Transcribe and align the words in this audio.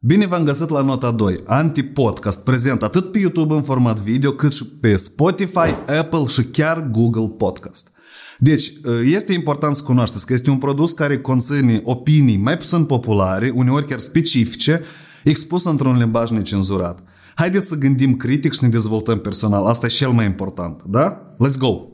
Bine 0.00 0.26
v-am 0.26 0.44
găsit 0.44 0.68
la 0.68 0.82
nota 0.82 1.10
2, 1.10 1.40
Anti-Podcast, 1.46 2.44
prezent 2.44 2.82
atât 2.82 3.12
pe 3.12 3.18
YouTube 3.18 3.54
în 3.54 3.62
format 3.62 4.00
video, 4.00 4.32
cât 4.32 4.52
și 4.52 4.66
pe 4.66 4.96
Spotify, 4.96 5.92
Apple 5.98 6.26
și 6.26 6.44
chiar 6.44 6.88
Google 6.90 7.28
Podcast. 7.28 7.90
Deci, 8.38 8.72
este 9.04 9.32
important 9.32 9.76
să 9.76 9.82
cunoașteți 9.82 10.26
că 10.26 10.32
este 10.32 10.50
un 10.50 10.58
produs 10.58 10.92
care 10.92 11.20
conține 11.20 11.80
opinii 11.84 12.36
mai 12.36 12.56
puțin 12.56 12.84
populare, 12.84 13.52
uneori 13.54 13.86
chiar 13.86 13.98
specifice, 13.98 14.82
expus 15.24 15.64
într-un 15.64 15.96
limbaj 15.96 16.30
necenzurat. 16.30 17.02
Haideți 17.34 17.68
să 17.68 17.74
gândim 17.74 18.16
critic 18.16 18.52
și 18.52 18.64
ne 18.64 18.68
dezvoltăm 18.68 19.18
personal. 19.18 19.66
Asta 19.66 19.86
e 19.86 19.88
cel 19.88 20.10
mai 20.10 20.24
important, 20.24 20.82
da? 20.86 21.28
Let's 21.34 21.58
go! 21.58 21.86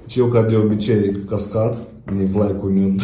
Deci 0.00 0.16
eu, 0.16 0.26
ca 0.26 0.42
de 0.42 0.56
obicei, 0.56 1.16
cascat, 1.28 1.86
mi 2.12 2.24
Vlad 2.24 2.60
cu 2.60 2.66
mi 2.66 2.94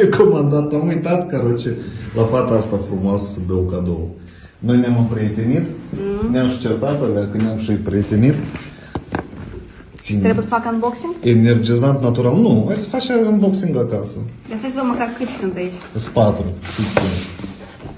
recomandat, 0.00 0.72
am 0.72 0.86
uitat, 0.86 1.26
caroce, 1.26 1.76
la 2.14 2.22
fata 2.22 2.54
asta 2.54 2.76
frumoasă 2.76 3.32
să 3.32 3.38
dau 3.48 3.68
cadou. 3.70 4.10
Noi 4.58 4.78
ne-am 4.78 5.08
prietenit, 5.12 5.62
mm. 5.62 5.98
Mm-hmm. 5.98 6.30
ne-am 6.30 6.48
și 6.48 6.58
certat 6.58 7.00
că 7.00 7.36
ne-am 7.36 7.58
și 7.58 7.72
prietenit. 7.72 8.34
Ține. 9.98 10.20
Trebuie 10.20 10.42
să 10.42 10.48
fac 10.48 10.72
unboxing? 10.72 11.14
Energizant 11.20 12.02
natural. 12.02 12.36
Nu, 12.36 12.64
hai 12.66 12.76
să 12.76 12.88
faci 12.88 13.08
unboxing 13.08 13.76
acasă. 13.76 14.18
Dar 14.48 14.58
să 14.58 14.66
văd 14.74 14.84
măcar 14.84 15.08
cât 15.18 15.28
sunt 15.40 15.56
aici. 15.56 15.72
Sunt 15.96 16.12
patru. 16.12 16.44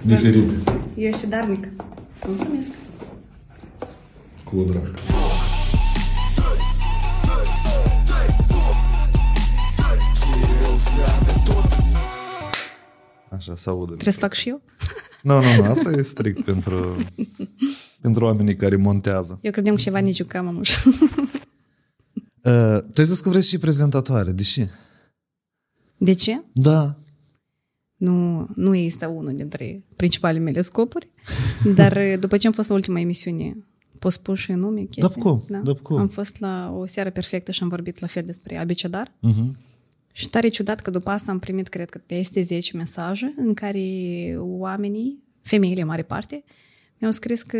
Diferite. 0.02 0.54
Eu 0.94 1.06
ești 1.06 1.26
darnic. 1.26 1.68
Mulțumesc. 2.26 2.70
Cu 4.44 4.64
drag. 4.68 4.90
Așa, 13.30 13.56
să 13.56 13.70
audă. 13.70 13.92
Trebuie 13.92 14.12
să 14.12 14.20
fac 14.20 14.32
și 14.32 14.48
eu? 14.48 14.62
Nu, 15.22 15.40
nu, 15.42 15.56
nu, 15.56 15.62
asta 15.62 15.90
e 15.90 16.02
strict 16.02 16.44
pentru, 16.44 16.96
pentru 18.00 18.24
oamenii 18.24 18.56
care 18.56 18.76
montează. 18.76 19.38
Eu 19.42 19.50
credeam 19.50 19.74
că 19.74 19.80
ceva 19.80 19.98
nici 19.98 20.16
jucam, 20.16 20.46
nu 20.46 20.62
știu. 20.62 20.90
Uh, 22.44 22.78
tu 22.92 23.00
ai 23.00 23.04
zis 23.04 23.20
că 23.20 23.28
vreți 23.28 23.48
și 23.48 23.58
prezentatoare, 23.58 24.32
de 24.32 24.42
ce? 24.42 24.70
De 25.96 26.12
ce? 26.12 26.42
Da. 26.52 26.96
Nu, 27.96 28.48
nu 28.54 28.74
este 28.74 29.06
unul 29.06 29.32
dintre 29.34 29.82
principalele 29.96 30.44
mele 30.44 30.60
scopuri, 30.60 31.08
dar 31.74 31.96
uh, 31.96 32.18
după 32.18 32.36
ce 32.36 32.46
am 32.46 32.52
fost 32.52 32.68
la 32.68 32.74
ultima 32.74 33.00
emisiune, 33.00 33.56
poți 33.98 34.14
spun 34.14 34.34
și 34.34 34.52
nume 34.52 34.82
chestii? 34.82 35.22
Da, 35.22 35.28
cum? 35.28 35.42
Da. 35.48 35.58
da 35.58 35.72
cum? 35.72 35.98
Am 35.98 36.08
fost 36.08 36.40
la 36.40 36.74
o 36.76 36.86
seară 36.86 37.10
perfectă 37.10 37.52
și 37.52 37.62
am 37.62 37.68
vorbit 37.68 37.98
la 37.98 38.06
fel 38.06 38.22
despre 38.26 38.58
abecedar. 38.58 39.08
Uh-huh. 39.08 39.56
Și 40.18 40.28
tare 40.28 40.48
ciudat 40.48 40.80
că 40.80 40.90
după 40.90 41.10
asta 41.10 41.30
am 41.30 41.38
primit, 41.38 41.68
cred 41.68 41.90
că 41.90 42.00
peste 42.06 42.42
10 42.42 42.76
mesaje 42.76 43.34
în 43.36 43.54
care 43.54 43.80
oamenii, 44.36 45.22
femeile 45.42 45.80
în 45.80 45.86
mare 45.86 46.02
parte, 46.02 46.44
mi-au 46.98 47.12
scris 47.12 47.42
că 47.42 47.58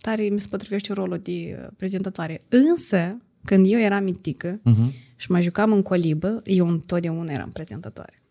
tare 0.00 0.22
mi 0.22 0.40
se 0.40 0.46
potrivește 0.50 0.92
rolul 0.92 1.18
de 1.22 1.68
prezentatoare. 1.76 2.40
Însă, 2.48 3.18
când 3.44 3.66
eu 3.70 3.78
eram 3.78 4.04
mitică 4.04 4.60
uh-huh. 4.60 5.16
și 5.16 5.30
mă 5.30 5.40
jucam 5.40 5.72
în 5.72 5.82
colibă, 5.82 6.40
eu 6.44 6.68
întotdeauna 6.68 7.32
eram 7.32 7.48
prezentatoare. 7.48 8.22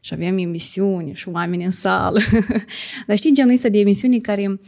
Și 0.00 0.12
aveam 0.12 0.38
emisiuni 0.38 1.14
și 1.14 1.28
oameni 1.28 1.64
în 1.64 1.70
sală. 1.70 2.20
Dar 3.06 3.16
știi 3.16 3.34
genul 3.34 3.54
ăsta 3.54 3.68
de 3.68 3.78
emisiuni 3.78 4.20
care 4.20 4.60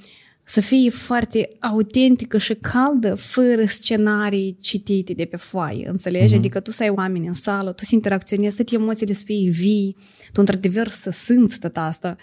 să 0.45 0.61
fie 0.61 0.91
foarte 0.91 1.51
autentică 1.61 2.39
și 2.39 2.55
caldă, 2.55 3.15
fără 3.15 3.65
scenarii 3.67 4.57
citite 4.61 5.12
de 5.12 5.25
pe 5.25 5.37
foaie, 5.37 5.89
înțelegi? 5.89 6.34
Uh-huh. 6.34 6.37
Adică 6.37 6.61
tu 6.61 6.71
să 6.71 6.83
ai 6.83 6.89
oameni 6.89 7.27
în 7.27 7.33
sală, 7.33 7.73
tu 7.73 7.84
să 7.84 7.91
interacționezi, 7.95 8.57
să 8.57 8.65
emoțiile 8.71 9.12
să 9.12 9.23
fie 9.25 9.51
vii, 9.51 9.97
tu 10.33 10.41
într-adevăr 10.41 10.89
să 10.89 11.11
simți 11.11 11.59
tot 11.59 11.77
asta. 11.77 12.17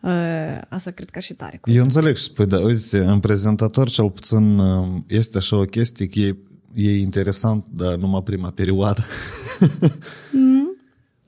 Uh, 0.00 0.10
asta 0.68 0.90
cred 0.90 1.10
că 1.10 1.20
și 1.20 1.34
tare. 1.34 1.60
Eu 1.64 1.82
înțeleg 1.82 2.16
și 2.16 2.22
spui, 2.22 2.46
dar 2.46 2.64
uite, 2.64 2.98
în 2.98 3.20
prezentator 3.20 3.90
cel 3.90 4.10
puțin 4.10 4.58
uh, 4.58 4.88
este 5.06 5.38
așa 5.38 5.56
o 5.56 5.64
chestie 5.64 6.06
că 6.06 6.18
e, 6.18 6.36
e 6.74 6.96
interesant, 6.96 7.64
dar 7.70 7.94
numai 7.94 8.22
prima 8.22 8.50
perioadă. 8.50 9.04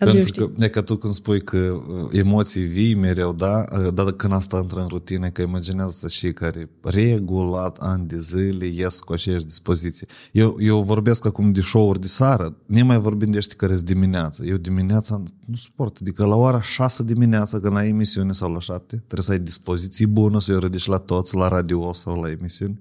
Mm. 0.00 0.12
Pentru 0.12 0.46
că, 0.46 0.64
e 0.64 0.68
că 0.68 0.80
tu 0.80 0.96
când 0.96 1.12
spui 1.12 1.40
că 1.40 1.56
uh, 1.56 2.08
emoții 2.12 2.62
vii 2.62 2.94
mereu, 2.94 3.32
da, 3.32 3.64
uh, 3.72 3.94
dar 3.94 4.12
când 4.12 4.32
asta 4.32 4.58
intră 4.60 4.80
în 4.80 4.86
rutine, 4.86 5.30
că 5.30 5.42
imaginează 5.42 6.08
și 6.08 6.32
care 6.32 6.70
regulat 6.82 7.78
ani 7.80 8.06
de 8.06 8.18
zile 8.18 8.66
ies 8.66 9.00
cu 9.00 9.12
aceeași 9.12 9.44
dispoziție. 9.44 10.06
Eu, 10.32 10.56
eu 10.58 10.82
vorbesc 10.82 11.26
acum 11.26 11.52
de 11.52 11.60
show-uri 11.60 12.00
de 12.00 12.06
seară, 12.06 12.56
ne 12.66 12.82
mai 12.82 12.98
vorbim 12.98 13.30
de 13.30 13.38
ăștia 13.38 13.54
care 13.56 13.74
sunt 13.74 13.86
dimineața. 13.86 14.44
Eu 14.44 14.56
dimineața 14.56 15.22
nu 15.44 15.54
suport, 15.54 15.98
adică 16.00 16.24
la 16.24 16.36
ora 16.36 16.62
6 16.62 17.02
dimineața 17.02 17.60
când 17.60 17.76
ai 17.76 17.88
emisiune 17.88 18.32
sau 18.32 18.52
la 18.52 18.60
7, 18.60 18.86
trebuie 18.86 19.22
să 19.22 19.32
ai 19.32 19.38
dispoziții 19.38 20.06
bună, 20.06 20.40
să-i 20.40 20.58
ridici 20.58 20.86
la 20.86 20.98
toți, 20.98 21.34
la 21.34 21.48
radio 21.48 21.92
sau 21.92 22.20
la 22.20 22.30
emisiuni. 22.30 22.80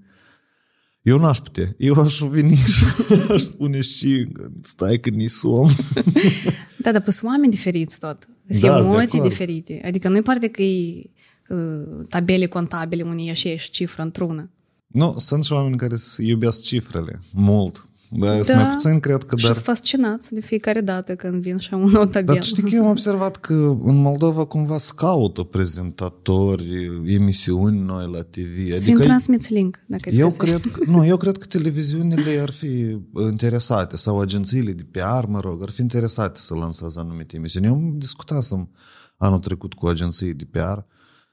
Eu 1.04 1.20
n-aș 1.20 1.38
putea. 1.38 1.76
Eu 1.78 1.94
aș 1.94 2.20
veni 2.20 2.56
și 2.56 2.84
aș 3.34 3.42
spune 3.42 3.82
și 3.82 4.28
stai 4.62 5.00
că 5.00 5.10
ni 5.10 5.28
som. 5.28 5.70
da, 6.78 6.92
dar 6.92 7.04
sunt 7.10 7.32
oameni 7.32 7.52
diferiți 7.52 8.00
tot. 8.00 8.28
Sunt 8.50 8.72
da, 8.72 8.78
emoții 8.78 9.22
de 9.22 9.28
diferite. 9.28 9.82
Adică 9.86 10.10
nu 10.10 10.18
e 10.18 10.22
parte 10.22 10.48
că 10.48 10.62
e 10.62 11.02
uh, 11.50 12.06
tabele 12.10 12.46
contabile 12.46 13.04
unde 13.04 13.22
ieși 13.22 13.70
cifră 13.70 14.02
într-una. 14.02 14.50
Nu, 14.88 15.16
sunt 15.18 15.44
și 15.44 15.52
oameni 15.52 15.78
care 15.78 15.96
iubesc 16.18 16.62
cifrele 16.62 17.22
mult. 17.32 17.90
Da, 18.16 18.40
da. 18.40 18.56
mai 18.56 18.70
puțin 18.74 19.00
cred 19.00 19.24
că... 19.24 19.38
Și 19.38 19.46
dar... 19.46 19.56
fascinați 19.56 20.34
de 20.34 20.42
fiecare 20.42 20.82
dată 20.82 21.16
când 21.16 21.42
vin 21.42 21.58
și 21.58 21.70
am 21.74 21.82
un 21.82 21.90
nou 21.92 22.06
tabel. 22.06 22.34
Dar 22.34 22.44
știi 22.44 22.64
că 22.64 22.70
eu 22.74 22.84
am 22.84 22.90
observat 22.90 23.36
că 23.36 23.54
în 23.84 23.96
Moldova 23.96 24.46
cumva 24.46 24.78
scaută 24.78 25.44
prezentatori, 25.44 27.02
emisiuni 27.06 27.80
noi 27.80 28.12
la 28.12 28.22
TV. 28.22 28.58
Adică 28.58 28.78
Să-mi 28.78 29.00
transmiți 29.00 29.54
link, 29.54 29.80
dacă 29.88 30.10
eu 30.10 30.32
cred 30.32 30.60
că, 30.60 30.84
Nu, 30.90 31.06
eu 31.06 31.18
cred 31.18 31.38
că 31.38 31.46
televiziunile 31.46 32.40
ar 32.42 32.52
fi 32.52 32.98
interesate 33.30 33.98
sau 33.98 34.20
agențiile 34.20 34.72
de 34.72 34.84
PR, 34.92 35.26
mă 35.28 35.40
rog, 35.40 35.62
ar 35.62 35.70
fi 35.70 35.82
interesate 35.82 36.40
să 36.40 36.56
lanseze 36.56 37.00
anumite 37.00 37.36
emisiuni. 37.36 37.66
Eu 37.66 37.74
am 37.74 37.96
discutat 37.98 38.46
anul 39.18 39.40
trecut 39.40 39.74
cu 39.74 39.88
agenții 39.88 40.34
de 40.34 40.46
PR 40.52 40.80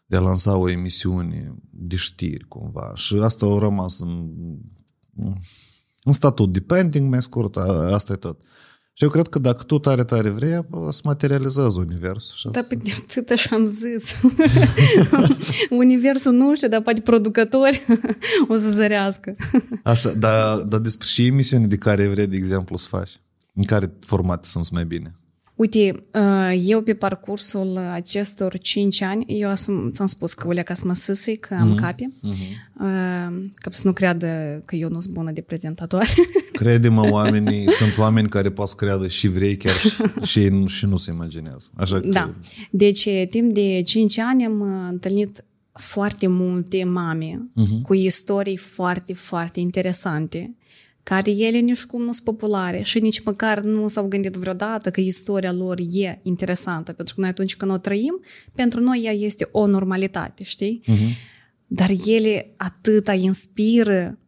de 0.06 0.16
a 0.16 0.20
lansa 0.20 0.56
o 0.56 0.68
emisiune 0.68 1.54
de 1.70 1.96
știri 1.96 2.48
cumva 2.48 2.92
și 2.94 3.14
asta 3.14 3.46
a 3.46 3.58
rămas 3.58 3.98
în 3.98 4.28
un 6.04 6.12
statut 6.12 6.52
de 6.52 6.60
painting, 6.60 7.10
mai 7.10 7.22
scurt, 7.22 7.56
asta 7.56 8.12
e 8.12 8.16
tot. 8.16 8.40
Și 8.92 9.06
eu 9.06 9.12
cred 9.12 9.28
că 9.28 9.38
dacă 9.38 9.62
tu 9.62 9.78
tare, 9.78 10.04
tare 10.04 10.28
vrei, 10.28 10.66
o 10.70 10.90
să 10.90 11.00
materializezi 11.04 11.78
universul. 11.78 12.50
Da, 12.50 12.60
pe 12.68 12.78
atât 13.02 13.30
așa 13.30 13.56
am 13.56 13.66
zis. 13.66 14.20
universul 15.70 16.32
nu 16.32 16.54
știu, 16.54 16.68
dar 16.68 16.82
poate 16.82 17.00
producători 17.00 17.86
o 18.48 18.56
să 18.56 18.70
zărească. 18.70 19.36
Așa, 19.82 20.12
dar, 20.12 20.58
dar 20.58 20.80
despre 20.80 21.06
și 21.06 21.26
emisiuni 21.26 21.66
de 21.66 21.76
care 21.76 22.08
vrei, 22.08 22.26
de 22.26 22.36
exemplu, 22.36 22.76
să 22.76 22.86
faci? 22.88 23.20
În 23.54 23.62
care 23.62 23.92
format 24.00 24.44
sunt 24.44 24.70
mai 24.70 24.84
bine? 24.84 25.19
Uite, 25.60 26.02
uh, 26.14 26.62
eu 26.66 26.82
pe 26.82 26.94
parcursul 26.94 27.76
acestor 27.76 28.58
5 28.58 29.02
ani, 29.02 29.24
eu 29.26 29.52
ți-am 29.90 30.06
spus 30.06 30.32
că 30.32 30.46
ulea 30.48 30.62
ca 30.62 30.74
să 30.74 30.82
mă 30.86 30.94
sâsui, 30.94 31.36
că 31.36 31.54
am 31.54 31.72
mm-hmm. 31.72 31.80
cape, 31.80 32.12
mm-hmm. 32.12 33.48
ca 33.54 33.70
să 33.70 33.82
nu 33.84 33.92
creadă 33.92 34.60
că 34.66 34.76
eu 34.76 34.88
nu 34.88 35.00
sunt 35.00 35.14
bună 35.14 35.30
de 35.30 35.40
prezentatoare. 35.40 36.08
Crede-mă, 36.52 37.08
oamenii, 37.10 37.70
sunt 37.70 37.98
oameni 37.98 38.28
care 38.28 38.50
pot 38.50 38.68
să 38.68 38.74
creadă 38.76 39.08
și 39.08 39.28
vrei 39.28 39.56
chiar 39.56 39.74
și, 39.74 39.90
și, 40.22 40.48
nu, 40.48 40.66
și 40.66 40.86
nu 40.86 40.96
se 40.96 41.10
imaginează. 41.10 41.70
Așa 41.76 42.00
că... 42.00 42.08
Da. 42.08 42.34
Deci, 42.70 43.08
timp 43.30 43.54
de 43.54 43.82
5 43.82 44.18
ani 44.18 44.44
am 44.44 44.86
întâlnit 44.90 45.44
foarte 45.72 46.26
multe 46.26 46.84
mame 46.84 47.50
uh-huh. 47.60 47.82
cu 47.82 47.94
istorii 47.94 48.56
foarte, 48.56 49.14
foarte 49.14 49.60
interesante 49.60 50.54
care 51.02 51.30
ele 51.30 51.58
nici 51.58 51.84
cum 51.84 52.02
nu 52.02 52.12
sunt 52.12 52.24
populare 52.24 52.82
și 52.82 53.00
nici 53.00 53.22
măcar 53.22 53.60
nu 53.60 53.88
s-au 53.88 54.08
gândit 54.08 54.34
vreodată 54.34 54.90
că 54.90 55.00
istoria 55.00 55.52
lor 55.52 55.78
e 55.92 56.20
interesantă, 56.22 56.92
pentru 56.92 57.14
că 57.14 57.20
noi 57.20 57.30
atunci 57.30 57.56
când 57.56 57.70
o 57.70 57.76
trăim, 57.78 58.20
pentru 58.54 58.80
noi 58.80 59.00
ea 59.04 59.12
este 59.12 59.48
o 59.52 59.66
normalitate, 59.66 60.44
știi? 60.44 60.82
Uh-huh. 60.86 61.28
Dar 61.66 61.90
ele 62.06 62.54
atâta 62.56 63.14
inspiră, 63.14 64.18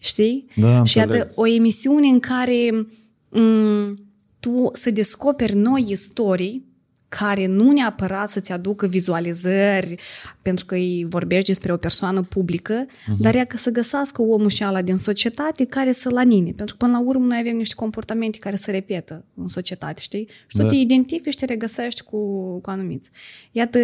știi? 0.00 0.46
Da, 0.56 0.84
și 0.84 0.98
iată 0.98 1.32
o 1.34 1.46
emisiune 1.46 2.06
în 2.06 2.20
care 2.20 2.68
m- 3.30 3.94
tu 4.40 4.70
să 4.72 4.90
descoperi 4.90 5.54
noi 5.54 5.84
istorii 5.88 6.67
care 7.08 7.46
nu 7.46 7.72
neapărat 7.72 8.30
să-ți 8.30 8.52
aducă 8.52 8.86
vizualizări, 8.86 9.94
pentru 10.42 10.64
că 10.64 10.74
îi 10.74 11.06
vorbești 11.08 11.46
despre 11.46 11.72
o 11.72 11.76
persoană 11.76 12.20
publică, 12.20 12.86
uh-huh. 12.86 13.16
dar 13.18 13.34
ea 13.34 13.44
că 13.44 13.56
să 13.56 13.70
găsească 13.70 14.22
omul 14.22 14.48
și 14.48 14.62
ala 14.62 14.82
din 14.82 14.96
societate 14.96 15.64
care 15.64 15.92
să-l 15.92 16.16
anine. 16.16 16.52
Pentru 16.52 16.76
că 16.76 16.84
până 16.84 16.98
la 16.98 17.04
urmă 17.04 17.26
noi 17.26 17.38
avem 17.40 17.56
niște 17.56 17.74
comportamente 17.74 18.38
care 18.38 18.56
se 18.56 18.70
repetă 18.70 19.24
în 19.34 19.48
societate, 19.48 20.00
știi? 20.00 20.28
Și 20.46 20.56
tu 20.56 20.62
da. 20.62 20.68
te 20.68 20.74
identifici, 20.74 21.34
te 21.34 21.44
regăsești 21.44 22.02
cu, 22.02 22.18
cu 22.60 22.70
anumiți. 22.70 23.10
Iată, 23.52 23.78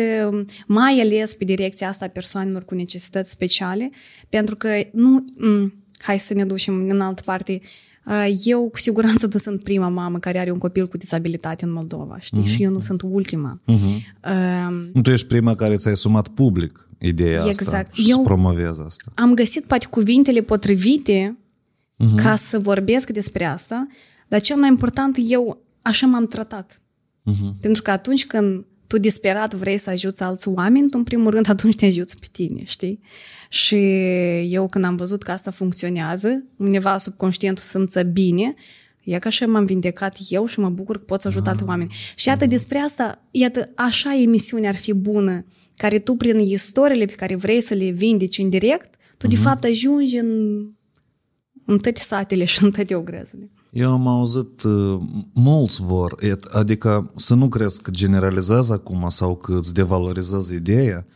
mai 0.67 1.01
ales 1.01 1.35
pe 1.35 1.45
direcția 1.45 1.89
asta 1.89 2.05
a 2.05 2.09
persoanelor 2.09 2.65
cu 2.65 2.75
necesități 2.75 3.31
speciale, 3.31 3.91
pentru 4.29 4.57
că 4.57 4.69
nu... 4.93 5.25
M- 5.39 5.83
hai 5.99 6.19
să 6.19 6.35
ne 6.35 6.45
ducem 6.45 6.89
în 6.89 7.01
altă 7.01 7.23
parte, 7.25 7.61
Eu 8.45 8.69
cu 8.69 8.79
siguranță 8.79 9.29
nu 9.33 9.39
sunt 9.39 9.63
prima 9.63 9.89
mamă 9.89 10.19
care 10.19 10.39
are 10.39 10.51
un 10.51 10.59
copil 10.59 10.89
cu 10.89 10.97
disabilitate 10.97 11.65
în 11.65 11.73
Moldova, 11.73 12.19
știi? 12.21 12.43
Uh-huh. 12.43 12.47
Și 12.47 12.63
eu 12.63 12.71
nu 12.71 12.81
sunt 12.81 13.03
ultima. 13.03 13.61
Uh-huh. 13.73 13.97
Uh, 14.95 15.03
tu 15.03 15.11
ești 15.11 15.27
prima 15.27 15.55
care 15.55 15.77
ți-ai 15.77 15.93
asumat 15.93 16.29
public 16.29 16.89
ideea 16.99 17.33
exact. 17.47 17.61
asta 17.61 17.85
și 17.93 18.11
eu 18.11 18.17
să 18.17 18.23
promovezi 18.23 18.81
asta. 18.87 19.13
Am 19.15 19.35
găsit 19.35 19.65
poate 19.65 19.87
cuvintele 19.91 20.41
potrivite 20.41 21.39
uh-huh. 22.05 22.23
ca 22.23 22.37
să 22.37 22.59
vorbesc 22.59 23.11
despre 23.11 23.45
asta, 23.45 23.87
dar 24.29 24.41
cel 24.41 24.57
mai 24.57 24.69
important, 24.69 25.17
eu 25.29 25.59
așa 25.83 26.07
m-am 26.07 26.27
tratat. 26.27 26.79
Uh-huh. 27.31 27.61
Pentru 27.61 27.83
că 27.83 27.91
atunci 27.91 28.27
când 28.27 28.65
tu 28.95 29.01
disperat 29.01 29.55
vrei 29.55 29.79
să 29.79 29.91
ajuți 29.91 30.23
alți 30.23 30.49
oameni, 30.49 30.89
tu 30.89 30.99
în 30.99 31.05
primul 31.05 31.31
rând 31.31 31.49
atunci 31.55 31.75
te 31.75 31.87
ajuți 31.87 32.19
pe 32.21 32.27
tine, 32.33 32.63
știi? 32.65 33.01
Și 33.49 33.77
eu 34.49 34.67
când 34.67 34.85
am 34.85 34.97
văzut 34.97 35.23
că 35.23 35.31
asta 35.31 35.51
funcționează, 35.51 36.45
undeva 36.57 36.99
subconștientul 36.99 37.63
simță 37.63 38.03
bine, 38.03 38.55
e 39.05 39.19
ca 39.19 39.29
așa 39.29 39.47
m-am 39.47 39.65
vindecat 39.65 40.19
eu 40.29 40.47
și 40.47 40.61
mă 40.61 40.69
bucur 40.69 40.97
că 40.99 41.03
pot 41.03 41.21
să 41.21 41.29
ajut 41.29 41.43
ah. 41.43 41.49
alte 41.49 41.65
oameni. 41.65 41.95
Și 42.15 42.29
iată 42.29 42.47
despre 42.47 42.79
asta, 42.79 43.23
iată, 43.31 43.71
așa 43.75 44.21
emisiunea 44.21 44.69
ar 44.69 44.77
fi 44.77 44.93
bună, 44.93 45.45
care 45.77 45.99
tu 45.99 46.15
prin 46.15 46.39
istoriile 46.39 47.05
pe 47.05 47.13
care 47.13 47.35
vrei 47.35 47.61
să 47.61 47.75
le 47.75 47.91
vindeci 47.91 48.39
în 48.39 48.49
direct, 48.49 48.95
tu 49.19 49.27
uh-huh. 49.27 49.31
de 49.31 49.37
mhm. 49.37 49.45
fapt 49.45 49.65
ajungi 49.65 50.17
în, 50.17 50.61
în 51.67 51.79
toate 51.79 52.01
satele 52.01 52.45
și 52.45 52.65
în 52.65 52.71
toate 52.71 52.95
ogrezele. 52.95 53.51
Eu 53.75 53.93
am 53.93 54.07
auzit, 54.07 54.63
uh, 54.63 55.01
mulți 55.33 55.83
vor, 55.83 56.15
adică 56.53 57.13
să 57.17 57.35
nu 57.35 57.49
crezi 57.49 57.83
că 57.83 57.91
generalizează 57.91 58.73
acum 58.73 59.09
sau 59.09 59.37
că 59.37 59.55
îți 59.55 59.75
devalorizează 59.75 60.55
ideea, 60.55 61.07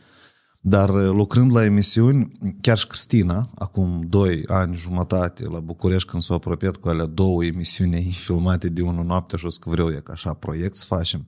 dar 0.59 0.89
uh, 0.89 1.11
lucrând 1.11 1.53
la 1.53 1.63
emisiuni, 1.63 2.31
chiar 2.61 2.77
și 2.77 2.87
Cristina, 2.87 3.49
acum 3.55 4.05
doi 4.09 4.43
ani 4.47 4.75
jumătate 4.75 5.47
la 5.47 5.59
București, 5.59 6.09
când 6.09 6.21
s-a 6.21 6.33
apropiat 6.33 6.75
cu 6.75 6.87
alea 6.87 7.05
două 7.05 7.45
emisiuni 7.45 8.11
filmate 8.11 8.69
de 8.69 8.81
unul 8.81 9.05
noapte 9.05 9.37
și 9.37 9.45
o 9.45 9.49
să 9.49 9.59
vreau 9.63 9.89
e 9.89 10.01
ca 10.03 10.11
așa 10.11 10.33
proiect 10.33 10.75
să 10.75 10.85
facem, 10.87 11.27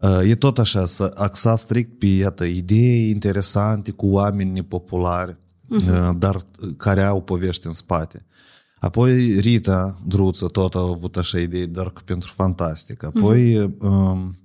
uh, 0.00 0.28
e 0.28 0.34
tot 0.34 0.58
așa, 0.58 0.86
să 0.86 1.10
axa 1.14 1.56
strict 1.56 1.98
pe, 1.98 2.06
iată, 2.06 2.44
idei 2.44 3.10
interesante 3.10 3.90
cu 3.90 4.06
oameni 4.06 4.50
nepopulari, 4.50 5.36
uh-huh. 5.80 6.10
dar 6.18 6.36
care 6.76 7.02
au 7.02 7.22
povești 7.22 7.66
în 7.66 7.72
spate. 7.72 8.24
Apoi 8.80 9.40
Rita 9.40 10.00
Druță 10.06 10.46
tot 10.46 10.74
a 10.74 10.78
avut 10.78 11.16
așa 11.16 11.38
idei, 11.38 11.66
dar 11.66 11.92
pentru 12.04 12.32
fantastic. 12.34 13.02
Apoi 13.02 13.56
mm-hmm. 13.56 13.78
um, 13.78 14.38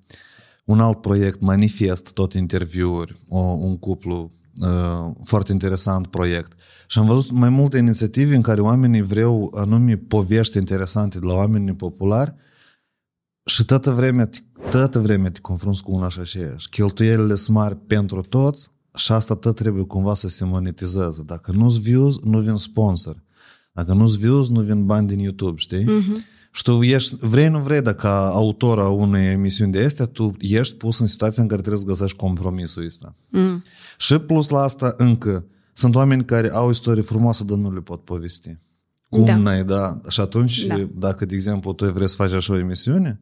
un 0.65 0.79
alt 0.79 1.01
proiect, 1.01 1.39
Manifest, 1.39 2.11
tot 2.13 2.33
interviuri, 2.33 3.15
o, 3.27 3.39
un 3.39 3.77
cuplu 3.77 4.31
uh, 4.61 5.11
foarte 5.23 5.51
interesant 5.51 6.07
proiect. 6.07 6.53
Și 6.87 6.99
am 6.99 7.05
văzut 7.05 7.31
mai 7.31 7.49
multe 7.49 7.77
inițiative 7.77 8.35
în 8.35 8.41
care 8.41 8.61
oamenii 8.61 9.01
vreau 9.01 9.53
anume 9.55 9.97
povești 9.97 10.57
interesante 10.57 11.19
de 11.19 11.25
la 11.25 11.33
oamenii 11.33 11.73
populari 11.73 12.35
și 13.45 13.65
toată 13.65 13.91
vremea, 13.91 14.29
toată 14.69 14.99
vremea 14.99 15.31
te 15.31 15.39
confrunți 15.39 15.83
cu 15.83 15.91
una 15.91 16.09
și 16.09 16.19
aceeași. 16.19 16.69
Cheltuielile 16.69 17.35
sunt 17.35 17.55
mari 17.55 17.75
pentru 17.75 18.21
toți 18.21 18.71
și 18.95 19.11
asta 19.11 19.35
tot 19.35 19.55
trebuie 19.55 19.83
cumva 19.83 20.13
să 20.13 20.27
se 20.27 20.45
monetizeze. 20.45 21.23
Dacă 21.25 21.51
nu-ți 21.51 21.79
views, 21.79 22.19
nu 22.23 22.39
vin 22.39 22.55
sponsor. 22.55 23.23
Dacă 23.75 23.93
nu-ți 23.93 24.17
views, 24.17 24.49
nu 24.49 24.61
vin 24.61 24.85
bani 24.85 25.07
din 25.07 25.19
YouTube, 25.19 25.57
știi? 25.57 25.83
Uh-huh. 25.83 26.33
Și 26.51 26.63
tu 26.63 26.81
ești, 26.81 27.15
vrei, 27.19 27.47
nu 27.47 27.59
vrei, 27.59 27.81
dacă 27.81 28.07
autor 28.07 28.79
a 28.79 28.89
unei 28.89 29.31
emisiuni 29.31 29.71
de 29.71 29.83
astea, 29.83 30.05
tu 30.05 30.35
ești 30.39 30.75
pus 30.75 30.99
în 30.99 31.07
situația 31.07 31.43
în 31.43 31.49
care 31.49 31.61
trebuie 31.61 31.81
să 31.81 31.87
găsești 31.87 32.17
compromisul 32.17 32.85
ăsta. 32.85 33.15
Mm. 33.29 33.63
Și 33.97 34.17
plus 34.17 34.49
la 34.49 34.61
asta 34.61 34.93
încă, 34.97 35.45
sunt 35.73 35.95
oameni 35.95 36.25
care 36.25 36.51
au 36.51 36.69
istorie 36.69 37.01
frumoasă, 37.01 37.43
dar 37.43 37.57
nu 37.57 37.73
le 37.73 37.79
pot 37.79 38.03
povesti. 38.03 38.59
Cum 39.09 39.23
da. 39.23 39.35
n-ai, 39.35 39.63
da? 39.63 39.99
Și 40.09 40.19
atunci, 40.19 40.65
da. 40.65 40.87
dacă, 40.95 41.25
de 41.25 41.35
exemplu, 41.35 41.73
tu 41.73 41.91
vrei 41.91 42.09
să 42.09 42.15
faci 42.15 42.31
așa 42.31 42.53
o 42.53 42.57
emisiune, 42.57 43.21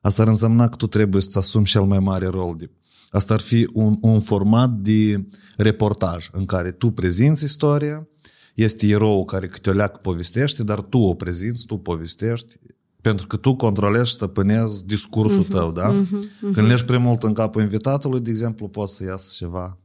asta 0.00 0.22
ar 0.22 0.28
însemna 0.28 0.68
că 0.68 0.76
tu 0.76 0.86
trebuie 0.86 1.22
să-ți 1.22 1.38
asumi 1.38 1.64
cel 1.64 1.82
mai 1.82 1.98
mare 1.98 2.26
rol. 2.26 2.54
De... 2.58 2.70
Asta 3.08 3.34
ar 3.34 3.40
fi 3.40 3.68
un, 3.72 3.96
un 4.00 4.20
format 4.20 4.70
de 4.70 5.26
reportaj 5.56 6.28
în 6.32 6.44
care 6.44 6.70
tu 6.70 6.90
prezinți 6.90 7.44
istoria, 7.44 8.06
este 8.54 8.86
erou 8.86 9.24
care 9.24 9.48
câte 9.48 9.70
o 9.70 9.72
leacă 9.72 9.98
povestește, 10.02 10.62
dar 10.62 10.80
tu 10.80 10.98
o 10.98 11.14
prezinți, 11.14 11.66
tu 11.66 11.76
povestești, 11.76 12.58
pentru 13.00 13.26
că 13.26 13.36
tu 13.36 13.54
controlezi 13.54 14.08
și 14.08 14.14
stăpânezi 14.14 14.86
discursul 14.86 15.44
uh-huh, 15.44 15.48
tău, 15.48 15.72
da? 15.72 15.90
Uh-huh, 15.90 16.06
uh-huh. 16.06 16.52
Când 16.52 16.66
leși 16.66 16.84
prea 16.84 16.98
mult 16.98 17.22
în 17.22 17.32
capul 17.32 17.62
invitatului, 17.62 18.20
de 18.20 18.30
exemplu, 18.30 18.68
poți 18.68 18.96
să 18.96 19.04
iasă 19.04 19.32
ceva 19.36 19.76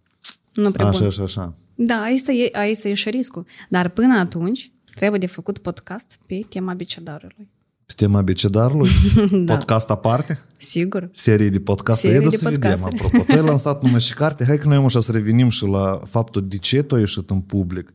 nu 0.54 0.72
prea 0.72 0.86
așa 0.86 1.00
bun. 1.00 1.10
și 1.10 1.22
așa. 1.22 1.54
Da, 1.75 2.02
aici 2.02 2.28
e, 2.28 2.58
aici 2.58 2.84
e 2.84 2.94
și 2.94 3.10
riscul. 3.10 3.46
Dar 3.69 3.90
până 3.90 4.18
atunci 4.18 4.72
trebuie 4.96 5.19
de 5.19 5.28
făcut 5.28 5.58
podcast 5.58 6.19
pe 6.28 6.42
tema 6.50 6.74
becedarului. 6.74 7.50
Pe 7.86 7.94
tema 7.96 8.22
becedarului? 8.22 8.90
da. 9.46 9.54
Podcast 9.54 9.90
aparte? 9.90 10.40
Sigur. 10.58 11.10
Serie 11.12 11.50
de 11.50 11.60
podcast. 11.60 12.00
Serie 12.00 12.19
de 12.19 12.30
să 12.30 12.50
vedem, 12.50 12.84
apropo. 12.84 13.24
Tu 13.28 13.31
ai 13.31 13.42
lansat 13.42 13.84
numai 13.84 14.00
și 14.00 14.14
carte. 14.14 14.46
Hai 14.46 14.58
că 14.58 14.68
noi 14.68 14.78
așa 14.78 15.00
să 15.00 15.12
revenim 15.12 15.50
și 15.50 15.66
la 15.66 16.02
faptul 16.06 16.48
de 16.48 16.58
ce 16.58 16.81
tu 16.81 16.96
ai 16.96 17.02
ieșit 17.02 17.30
în 17.30 17.42
public. 17.42 17.94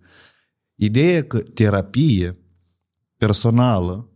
Ideea 0.85 1.23
că 1.23 1.39
terapie 1.39 2.37
personală, 3.17 4.09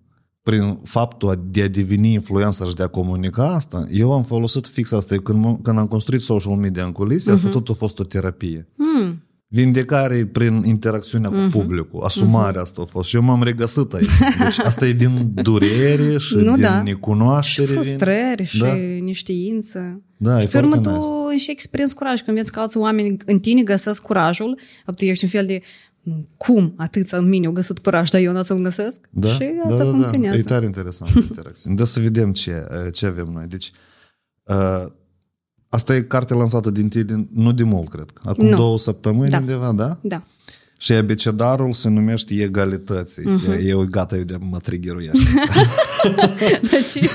prin 0.42 0.78
faptul 0.82 1.44
de 1.50 1.62
a 1.62 1.68
deveni 1.68 2.12
influencer 2.12 2.66
și 2.66 2.74
de 2.74 2.82
a 2.82 2.86
comunica 2.86 3.54
asta, 3.54 3.86
eu 3.90 4.12
am 4.12 4.22
folosit 4.22 4.66
fix 4.66 4.92
asta. 4.92 5.16
Când, 5.16 5.58
când 5.62 5.78
am 5.78 5.86
construit 5.86 6.22
social 6.22 6.54
media 6.54 6.84
în 6.84 6.92
culise, 6.92 7.30
uh-huh. 7.30 7.34
asta 7.34 7.48
mhm. 7.48 7.56
tot 7.56 7.68
a 7.68 7.78
fost 7.78 7.98
o 7.98 8.04
terapie. 8.04 8.68
Mm. 8.76 9.22
Vindecare 9.48 10.26
prin 10.26 10.62
interacțiunea 10.64 11.30
uh-huh. 11.30 11.32
cu 11.32 11.38
mhm. 11.38 11.50
publicul, 11.50 12.02
asumarea 12.02 12.60
uh-huh. 12.60 12.64
asta 12.64 12.82
a 12.82 12.84
fost. 12.84 13.08
Și 13.08 13.16
eu 13.16 13.22
m-am 13.22 13.42
regăsit 13.42 13.92
aici. 13.92 14.18
Deci 14.38 14.58
asta 14.58 14.86
e 14.86 14.92
din 14.92 15.32
durere 15.34 16.18
și 16.18 16.34
nu, 16.46 16.52
din 16.52 16.62
da. 16.62 16.82
necunoaștere. 16.82 17.66
Și 17.66 17.72
frustrări 17.72 18.44
și 18.44 18.58
da. 18.58 18.74
neștiință. 19.04 20.00
Da, 20.18 20.42
e 20.42 20.46
foarte 20.46 20.80
tu 20.80 21.28
nice. 21.30 21.42
și 21.42 21.50
experienți 21.50 21.94
curaj. 21.94 22.20
Când 22.20 22.36
vezi 22.36 22.52
că 22.52 22.60
alți 22.60 22.76
oameni 22.76 23.16
în 23.26 23.38
tine 23.38 23.62
găsesc 23.62 24.02
curajul, 24.02 24.58
tu 24.96 25.04
ești 25.04 25.24
un 25.24 25.30
fel 25.30 25.46
de 25.46 25.60
cum 26.36 26.74
atâția 26.76 27.18
în 27.18 27.28
mine 27.28 27.46
au 27.46 27.52
găsit 27.52 27.78
păraș, 27.78 28.10
dar 28.10 28.20
eu 28.20 28.32
nu 28.32 28.42
să-l 28.42 28.62
găsesc? 28.62 29.00
Da, 29.10 29.28
și 29.28 29.42
asta 29.64 29.76
da, 29.76 29.84
da, 29.84 29.90
funcționează. 29.90 30.36
Da. 30.36 30.42
E 30.42 30.54
tare 30.54 30.64
interesant 30.64 31.10
interacțiune. 31.14 31.76
Da 31.76 31.84
să 31.84 32.00
vedem 32.00 32.32
ce, 32.32 32.66
ce 32.92 33.06
avem 33.06 33.28
noi. 33.32 33.46
Deci, 33.46 33.72
uh, 34.42 34.86
asta 35.68 35.94
e 35.94 36.02
carte 36.02 36.34
lansată 36.34 36.70
din 36.70 36.88
tine, 36.88 37.28
nu 37.32 37.52
de 37.52 37.62
mult, 37.62 37.88
cred. 37.88 38.12
Acum 38.24 38.46
nu. 38.46 38.56
două 38.56 38.78
săptămâni 38.78 39.30
da. 39.30 39.38
undeva, 39.38 39.72
da? 39.72 39.98
Da. 40.02 40.22
Și 40.78 40.92
abecedarul 40.92 41.72
se 41.72 41.88
numește 41.88 42.34
egalității. 42.42 43.22
Uh-huh. 43.22 43.66
Eu 43.66 43.86
gata, 43.90 44.16
eu 44.16 44.22
de 44.22 44.36
mă 44.40 44.58
triggeruiesc. 44.58 45.22
de 46.70 46.82
ce? 46.92 47.08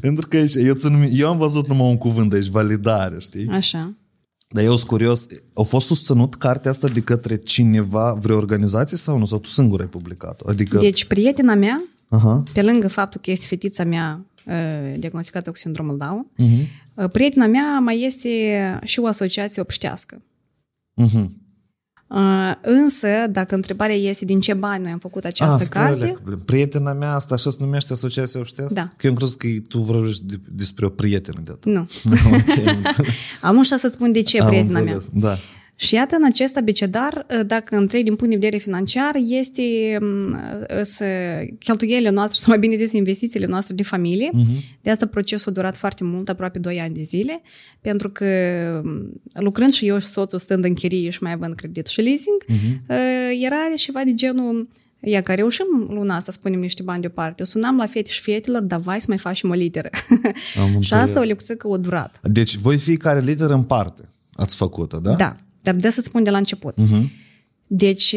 Pentru 0.00 0.28
că 0.28 0.36
eu, 0.36 0.74
țin, 0.74 1.08
eu 1.12 1.28
am 1.28 1.38
văzut 1.38 1.68
numai 1.68 1.88
un 1.88 1.98
cuvânt 1.98 2.32
aici, 2.32 2.46
validare, 2.46 3.16
știi? 3.18 3.48
Așa. 3.48 3.94
Dar 4.54 4.64
eu 4.64 4.76
sunt 4.76 4.88
curios, 4.88 5.26
a 5.54 5.62
fost 5.62 5.86
susținut 5.86 6.34
cartea 6.34 6.70
asta 6.70 6.88
de 6.88 7.00
către 7.00 7.36
cineva, 7.36 8.12
vreo 8.20 8.36
organizație 8.36 8.96
sau 8.96 9.18
nu? 9.18 9.24
Sau 9.24 9.38
tu 9.38 9.48
singur 9.48 9.80
ai 9.80 9.86
publicat-o? 9.86 10.48
Adică... 10.48 10.78
Deci 10.78 11.04
prietena 11.04 11.54
mea, 11.54 11.84
uh-huh. 12.16 12.52
pe 12.52 12.62
lângă 12.62 12.88
faptul 12.88 13.20
că 13.24 13.30
este 13.30 13.46
fetița 13.46 13.84
mea 13.84 14.26
uh, 14.46 14.94
diagnosticată 14.98 15.50
cu 15.50 15.56
sindromul 15.56 15.96
Down, 15.96 16.30
uh-huh. 16.38 17.10
prietena 17.12 17.46
mea 17.46 17.78
mai 17.78 18.02
este 18.02 18.28
și 18.84 19.00
o 19.00 19.06
asociație 19.06 19.62
obștească. 19.62 20.22
Uh-huh. 21.02 21.26
Uh, 22.14 22.54
însă, 22.60 23.08
dacă 23.30 23.54
întrebarea 23.54 23.94
este 23.94 24.24
din 24.24 24.40
ce 24.40 24.54
bani 24.54 24.82
noi 24.82 24.92
am 24.92 24.98
făcut 24.98 25.24
această 25.24 25.78
A, 25.78 25.80
carte... 25.80 26.16
Prietena 26.44 26.92
mea, 26.92 27.14
asta 27.14 27.34
așa 27.34 27.50
se 27.50 27.56
numește 27.60 27.92
Asociația 27.92 28.40
Obștească? 28.40 28.74
Da. 28.74 28.92
Că 28.96 29.06
eu 29.06 29.10
am 29.10 29.16
crezut 29.16 29.38
că 29.38 29.46
tu 29.68 29.78
vorbești 29.78 30.24
despre 30.48 30.86
o 30.86 30.88
prietenă 30.88 31.40
de 31.44 31.50
atât. 31.50 31.72
Nu. 31.72 31.88
okay, 32.26 32.80
am 33.40 33.56
ușa 33.56 33.76
să 33.76 33.88
spun 33.88 34.12
de 34.12 34.22
ce 34.22 34.40
am 34.40 34.46
prietena 34.46 34.78
înțeles. 34.78 35.08
mea. 35.12 35.30
Da. 35.30 35.38
Și 35.76 35.94
iată, 35.94 36.16
în 36.16 36.24
acest 36.24 36.56
abecedar, 36.56 37.26
dacă 37.46 37.76
întreb 37.76 38.04
din 38.04 38.14
punct 38.14 38.32
de 38.32 38.38
vedere 38.40 38.56
financiar, 38.62 39.14
este 39.28 39.62
să 40.82 41.04
cheltuielile 41.58 42.10
noastre, 42.10 42.38
sau 42.38 42.48
mai 42.48 42.58
bine 42.58 42.76
zis, 42.76 42.92
investițiile 42.92 43.46
noastre 43.46 43.74
de 43.74 43.82
familie. 43.82 44.30
Uh-huh. 44.30 44.80
De 44.80 44.90
asta 44.90 45.06
procesul 45.06 45.50
a 45.50 45.54
durat 45.54 45.76
foarte 45.76 46.04
mult, 46.04 46.28
aproape 46.28 46.58
2 46.58 46.80
ani 46.80 46.94
de 46.94 47.02
zile, 47.02 47.42
pentru 47.80 48.10
că 48.10 48.26
lucrând 49.34 49.72
și 49.72 49.86
eu 49.86 49.98
și 49.98 50.06
soțul 50.06 50.38
stând 50.38 50.64
în 50.64 50.74
chirie 50.74 51.10
și 51.10 51.22
mai 51.22 51.32
având 51.32 51.54
credit 51.54 51.86
și 51.86 52.00
leasing, 52.00 52.44
uh-huh. 52.44 52.80
era 53.40 53.56
ceva 53.76 54.00
de 54.04 54.14
genul 54.14 54.68
Ia 55.06 55.20
că 55.20 55.34
reușim 55.34 55.66
luna 55.88 56.14
asta 56.14 56.32
să 56.32 56.38
punem 56.42 56.60
niște 56.60 56.82
bani 56.82 57.00
deoparte. 57.00 57.44
Sunam 57.44 57.76
la 57.76 57.86
fete 57.86 58.10
și 58.10 58.20
fetelor, 58.20 58.62
dar 58.62 58.80
vai 58.80 59.00
să 59.00 59.06
mai 59.08 59.18
facem 59.18 59.50
o 59.50 59.52
literă. 59.52 59.88
și 60.80 60.94
asta 60.94 61.20
o 61.20 61.22
lecție 61.22 61.56
o 61.62 61.76
durat. 61.76 62.20
Deci 62.22 62.56
voi 62.56 62.76
fiecare 62.76 63.20
literă 63.20 63.54
în 63.54 63.62
parte 63.62 64.08
ați 64.34 64.56
făcut-o, 64.56 64.98
da? 64.98 65.14
Da. 65.14 65.32
Dar 65.64 65.74
de 65.76 65.90
să 65.90 66.00
spun 66.00 66.22
de 66.22 66.30
la 66.30 66.36
început. 66.36 66.74
Uh-huh. 66.74 67.04
Deci, 67.66 68.14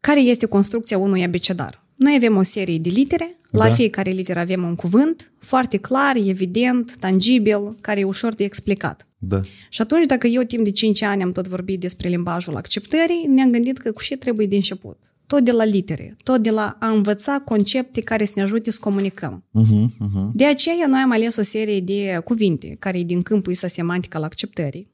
care 0.00 0.20
este 0.20 0.46
construcția 0.46 0.98
unui 0.98 1.22
abecedar? 1.22 1.84
Noi 1.94 2.14
avem 2.16 2.36
o 2.36 2.42
serie 2.42 2.78
de 2.78 2.88
litere, 2.88 3.38
la 3.50 3.68
da. 3.68 3.74
fiecare 3.74 4.10
literă 4.10 4.38
avem 4.40 4.62
un 4.62 4.74
cuvânt 4.74 5.32
foarte 5.38 5.76
clar, 5.76 6.16
evident, 6.16 6.96
tangibil, 6.96 7.74
care 7.80 8.00
e 8.00 8.04
ușor 8.04 8.34
de 8.34 8.44
explicat. 8.44 9.06
Da. 9.18 9.40
Și 9.68 9.82
atunci, 9.82 10.06
dacă 10.06 10.26
eu 10.26 10.42
timp 10.42 10.64
de 10.64 10.70
5 10.70 11.02
ani 11.02 11.22
am 11.22 11.30
tot 11.30 11.48
vorbit 11.48 11.80
despre 11.80 12.08
limbajul 12.08 12.56
acceptării, 12.56 13.26
ne-am 13.26 13.50
gândit 13.50 13.78
că 13.78 13.92
cu 13.92 14.02
ce 14.02 14.16
trebuie 14.16 14.46
de 14.46 14.54
început. 14.54 15.12
tot 15.30 15.44
de 15.44 15.50
la 15.50 15.64
litere, 15.64 16.16
tot 16.22 16.42
de 16.42 16.50
la 16.50 16.76
a 16.80 16.88
învăța 16.88 17.42
concepte 17.44 18.00
care 18.00 18.24
să 18.24 18.32
ne 18.36 18.42
ajute 18.42 18.70
să 18.70 18.78
comunicăm. 18.80 19.44
Uh-huh, 19.60 19.84
uh-huh. 19.86 20.30
De 20.32 20.44
aceea 20.44 20.86
noi 20.86 21.00
am 21.00 21.10
ales 21.10 21.36
o 21.36 21.42
serie 21.42 21.80
de 21.80 22.20
cuvinte 22.24 22.76
care 22.78 22.98
e 22.98 23.02
din 23.04 23.22
câmpul 23.22 23.52
ăsta 23.52 23.68
semantic 23.68 24.14
al 24.14 24.22
acceptării. 24.22 24.89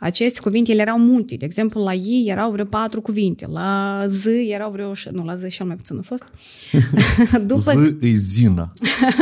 Aceste 0.00 0.40
cuvinte 0.40 0.72
erau 0.72 0.98
multe. 0.98 1.34
De 1.34 1.44
exemplu, 1.44 1.82
la 1.82 1.94
ei 1.94 2.24
erau 2.28 2.50
vreo 2.50 2.64
patru 2.64 3.00
cuvinte. 3.00 3.46
La 3.46 4.02
Z 4.06 4.26
erau 4.26 4.70
vreo... 4.70 4.92
Nu, 5.10 5.24
la 5.24 5.36
Z 5.36 5.48
cel 5.48 5.66
mai 5.66 5.76
puțin 5.76 5.98
a 5.98 6.02
fost. 6.02 6.24
După... 7.46 7.70
Z 7.70 8.02
e 8.02 8.12
zina. 8.12 8.72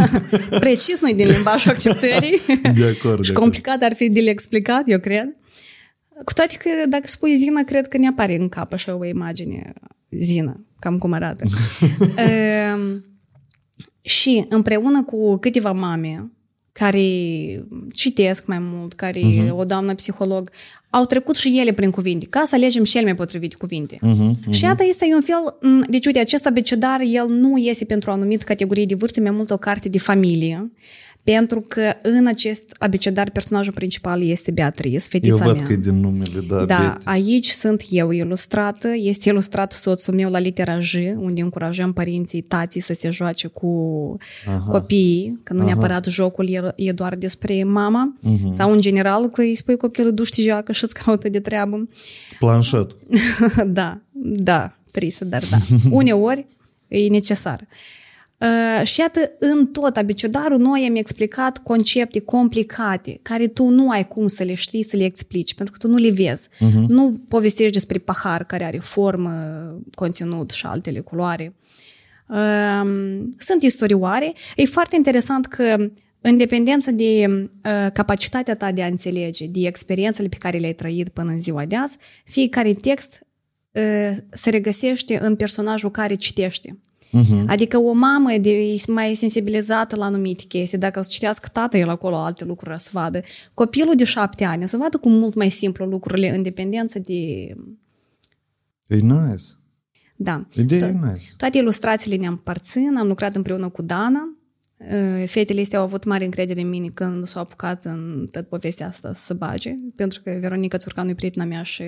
Precis 0.60 1.00
nu 1.00 1.12
din 1.12 1.26
limbajul 1.26 1.70
acceptării. 1.70 2.40
De 2.78 2.96
acord. 2.98 3.24
Și 3.24 3.32
complicat 3.32 3.82
ar 3.82 3.94
fi 3.94 4.10
de 4.10 4.20
le 4.20 4.30
explicat, 4.30 4.82
eu 4.86 4.98
cred. 4.98 5.36
Cu 6.24 6.32
toate 6.32 6.56
că 6.56 6.70
dacă 6.88 7.06
spui 7.06 7.36
zina, 7.36 7.62
cred 7.62 7.88
că 7.88 7.98
ne 7.98 8.08
apare 8.08 8.36
în 8.36 8.48
cap 8.48 8.72
așa 8.72 8.96
o 8.96 9.04
imagine 9.04 9.72
zina, 10.10 10.60
cam 10.78 10.98
cum 10.98 11.12
arată. 11.12 11.44
um, 12.74 13.04
și 14.00 14.44
împreună 14.48 15.02
cu 15.02 15.36
câteva 15.36 15.72
mame 15.72 16.30
care 16.78 17.06
citesc 17.92 18.46
mai 18.46 18.58
mult, 18.60 18.92
care 18.92 19.20
uh-huh. 19.20 19.50
o 19.50 19.64
doamnă 19.64 19.94
psiholog, 19.94 20.50
au 20.90 21.04
trecut 21.04 21.36
și 21.36 21.58
ele 21.58 21.72
prin 21.72 21.90
cuvinte, 21.90 22.26
ca 22.30 22.42
să 22.44 22.54
alegem 22.54 22.84
cele 22.84 23.04
mai 23.04 23.14
potrivite 23.14 23.56
cuvinte. 23.56 23.96
Uh-huh, 23.96 24.30
uh-huh. 24.30 24.50
Și 24.50 24.64
iată, 24.64 24.84
este 24.88 25.10
un 25.14 25.20
fel, 25.20 25.56
deci 25.88 26.06
uite, 26.06 26.18
acest 26.18 26.46
abecedar, 26.46 27.00
el 27.00 27.28
nu 27.28 27.56
este 27.56 27.84
pentru 27.84 28.10
o 28.10 28.12
anumită 28.12 28.44
categorie 28.44 28.84
de 28.84 28.94
vârstă, 28.94 29.20
mai 29.20 29.30
mult 29.30 29.50
o 29.50 29.56
carte 29.56 29.88
de 29.88 29.98
familie, 29.98 30.70
pentru 31.24 31.60
că 31.60 31.92
în 32.02 32.26
acest 32.26 32.74
abecedar 32.78 33.30
personajul 33.30 33.72
principal 33.72 34.22
este 34.22 34.50
Beatrice, 34.50 34.98
fetița 34.98 35.44
eu 35.44 35.52
văd 35.52 35.66
că 35.66 35.72
e 35.72 35.76
din 35.76 36.00
numele, 36.00 36.40
da. 36.48 36.64
Da, 36.64 36.64
Bete. 36.64 36.98
aici 37.04 37.48
sunt 37.48 37.82
eu 37.90 38.10
ilustrată, 38.10 38.88
este 38.96 39.28
ilustrat 39.28 39.72
soțul 39.72 40.14
meu 40.14 40.30
la 40.30 40.38
litera 40.38 40.80
J, 40.80 40.94
unde 41.16 41.40
încurajăm 41.40 41.92
părinții, 41.92 42.40
tații 42.40 42.80
să 42.80 42.94
se 42.94 43.10
joace 43.10 43.46
cu 43.46 44.16
Aha. 44.46 44.70
copiii, 44.70 45.40
că 45.44 45.52
nu 45.52 45.58
Aha. 45.58 45.68
neapărat 45.68 46.04
jocul 46.04 46.48
e, 46.48 46.72
e 46.76 46.92
doar 46.92 47.14
despre 47.14 47.64
mama, 47.64 48.18
uh-huh. 48.18 48.50
sau 48.50 48.72
în 48.72 48.80
general 48.80 49.30
că 49.30 49.40
îi 49.40 49.54
spui 49.54 49.76
copilul 49.76 50.12
duci 50.12 50.30
te 50.30 50.42
joacă 50.42 50.72
și 50.72 50.84
îți 50.84 50.94
caută 50.94 51.28
de 51.28 51.40
treabă. 51.40 51.88
Planșet. 52.38 52.96
da, 53.66 54.00
da, 54.22 54.76
trisă, 54.92 55.24
dar 55.24 55.42
da. 55.50 55.56
Uneori 55.90 56.46
e 56.88 57.08
necesar. 57.08 57.60
Uh, 57.60 57.97
și 58.82 59.00
iată, 59.00 59.32
în 59.38 59.66
tot 59.66 59.96
abecedarul 59.96 60.58
noi 60.58 60.86
am 60.88 60.96
explicat 60.96 61.58
concepte 61.62 62.20
complicate, 62.20 63.18
care 63.22 63.46
tu 63.46 63.68
nu 63.68 63.90
ai 63.90 64.08
cum 64.08 64.26
să 64.26 64.42
le 64.42 64.54
știi, 64.54 64.82
să 64.82 64.96
le 64.96 65.04
explici, 65.04 65.54
pentru 65.54 65.74
că 65.74 65.86
tu 65.86 65.92
nu 65.92 65.98
le 65.98 66.10
vezi. 66.10 66.48
Uh-huh. 66.48 66.86
Nu 66.88 67.24
povestești 67.28 67.72
despre 67.72 67.98
pahar 67.98 68.44
care 68.44 68.64
are 68.64 68.78
formă, 68.78 69.32
conținut 69.94 70.50
și 70.50 70.66
altele 70.66 71.00
culoare. 71.00 71.52
Uh, 72.28 72.80
sunt 73.38 73.62
istorioare. 73.62 74.32
E 74.56 74.64
foarte 74.64 74.96
interesant 74.96 75.46
că 75.46 75.90
în 76.20 76.36
dependență 76.36 76.90
de 76.90 77.26
uh, 77.26 77.86
capacitatea 77.92 78.56
ta 78.56 78.72
de 78.72 78.82
a 78.82 78.86
înțelege, 78.86 79.46
de 79.46 79.66
experiențele 79.66 80.28
pe 80.28 80.36
care 80.36 80.58
le-ai 80.58 80.72
trăit 80.72 81.08
până 81.08 81.30
în 81.30 81.40
ziua 81.40 81.64
de 81.64 81.76
azi, 81.76 81.96
fiecare 82.24 82.72
text 82.72 83.26
uh, 83.72 84.16
se 84.30 84.50
regăsește 84.50 85.18
în 85.22 85.36
personajul 85.36 85.90
care 85.90 86.14
citește. 86.14 86.78
Uh-huh. 87.08 87.44
Adică 87.46 87.78
o 87.78 87.92
mamă 87.92 88.30
de, 88.40 88.76
mai 88.86 89.14
sensibilizată 89.14 89.96
la 89.96 90.04
anumite 90.04 90.44
chestii, 90.48 90.78
dacă 90.78 90.98
o 90.98 91.02
să 91.02 91.08
citească 91.12 91.48
tata 91.52 91.78
el 91.78 91.88
acolo 91.88 92.16
alte 92.16 92.44
lucruri 92.44 92.80
să 92.80 92.90
vadă. 92.92 93.20
Copilul 93.54 93.94
de 93.96 94.04
șapte 94.04 94.44
ani 94.44 94.68
să 94.68 94.76
vadă 94.76 94.96
cum 94.96 95.12
mult 95.12 95.34
mai 95.34 95.48
simplu 95.50 95.84
lucrurile 95.84 96.34
în 96.34 96.42
dependență 96.42 96.98
de... 96.98 97.14
E 98.86 98.96
nice. 98.96 99.44
Da. 100.16 100.46
Ideea 100.54 100.88
to- 100.88 100.92
e 100.92 101.06
nice. 101.06 101.26
Toate 101.36 101.58
ilustrațiile 101.58 102.16
ne 102.16 102.26
împărțin, 102.26 102.96
am 102.96 103.06
lucrat 103.06 103.34
împreună 103.34 103.68
cu 103.68 103.82
Dana. 103.82 104.32
Fetele 105.26 105.60
astea 105.60 105.78
au 105.78 105.84
avut 105.84 106.04
mare 106.04 106.24
încredere 106.24 106.60
în 106.60 106.68
mine 106.68 106.88
când 106.94 107.26
s-au 107.26 107.42
apucat 107.42 107.84
în 107.84 108.26
tot 108.30 108.48
povestea 108.48 108.86
asta 108.86 109.12
să 109.14 109.34
bage, 109.34 109.74
pentru 109.96 110.20
că 110.22 110.38
Veronica 110.40 110.76
Țurcanu 110.76 111.10
e 111.10 111.14
prietena 111.14 111.44
mea 111.44 111.62
și 111.62 111.82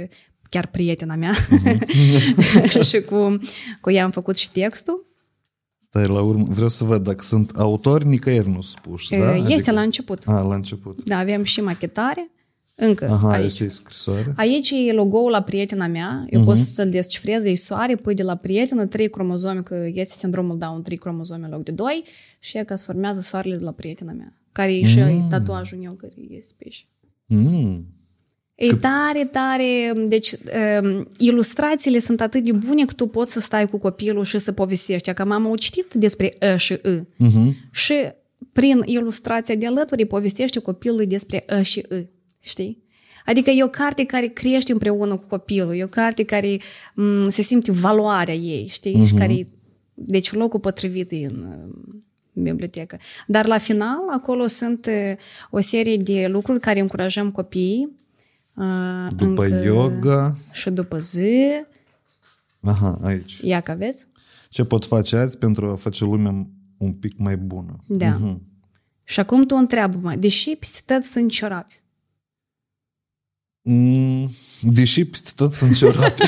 chiar 0.49 0.67
prietena 0.67 1.15
mea 1.15 1.33
uh-huh. 1.33 2.81
și 2.91 3.01
cu, 3.01 3.37
cu 3.81 3.91
ea 3.91 4.05
am 4.05 4.11
făcut 4.11 4.37
și 4.37 4.51
textul. 4.51 5.10
Stai 5.93 6.07
la 6.07 6.23
urmă, 6.23 6.47
vreau 6.49 6.69
să 6.69 6.85
văd 6.85 7.03
dacă 7.03 7.25
sunt 7.25 7.51
autori, 7.57 8.07
nicăieri 8.07 8.49
nu 8.49 8.61
spuși, 8.61 9.11
da? 9.11 9.37
Este 9.37 9.53
adică... 9.53 9.73
la 9.73 9.81
început. 9.81 10.23
A, 10.27 10.41
la 10.41 10.55
început. 10.55 11.05
Da, 11.05 11.19
avem 11.19 11.43
și 11.43 11.61
machetare, 11.61 12.31
încă 12.75 13.11
Aha, 13.11 13.31
aici. 13.31 13.59
e 13.59 13.69
scrisoare. 13.69 14.33
Aici 14.37 14.71
e 14.71 14.93
logo-ul 14.93 15.31
la 15.31 15.43
prietena 15.43 15.87
mea, 15.87 16.27
eu 16.29 16.41
uh-huh. 16.41 16.45
pot 16.45 16.57
să-l 16.57 16.91
descifrez, 16.91 17.45
e 17.45 17.55
soare, 17.55 17.97
pui 17.97 18.15
de 18.15 18.23
la 18.23 18.35
prietenă, 18.35 18.87
trei 18.87 19.11
cromozome, 19.11 19.61
că 19.61 19.89
este 19.95 20.15
sindromul 20.17 20.59
Down, 20.59 20.83
trei 20.83 20.97
cromozome 20.97 21.45
în 21.45 21.51
loc 21.51 21.63
de 21.63 21.73
doi, 21.73 22.05
și 22.39 22.59
e 22.59 22.65
că 22.65 22.77
se 22.77 22.85
formează 22.87 23.21
soarele 23.21 23.57
de 23.57 23.65
la 23.65 23.73
prietena 23.73 24.13
mea, 24.13 24.37
care 24.53 24.75
e 24.75 24.81
mm. 24.81 24.87
și 24.87 25.25
tatuajul 25.29 25.79
meu 25.79 25.93
care 25.93 26.13
este 26.29 26.55
pe 26.57 26.65
aici. 26.65 26.89
Mm. 27.27 27.87
E 28.61 28.75
tare, 28.75 29.25
tare, 29.25 29.93
deci 30.09 30.33
um, 30.83 31.09
ilustrațiile 31.19 31.99
sunt 31.99 32.21
atât 32.21 32.45
de 32.45 32.53
bune 32.53 32.85
că 32.85 32.93
tu 32.97 33.07
poți 33.07 33.33
să 33.33 33.41
stai 33.41 33.67
cu 33.67 33.79
copilul 33.79 34.25
și 34.25 34.39
să 34.39 34.53
povestești. 34.53 35.13
Că 35.13 35.25
mama 35.25 35.53
a 35.53 35.57
citit 35.57 35.95
despre 35.95 36.37
E 36.39 36.57
și 36.57 36.73
I. 36.73 37.07
Uh-huh. 37.25 37.71
Și 37.71 37.95
prin 38.53 38.83
ilustrația 38.85 39.55
de 39.55 39.67
alături 39.67 40.07
povestește 40.07 40.59
copilului 40.59 41.07
despre 41.07 41.45
E 41.49 41.63
și 41.63 41.79
I. 41.79 42.09
Știi? 42.41 42.83
Adică 43.25 43.51
e 43.51 43.65
o 43.65 43.69
carte 43.69 44.05
care 44.05 44.27
crește 44.27 44.73
împreună 44.73 45.17
cu 45.17 45.27
copilul, 45.29 45.75
e 45.75 45.85
o 45.85 45.87
carte 45.87 46.25
care 46.25 46.57
m- 46.57 47.29
se 47.29 47.43
simte 47.43 47.73
valoarea 47.73 48.35
ei, 48.35 48.69
știi? 48.71 49.03
Uh-huh. 49.03 49.07
Și 49.07 49.15
care, 49.15 49.47
deci 49.95 50.33
locul 50.33 50.61
potrivit 50.61 51.13
în 51.13 51.47
bibliotecă. 52.33 52.99
Dar 53.27 53.47
la 53.47 53.59
final, 53.59 53.99
acolo 54.11 54.47
sunt 54.47 54.89
o 55.51 55.61
serie 55.61 55.97
de 55.97 56.27
lucruri 56.31 56.61
care 56.61 56.81
încurajăm 56.81 57.31
copiii 57.31 57.99
după 59.17 59.45
încă... 59.45 59.63
yoga. 59.65 60.39
Și 60.53 60.71
după 60.71 60.99
zi. 60.99 61.65
Aha, 62.61 62.99
aici. 63.03 63.39
Ia 63.43 63.61
că 63.61 63.75
vezi? 63.79 64.07
Ce 64.49 64.65
pot 64.65 64.85
face 64.85 65.17
azi 65.17 65.39
pentru 65.39 65.67
a 65.67 65.75
face 65.75 66.05
lumea 66.05 66.47
un 66.77 66.93
pic 66.93 67.19
mai 67.19 67.37
bună. 67.37 67.85
Da. 67.87 68.17
Uh-huh. 68.17 68.39
Și 69.05 69.21
acum 69.21 69.43
tu 69.43 69.57
întreabă-mă, 69.57 70.15
deși 70.15 70.57
peste 70.57 70.79
tot 70.87 71.03
sunt 71.03 71.31
ciorapi? 71.31 71.83
Mm, 73.63 74.31
deși 74.63 75.05
peste 75.05 75.31
tot 75.35 75.55
sunt 75.55 75.77
ciorapi. 75.77 76.23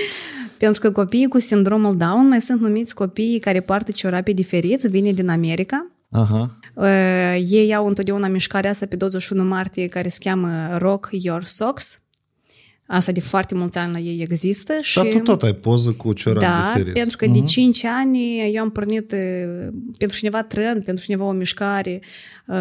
Pentru 0.58 0.80
că 0.80 0.92
copiii 0.92 1.28
cu 1.28 1.38
sindromul 1.38 1.96
Down 1.96 2.28
mai 2.28 2.40
sunt 2.40 2.60
numiți 2.60 2.94
copiii 2.94 3.38
care 3.38 3.60
poartă 3.60 3.90
ciorapi 3.90 4.34
diferiți, 4.34 4.88
vine 4.88 5.12
din 5.12 5.28
America. 5.28 5.90
Aha. 6.10 6.58
Uh, 6.80 7.40
ei 7.50 7.74
au 7.74 7.86
întotdeauna 7.86 8.28
mișcarea 8.28 8.70
asta 8.70 8.86
pe 8.86 8.96
21 8.96 9.44
martie 9.44 9.86
care 9.86 10.08
se 10.08 10.18
cheamă 10.20 10.76
Rock 10.78 11.08
Your 11.10 11.44
Socks. 11.44 12.02
Asta 12.86 13.12
de 13.12 13.20
foarte 13.20 13.54
mulți 13.54 13.78
ani 13.78 13.92
la 13.92 13.98
ei 13.98 14.20
există. 14.22 14.72
Și... 14.80 14.94
Dar 14.94 15.06
tu 15.06 15.18
tot 15.18 15.42
ai 15.42 15.54
poză 15.54 15.90
cu 15.90 16.12
cioran 16.12 16.42
Da, 16.42 16.72
diferit. 16.72 16.94
pentru 16.94 17.16
că 17.16 17.26
uh-huh. 17.26 17.32
de 17.32 17.40
5 17.40 17.84
ani 17.84 18.50
eu 18.54 18.62
am 18.62 18.70
pornit 18.70 19.12
uh, 19.12 19.68
pentru 19.98 20.16
cineva 20.16 20.42
trend, 20.42 20.84
pentru 20.84 21.04
cineva 21.04 21.24
o 21.24 21.32
mișcare, 21.32 22.00
uh, 22.46 22.56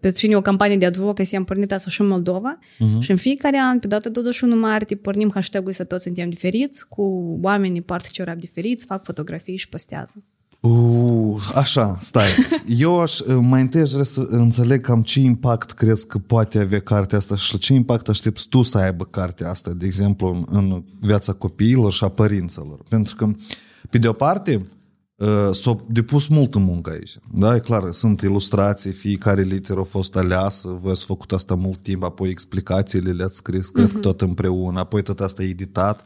pentru 0.00 0.20
cine 0.20 0.36
o 0.36 0.40
campanie 0.40 0.76
de 0.76 0.86
advocacy, 0.86 1.36
am 1.36 1.44
pornit 1.44 1.72
asta 1.72 1.90
și 1.90 2.00
în 2.00 2.06
Moldova. 2.06 2.58
Uh-huh. 2.58 2.98
Și 2.98 3.10
în 3.10 3.16
fiecare 3.16 3.58
an, 3.58 3.78
pe 3.78 3.86
data 3.86 4.08
21 4.08 4.56
martie, 4.56 4.96
pornim 4.96 5.30
hashtag-ul 5.34 5.72
să 5.72 5.84
toți 5.84 6.02
suntem 6.02 6.28
diferiți, 6.30 6.88
cu 6.88 7.38
oamenii 7.42 7.82
poartă 7.82 8.08
ciorapi 8.12 8.40
diferiți, 8.40 8.84
fac 8.86 9.04
fotografii 9.04 9.56
și 9.56 9.68
postează. 9.68 10.24
Uh, 10.60 11.09
așa, 11.54 11.96
stai. 12.00 12.28
Eu 12.66 13.00
aș, 13.00 13.20
mai 13.40 13.60
întâi 13.60 13.80
aș 13.80 13.90
vrea 13.90 14.04
să 14.04 14.26
înțeleg 14.28 14.80
cam 14.80 15.02
ce 15.02 15.20
impact 15.20 15.70
crezi 15.70 16.06
că 16.06 16.18
poate 16.18 16.58
avea 16.58 16.80
cartea 16.80 17.18
asta 17.18 17.36
și 17.36 17.58
ce 17.58 17.72
impact 17.72 18.08
aștepți 18.08 18.48
tu 18.48 18.62
să 18.62 18.78
aibă 18.78 19.04
cartea 19.04 19.50
asta, 19.50 19.70
de 19.70 19.86
exemplu, 19.86 20.28
în, 20.28 20.44
în 20.50 20.82
viața 21.00 21.32
copiilor 21.32 21.92
și 21.92 22.04
a 22.04 22.08
părinților. 22.08 22.80
Pentru 22.88 23.16
că, 23.16 23.30
pe 23.90 23.98
de 23.98 24.08
o 24.08 24.12
parte, 24.12 24.66
s-a 25.52 25.76
depus 25.86 26.26
multă 26.26 26.58
muncă 26.58 26.90
aici. 26.90 27.18
Da, 27.34 27.54
e 27.54 27.58
clar, 27.58 27.92
sunt 27.92 28.20
ilustrații, 28.20 28.92
fiecare 28.92 29.42
literă 29.42 29.80
a 29.80 29.82
fost 29.82 30.16
aleasă, 30.16 30.78
voi 30.80 30.90
ați 30.90 31.04
făcut 31.04 31.32
asta 31.32 31.54
mult 31.54 31.82
timp, 31.82 32.02
apoi 32.02 32.28
explicațiile 32.28 33.10
le-ați 33.10 33.36
scris, 33.36 33.68
cred 33.68 33.88
uh-huh. 33.88 33.92
că 33.92 33.98
tot 33.98 34.20
împreună, 34.20 34.78
apoi 34.78 35.02
tot 35.02 35.20
asta 35.20 35.42
editat 35.42 36.04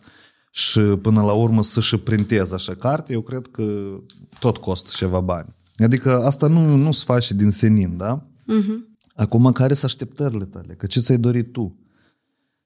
și 0.56 0.80
până 0.80 1.22
la 1.22 1.32
urmă 1.32 1.62
să 1.62 1.80
și 1.80 1.96
printez 1.96 2.52
așa 2.52 2.74
carte, 2.74 3.12
eu 3.12 3.20
cred 3.20 3.46
că 3.46 3.96
tot 4.38 4.56
costă 4.56 4.90
ceva 4.94 5.20
bani. 5.20 5.54
Adică 5.76 6.24
asta 6.24 6.46
nu, 6.46 6.76
nu 6.76 6.92
se 6.92 7.02
face 7.06 7.34
din 7.34 7.50
senin, 7.50 7.96
da? 7.96 8.26
Uh-huh. 8.26 8.96
Acum, 9.14 9.52
care 9.52 9.74
sunt 9.74 9.84
așteptările 9.84 10.44
tale? 10.44 10.74
Că 10.74 10.86
ce 10.86 11.00
ți-ai 11.00 11.18
dorit 11.18 11.52
tu 11.52 11.78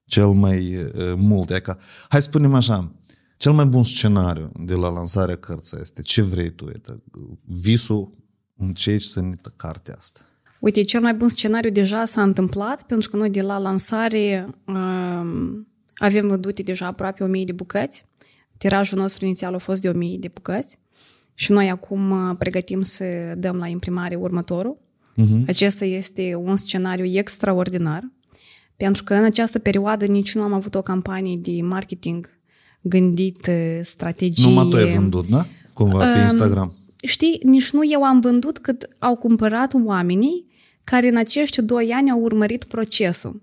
cel 0.05 0.27
mai 0.27 0.75
uh, 0.75 1.13
mult? 1.17 1.49
Adică, 1.49 1.79
hai 2.09 2.21
să 2.21 2.27
spunem 2.27 2.53
așa, 2.53 2.91
cel 3.37 3.51
mai 3.51 3.65
bun 3.65 3.83
scenariu 3.83 4.51
de 4.59 4.73
la 4.73 4.89
lansarea 4.89 5.35
cărții 5.35 5.77
este 5.81 6.01
ce 6.01 6.21
vrei 6.21 6.49
tu? 6.49 6.69
Este 6.75 7.03
visul 7.45 8.13
în 8.57 8.73
ce 8.73 8.97
să 8.97 9.19
nită 9.19 9.53
cartea 9.55 9.95
asta. 9.97 10.19
Uite, 10.59 10.81
cel 10.81 11.01
mai 11.01 11.13
bun 11.13 11.29
scenariu 11.29 11.69
deja 11.69 12.05
s-a 12.05 12.21
întâmplat, 12.21 12.83
pentru 12.83 13.09
că 13.09 13.17
noi 13.17 13.29
de 13.29 13.41
la 13.41 13.57
lansare 13.57 14.47
um, 14.65 15.67
avem 15.99 16.27
vădute 16.27 16.61
deja 16.61 16.85
aproape 16.85 17.23
1000 17.23 17.43
de 17.43 17.51
bucăți 17.51 18.05
Tirajul 18.59 18.97
nostru 18.97 19.25
inițial 19.25 19.53
a 19.53 19.57
fost 19.57 19.81
de 19.81 19.89
1000 19.89 20.17
de 20.17 20.31
bucăți 20.33 20.79
și 21.33 21.51
noi 21.51 21.69
acum 21.69 22.11
uh, 22.11 22.35
pregătim 22.37 22.81
să 22.81 23.05
dăm 23.37 23.55
la 23.55 23.67
imprimare 23.67 24.15
următorul. 24.15 24.77
Uh-huh. 24.77 25.45
Acesta 25.47 25.85
este 25.85 26.35
un 26.35 26.55
scenariu 26.55 27.05
extraordinar, 27.05 28.11
pentru 28.77 29.03
că 29.03 29.13
în 29.13 29.23
această 29.23 29.59
perioadă 29.59 30.05
nici 30.05 30.35
nu 30.35 30.41
am 30.41 30.53
avut 30.53 30.75
o 30.75 30.81
campanie 30.81 31.37
de 31.37 31.61
marketing 31.61 32.29
gândit, 32.81 33.49
strategie. 33.81 34.47
Numai 34.47 34.67
tu 34.69 34.75
ai 34.75 34.95
vândut, 34.95 35.27
da? 35.27 35.45
Cumva 35.73 36.13
pe 36.13 36.19
Instagram. 36.19 36.77
Știi, 37.01 37.39
nici 37.43 37.71
nu 37.71 37.81
eu 37.91 38.03
am 38.03 38.19
vândut 38.19 38.57
cât 38.57 38.89
au 38.99 39.15
cumpărat 39.15 39.73
oamenii 39.83 40.45
care 40.83 41.07
în 41.07 41.17
acești 41.17 41.61
doi 41.61 41.91
ani 41.91 42.11
au 42.11 42.19
urmărit 42.19 42.63
procesul. 42.63 43.41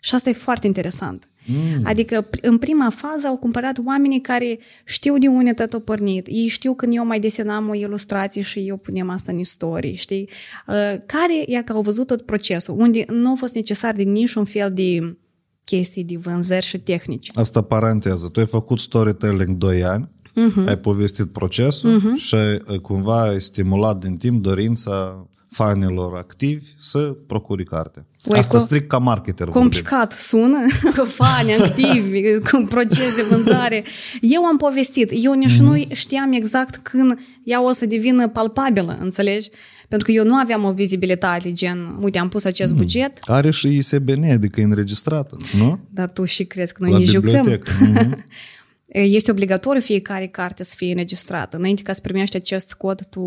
Și 0.00 0.14
asta 0.14 0.28
e 0.28 0.32
foarte 0.32 0.66
interesant. 0.66 1.28
Mm. 1.46 1.80
Adică, 1.84 2.28
în 2.42 2.58
prima 2.58 2.90
fază 2.90 3.26
au 3.26 3.36
cumpărat 3.36 3.78
oamenii 3.84 4.20
care 4.20 4.58
știu 4.84 5.18
de 5.18 5.26
unde 5.26 5.52
tot 5.52 5.72
a 5.72 5.78
pornit. 5.78 6.26
Ei 6.26 6.48
știu 6.48 6.74
când 6.74 6.94
eu 6.94 7.06
mai 7.06 7.20
desenam 7.20 7.68
o 7.68 7.74
ilustrație 7.74 8.42
și 8.42 8.58
eu 8.58 8.76
punem 8.76 9.10
asta 9.10 9.32
în 9.32 9.38
istorie, 9.38 9.94
știi? 9.94 10.28
Uh, 10.66 10.74
care, 11.06 11.44
ia 11.46 11.62
că 11.62 11.72
au 11.72 11.82
văzut 11.82 12.06
tot 12.06 12.22
procesul, 12.22 12.74
unde 12.78 13.04
nu 13.08 13.30
a 13.30 13.34
fost 13.34 13.54
necesar 13.54 13.94
de 13.94 14.02
niciun 14.02 14.44
fel 14.44 14.72
de 14.72 15.16
chestii 15.64 16.04
de 16.04 16.16
vânzări 16.16 16.66
și 16.66 16.78
tehnici. 16.78 17.30
Asta 17.34 17.62
paranteză. 17.62 18.28
Tu 18.28 18.40
ai 18.40 18.46
făcut 18.46 18.78
storytelling 18.78 19.56
2 19.56 19.84
ani, 19.84 20.08
uh-huh. 20.30 20.68
ai 20.68 20.78
povestit 20.78 21.26
procesul 21.26 22.00
uh-huh. 22.00 22.22
și 22.22 22.34
uh, 22.34 22.78
cumva 22.78 23.22
ai 23.22 23.40
stimulat 23.40 23.98
din 23.98 24.16
timp 24.16 24.42
dorința 24.42 25.26
fanilor 25.52 26.16
activi 26.16 26.64
să 26.78 26.98
procuri 27.26 27.64
carte. 27.64 28.06
Ui, 28.24 28.38
Asta 28.38 28.58
co- 28.58 28.60
strict 28.60 28.88
ca 28.88 28.98
marketer. 28.98 29.48
Complicat 29.48 30.14
vorbim. 30.30 30.48
sună, 30.50 31.04
fani 31.20 31.54
activi, 31.54 32.38
cu 32.38 32.66
proces 32.68 33.14
de 33.14 33.22
vânzare. 33.30 33.84
Eu 34.20 34.44
am 34.44 34.56
povestit, 34.56 35.10
eu 35.14 35.32
nici 35.32 35.58
mm. 35.58 35.66
nu 35.66 35.82
știam 35.92 36.32
exact 36.32 36.76
când 36.76 37.18
ea 37.44 37.64
o 37.64 37.72
să 37.72 37.86
devină 37.86 38.28
palpabilă, 38.28 38.98
înțelegi? 39.00 39.50
Pentru 39.88 40.06
că 40.06 40.12
eu 40.12 40.24
nu 40.24 40.34
aveam 40.34 40.64
o 40.64 40.72
vizibilitate, 40.72 41.52
gen, 41.52 41.96
uite, 42.00 42.18
am 42.18 42.28
pus 42.28 42.44
acest 42.44 42.72
mm. 42.72 42.76
buget. 42.76 43.18
Are 43.22 43.50
și 43.50 43.76
ISBN, 43.76 44.30
adică 44.30 44.60
e 44.60 44.64
înregistrată, 44.64 45.36
nu? 45.58 45.78
Dar 45.90 46.10
tu 46.10 46.24
și 46.24 46.44
crezi 46.44 46.72
că 46.72 46.82
noi 46.82 46.92
La 46.92 46.98
ne 46.98 47.04
jucăm. 47.04 47.60
Mm-hmm. 47.60 48.18
Este 48.92 49.30
obligatoriu 49.30 49.80
fiecare 49.80 50.26
carte 50.26 50.64
să 50.64 50.74
fie 50.76 50.90
înregistrată. 50.90 51.56
Înainte 51.56 51.82
ca 51.82 51.92
să 51.92 52.00
primești 52.00 52.36
acest 52.36 52.74
cod, 52.74 53.06
tu 53.10 53.20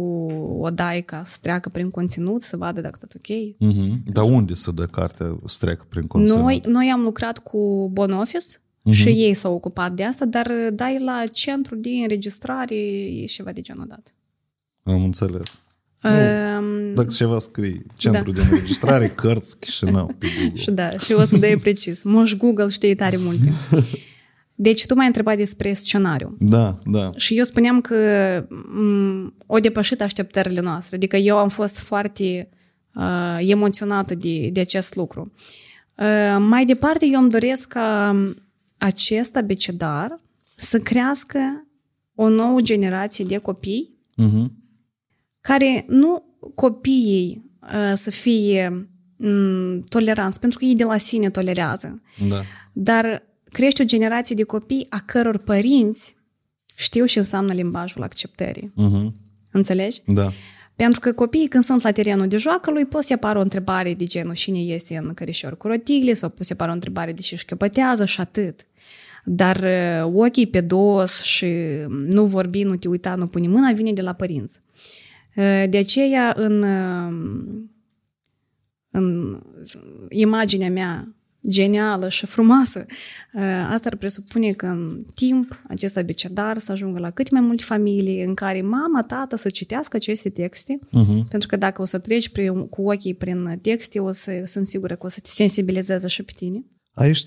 o 0.59 0.69
dai 0.69 1.01
ca 1.01 1.21
să 1.25 1.37
treacă 1.41 1.69
prin 1.69 1.89
conținut, 1.89 2.41
să 2.41 2.57
vadă 2.57 2.81
dacă 2.81 2.97
tot 2.99 3.13
ok. 3.13 3.37
Uh-huh. 3.71 4.11
Dar 4.13 4.23
unde 4.23 4.53
să 4.53 4.71
dă 4.71 4.85
cartea 4.85 5.39
să 5.45 5.57
treacă 5.59 5.85
prin 5.89 6.07
conținut? 6.07 6.41
Noi, 6.41 6.61
noi 6.67 6.89
am 6.93 7.01
lucrat 7.01 7.37
cu 7.37 7.89
Bon 7.93 8.11
Office 8.11 8.45
uh-huh. 8.57 8.91
și 8.91 9.07
ei 9.07 9.33
s-au 9.33 9.53
ocupat 9.53 9.91
de 9.91 10.03
asta, 10.03 10.25
dar 10.25 10.51
dai 10.73 10.99
la 10.99 11.23
centru 11.31 11.75
de 11.75 11.89
înregistrare 11.89 12.75
și 13.25 13.25
ceva 13.27 13.51
de 13.51 13.61
genul 13.61 13.85
dat. 13.87 14.13
Am 14.83 15.03
înțeles. 15.03 15.59
Um, 16.03 16.93
dacă 16.93 17.13
ceva 17.13 17.39
scrie, 17.39 17.85
centru 17.97 18.31
da. 18.31 18.41
de 18.41 18.47
înregistrare, 18.49 19.09
cărți, 19.09 19.59
Chișinău, 19.59 20.15
pe 20.17 20.27
Google. 20.39 20.59
Și 20.63 20.71
da, 20.71 20.97
și 20.97 21.11
o 21.11 21.25
să 21.25 21.37
dai 21.37 21.57
precis. 21.61 22.03
Moș 22.03 22.33
Google 22.33 22.69
știe 22.69 22.95
tare 22.95 23.17
multe. 23.17 23.53
Deci 24.55 24.85
tu 24.85 24.95
m-ai 24.95 25.05
întrebat 25.05 25.37
despre 25.37 25.73
scenariu. 25.73 26.37
Da, 26.39 26.79
da. 26.85 27.11
Și 27.15 27.37
eu 27.37 27.43
spuneam 27.43 27.81
că 27.81 27.97
m- 28.41 29.33
o 29.45 29.57
depășit 29.57 30.01
așteptările 30.01 30.61
noastre. 30.61 30.95
Adică 30.95 31.15
eu 31.15 31.37
am 31.37 31.49
fost 31.49 31.79
foarte 31.79 32.49
uh, 32.95 33.37
emoționată 33.39 34.15
de, 34.15 34.49
de 34.51 34.59
acest 34.59 34.95
lucru. 34.95 35.31
Uh, 35.97 36.37
mai 36.39 36.65
departe, 36.65 37.05
eu 37.05 37.21
îmi 37.21 37.29
doresc 37.29 37.67
ca 37.67 38.15
acest 38.77 39.35
abecedar 39.35 40.19
să 40.55 40.77
crească 40.77 41.67
o 42.15 42.29
nouă 42.29 42.61
generație 42.61 43.25
de 43.25 43.37
copii 43.37 43.97
uh-huh. 44.21 44.45
care 45.41 45.85
nu 45.87 46.23
copiii 46.55 47.51
uh, 47.61 47.93
să 47.93 48.11
fie 48.11 48.89
um, 49.17 49.79
toleranți, 49.79 50.39
pentru 50.39 50.59
că 50.59 50.65
ei 50.65 50.75
de 50.75 50.83
la 50.83 50.97
sine 50.97 51.29
tolerează. 51.29 52.01
Da. 52.29 52.41
Dar 52.73 53.23
crește 53.55 53.81
o 53.81 53.85
generație 53.85 54.35
de 54.35 54.43
copii 54.43 54.87
a 54.89 55.03
căror 55.05 55.37
părinți 55.37 56.15
știu 56.75 57.05
și 57.05 57.17
înseamnă 57.17 57.53
limbajul 57.53 58.03
acceptării. 58.03 58.73
Uh-huh. 58.73 59.11
Înțelegi? 59.51 60.01
Da. 60.05 60.31
Pentru 60.75 60.99
că 60.99 61.13
copiii 61.13 61.47
când 61.47 61.63
sunt 61.63 61.81
la 61.81 61.91
terenul 61.91 62.27
de 62.27 62.37
joacă, 62.37 62.71
lui 62.71 62.85
poți 62.85 63.07
să 63.07 63.13
apară 63.13 63.39
o 63.39 63.41
întrebare 63.41 63.93
de 63.93 64.05
genul 64.05 64.33
cine 64.33 64.59
este 64.59 64.97
în 64.97 65.13
cărișor 65.13 65.57
cu 65.57 65.67
rotile 65.67 66.13
sau 66.13 66.29
poți 66.29 66.47
să 66.47 66.53
apară 66.53 66.71
o 66.71 66.73
întrebare 66.73 67.13
de 67.13 67.21
ce 67.21 67.35
șchiopătează 67.35 68.05
și 68.05 68.21
atât. 68.21 68.65
Dar 69.25 69.55
uh, 69.55 70.11
ochii 70.13 70.47
pe 70.47 70.61
dos 70.61 71.21
și 71.21 71.47
nu 71.87 72.25
vorbi, 72.25 72.63
nu 72.63 72.75
te 72.75 72.87
uita, 72.87 73.15
nu 73.15 73.27
pune 73.27 73.47
mâna, 73.47 73.71
vine 73.71 73.93
de 73.93 74.01
la 74.01 74.13
părinți. 74.13 74.61
Uh, 75.35 75.63
de 75.69 75.77
aceea, 75.77 76.33
în, 76.37 76.61
uh, 76.61 77.13
în 78.89 79.39
imaginea 80.09 80.69
mea 80.69 81.15
genială 81.49 82.09
și 82.09 82.25
frumoasă. 82.25 82.85
Uh, 83.33 83.41
asta 83.69 83.89
ar 83.89 83.95
presupune 83.95 84.51
că 84.51 84.65
în 84.65 85.05
timp 85.13 85.61
acest 85.67 85.97
abecedar 85.97 86.59
să 86.59 86.71
ajungă 86.71 86.99
la 86.99 87.09
cât 87.09 87.31
mai 87.31 87.41
multe 87.41 87.63
familii 87.63 88.23
în 88.23 88.33
care 88.33 88.61
mama, 88.61 89.03
tata 89.07 89.37
să 89.37 89.49
citească 89.49 89.95
aceste 89.95 90.29
texte, 90.29 90.79
uh-huh. 90.87 91.27
pentru 91.29 91.47
că 91.47 91.55
dacă 91.55 91.81
o 91.81 91.85
să 91.85 91.97
treci 91.97 92.29
prin, 92.29 92.67
cu 92.67 92.81
ochii 92.81 93.13
prin 93.13 93.59
texte, 93.61 93.99
o 93.99 94.11
să 94.11 94.31
sunt 94.45 94.67
sigură 94.67 94.95
că 94.95 95.05
o 95.05 95.09
să 95.09 95.19
te 95.19 95.29
sensibilizeze 95.29 96.07
și 96.07 96.23
pe 96.23 96.31
tine. 96.35 96.65
Aici 96.93 97.23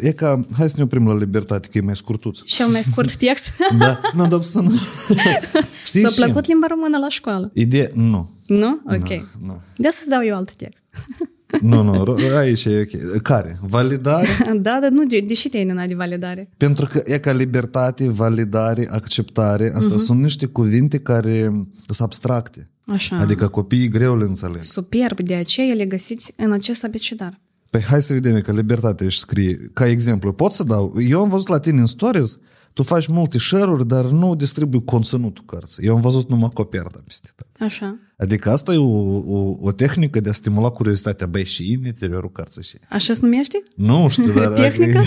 e 0.00 0.12
ca, 0.12 0.40
hai 0.56 0.68
să 0.68 0.74
ne 0.76 0.82
oprim 0.82 1.06
la 1.06 1.16
libertate, 1.16 1.68
că 1.68 1.78
e 1.78 1.80
mai 1.80 1.96
scurtuț. 1.96 2.38
Cel 2.44 2.66
mai 2.66 2.82
scurt 2.82 3.14
text? 3.16 3.52
da, 3.78 4.00
nu, 4.14 4.26
dar 4.26 4.42
să 4.42 4.60
nu... 4.60 4.70
Știi 5.86 6.00
S-a 6.00 6.24
plăcut 6.24 6.46
limba 6.46 6.66
română 6.66 6.98
la 6.98 7.08
școală? 7.08 7.50
Ideea, 7.54 7.88
nu. 7.94 8.30
Nu? 8.46 8.80
Ok. 8.84 9.08
Nu, 9.08 9.24
nu. 9.40 9.60
De 9.76 9.88
să-ți 9.90 10.08
dau 10.08 10.24
eu 10.24 10.36
alt 10.36 10.54
text. 10.54 10.84
Nu, 11.60 11.82
nu, 11.82 12.14
aici 12.36 12.64
e 12.64 12.88
ok. 12.94 13.22
Care? 13.22 13.58
Validare? 13.62 14.26
da, 14.66 14.78
dar 14.82 14.90
nu, 14.90 15.02
deși 15.26 15.48
te-ai 15.48 15.86
de 15.86 15.94
validare. 15.94 16.50
Pentru 16.56 16.86
că 16.86 17.00
e 17.04 17.18
ca 17.18 17.32
libertate, 17.32 18.08
validare, 18.08 18.88
acceptare, 18.90 19.72
asta 19.74 19.94
uh-huh. 19.94 20.04
sunt 20.04 20.22
niște 20.22 20.46
cuvinte 20.46 20.98
care 20.98 21.42
sunt 21.86 22.00
abstracte. 22.00 22.68
Așa. 22.86 23.16
Adică 23.16 23.48
copiii 23.48 23.88
greu 23.88 24.18
le 24.18 24.24
înțeleg. 24.24 24.62
Superb, 24.62 25.20
de 25.20 25.34
aceea 25.34 25.74
le 25.74 25.84
găsiți 25.84 26.32
în 26.36 26.52
acest 26.52 26.84
abecedar. 26.84 27.40
Păi 27.70 27.82
hai 27.82 28.02
să 28.02 28.12
vedem 28.12 28.40
că 28.40 28.52
libertate 28.52 29.04
își 29.04 29.18
scrie. 29.18 29.70
Ca 29.72 29.86
exemplu, 29.86 30.32
pot 30.32 30.52
să 30.52 30.62
dau? 30.62 30.94
Eu 31.08 31.20
am 31.20 31.28
văzut 31.28 31.48
la 31.48 31.58
tine 31.58 31.80
în 31.80 31.86
stories 31.86 32.38
tu 32.72 32.82
faci 32.82 33.06
multe 33.06 33.38
share-uri, 33.38 33.86
dar 33.86 34.04
nu 34.04 34.34
distribui 34.34 34.84
conținutul 34.84 35.44
cărții. 35.46 35.86
Eu 35.86 35.94
am 35.94 36.00
văzut 36.00 36.28
numai 36.28 36.50
coperta 36.52 37.00
peste 37.04 37.28
tot. 37.36 37.66
Așa. 37.66 37.98
Adică 38.16 38.50
asta 38.50 38.72
e 38.72 38.76
o, 38.76 38.88
o, 39.18 39.56
o 39.60 39.72
tehnică 39.72 40.20
de 40.20 40.28
a 40.28 40.32
stimula 40.32 40.68
curiozitatea, 40.68 41.26
băi, 41.26 41.44
și 41.44 41.78
în 41.80 41.86
interiorul 41.86 42.32
cărții. 42.32 42.62
Și... 42.62 42.76
Așa 42.88 43.14
se 43.14 43.20
numește? 43.22 43.62
Nu 43.74 44.08
știu, 44.08 44.32
dar... 44.32 44.52
Tehnică? 44.52 45.02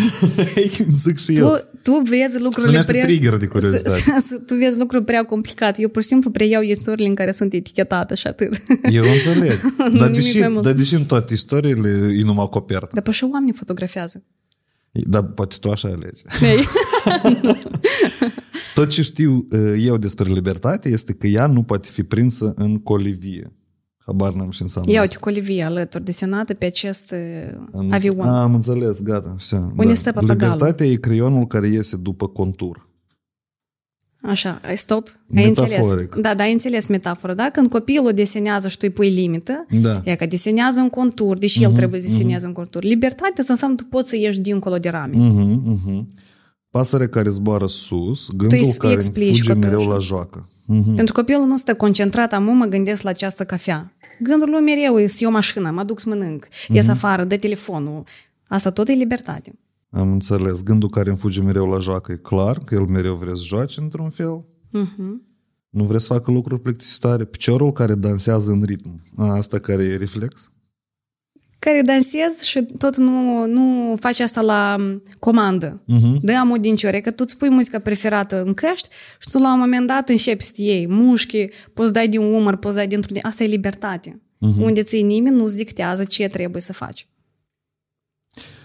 zic 1.05 1.19
și 1.19 1.33
eu. 1.33 1.47
Tu, 1.49 1.63
tu 1.81 2.01
vezi 2.09 2.41
lucrurile 2.41 2.79
prea... 2.87 3.03
trigger 3.03 3.37
de 3.37 3.45
curiozitate. 3.53 4.03
tu 4.47 4.55
vezi 4.55 4.77
lucruri 4.77 5.03
prea 5.03 5.23
complicate. 5.23 5.81
Eu 5.81 5.89
pur 5.89 6.01
și 6.01 6.07
simplu 6.07 6.29
preiau 6.29 6.61
istoriile 6.61 7.09
în 7.09 7.15
care 7.15 7.31
sunt 7.31 7.53
etichetate 7.53 8.15
și 8.15 8.27
atât. 8.27 8.63
Eu 8.91 9.03
înțeleg. 9.03 9.59
dar, 9.97 10.11
deși, 10.11 10.39
dar 10.39 10.73
deși 10.73 10.95
în 10.95 11.05
toate 11.05 11.33
istoriile 11.33 12.15
e 12.17 12.23
numai 12.23 12.47
copertă. 12.49 12.89
Dar 12.91 13.03
pe 13.03 13.11
și 13.11 13.23
oamenii 13.23 13.53
fotografiază. 13.53 14.23
Dar 14.93 15.23
poate 15.23 15.55
tu 15.59 15.69
așa 15.69 15.87
alegi. 15.87 16.21
Tot 18.75 18.89
ce 18.89 19.01
știu 19.01 19.47
eh, 19.51 19.75
eu 19.85 19.97
despre 19.97 20.31
libertate 20.31 20.89
este 20.89 21.13
că 21.13 21.27
ea 21.27 21.47
nu 21.47 21.63
poate 21.63 21.87
fi 21.91 22.03
prinsă 22.03 22.53
în 22.55 22.79
colivie. 22.79 23.53
Habar 24.05 24.33
n-am 24.33 24.49
și 24.49 24.61
înseamnă 24.61 24.91
Ia 24.91 25.01
uite, 25.01 25.17
colivie 25.17 25.63
alături, 25.63 26.03
desenată 26.03 26.53
pe 26.53 26.65
acest 26.65 27.13
am, 27.73 27.91
avion. 27.91 28.27
Am 28.27 28.53
înțeles, 28.53 29.01
gata. 29.01 29.33
Așa, 29.35 29.57
Unde 29.57 29.87
da. 29.87 29.93
stă 29.93 30.11
papagalul? 30.11 30.53
Libertatea 30.53 30.85
e 30.85 30.95
creionul 30.95 31.47
care 31.47 31.67
iese 31.67 31.95
după 31.95 32.27
contur. 32.27 32.91
Așa, 34.25 34.61
stop, 34.75 35.19
ai 35.35 35.47
înțeles. 35.47 35.87
Da, 36.21 36.33
da, 36.33 36.43
ai 36.43 36.51
înțeles 36.51 36.87
metafora, 36.87 37.33
da? 37.33 37.49
Când 37.49 37.69
copilul 37.69 38.11
desenează 38.11 38.67
și 38.67 38.77
tu 38.77 38.85
îi 38.85 38.93
pui 38.93 39.09
limită, 39.09 39.65
da. 39.81 40.01
e 40.03 40.15
că 40.15 40.25
desenează 40.25 40.79
în 40.79 40.89
contur, 40.89 41.37
deși 41.37 41.59
uh-huh, 41.59 41.63
el 41.63 41.71
trebuie 41.71 42.01
să 42.01 42.07
desenează 42.07 42.45
uh-huh. 42.45 42.47
în 42.47 42.53
contur. 42.53 42.83
Libertatea 42.83 43.43
înseamnă 43.47 43.75
tu 43.75 43.83
poți 43.83 44.09
să 44.09 44.15
ieși 44.15 44.39
dincolo 44.41 44.77
de 44.77 44.89
rame. 44.89 45.15
Uh-huh, 45.15 45.73
uh-huh. 45.73 46.05
Pasărea 46.69 47.09
care 47.09 47.29
zboară 47.29 47.67
sus, 47.67 48.29
gândul 48.35 48.71
care 48.77 48.99
fuge 48.99 49.53
mereu 49.53 49.87
la 49.87 49.97
joacă. 49.97 50.49
Uh-huh. 50.49 50.95
Pentru 50.95 51.13
copilul 51.13 51.45
nu 51.45 51.57
stă 51.57 51.73
concentrat, 51.73 52.33
am 52.33 52.43
mă 52.43 52.65
gândesc 52.65 53.01
la 53.01 53.09
această 53.09 53.43
cafea. 53.43 53.93
Gândul 54.19 54.49
lui 54.49 54.61
mereu 54.61 54.99
e 54.99 55.07
să 55.07 55.17
iau 55.21 55.31
mașină, 55.31 55.71
mă 55.71 55.83
duc 55.83 55.99
să 55.99 56.09
mănânc, 56.09 56.45
uh-huh. 56.45 56.73
ies 56.73 56.87
afară, 56.87 57.23
dă 57.23 57.35
telefonul. 57.35 58.03
Asta 58.47 58.71
tot 58.71 58.87
e 58.87 58.91
libertate. 58.91 59.53
Am 59.93 60.11
înțeles. 60.11 60.63
Gândul 60.63 60.89
care 60.89 61.09
îmi 61.09 61.17
fuge 61.17 61.41
mereu 61.41 61.69
la 61.69 61.79
joacă 61.79 62.11
e 62.11 62.15
clar, 62.15 62.57
că 62.57 62.75
el 62.75 62.85
mereu 62.85 63.15
vrea 63.15 63.35
să 63.35 63.43
joace 63.43 63.81
într-un 63.81 64.09
fel. 64.09 64.45
Uh-huh. 64.67 65.31
Nu 65.69 65.83
vrea 65.83 65.99
să 65.99 66.13
facă 66.13 66.31
lucruri 66.31 66.61
plictisitoare. 66.61 67.25
Piciorul 67.25 67.71
care 67.71 67.95
dansează 67.95 68.51
în 68.51 68.63
ritm. 68.63 69.01
A, 69.15 69.35
asta 69.35 69.59
care 69.59 69.83
e 69.83 69.95
reflex? 69.95 70.51
care 71.63 71.81
dansezi 71.81 72.47
și 72.49 72.65
tot 72.77 72.97
nu, 72.97 73.45
nu 73.45 73.95
faci 73.99 74.19
asta 74.19 74.41
la 74.41 74.75
comandă. 75.19 75.81
Uh-huh. 75.81 76.21
Dă 76.21 76.33
amul 76.33 76.57
din 76.59 76.75
ciore, 76.75 76.99
că 76.99 77.11
tu 77.11 77.23
îți 77.25 77.37
pui 77.37 77.49
muzica 77.49 77.79
preferată 77.79 78.43
în 78.45 78.53
căști 78.53 78.89
și 79.19 79.29
tu 79.31 79.37
la 79.37 79.53
un 79.53 79.59
moment 79.59 79.87
dat 79.87 80.09
începi 80.09 80.43
să 80.43 80.53
iei 80.55 80.87
mușchi, 80.87 81.47
poți 81.73 81.93
dai 81.93 82.07
din 82.07 82.19
umăr, 82.19 82.55
poți 82.55 82.75
dai 82.75 82.87
dintr-un... 82.87 83.17
Asta 83.21 83.43
e 83.43 83.47
libertate. 83.47 84.09
Uh-huh. 84.09 84.61
Unde 84.61 84.83
ți 84.83 85.01
nimeni 85.01 85.35
nu-ți 85.35 85.57
dictează 85.57 86.03
ce 86.03 86.27
trebuie 86.27 86.61
să 86.61 86.73
faci. 86.73 87.07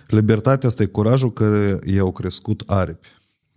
Libertatea 0.09 0.69
asta 0.69 0.83
e 0.83 0.87
curajul 0.87 1.33
care 1.33 1.79
i-au 1.95 2.13
crescut 2.13 2.63
aripi. 2.67 3.09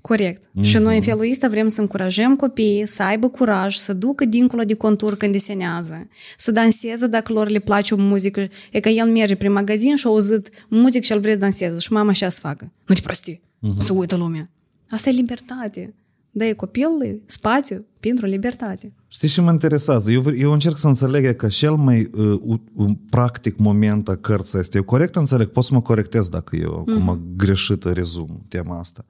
Corect. 0.02 0.44
Mm-hmm. 0.44 0.62
Și 0.62 0.78
noi 0.78 0.96
în 0.96 1.02
felul 1.02 1.30
ăsta 1.32 1.48
vrem 1.48 1.68
să 1.68 1.82
încurajăm 1.82 2.36
copiii 2.36 2.88
să 2.88 3.04
aibă 3.04 3.30
curaj, 3.30 3.76
să 3.76 3.94
ducă 3.94 4.26
dincolo 4.26 4.64
de 4.64 4.74
contur 4.74 5.18
când 5.18 5.32
desenează, 5.32 6.08
să 6.38 6.52
danseze 6.52 7.08
dacă 7.08 7.34
lor 7.34 7.50
le 7.50 7.60
place 7.60 7.94
o 7.94 7.98
muzică. 7.98 8.48
E 8.72 8.80
că 8.80 8.90
el 8.90 9.08
merge 9.08 9.36
prin 9.36 9.52
magazin 9.52 9.96
și 9.96 10.08
a 10.08 10.10
auzit 10.10 10.50
muzică 10.68 11.04
și 11.04 11.12
el 11.12 11.20
vrea 11.20 11.34
să 11.34 11.40
danseze 11.40 11.80
și 11.80 11.94
mama 11.94 12.10
așa 12.10 12.30
să 12.30 12.40
facă. 12.40 12.72
Nu 12.86 12.96
te 12.96 13.02
prosti, 13.02 13.36
mm-hmm. 13.36 13.78
să 13.78 13.94
uită 13.94 14.16
lumea. 14.16 14.50
Asta 14.90 15.10
e 15.10 15.14
libertate. 15.14 15.94
Da, 16.32 16.46
e 16.46 16.54
copilul 16.54 17.22
spațiu 17.26 17.86
pentru 18.00 18.26
libertate. 18.26 18.94
Știi 19.14 19.28
ce 19.28 19.42
mă 19.42 19.52
interesează? 19.52 20.12
Eu, 20.12 20.24
eu 20.38 20.52
încerc 20.52 20.78
să 20.78 20.88
înțeleg 20.88 21.36
că 21.36 21.48
cel 21.48 21.76
mai 21.76 22.10
uh, 22.14 22.40
uh, 22.76 22.92
practic 23.10 23.58
moment 23.58 24.10
a 24.10 24.16
cărții 24.16 24.60
este. 24.60 24.78
Eu 24.78 24.84
corect 24.84 25.16
înțeleg, 25.16 25.48
pot 25.48 25.64
să 25.64 25.74
mă 25.74 25.82
corectez 25.82 26.30
dacă 26.30 26.56
eu 26.56 26.84
mm-hmm. 26.84 27.02
acum 27.02 27.22
greșit 27.36 27.84
rezum 27.84 28.46
tema 28.48 28.80
asta. 28.80 29.06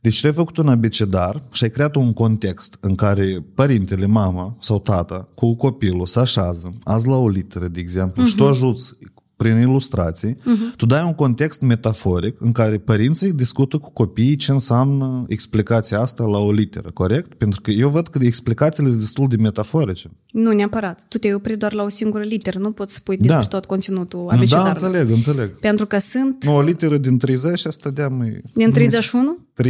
Deci 0.00 0.20
tu 0.20 0.26
ai 0.26 0.32
făcut 0.32 0.56
un 0.56 0.68
abecedar 0.68 1.42
și 1.52 1.64
ai 1.64 1.70
creat 1.70 1.94
un 1.94 2.12
context 2.12 2.76
în 2.80 2.94
care 2.94 3.44
părintele, 3.54 4.06
mama 4.06 4.56
sau 4.60 4.78
tata 4.78 5.28
cu 5.34 5.54
copilul 5.54 6.06
se 6.06 6.20
așează, 6.20 6.74
azi 6.84 7.08
la 7.08 7.16
o 7.16 7.28
literă, 7.28 7.68
de 7.68 7.80
exemplu, 7.80 8.22
uh-huh. 8.22 8.26
și 8.26 8.34
tu 8.34 8.42
mhm. 8.42 8.52
ajuți 8.52 8.92
prin 9.38 9.60
ilustrații, 9.60 10.34
uh-huh. 10.34 10.76
tu 10.76 10.86
dai 10.86 11.02
un 11.04 11.14
context 11.14 11.60
metaforic 11.60 12.36
în 12.40 12.52
care 12.52 12.78
părinții 12.78 13.32
discută 13.32 13.76
cu 13.76 13.90
copiii 13.90 14.36
ce 14.36 14.52
înseamnă 14.52 15.24
explicația 15.28 16.00
asta 16.00 16.24
la 16.24 16.38
o 16.38 16.52
literă, 16.52 16.88
corect? 16.94 17.34
Pentru 17.34 17.60
că 17.60 17.70
eu 17.70 17.88
văd 17.88 18.08
că 18.08 18.18
explicațiile 18.22 18.88
sunt 18.88 19.00
destul 19.00 19.28
de 19.28 19.36
metaforice. 19.36 20.10
Nu 20.32 20.52
neapărat. 20.52 21.04
Tu 21.08 21.18
te 21.18 21.34
opri 21.34 21.56
doar 21.56 21.72
la 21.72 21.82
o 21.82 21.88
singură 21.88 22.22
literă, 22.22 22.58
nu 22.58 22.70
poți 22.70 22.94
spui 22.94 23.16
despre 23.16 23.42
da. 23.42 23.46
tot 23.48 23.64
conținutul 23.64 24.28
abecedarului. 24.30 24.80
Da, 24.80 24.86
înțeleg, 24.86 25.10
înțeleg. 25.10 25.58
Pentru 25.58 25.86
că 25.86 25.98
sunt... 25.98 26.44
Nu, 26.44 26.54
o 26.54 26.62
literă 26.62 26.96
din 26.96 27.18
30, 27.18 27.66
asta 27.66 27.90
de 27.90 28.02
mai... 28.02 28.40
Din 28.54 28.70
31? 28.70 29.38
3%. 29.62 29.66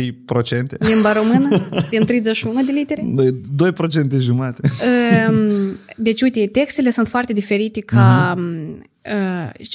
Limba 0.78 1.12
română? 1.12 1.68
Din 1.90 2.04
31 2.04 2.62
de 2.64 2.72
litere? 2.72 3.12
2% 4.16 4.18
jumate. 4.18 4.60
Ehm, 4.64 5.78
deci, 5.96 6.22
uite, 6.22 6.46
textele 6.46 6.90
sunt 6.90 7.08
foarte 7.08 7.32
diferite 7.32 7.80
ca 7.80 8.34
uh-huh 8.34 8.96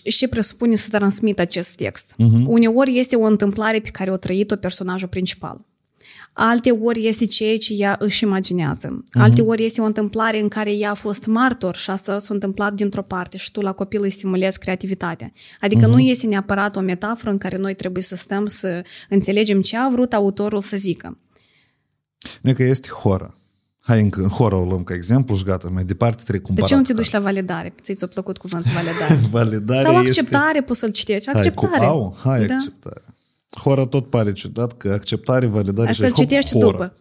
și 0.04 0.28
presupune 0.28 0.76
să 0.76 0.88
transmită 0.92 1.42
acest 1.42 1.76
text. 1.76 2.14
Uh-huh. 2.14 2.46
Uneori 2.46 3.00
este 3.00 3.16
o 3.16 3.24
întâmplare 3.26 3.80
pe 3.80 3.90
care 3.90 4.12
o 4.12 4.18
trăit-o 4.18 4.56
personajul 4.56 5.08
principal. 5.08 5.66
Alte 6.34 6.72
ori 6.72 7.08
este 7.08 7.26
ceea 7.26 7.58
ce 7.58 7.74
ea 7.74 7.96
își 8.00 8.24
imaginează. 8.24 9.04
Uh-huh. 9.04 9.22
Alte 9.22 9.42
ori 9.42 9.66
este 9.66 9.82
o 9.82 9.86
întâmplare 9.86 10.40
în 10.40 10.48
care 10.48 10.72
ea 10.72 10.90
a 10.90 10.94
fost 10.94 11.26
martor 11.26 11.76
și 11.76 11.90
asta 11.90 12.20
s-a 12.20 12.34
întâmplat 12.34 12.74
dintr-o 12.74 13.02
parte 13.02 13.38
și 13.38 13.52
tu 13.52 13.62
la 13.62 13.72
copil 13.72 14.02
îi 14.02 14.10
stimulezi 14.10 14.60
creativitatea. 14.60 15.32
Adică 15.60 15.86
uh-huh. 15.86 15.92
nu 15.92 16.00
este 16.00 16.28
neapărat 16.28 16.76
o 16.76 16.80
metaforă 16.80 17.32
în 17.32 17.38
care 17.38 17.58
noi 17.58 17.74
trebuie 17.74 18.04
să 18.04 18.16
stăm 18.16 18.48
să 18.48 18.84
înțelegem 19.10 19.62
ce 19.62 19.78
a 19.78 19.90
vrut 19.90 20.14
autorul 20.14 20.62
să 20.62 20.78
zică. 20.78 21.18
Nu 22.42 22.54
că 22.54 22.64
este 22.64 22.88
horă. 22.88 23.38
Hai 23.86 24.02
încă 24.02 24.22
în 24.22 24.28
horă 24.28 24.56
o 24.56 24.66
luăm 24.66 24.84
ca 24.84 24.94
exemplu 24.94 25.36
și 25.36 25.44
gata, 25.44 25.70
mai 25.70 25.84
departe 25.84 26.22
trebuie 26.22 26.40
cumpărat. 26.46 26.70
De 26.70 26.76
ce 26.76 26.82
nu 26.82 26.86
te 26.88 26.94
duci 26.94 27.12
la 27.12 27.20
validare? 27.20 27.74
Ți-ți-a 27.82 28.08
plăcut 28.08 28.38
cuvântul 28.38 28.72
validare? 28.74 29.16
validare 29.40 29.82
Sau 29.82 29.96
acceptare 29.96 30.48
este... 30.54 30.62
poți 30.62 30.80
să-l 30.80 30.92
citești. 30.92 31.30
Acceptare. 31.30 31.78
Hai, 31.78 31.80
cu, 31.80 31.86
au, 31.86 32.18
hai 32.24 32.46
da? 32.46 32.54
acceptare. 32.54 33.02
Hora 33.60 33.86
tot 33.86 34.10
pare 34.10 34.34
ciudat 34.34 34.78
că 34.78 34.92
acceptare, 34.92 35.46
validare 35.46 35.90
Asta 35.90 36.08
și 36.08 36.14
citești 36.14 36.52
hora. 36.52 36.66
după. 36.66 36.94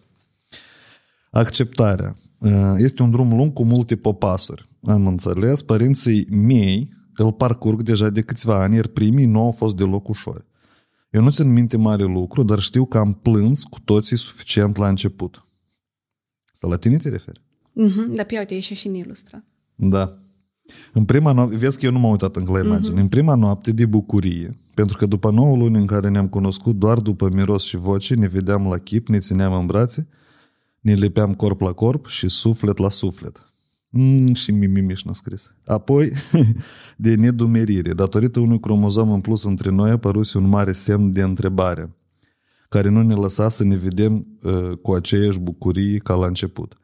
Acceptarea. 1.30 2.16
Uh, 2.38 2.74
este 2.76 3.02
un 3.02 3.10
drum 3.10 3.36
lung 3.36 3.52
cu 3.52 3.64
multe 3.64 3.96
popasuri. 3.96 4.68
Am 4.84 5.06
înțeles, 5.06 5.62
părinții 5.62 6.26
mei 6.30 6.88
îl 7.16 7.32
parcurg 7.32 7.82
deja 7.82 8.08
de 8.08 8.22
câțiva 8.22 8.62
ani, 8.62 8.74
iar 8.74 8.86
primii 8.86 9.26
nu 9.26 9.40
au 9.40 9.50
fost 9.50 9.76
deloc 9.76 10.08
ușori. 10.08 10.44
Eu 11.10 11.22
nu 11.22 11.30
țin 11.30 11.52
minte 11.52 11.76
mare 11.76 12.04
lucru, 12.04 12.42
dar 12.42 12.58
știu 12.58 12.84
că 12.84 12.98
am 12.98 13.12
plâns 13.12 13.62
cu 13.62 13.80
toții 13.84 14.16
suficient 14.16 14.76
la 14.76 14.88
început. 14.88 15.42
Asta 16.62 16.74
la 16.74 16.80
tine 16.80 16.96
te 16.96 17.08
referi? 17.08 17.40
Mm-hmm. 17.40 18.14
Da, 18.14 18.22
pe 18.22 18.38
uite, 18.38 18.54
ești 18.54 18.74
și 18.74 18.86
în 18.86 18.94
ilustrat. 18.94 19.44
Da. 19.74 20.16
În 20.92 21.04
prima 21.04 21.32
noapte, 21.32 21.56
vezi 21.56 21.78
că 21.78 21.86
eu 21.86 21.92
nu 21.92 21.98
m-am 21.98 22.10
uitat 22.10 22.36
încă 22.36 22.52
la 22.52 22.58
imagine, 22.64 22.94
mm-hmm. 22.94 23.00
în 23.00 23.08
prima 23.08 23.34
noapte 23.34 23.72
de 23.72 23.86
bucurie, 23.86 24.58
pentru 24.74 24.96
că 24.96 25.06
după 25.06 25.30
9 25.30 25.56
luni 25.56 25.76
în 25.76 25.86
care 25.86 26.08
ne-am 26.08 26.28
cunoscut, 26.28 26.76
doar 26.76 26.98
după 26.98 27.28
miros 27.32 27.64
și 27.64 27.76
voce, 27.76 28.14
ne 28.14 28.26
vedeam 28.26 28.66
la 28.66 28.78
chip, 28.78 29.08
ne 29.08 29.18
țineam 29.18 29.52
în 29.52 29.66
brațe, 29.66 30.08
ne 30.80 30.94
lipeam 30.94 31.34
corp 31.34 31.60
la 31.60 31.72
corp 31.72 32.06
și 32.06 32.28
suflet 32.28 32.78
la 32.78 32.88
suflet. 32.88 33.46
Mm, 33.88 34.34
și 34.34 34.50
Mimimiș 34.50 35.02
n-a 35.02 35.12
scris. 35.12 35.52
Apoi, 35.64 36.12
de 36.96 37.14
nedumerire, 37.14 37.92
datorită 37.92 38.40
unui 38.40 38.60
cromozom 38.60 39.10
în 39.10 39.20
plus 39.20 39.44
între 39.44 39.70
noi, 39.70 39.88
a 39.88 39.92
apărut 39.92 40.32
un 40.32 40.48
mare 40.48 40.72
semn 40.72 41.12
de 41.12 41.22
întrebare 41.22 41.96
care 42.72 42.88
nu 42.88 43.02
ne 43.02 43.14
lăsa 43.14 43.48
să 43.48 43.64
ne 43.64 43.76
vedem 43.76 44.26
uh, 44.42 44.70
cu 44.82 44.92
aceeași 44.92 45.38
bucurie 45.38 45.98
ca 45.98 46.14
la 46.14 46.26
început. 46.26 46.78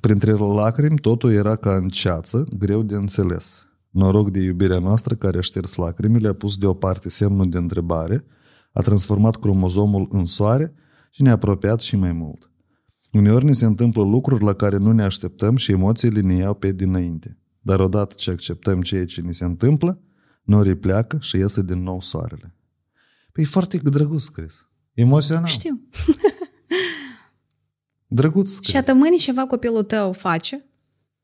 Printre 0.00 0.32
lacrimi, 0.32 0.98
totul 0.98 1.32
era 1.32 1.56
ca 1.56 1.74
în 1.74 1.88
ceață, 1.88 2.46
greu 2.58 2.82
de 2.82 2.94
înțeles. 2.94 3.66
Noroc 3.90 4.30
de 4.30 4.40
iubirea 4.40 4.78
noastră 4.78 5.14
care 5.14 5.38
a 5.38 5.40
șters 5.40 5.74
lacrimile, 5.74 6.28
a 6.28 6.32
pus 6.32 6.56
deoparte 6.56 7.08
semnul 7.08 7.48
de 7.48 7.58
întrebare, 7.58 8.24
a 8.72 8.80
transformat 8.80 9.36
cromozomul 9.36 10.08
în 10.10 10.24
soare 10.24 10.74
și 11.10 11.22
ne-a 11.22 11.32
apropiat 11.32 11.80
și 11.80 11.96
mai 11.96 12.12
mult. 12.12 12.50
Uneori 13.12 13.44
ne 13.44 13.52
se 13.52 13.64
întâmplă 13.64 14.02
lucruri 14.02 14.44
la 14.44 14.52
care 14.52 14.76
nu 14.76 14.92
ne 14.92 15.02
așteptăm 15.02 15.56
și 15.56 15.72
emoțiile 15.72 16.20
ne 16.20 16.34
iau 16.34 16.54
pe 16.54 16.72
dinainte. 16.72 17.38
Dar 17.60 17.80
odată 17.80 18.14
ce 18.18 18.30
acceptăm 18.30 18.80
ceea 18.80 19.04
ce 19.04 19.20
ni 19.20 19.34
se 19.34 19.44
întâmplă, 19.44 20.00
norii 20.42 20.74
pleacă 20.74 21.16
și 21.20 21.36
iese 21.36 21.62
din 21.62 21.82
nou 21.82 22.00
soarele. 22.00 22.54
Păi 23.32 23.44
e 23.44 23.46
foarte 23.46 23.76
drăguț 23.76 24.22
scris. 24.22 24.66
Emoțional. 24.94 25.46
Știu. 25.46 25.80
Drăguț. 28.06 28.60
Și 28.60 28.76
atât 28.76 28.94
mâine 28.94 29.16
ceva 29.16 29.46
copilul 29.46 29.82
tău 29.82 30.12
face 30.12 30.64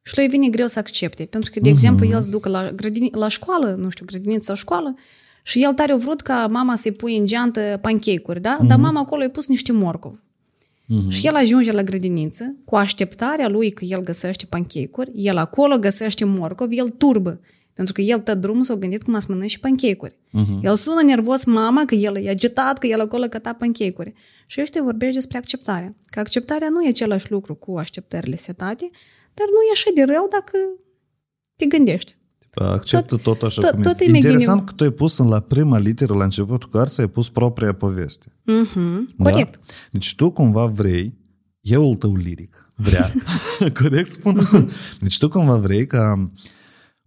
și 0.02 0.16
lui 0.16 0.28
vine 0.28 0.48
greu 0.48 0.66
să 0.66 0.78
accepte. 0.78 1.24
Pentru 1.24 1.50
că, 1.50 1.61
de 1.61 1.68
mm-hmm. 1.68 1.72
exemplu, 1.72 2.07
el 2.07 2.20
se 2.20 2.31
ducă 2.31 2.48
la, 2.48 2.70
grădini, 2.70 3.11
la 3.12 3.28
școală, 3.28 3.74
nu 3.78 3.88
știu, 3.88 4.04
grădiniță 4.07 4.44
sau 4.44 4.54
școală, 4.54 4.94
și 5.42 5.62
el 5.62 5.72
tare 5.72 5.92
a 5.92 5.96
vrut 5.96 6.20
ca 6.20 6.46
mama 6.50 6.76
să-i 6.76 6.92
pui 6.92 7.16
în 7.16 7.26
geantă 7.26 7.78
pancake-uri, 7.83 8.40
da? 8.40 8.59
Mm-hmm. 8.59 8.66
Dar 8.66 8.78
mama 8.78 9.00
acolo 9.00 9.22
i-a 9.22 9.31
pus 9.31 9.46
niște 9.46 9.72
morcov. 9.72 10.12
Mm-hmm. 10.12 11.09
Și 11.09 11.26
el 11.26 11.35
ajunge 11.35 11.72
la 11.72 11.83
grădiniță 11.83 12.57
cu 12.64 12.76
așteptarea 12.76 13.48
lui 13.48 13.70
că 13.70 13.85
el 13.85 14.02
găsește 14.02 14.46
pancake-uri, 14.48 15.11
el 15.14 15.37
acolo 15.37 15.76
găsește 15.78 16.24
morcov, 16.24 16.68
el 16.70 16.88
turbă. 16.88 17.40
Pentru 17.78 17.96
că 17.96 18.00
el 18.00 18.18
tot 18.18 18.38
drumul 18.40 18.64
s-a 18.64 18.74
gândit 18.74 19.02
cum 19.02 19.20
să 19.20 19.26
mănânci 19.28 19.50
și 19.50 19.60
pancake-uri. 19.60 20.14
Uh-huh. 20.14 20.62
El 20.62 20.76
sună 20.76 21.02
nervos 21.02 21.44
mama 21.44 21.84
că 21.84 21.94
el 21.94 22.16
e 22.16 22.30
agitat, 22.30 22.78
că 22.78 22.86
el 22.86 23.00
acolo 23.00 23.26
căta 23.26 23.52
pancake-uri. 23.52 24.12
Și 24.46 24.60
ăștia 24.60 24.82
vorbești 24.82 25.14
despre 25.14 25.38
acceptare. 25.38 25.96
Că 26.04 26.20
acceptarea 26.20 26.68
nu 26.68 26.82
e 26.82 26.88
același 26.88 27.30
lucru 27.30 27.54
cu 27.54 27.76
așteptările 27.76 28.36
setate, 28.36 28.90
dar 29.34 29.46
nu 29.46 29.60
e 29.68 29.70
așa 29.72 29.90
de 29.94 30.02
rău 30.02 30.28
dacă 30.30 30.58
te 31.56 31.66
gândești. 31.66 32.16
Acceptă 32.54 33.16
tot, 33.16 33.22
tot 33.22 33.42
așa 33.42 33.60
tot, 33.60 33.70
cum 33.70 33.82
tot 33.82 34.00
este. 34.00 34.16
Interesant 34.16 34.66
că 34.66 34.72
tu 34.72 34.82
ai 34.82 34.90
pus 34.90 35.18
în 35.18 35.28
la 35.28 35.40
prima 35.40 35.78
literă, 35.78 36.14
la 36.14 36.24
începutul 36.24 36.68
cărții, 36.68 37.02
ai 37.02 37.08
pus 37.08 37.28
propria 37.28 37.72
poveste. 37.72 38.26
Mm-hmm. 38.26 39.16
Da? 39.16 39.30
Corect. 39.30 39.58
Deci 39.90 40.14
tu 40.14 40.30
cumva 40.30 40.66
vrei, 40.66 41.14
eu 41.60 41.96
tău 41.96 42.16
liric, 42.16 42.72
vrea, 42.74 43.12
corect 43.82 44.10
spun? 44.10 44.40
Deci 44.98 45.18
tu 45.18 45.28
cumva 45.28 45.56
vrei 45.56 45.86
ca 45.86 46.30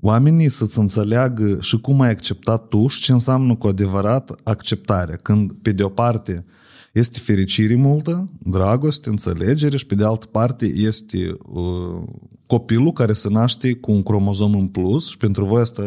oamenii 0.02 0.50
să-ți 0.50 0.80
înțeleagă 0.80 1.58
și 1.60 1.80
cum 1.80 2.02
ai 2.02 2.10
acceptat 2.10 2.68
tu 2.68 2.88
și 2.88 3.02
ce 3.02 3.12
înseamnă 3.12 3.56
cu 3.56 3.68
adevărat 3.68 4.40
acceptarea. 4.44 5.16
Când, 5.16 5.52
pe 5.62 5.72
de 5.72 5.84
o 5.84 5.90
parte, 5.90 6.46
este 6.94 7.20
fericire 7.20 7.76
multă, 7.76 8.30
dragoste, 8.40 9.10
înțelegere 9.10 9.78
și 9.78 9.86
pe 9.86 9.96
de 9.96 10.04
altă 10.04 10.26
parte 10.26 10.66
este 10.66 11.38
uh, 11.46 12.04
copilul 12.48 12.92
care 12.92 13.14
se 13.14 13.30
naște 13.30 13.74
cu 13.74 13.92
un 13.92 14.04
cromozom 14.04 14.56
în 14.56 14.68
plus 14.68 15.10
și 15.10 15.18
pentru 15.18 15.46
voi 15.46 15.62
asta 15.62 15.82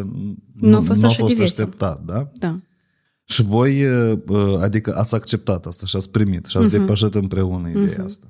nu, 0.55 0.69
nu 0.69 0.77
a 0.77 0.81
fost, 0.81 1.01
nu 1.01 1.09
a 1.09 1.11
fost 1.11 1.41
așteptat, 1.41 2.05
da? 2.05 2.31
Da. 2.33 2.61
Și 3.25 3.43
voi, 3.43 3.85
uh, 3.85 4.19
uh, 4.29 4.57
adică 4.61 4.95
ați 4.97 5.15
acceptat 5.15 5.67
asta 5.67 5.87
și 5.87 5.97
ați 5.97 6.11
primit 6.11 6.47
și 6.47 6.57
ați 6.57 6.69
uh-huh. 6.69 6.71
depășit 6.71 7.15
împreună 7.15 7.69
ideea 7.69 8.03
uh-huh. 8.03 8.05
asta. 8.05 8.27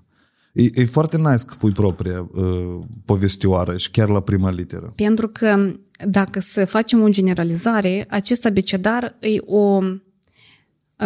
E, 0.54 0.66
e 0.74 0.84
foarte 0.84 1.16
nice 1.16 1.44
că 1.46 1.54
pui 1.58 1.72
propria 1.72 2.28
uh, 2.34 2.78
povestioară 3.04 3.76
și 3.76 3.90
chiar 3.90 4.08
la 4.08 4.20
prima 4.20 4.50
literă. 4.50 4.92
Pentru 4.96 5.28
că 5.28 5.72
dacă 6.06 6.40
să 6.40 6.64
facem 6.64 7.02
o 7.02 7.08
generalizare, 7.08 8.06
acest 8.08 8.46
abecedar 8.46 9.16
e 9.20 9.38
o 9.44 9.80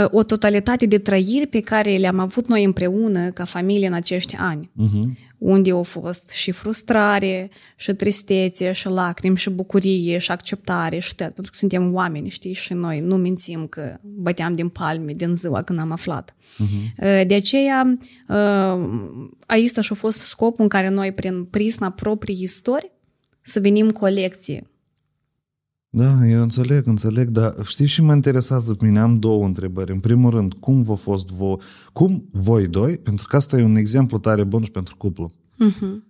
o 0.04 0.22
totalitate 0.22 0.86
de 0.86 0.98
trăiri 0.98 1.46
pe 1.46 1.60
care 1.60 1.96
le-am 1.96 2.18
avut 2.18 2.48
noi 2.48 2.64
împreună 2.64 3.30
ca 3.30 3.44
familie 3.44 3.86
în 3.86 3.92
acești 3.92 4.36
ani. 4.36 4.70
Uh-huh. 4.82 5.26
Unde 5.38 5.70
au 5.70 5.82
fost 5.82 6.28
și 6.28 6.50
frustrare, 6.50 7.50
și 7.76 7.92
tristețe, 7.92 8.72
și 8.72 8.86
lacrimi, 8.86 9.36
și 9.36 9.50
bucurie, 9.50 10.18
și 10.18 10.30
acceptare, 10.30 10.98
și 10.98 11.14
tot. 11.14 11.26
Pentru 11.26 11.52
că 11.52 11.58
suntem 11.58 11.94
oameni, 11.94 12.28
știi, 12.28 12.52
și 12.52 12.72
noi 12.72 13.00
nu 13.00 13.16
mințim 13.16 13.66
că 13.66 13.96
băteam 14.02 14.54
din 14.54 14.68
palme 14.68 15.12
din 15.12 15.34
ziua 15.34 15.62
când 15.62 15.78
am 15.78 15.92
aflat. 15.92 16.34
Uh-huh. 16.34 17.26
De 17.26 17.34
aceea, 17.34 17.98
aici 19.46 19.70
și-a 19.80 19.94
fost 19.94 20.18
scopul 20.18 20.62
în 20.62 20.68
care 20.68 20.88
noi, 20.88 21.12
prin 21.12 21.44
prisma 21.44 21.90
proprii 21.90 22.42
istorii, 22.42 22.90
să 23.42 23.60
venim 23.60 23.90
cu 23.90 24.04
o 24.04 24.08
lecție 24.08 24.67
da, 25.90 26.26
eu 26.26 26.42
înțeleg, 26.42 26.86
înțeleg, 26.86 27.28
dar 27.28 27.54
știți 27.62 27.90
și 27.90 28.02
mă 28.02 28.14
interesează 28.14 28.74
pe 28.74 28.84
mine, 28.84 29.00
am 29.00 29.18
două 29.18 29.44
întrebări. 29.44 29.92
În 29.92 30.00
primul 30.00 30.30
rând, 30.30 30.54
cum 30.54 30.82
v-a 30.82 30.94
fost 30.94 31.28
vo, 31.28 31.56
cum 31.92 32.28
voi 32.32 32.66
doi, 32.66 32.98
pentru 32.98 33.26
că 33.28 33.36
asta 33.36 33.58
e 33.58 33.62
un 33.62 33.76
exemplu 33.76 34.18
tare 34.18 34.44
bun 34.44 34.62
și 34.62 34.70
pentru 34.70 34.96
cuplu. 34.96 35.32
Uh-huh. 35.32 36.06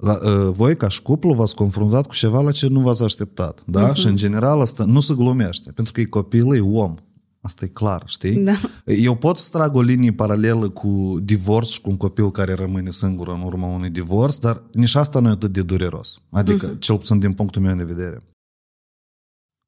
La, 0.00 0.18
uh, 0.24 0.52
voi, 0.52 0.76
ca 0.76 0.88
și 0.88 1.02
cuplu, 1.02 1.32
v-ați 1.32 1.54
confruntat 1.54 2.06
cu 2.06 2.14
ceva 2.14 2.40
la 2.40 2.50
ce 2.50 2.66
nu 2.66 2.80
v-ați 2.80 3.02
așteptat, 3.02 3.62
da? 3.66 3.90
Uh-huh. 3.90 3.94
Și 3.94 4.06
în 4.06 4.16
general 4.16 4.60
asta 4.60 4.84
nu 4.84 5.00
se 5.00 5.14
glumește, 5.14 5.72
pentru 5.72 5.92
că 5.92 6.00
e 6.00 6.04
copil, 6.04 6.54
e 6.54 6.60
om. 6.60 6.94
Asta 7.40 7.64
e 7.64 7.68
clar, 7.68 8.02
știi? 8.06 8.34
Da. 8.34 8.52
Eu 8.84 9.14
pot 9.14 9.38
să 9.38 9.48
trag 9.52 9.74
o 9.74 9.80
linie 9.80 10.12
paralelă 10.12 10.68
cu 10.68 11.18
divorț 11.22 11.68
și 11.68 11.80
cu 11.80 11.90
un 11.90 11.96
copil 11.96 12.30
care 12.30 12.52
rămâne 12.52 12.90
singur 12.90 13.28
în 13.28 13.42
urma 13.42 13.66
unui 13.66 13.90
divorț, 13.90 14.36
dar 14.36 14.62
nici 14.72 14.94
asta 14.94 15.20
nu 15.20 15.28
e 15.28 15.30
atât 15.30 15.52
de 15.52 15.62
dureros. 15.62 16.18
Adică, 16.30 16.74
uh-huh. 16.74 16.78
cel 16.78 16.96
puțin 16.96 17.18
din 17.18 17.32
punctul 17.32 17.62
meu 17.62 17.74
de 17.74 17.84
vedere. 17.84 18.22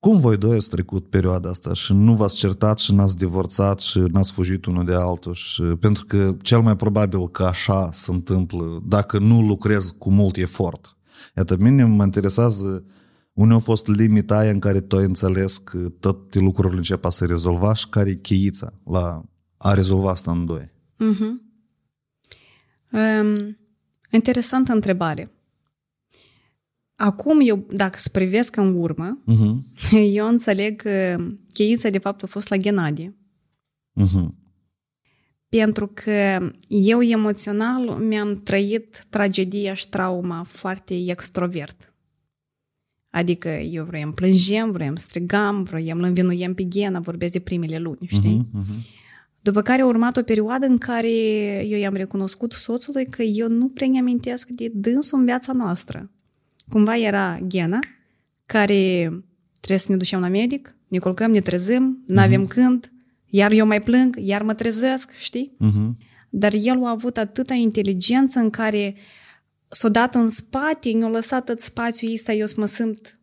Cum 0.05 0.19
voi 0.19 0.37
doi 0.37 0.57
ați 0.57 0.69
trecut 0.69 1.09
perioada 1.09 1.49
asta 1.49 1.73
și 1.73 1.93
nu 1.93 2.15
v-ați 2.15 2.37
certat 2.37 2.79
și 2.79 2.95
n-ați 2.95 3.17
divorțat 3.17 3.81
și 3.81 3.99
n-ați 3.99 4.33
fugit 4.33 4.65
unul 4.65 4.85
de 4.85 4.95
altul? 4.95 5.35
Și, 5.35 5.63
pentru 5.63 6.05
că 6.05 6.37
cel 6.43 6.61
mai 6.61 6.77
probabil 6.77 7.29
că 7.29 7.45
așa 7.45 7.91
se 7.93 8.11
întâmplă 8.11 8.83
dacă 8.87 9.19
nu 9.19 9.41
lucrez 9.41 9.95
cu 9.99 10.11
mult 10.11 10.37
efort. 10.37 10.97
Iată, 11.37 11.57
mine 11.57 11.85
mă 11.85 12.05
interesează 12.05 12.85
unde 13.33 13.55
a 13.55 13.59
fost 13.59 13.87
limita 13.87 14.39
aia 14.39 14.51
în 14.51 14.59
care 14.59 14.81
tu 14.81 14.97
ai 14.97 15.05
înțeles 15.05 15.59
că 15.59 15.79
toate 16.01 16.39
lucrurile 16.39 16.77
încep 16.77 17.05
a 17.05 17.11
se 17.11 17.25
rezolva 17.25 17.75
și 17.75 17.89
care 17.89 18.11
e 18.11 18.15
cheița 18.15 18.73
la 18.85 19.25
a 19.57 19.75
rezolva 19.75 20.11
asta 20.11 20.31
în 20.31 20.45
doi? 20.45 20.73
Uh-huh. 20.95 21.35
Um, 22.93 23.57
interesantă 24.11 24.73
întrebare. 24.73 25.34
Acum 26.97 27.41
eu, 27.41 27.67
dacă 27.71 27.99
să 27.99 28.09
privesc 28.13 28.57
în 28.57 28.75
urmă, 28.75 29.23
uh-huh. 29.33 29.55
eu 30.19 30.27
înțeleg 30.27 30.83
că 30.83 31.17
cheița 31.53 31.91
de 31.91 31.99
fapt 31.99 32.23
a 32.23 32.27
fost 32.27 32.49
la 32.49 32.57
Ghenadie. 32.57 33.17
Uh-huh. 34.01 34.27
Pentru 35.49 35.91
că 35.95 36.51
eu 36.69 37.03
emoțional 37.03 37.83
mi-am 37.89 38.35
trăit 38.35 39.07
tragedia 39.09 39.75
și 39.75 39.89
trauma 39.89 40.43
foarte 40.43 40.95
extrovert. 41.07 41.95
Adică 43.11 43.49
eu 43.49 43.85
vroiam 43.85 44.11
plângem, 44.11 44.71
vroiam 44.71 44.97
strigam, 44.97 45.63
vroiam 45.63 45.99
îl 45.99 46.05
învinuiem 46.05 46.55
pe 46.55 46.63
Ghena, 46.63 47.01
vorbesc 47.01 47.33
de 47.33 47.41
primele 47.41 47.79
luni, 47.79 48.07
știi? 48.07 48.47
Uh-huh, 48.47 48.61
uh-huh. 48.61 49.03
După 49.41 49.63
care 49.63 49.83
a 49.83 49.87
urmat 49.87 50.17
o 50.17 50.23
perioadă 50.23 50.67
în 50.67 50.79
care 50.79 51.11
eu 51.67 51.79
i-am 51.79 51.95
recunoscut 51.95 52.53
soțului 52.53 53.07
că 53.07 53.23
eu 53.23 53.49
nu 53.49 53.69
prea 53.69 53.89
amintesc 53.99 54.49
de 54.49 54.71
dânsul 54.75 55.19
în 55.19 55.25
viața 55.25 55.53
noastră 55.53 56.11
cumva 56.69 56.97
era 56.97 57.39
Ghena, 57.49 57.79
care 58.47 59.09
trebuie 59.59 59.79
să 59.79 59.93
ne 59.93 59.97
ducem 59.97 60.21
la 60.21 60.29
medic, 60.29 60.77
ne 60.89 60.99
culcăm, 60.99 61.31
ne 61.31 61.41
trezim, 61.41 62.05
nu 62.07 62.21
avem 62.21 62.45
uh-huh. 62.45 62.49
când, 62.49 62.93
iar 63.27 63.53
eu 63.53 63.67
mai 63.67 63.81
plâng, 63.81 64.17
iar 64.19 64.43
mă 64.43 64.55
trezesc, 64.55 65.11
știi? 65.17 65.57
Uh-huh. 65.61 66.07
Dar 66.31 66.53
el 66.63 66.85
a 66.85 66.91
avut 66.91 67.17
atâta 67.17 67.55
inteligență 67.55 68.39
în 68.39 68.51
care 68.51 68.95
s-a 69.67 69.89
dat 69.89 70.15
în 70.15 70.29
spate, 70.29 70.91
ne-a 70.91 71.09
lăsat 71.09 71.45
tot 71.45 71.61
spațiul 71.61 72.13
ăsta, 72.13 72.33
eu 72.33 72.47
să 72.47 72.55
mă 72.59 72.67
simt 72.67 73.19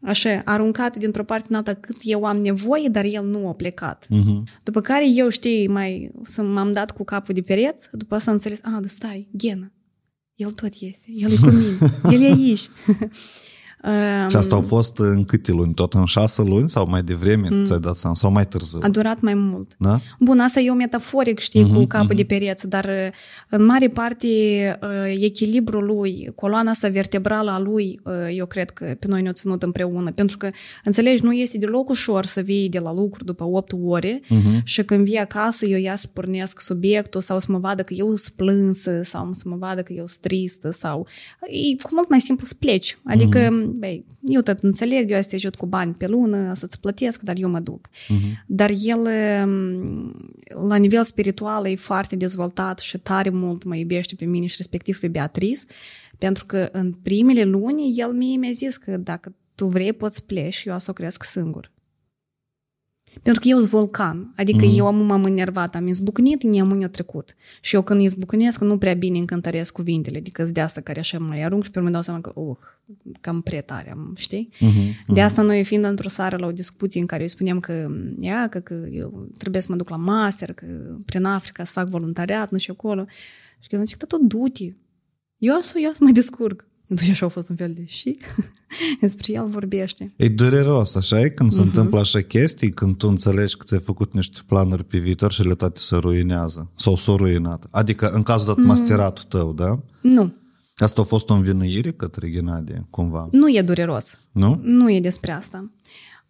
așa, 0.00 0.42
aruncat 0.44 0.96
dintr-o 0.96 1.24
parte 1.24 1.46
în 1.48 1.56
alta 1.56 1.74
cât 1.74 1.96
eu 2.00 2.24
am 2.24 2.40
nevoie, 2.40 2.88
dar 2.88 3.04
el 3.04 3.26
nu 3.26 3.48
a 3.48 3.52
plecat. 3.52 4.06
Uh-huh. 4.06 4.42
După 4.62 4.80
care 4.80 5.08
eu, 5.08 5.28
știi, 5.28 5.68
mai 5.68 6.10
să 6.22 6.42
m-am 6.42 6.72
dat 6.72 6.90
cu 6.90 7.04
capul 7.04 7.34
de 7.34 7.40
pereți, 7.40 7.88
după 7.92 8.14
asta 8.14 8.30
am 8.30 8.36
înțeles, 8.36 8.60
a, 8.62 8.78
da 8.80 8.86
stai, 8.86 9.28
Ghena, 9.32 9.72
el 10.38 10.54
tot 10.54 10.74
este, 10.80 11.10
el 11.10 11.32
e 11.32 11.38
cu 11.38 11.50
mine, 11.50 11.92
el 12.14 12.22
e 12.22 12.54
aici. 13.82 14.30
Și 14.30 14.36
asta 14.36 14.54
au 14.54 14.60
fost 14.60 14.98
în 14.98 15.24
câte 15.24 15.52
luni? 15.52 15.74
Tot 15.74 15.92
în 15.92 16.04
șase 16.04 16.42
luni 16.42 16.70
sau 16.70 16.88
mai 16.88 17.02
devreme 17.02 17.48
mm. 17.50 17.64
ți-ai 17.64 17.80
dat 17.80 17.96
seama? 17.96 18.16
Sau 18.16 18.30
mai 18.30 18.46
târziu? 18.46 18.78
A 18.82 18.88
durat 18.88 19.20
mai 19.20 19.34
mult. 19.34 19.74
Da? 19.78 20.00
Bun, 20.18 20.38
asta 20.38 20.60
e 20.60 20.70
o 20.70 20.74
metaforic, 20.74 21.38
știi, 21.38 21.64
uh-huh, 21.64 21.74
cu 21.74 21.84
capul 21.84 22.12
uh-huh. 22.12 22.16
de 22.16 22.24
pereți, 22.24 22.68
dar 22.68 22.90
în 23.48 23.64
mare 23.64 23.88
parte 23.88 24.28
echilibrul 25.20 25.84
lui, 25.84 26.32
coloana 26.34 26.70
asta 26.70 26.88
vertebrală 26.88 27.50
a 27.50 27.58
lui, 27.58 28.00
eu 28.34 28.46
cred 28.46 28.70
că 28.70 28.96
pe 28.98 29.06
noi 29.06 29.22
ne-a 29.22 29.32
ținut 29.32 29.62
împreună. 29.62 30.10
Pentru 30.10 30.36
că, 30.36 30.50
înțelegi, 30.84 31.24
nu 31.24 31.32
este 31.32 31.58
deloc 31.58 31.88
ușor 31.88 32.26
să 32.26 32.40
vii 32.40 32.68
de 32.68 32.78
la 32.78 32.94
lucru 32.94 33.24
după 33.24 33.44
8 33.44 33.72
ore 33.84 34.20
uh-huh. 34.24 34.62
și 34.64 34.82
când 34.82 35.04
vii 35.04 35.18
acasă, 35.18 35.66
eu 35.66 35.78
ia 35.78 35.96
să 35.96 36.08
pornesc 36.12 36.60
subiectul 36.60 37.20
sau 37.20 37.38
să 37.38 37.46
mă 37.48 37.58
vadă 37.58 37.82
că 37.82 37.94
eu 37.94 38.14
sunt 38.14 38.36
plânsă 38.36 39.00
sau 39.02 39.28
să 39.32 39.44
mă 39.48 39.56
vadă 39.56 39.82
că 39.82 39.92
eu 39.92 40.06
sunt 40.06 40.20
tristă 40.20 40.70
sau... 40.70 41.06
E 41.40 41.82
cu 41.82 41.88
mult 41.94 42.08
mai 42.08 42.20
simplu 42.20 42.46
să 42.46 42.54
pleci. 42.58 42.98
Adică 43.04 43.48
uh-huh 43.48 43.67
băi, 43.74 44.04
eu 44.22 44.40
tot 44.40 44.58
înțeleg, 44.58 45.10
eu 45.10 45.22
să 45.22 45.28
te 45.28 45.34
ajut 45.34 45.54
cu 45.54 45.66
bani 45.66 45.94
pe 45.94 46.06
lună, 46.06 46.54
să-ți 46.54 46.80
plătesc, 46.80 47.22
dar 47.22 47.36
eu 47.38 47.48
mă 47.48 47.60
duc. 47.60 47.88
Uh-huh. 47.88 48.44
Dar 48.46 48.72
el, 48.82 49.02
la 50.68 50.76
nivel 50.76 51.04
spiritual, 51.04 51.66
e 51.66 51.74
foarte 51.74 52.16
dezvoltat 52.16 52.78
și 52.78 52.98
tare 52.98 53.30
mult 53.30 53.64
mă 53.64 53.76
iubește 53.76 54.14
pe 54.14 54.24
mine 54.24 54.46
și 54.46 54.54
respectiv 54.56 54.98
pe 54.98 55.08
Beatrice, 55.08 55.60
pentru 56.18 56.44
că 56.46 56.68
în 56.72 56.92
primele 56.92 57.44
luni 57.44 57.92
el 57.96 58.12
mie 58.12 58.36
mi-a 58.36 58.50
zis 58.52 58.76
că 58.76 58.96
dacă 58.96 59.34
tu 59.54 59.66
vrei 59.66 59.92
poți 59.92 60.26
pleci 60.26 60.64
eu 60.64 60.74
o 60.74 60.78
să 60.78 60.90
o 60.90 60.92
cresc 60.92 61.24
singur. 61.24 61.70
Pentru 63.22 63.42
că 63.42 63.48
eu 63.48 63.58
sunt 63.58 63.70
vulcan, 63.70 64.32
adică 64.36 64.64
mm. 64.64 64.72
eu 64.76 64.86
am 64.86 64.96
m-am 64.96 65.24
enervat, 65.24 65.74
am 65.74 65.86
izbucnit, 65.86 66.42
ne-am 66.42 66.88
trecut. 66.90 67.36
Și 67.60 67.74
eu 67.74 67.82
când 67.82 68.00
izbucnesc, 68.00 68.60
nu 68.60 68.78
prea 68.78 68.94
bine 68.94 69.18
încântăresc 69.18 69.72
cuvintele, 69.72 70.18
adică 70.18 70.42
de 70.42 70.60
asta 70.60 70.80
care 70.80 70.98
așa 70.98 71.18
mai 71.18 71.42
arunc 71.42 71.64
și 71.64 71.70
pe 71.70 71.78
urmă 71.78 71.90
dau 71.90 72.02
seama 72.02 72.20
că, 72.20 72.32
uh, 72.34 72.56
cam 73.20 73.40
prea 73.40 73.62
tare 73.62 73.90
am, 73.90 74.14
știi? 74.16 74.48
Mm-hmm. 74.52 75.06
De 75.06 75.20
asta 75.20 75.42
noi 75.42 75.64
fiind 75.64 75.84
într-o 75.84 76.08
seară 76.08 76.36
la 76.36 76.46
o 76.46 76.52
discuție 76.52 77.00
în 77.00 77.06
care 77.06 77.22
eu 77.22 77.28
spuneam 77.28 77.60
că, 77.60 77.90
ia, 78.20 78.48
că, 78.48 78.58
că 78.58 78.74
eu 78.92 79.28
trebuie 79.38 79.62
să 79.62 79.68
mă 79.70 79.76
duc 79.76 79.88
la 79.88 79.96
master, 79.96 80.52
că 80.52 80.66
prin 81.06 81.24
Africa 81.24 81.64
să 81.64 81.72
fac 81.72 81.88
voluntariat, 81.88 82.50
nu 82.50 82.58
știu 82.58 82.74
acolo. 82.76 83.06
Și 83.60 83.68
eu 83.70 83.82
zic, 83.82 84.04
tot 84.04 84.20
du-te. 84.20 84.64
Eu, 85.38 85.54
eu 85.74 85.92
să 85.92 85.98
mă 86.00 86.10
descurc. 86.10 86.66
Atunci 86.90 87.10
așa 87.10 87.26
a 87.26 87.28
fost 87.28 87.48
un 87.48 87.56
fel 87.56 87.72
de 87.72 87.84
și 87.86 88.16
despre 89.00 89.32
el 89.32 89.46
vorbește. 89.46 90.12
E 90.16 90.28
dureros, 90.28 90.94
așa 90.94 91.20
e? 91.20 91.28
Când 91.28 91.50
uh-huh. 91.50 91.54
se 91.54 91.58
mhm. 91.58 91.68
întâmplă 91.68 91.98
așa 91.98 92.20
chestii, 92.20 92.70
când 92.70 92.96
tu 92.96 93.08
înțelegi 93.08 93.56
că 93.56 93.64
ți-ai 93.64 93.80
făcut 93.80 94.14
niște 94.14 94.38
planuri 94.46 94.84
pe 94.84 94.98
viitor 94.98 95.32
și 95.32 95.42
le 95.42 95.54
toate 95.54 95.78
se 95.80 95.96
ruinează. 95.96 96.70
Sau 96.76 96.96
s-au 96.96 97.16
ruinat. 97.16 97.66
Adică 97.70 98.08
în 98.10 98.22
cazul 98.22 98.46
dat 98.46 98.56
uh-huh. 98.56 98.66
masteratul 98.66 99.24
tău, 99.28 99.52
da? 99.52 99.80
Nu. 100.00 100.34
Asta 100.76 101.00
a 101.00 101.04
fost 101.04 101.30
o 101.30 101.34
învinuire 101.34 101.92
către 101.92 102.28
Ghenadie, 102.28 102.86
cumva? 102.90 103.28
Nu 103.32 103.48
e 103.48 103.62
dureros. 103.62 104.18
Nu? 104.32 104.60
Nu 104.62 104.90
e 104.90 105.00
despre 105.00 105.30
asta. 105.30 105.72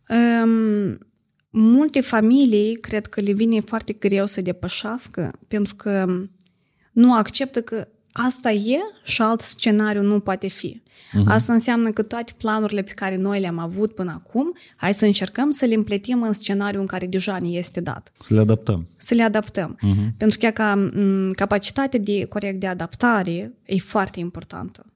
Um, 0.09 0.99
multe 1.51 2.01
familii 2.01 2.77
cred 2.77 3.07
că 3.07 3.21
le 3.21 3.33
vine 3.33 3.61
foarte 3.61 3.93
greu 3.93 4.27
să 4.27 4.41
depășească 4.41 5.33
pentru 5.49 5.75
că 5.75 6.07
nu 6.93 7.15
acceptă 7.15 7.61
că 7.61 7.89
asta 8.13 8.51
e 8.51 8.79
și 9.05 9.23
alt 9.23 9.41
scenariu 9.41 10.03
nu 10.03 10.21
poate 10.21 10.49
fi. 10.49 10.83
Uh-huh. 11.09 11.25
Asta 11.25 11.53
înseamnă 11.53 11.91
că 11.91 12.03
toate 12.03 12.33
planurile 12.37 12.83
pe 12.83 12.93
care 12.93 13.17
noi 13.17 13.41
le-am 13.41 13.59
avut 13.59 13.95
până 13.95 14.11
acum, 14.11 14.57
hai 14.77 14.95
să 14.95 15.05
încercăm 15.05 15.51
să 15.51 15.65
le 15.65 15.75
împletim 15.75 16.23
în 16.23 16.33
scenariul 16.33 16.81
în 16.81 16.87
care 16.87 17.07
deja 17.07 17.39
ne 17.39 17.49
este 17.49 17.81
dat. 17.81 18.13
Să 18.21 18.35
le 18.35 18.41
adaptăm. 18.41 18.87
Să 18.99 19.15
le 19.15 19.23
adaptăm. 19.23 19.77
Uh-huh. 19.77 20.17
Pentru 20.17 20.39
că 20.39 20.49
ca 20.49 20.75
m, 20.75 21.31
capacitatea 21.31 21.99
de 21.99 22.25
corect 22.25 22.61
de 22.61 22.67
adaptare 22.67 23.53
e 23.65 23.79
foarte 23.79 24.21
importantă. 24.21 24.87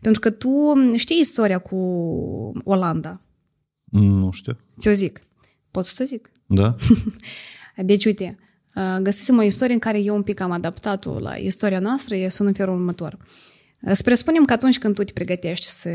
Pentru 0.00 0.20
că 0.20 0.30
tu 0.30 0.74
știi 0.96 1.20
istoria 1.20 1.58
cu 1.58 1.76
Olanda? 2.64 3.20
Nu 3.90 4.30
știu. 4.30 4.56
Ți-o 4.78 4.92
zic. 4.92 5.22
Pot 5.70 5.86
să 5.86 6.00
o 6.02 6.04
zic? 6.04 6.30
Da. 6.46 6.76
deci, 7.76 8.04
uite, 8.04 8.36
Uh, 8.36 8.41
găsisem 9.00 9.38
o 9.38 9.42
istorie 9.42 9.74
în 9.74 9.78
care 9.78 9.98
eu 9.98 10.14
un 10.14 10.22
pic 10.22 10.40
am 10.40 10.50
adaptat-o 10.50 11.18
la 11.18 11.34
istoria 11.34 11.78
noastră, 11.78 12.16
e 12.16 12.28
sună 12.28 12.48
în 12.48 12.54
felul 12.54 12.74
următor. 12.74 13.16
Uh, 13.80 13.92
să 13.94 14.02
presupunem 14.02 14.44
că 14.44 14.52
atunci 14.52 14.78
când 14.78 14.94
tu 14.94 15.04
te 15.04 15.12
pregătești 15.12 15.66
să 15.66 15.90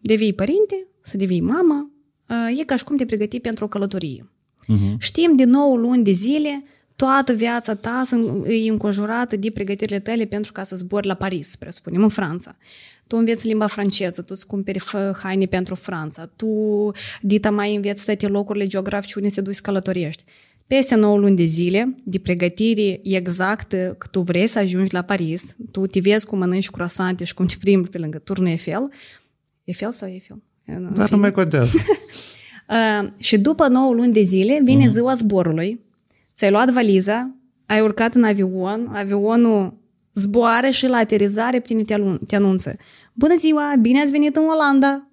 devii 0.00 0.32
părinte, 0.32 0.86
să 1.00 1.16
devii 1.16 1.40
mamă, 1.40 1.90
uh, 2.28 2.58
e 2.58 2.64
ca 2.64 2.76
și 2.76 2.84
cum 2.84 2.96
te 2.96 3.04
pregăti 3.04 3.40
pentru 3.40 3.64
o 3.64 3.68
călătorie. 3.68 4.28
Uh-huh. 4.62 4.96
Știm 4.98 5.32
de 5.32 5.44
9 5.44 5.76
luni 5.76 6.04
de 6.04 6.10
zile, 6.10 6.64
toată 6.96 7.32
viața 7.32 7.74
ta 7.74 8.02
e 8.46 8.70
înconjurată 8.70 9.36
de 9.36 9.50
pregătirile 9.50 9.98
tale 9.98 10.24
pentru 10.24 10.52
ca 10.52 10.62
să 10.62 10.76
zbori 10.76 11.06
la 11.06 11.14
Paris, 11.14 11.56
presupunem, 11.56 12.02
în 12.02 12.08
Franța. 12.08 12.56
Tu 13.06 13.16
înveți 13.16 13.46
limba 13.46 13.66
franceză, 13.66 14.22
tu 14.22 14.32
îți 14.36 14.46
cumperi 14.46 14.82
haine 15.22 15.46
pentru 15.46 15.74
Franța, 15.74 16.26
tu, 16.36 16.46
dita 17.20 17.50
mai 17.50 17.74
înveți 17.74 18.04
toate 18.04 18.26
locurile 18.26 18.66
geografice 18.66 19.14
unde 19.16 19.28
se 19.28 19.40
duci 19.40 19.54
să 19.54 19.60
călătorești 19.60 20.24
peste 20.66 20.94
9 20.94 21.18
luni 21.18 21.36
de 21.36 21.44
zile 21.44 21.94
de 22.04 22.18
pregătire 22.18 23.00
exactă 23.02 23.94
că 23.98 24.06
tu 24.10 24.20
vrei 24.20 24.46
să 24.46 24.58
ajungi 24.58 24.94
la 24.94 25.02
Paris, 25.02 25.56
tu 25.70 25.86
te 25.86 26.00
vezi 26.00 26.26
cum 26.26 26.38
mănânci 26.38 26.70
croissante 26.70 27.24
și 27.24 27.34
cum 27.34 27.46
te 27.46 27.54
plimbi 27.60 27.88
pe 27.88 27.98
lângă 27.98 28.18
turnul 28.18 28.48
Eiffel, 28.48 28.90
Eiffel 29.64 29.92
sau 29.92 30.08
Eiffel? 30.08 30.42
Dar 30.94 31.10
nu 31.10 31.16
mai 31.16 31.32
contează. 31.32 31.76
uh, 32.68 33.10
și 33.18 33.38
după 33.38 33.68
9 33.68 33.92
luni 33.92 34.12
de 34.12 34.22
zile 34.22 34.60
vine 34.64 34.84
uh-huh. 34.84 34.90
ziua 34.90 35.14
zborului, 35.14 35.80
ți-ai 36.36 36.50
luat 36.50 36.70
valiza, 36.70 37.34
ai 37.66 37.80
urcat 37.80 38.14
în 38.14 38.24
avion, 38.24 38.90
avionul 38.92 39.82
zboară 40.14 40.70
și 40.70 40.86
la 40.86 40.96
aterizare 40.96 41.60
tine 41.60 41.82
te, 41.82 42.02
te 42.26 42.36
anunță. 42.36 42.76
Bună 43.12 43.34
ziua, 43.38 43.74
bine 43.80 44.00
ați 44.00 44.12
venit 44.12 44.36
în 44.36 44.42
Olanda! 44.42 45.08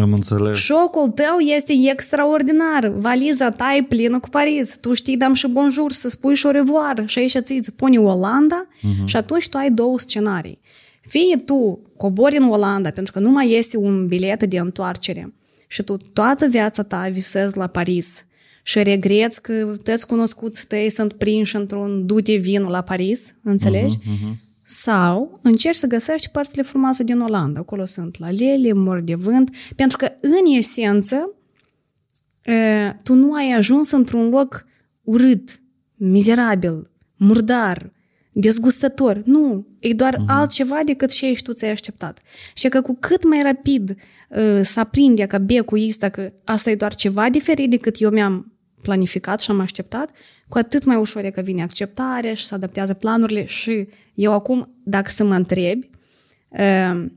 Am 0.00 0.12
înțeles. 0.12 0.58
Șocul 0.58 1.08
tău 1.08 1.38
este 1.38 1.72
extraordinar. 1.90 2.92
Valiza 2.96 3.48
ta 3.48 3.74
e 3.78 3.82
plină 3.82 4.20
cu 4.20 4.28
Paris. 4.28 4.76
Tu 4.80 4.92
știi, 4.92 5.16
dăm 5.16 5.34
și 5.34 5.48
bonjour, 5.48 5.92
să 5.92 6.08
spui 6.08 6.34
și 6.34 6.46
o 6.46 6.50
revoar. 6.50 7.02
Și 7.06 7.18
aici 7.18 7.36
ți 7.38 7.52
îți 7.52 7.76
pune 7.76 7.98
Olanda 7.98 8.66
uh-huh. 8.66 9.04
și 9.04 9.16
atunci 9.16 9.48
tu 9.48 9.56
ai 9.56 9.70
două 9.70 9.98
scenarii. 9.98 10.58
Fie 11.00 11.36
tu 11.36 11.80
cobori 11.96 12.36
în 12.36 12.48
Olanda 12.48 12.90
pentru 12.90 13.12
că 13.12 13.18
nu 13.18 13.30
mai 13.30 13.52
este 13.52 13.76
un 13.76 14.06
bilet 14.06 14.44
de 14.44 14.58
întoarcere 14.58 15.34
și 15.66 15.82
tu 15.82 15.96
toată 16.12 16.46
viața 16.46 16.82
ta 16.82 17.08
visezi 17.12 17.56
la 17.56 17.66
Paris 17.66 18.24
și 18.62 18.82
regreți 18.82 19.42
că 19.42 19.76
toți 19.82 20.06
cunoscuți 20.06 20.66
tăi 20.66 20.90
sunt 20.90 21.12
prinși 21.12 21.56
într-un 21.56 22.06
dute 22.06 22.36
vinul 22.36 22.70
la 22.70 22.80
Paris, 22.80 23.34
înțelegi? 23.42 23.96
Uh-huh, 23.96 24.02
uh-huh. 24.02 24.45
Sau 24.68 25.38
încerci 25.42 25.76
să 25.76 25.86
găsești 25.86 26.28
părțile 26.28 26.62
frumoase 26.62 27.02
din 27.02 27.20
Olanda. 27.20 27.60
Acolo 27.60 27.84
sunt 27.84 28.18
lalele, 28.18 28.72
mor 28.72 29.02
de 29.02 29.14
vânt, 29.14 29.50
pentru 29.76 29.96
că 29.96 30.12
în 30.20 30.52
esență 30.58 31.32
tu 33.02 33.14
nu 33.14 33.32
ai 33.32 33.50
ajuns 33.50 33.90
într-un 33.90 34.28
loc 34.28 34.66
urât, 35.02 35.60
mizerabil, 35.94 36.90
murdar, 37.16 37.92
dezgustător. 38.32 39.22
Nu, 39.24 39.66
e 39.78 39.92
doar 39.92 40.14
uh-huh. 40.14 40.26
altceva 40.26 40.80
decât 40.84 41.10
ce 41.10 41.26
ești 41.26 41.44
tu 41.44 41.52
ți-ai 41.52 41.70
așteptat. 41.70 42.20
Și 42.54 42.68
că 42.68 42.80
cu 42.80 42.96
cât 43.00 43.28
mai 43.28 43.42
rapid 43.42 43.90
uh, 43.90 44.60
să 44.62 44.80
aprinde 44.80 45.26
ca 45.26 45.38
becul 45.38 45.86
ăsta 45.88 46.08
că 46.08 46.32
asta 46.44 46.70
e 46.70 46.74
doar 46.74 46.94
ceva 46.94 47.30
diferit 47.30 47.70
decât 47.70 48.00
eu 48.00 48.10
mi-am 48.10 48.55
planificat 48.86 49.40
și 49.40 49.50
am 49.50 49.60
așteptat, 49.60 50.10
cu 50.48 50.58
atât 50.58 50.84
mai 50.84 50.96
ușor 50.96 51.24
e 51.24 51.30
că 51.30 51.40
vine 51.40 51.62
acceptarea 51.62 52.34
și 52.34 52.44
se 52.44 52.54
adaptează 52.54 52.94
planurile 52.94 53.44
și 53.44 53.88
eu 54.14 54.32
acum, 54.32 54.74
dacă 54.84 55.10
să 55.10 55.24
mă 55.24 55.34
întrebi, 55.34 55.90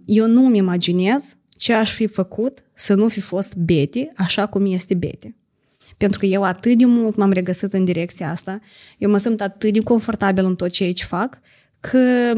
eu 0.05 0.27
nu 0.27 0.45
îmi 0.45 0.57
imaginez 0.57 1.35
ce 1.49 1.73
aș 1.73 1.93
fi 1.93 2.07
făcut 2.07 2.57
să 2.73 2.93
nu 2.93 3.07
fi 3.07 3.19
fost 3.19 3.55
Betty 3.55 4.09
așa 4.15 4.45
cum 4.45 4.73
este 4.73 4.93
Betty. 4.93 5.33
Pentru 5.97 6.19
că 6.19 6.25
eu 6.25 6.43
atât 6.43 6.77
de 6.77 6.85
mult 6.85 7.15
m-am 7.15 7.31
regăsit 7.31 7.73
în 7.73 7.85
direcția 7.85 8.29
asta, 8.29 8.59
eu 8.97 9.09
mă 9.09 9.17
simt 9.17 9.41
atât 9.41 9.73
de 9.73 9.79
confortabil 9.79 10.45
în 10.45 10.55
tot 10.55 10.69
ce 10.69 10.83
aici 10.83 11.03
fac, 11.03 11.39
că 11.79 12.33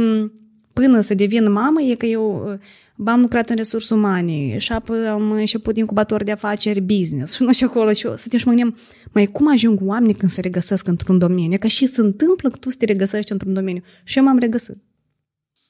până 0.74 1.02
să 1.02 1.14
devin 1.14 1.52
mamă 1.52 1.82
e 1.82 1.96
că 1.96 2.06
eu 2.06 2.60
am 3.06 3.22
lucrat 3.22 3.50
în 3.50 3.56
resurse 3.56 3.94
umane 3.94 4.58
și 4.58 4.72
apoi 4.72 5.08
am 5.08 5.32
început 5.32 5.78
incubator 5.78 6.24
de 6.24 6.32
afaceri 6.32 6.82
business 6.82 7.36
și 7.36 7.44
nu 7.44 7.54
știu 7.54 7.68
acolo 7.70 7.94
și 7.94 8.06
eu 8.06 8.16
să 8.16 8.28
te 8.30 8.38
și 8.38 8.48
mă 8.48 8.54
gândeam, 8.54 8.78
mai 9.12 9.26
cum 9.26 9.52
ajung 9.52 9.80
oamenii 9.82 10.16
când 10.16 10.32
se 10.32 10.42
regăsesc 10.42 10.88
într-un 10.88 11.18
domeniu? 11.18 11.58
Că 11.58 11.68
și 11.68 11.88
se 11.88 12.02
întâmplă 12.02 12.50
că 12.50 12.58
tu 12.58 12.70
să 12.70 12.78
te 12.80 12.86
regăsești 12.86 13.32
într-un 13.32 13.54
domeniu. 13.54 13.82
Și 14.04 14.18
eu 14.18 14.24
m-am 14.24 14.38
regăsit. 14.38 14.78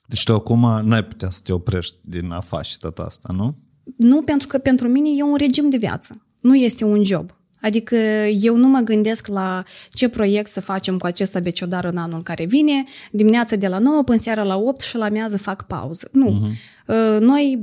Deci 0.08 0.24
tu 0.24 0.34
acum 0.34 0.82
n-ai 0.84 1.04
putea 1.04 1.30
să 1.30 1.40
te 1.44 1.52
oprești 1.52 1.96
din 2.02 2.32
a 2.32 2.40
face 2.40 2.78
tot 2.78 2.98
asta, 2.98 3.34
nu? 3.34 3.58
Nu, 3.98 4.22
pentru 4.22 4.48
că 4.48 4.58
pentru 4.58 4.88
mine 4.88 5.10
e 5.18 5.24
un 5.24 5.36
regim 5.36 5.70
de 5.70 5.78
viață. 5.78 6.26
Nu 6.42 6.56
este 6.56 6.86
un 6.86 7.04
job. 7.04 7.36
Adică 7.62 7.96
eu 8.42 8.56
nu 8.56 8.68
mă 8.68 8.80
gândesc 8.80 9.28
la 9.28 9.64
ce 9.90 10.10
proiect 10.10 10.50
să 10.50 10.62
facem 10.62 10.98
cu 10.98 11.06
acest 11.06 11.36
abeciodar 11.36 11.86
în 11.86 11.98
anul 11.98 12.24
care 12.24 12.46
vine, 12.46 12.84
dimineața 13.12 13.56
de 13.56 13.68
la 13.68 13.80
9 13.80 14.04
până 14.04 14.18
seara 14.18 14.44
la 14.44 14.58
8 14.58 14.82
și 14.82 14.98
la 14.98 15.10
mează 15.10 15.38
fac 15.38 15.68
pauză. 15.68 16.10
Nu. 16.12 16.30
Uh-huh. 16.30 16.71
Noi 17.20 17.60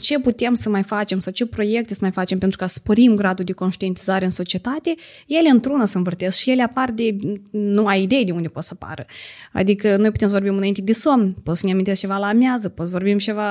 ce 0.00 0.18
putem 0.18 0.54
să 0.54 0.68
mai 0.68 0.82
facem 0.82 1.18
sau 1.18 1.32
ce 1.32 1.46
proiecte 1.46 1.94
să 1.94 1.98
mai 2.02 2.10
facem 2.10 2.38
pentru 2.38 2.58
ca 2.58 2.66
să 2.66 2.74
sporim 2.74 3.14
gradul 3.14 3.44
de 3.44 3.52
conștientizare 3.52 4.24
în 4.24 4.30
societate, 4.30 4.94
ele 5.26 5.48
într-una 5.48 5.84
se 5.84 5.96
învârtesc 5.96 6.38
și 6.38 6.50
ele 6.50 6.62
apar 6.62 6.90
de, 6.90 7.16
nu 7.50 7.86
ai 7.86 8.02
idei 8.02 8.24
de 8.24 8.32
unde 8.32 8.48
pot 8.48 8.62
să 8.62 8.76
apară. 8.80 9.06
Adică 9.52 9.96
noi 9.96 10.10
putem 10.10 10.28
să 10.28 10.34
vorbim 10.34 10.56
înainte 10.56 10.80
de 10.80 10.92
somn, 10.92 11.34
poți 11.42 11.60
să 11.60 11.66
ne 11.66 11.72
amintesc 11.72 12.00
ceva 12.00 12.16
la 12.16 12.26
amiază, 12.26 12.68
poți 12.68 12.90
să 12.90 12.96
vorbim 12.96 13.18
ceva 13.18 13.44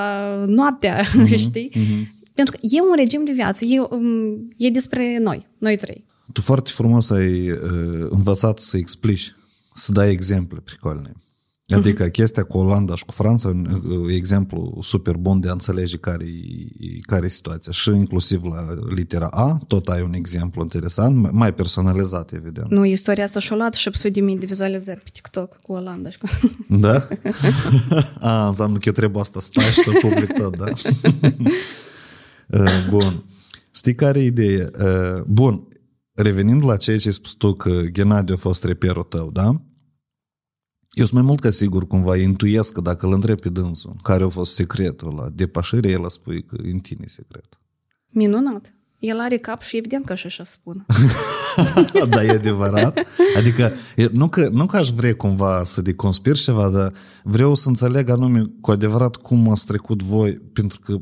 noaptea, 0.46 1.00
uh-huh. 1.00 1.36
știi? 1.46 1.70
Uh-huh. 1.70 2.20
Pentru 2.34 2.54
că 2.54 2.66
e 2.70 2.80
un 2.80 2.96
regim 2.96 3.24
de 3.24 3.32
viață, 3.32 3.64
e, 3.64 3.80
um, 3.80 4.48
e 4.56 4.70
despre 4.70 5.18
noi, 5.18 5.46
noi 5.58 5.76
trei. 5.76 6.04
Tu 6.32 6.40
foarte 6.40 6.70
frumos 6.74 7.10
ai 7.10 7.50
uh, 7.50 7.58
învățat 8.10 8.58
să 8.58 8.76
explici, 8.76 9.34
să 9.74 9.92
dai 9.92 10.10
exemple 10.10 10.60
pricolne. 10.64 11.12
Adică 11.74 12.06
uh-huh. 12.06 12.10
chestia 12.10 12.42
cu 12.42 12.58
Olanda 12.58 12.94
și 12.94 13.04
cu 13.04 13.12
Franța, 13.12 13.48
un 13.48 13.82
uh, 13.84 14.14
exemplu 14.14 14.78
super 14.82 15.16
bun 15.16 15.40
de 15.40 15.48
a 15.48 15.52
înțelege 15.52 15.96
care 15.96 16.24
e, 16.24 16.98
care 17.00 17.24
e 17.24 17.28
situația. 17.28 17.72
Și 17.72 17.88
inclusiv 17.88 18.44
la 18.44 18.66
litera 18.94 19.26
A, 19.26 19.58
tot 19.66 19.88
ai 19.88 20.02
un 20.02 20.12
exemplu 20.14 20.62
interesant, 20.62 21.32
mai 21.32 21.54
personalizat, 21.54 22.32
evident. 22.32 22.70
Nu, 22.70 22.84
istoria 22.84 23.24
asta 23.24 23.40
și-a 23.40 23.56
luat 23.56 23.74
800 23.86 24.08
de 24.08 24.20
mii 24.20 24.38
de 24.38 24.46
vizualizări 24.46 25.00
pe 25.00 25.08
TikTok 25.12 25.56
cu 25.56 25.72
Olanda. 25.72 26.08
Da? 26.68 27.08
A, 28.20 28.46
înseamnă 28.46 28.78
că 28.78 28.82
eu 28.86 28.92
trebuie 28.92 29.20
asta 29.20 29.40
să 29.40 29.46
stași 29.46 29.72
și 29.72 29.80
să 29.80 29.90
public 30.00 30.32
tot, 30.32 30.56
da? 30.56 30.64
Uh, 32.52 32.86
bun. 32.90 33.24
Știi 33.70 33.94
care 33.94 34.20
e 34.20 34.24
ideea? 34.24 34.70
Uh, 34.80 35.22
bun. 35.26 35.68
Revenind 36.14 36.64
la 36.64 36.76
ceea 36.76 36.98
ce 36.98 37.08
ai 37.08 37.14
spus 37.14 37.30
tu 37.30 37.52
că 37.52 37.80
Gennady 37.92 38.32
a 38.32 38.36
fost 38.36 38.64
reperul 38.64 39.02
tău, 39.02 39.30
da? 39.30 39.62
Eu 40.92 41.04
sunt 41.04 41.12
mai 41.12 41.22
mult 41.22 41.40
ca 41.40 41.50
sigur 41.50 41.86
cumva 41.86 42.16
intuiesc 42.16 42.72
că 42.72 42.80
dacă 42.80 43.06
îl 43.06 43.12
întreb 43.12 43.40
pe 43.40 43.48
dânsul 43.48 43.96
care 44.02 44.24
a 44.24 44.28
fost 44.28 44.54
secretul 44.54 45.14
la 45.14 45.28
depășire, 45.34 45.88
el 45.88 46.04
a 46.04 46.08
spui 46.08 46.42
că 46.42 46.56
în 46.62 46.78
tine 46.78 47.04
secretul. 47.06 47.60
Minunat. 48.08 48.74
El 48.98 49.20
are 49.20 49.36
cap 49.36 49.62
și 49.62 49.76
evident 49.76 50.04
că 50.04 50.12
așa 50.12 50.44
spun. 50.44 50.86
da, 52.08 52.24
e 52.24 52.30
adevărat. 52.30 53.06
Adică, 53.36 53.72
nu 54.12 54.28
că, 54.28 54.48
nu 54.48 54.66
că 54.66 54.76
aș 54.76 54.88
vrea 54.88 55.14
cumva 55.14 55.64
să 55.64 55.80
deconspir 55.80 56.36
ceva, 56.36 56.68
dar 56.68 56.92
vreau 57.22 57.54
să 57.54 57.68
înțeleg 57.68 58.08
anume 58.08 58.52
cu 58.60 58.70
adevărat 58.70 59.16
cum 59.16 59.50
ați 59.50 59.66
trecut 59.66 60.02
voi, 60.02 60.32
pentru 60.32 60.80
că 60.80 61.00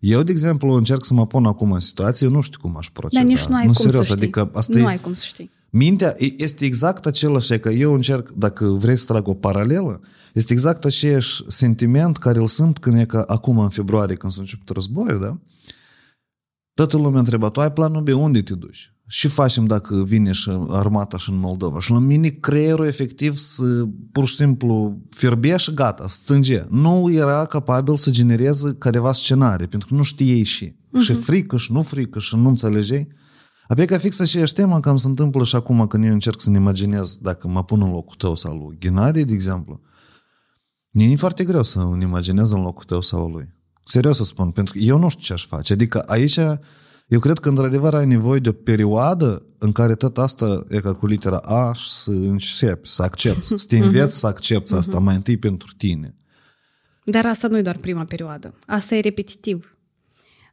eu, 0.00 0.22
de 0.22 0.32
exemplu, 0.32 0.72
încerc 0.72 1.04
să 1.04 1.14
mă 1.14 1.26
pun 1.26 1.46
acum 1.46 1.72
în 1.72 1.80
situație, 1.80 2.26
eu 2.26 2.32
nu 2.32 2.40
știu 2.40 2.58
cum 2.60 2.76
aș 2.76 2.90
proceda. 2.92 3.20
Dar 3.20 3.30
nici 3.30 3.46
nu 3.46 3.54
ai 3.54 3.66
nu, 3.66 3.72
cum 3.72 3.84
serios, 3.84 4.06
să 4.06 4.12
știi. 4.12 4.22
Adică 4.22 4.50
asta 4.54 4.78
nu 4.78 4.84
e, 4.84 4.86
ai 4.86 5.00
cum 5.00 5.14
să 5.14 5.24
știi. 5.26 5.50
Mintea 5.70 6.14
este 6.36 6.64
exact 6.64 7.06
același, 7.06 7.58
că 7.58 7.68
eu 7.68 7.94
încerc, 7.94 8.30
dacă 8.30 8.64
vrei 8.64 8.96
să 8.96 9.04
trag 9.06 9.28
o 9.28 9.34
paralelă, 9.34 10.00
este 10.34 10.52
exact 10.52 10.84
același 10.84 11.42
sentiment 11.46 12.16
care 12.16 12.38
îl 12.38 12.46
simt 12.46 12.78
când 12.78 12.98
e 12.98 13.04
că 13.04 13.24
acum 13.26 13.58
în 13.58 13.68
februarie, 13.68 14.16
când 14.16 14.32
s-a 14.32 14.40
început 14.40 14.68
războiul, 14.68 15.20
da? 15.20 15.38
Toată 16.74 16.96
lumea 16.96 17.18
întreba, 17.18 17.48
tu 17.48 17.60
ai 17.60 17.72
planul 17.72 18.02
B, 18.02 18.08
unde 18.08 18.42
te 18.42 18.54
duci? 18.54 18.94
Și 19.06 19.28
facem 19.28 19.66
dacă 19.66 20.02
vine 20.04 20.32
și 20.32 20.50
armata 20.68 21.18
și 21.18 21.30
în 21.30 21.38
Moldova. 21.38 21.80
Și 21.80 21.90
la 21.90 21.98
mine 21.98 22.28
creierul 22.28 22.86
efectiv 22.86 23.36
să 23.36 23.84
pur 24.12 24.26
și 24.28 24.34
simplu 24.34 25.00
fierbea 25.10 25.56
și 25.56 25.74
gata, 25.74 26.08
stânge. 26.08 26.64
Nu 26.68 27.10
era 27.12 27.44
capabil 27.44 27.96
să 27.96 28.10
genereze 28.10 28.74
careva 28.78 29.12
scenarii, 29.12 29.66
pentru 29.66 29.88
că 29.88 29.94
nu 29.94 30.02
știei 30.02 30.42
și. 30.42 30.68
Uh-huh. 30.68 31.02
Și 31.02 31.12
frică 31.12 31.56
și 31.56 31.72
nu 31.72 31.82
frică 31.82 32.18
și 32.18 32.36
nu 32.36 32.48
înțelegei. 32.48 33.08
Apoi 33.70 33.86
ca 33.86 33.98
fix 33.98 34.20
așa 34.20 34.40
ești 34.40 34.54
tema 34.54 34.80
cam 34.80 34.96
se 34.96 35.08
întâmplă 35.08 35.44
și 35.44 35.56
acum 35.56 35.86
când 35.86 36.04
eu 36.04 36.12
încerc 36.12 36.40
să-mi 36.40 36.56
imaginez 36.56 37.16
dacă 37.16 37.48
mă 37.48 37.64
pun 37.64 37.82
în 37.82 37.90
locul 37.90 38.16
tău 38.16 38.34
sau 38.34 38.56
lui 38.56 38.76
Ghenadie, 38.78 39.24
de 39.24 39.32
exemplu. 39.32 39.80
E 40.92 41.16
foarte 41.16 41.44
greu 41.44 41.62
să-mi 41.62 42.02
imaginez 42.02 42.50
în 42.50 42.62
locul 42.62 42.84
tău 42.84 43.00
sau 43.00 43.28
lui. 43.28 43.48
Serios 43.84 44.16
să 44.16 44.24
spun, 44.24 44.50
pentru 44.50 44.72
că 44.72 44.78
eu 44.78 44.98
nu 44.98 45.08
știu 45.08 45.22
ce 45.22 45.32
aș 45.32 45.46
face. 45.46 45.72
Adică 45.72 45.98
aici 45.98 46.38
eu 47.06 47.18
cred 47.20 47.38
că 47.38 47.48
într-adevăr 47.48 47.94
ai 47.94 48.06
nevoie 48.06 48.40
de 48.40 48.48
o 48.48 48.52
perioadă 48.52 49.42
în 49.58 49.72
care 49.72 49.94
tot 49.94 50.18
asta 50.18 50.64
e 50.68 50.80
ca 50.80 50.94
cu 50.94 51.06
litera 51.06 51.36
A 51.36 51.72
și 51.72 51.90
să 51.90 52.10
începi, 52.10 52.88
să 52.88 53.02
accepti, 53.02 53.46
să 53.46 53.64
te 53.68 53.78
înveți 53.84 54.18
să 54.18 54.26
accepti 54.26 54.74
asta 54.74 54.98
mai 54.98 55.14
întâi 55.14 55.36
pentru 55.36 55.74
tine. 55.76 56.16
Dar 57.04 57.26
asta 57.26 57.48
nu 57.48 57.58
e 57.58 57.62
doar 57.62 57.76
prima 57.76 58.04
perioadă. 58.04 58.54
Asta 58.66 58.94
e 58.94 59.00
repetitiv. 59.00 59.78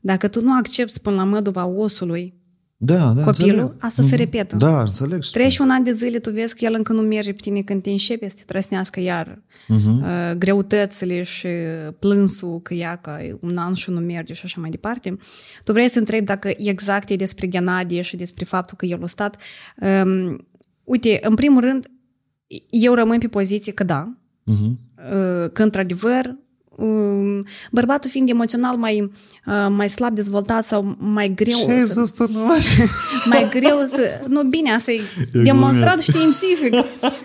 Dacă 0.02 0.28
tu 0.28 0.42
nu 0.42 0.58
accepti 0.58 1.00
până 1.00 1.16
la 1.16 1.24
măduva 1.24 1.66
osului 1.66 2.38
da, 2.80 3.12
da, 3.12 3.24
copilul, 3.24 3.50
înțeleg. 3.50 3.76
asta 3.80 4.02
se 4.02 4.08
mhm. 4.08 4.18
repetă. 4.18 4.56
Da, 4.56 4.82
înțeleg. 4.82 5.24
Treci 5.24 5.58
un 5.58 5.70
an 5.70 5.84
de 5.84 5.92
zile, 5.92 6.20
tu 6.20 6.32
vezi 6.32 6.56
că 6.56 6.66
el 6.66 6.74
încă 6.74 6.94
nu 6.94 7.02
merge 7.02 7.34
pe 7.34 7.40
tine 7.42 7.62
când 7.62 7.82
te 7.82 7.90
începe 7.90 8.30
să 8.30 8.36
te 8.36 8.44
trăsnească 8.44 9.00
iar 9.00 9.42
uh-huh. 9.74 10.38
greutățile 10.38 11.24
și 11.24 11.48
plânsul 12.00 12.62
că 12.62 12.74
ia 12.74 12.96
că 12.96 13.18
un 13.40 13.58
an 13.58 13.74
și 13.74 13.90
nu 13.90 14.00
merge 14.00 14.34
și 14.34 14.42
așa 14.44 14.62
mai 14.62 14.70
departe. 14.70 15.18
Tu 15.64 15.72
vrei 15.72 15.90
să 15.90 16.00
întrebi 16.00 16.26
dacă 16.26 16.52
exact 16.58 17.10
e 17.10 17.16
despre 17.16 17.48
Ghenadie 17.48 18.02
și 18.02 18.16
despre 18.16 18.46
faptul 18.46 18.78
că 18.78 18.86
el 18.86 19.04
a 19.04 19.08
stat. 19.08 19.42
Um, 19.82 20.48
uite, 20.84 21.20
în 21.22 21.36
primul 21.36 21.62
rând, 21.62 21.88
eu 22.70 22.94
rămân 22.94 23.20
pe 23.20 23.28
poziție 23.28 23.74
că 23.74 23.84
da, 23.84 24.18
uh-huh. 24.52 24.74
că 25.54 25.64
într-adevăr 25.64 26.26
Um, 26.26 26.47
bărbatul 27.72 28.10
fiind 28.10 28.30
emoțional 28.30 28.76
mai, 28.76 29.12
uh, 29.46 29.68
mai 29.70 29.90
slab 29.90 30.16
dezvoltat 30.16 30.66
sau 30.66 30.96
mai 31.00 31.34
greu 31.36 31.58
Ce 31.58 31.80
să, 31.80 32.10
să 32.16 32.28
mai 33.32 33.48
greu 33.50 33.78
să... 33.88 34.22
Nu, 34.28 34.44
bine, 34.44 34.72
asta 34.72 34.92
e, 34.92 35.02
demonstrat 35.32 36.02
științific 36.02 36.74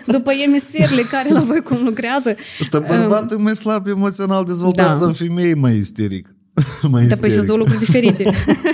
după 0.05 0.31
emisferile 0.45 1.01
care 1.11 1.29
la 1.29 1.39
voi 1.39 1.61
cum 1.61 1.77
lucrează. 1.83 2.35
Asta 2.59 2.79
bărbatul 2.79 3.37
um, 3.37 3.43
mai 3.43 3.55
slab 3.55 3.87
emoțional 3.87 4.43
dezvoltat 4.43 4.89
da. 4.89 4.95
sau 4.95 5.13
femeie 5.13 5.53
mai 5.53 5.77
isteric. 5.77 6.35
mai 6.89 7.05
da, 7.05 7.15
păi 7.19 7.29
sunt 7.29 7.45
două 7.45 7.57
lucruri 7.57 7.79
diferite. 7.79 8.29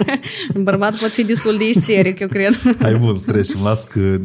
Bărbatul 0.70 1.00
poate 1.00 1.14
fi 1.14 1.24
destul 1.24 1.58
de 1.58 1.70
isteric, 1.70 2.20
eu 2.20 2.28
cred. 2.28 2.76
Hai 2.80 2.96
bun, 2.96 3.18
să 3.18 3.32
trecem. 3.32 3.60
Las 3.64 3.84
că 3.84 4.18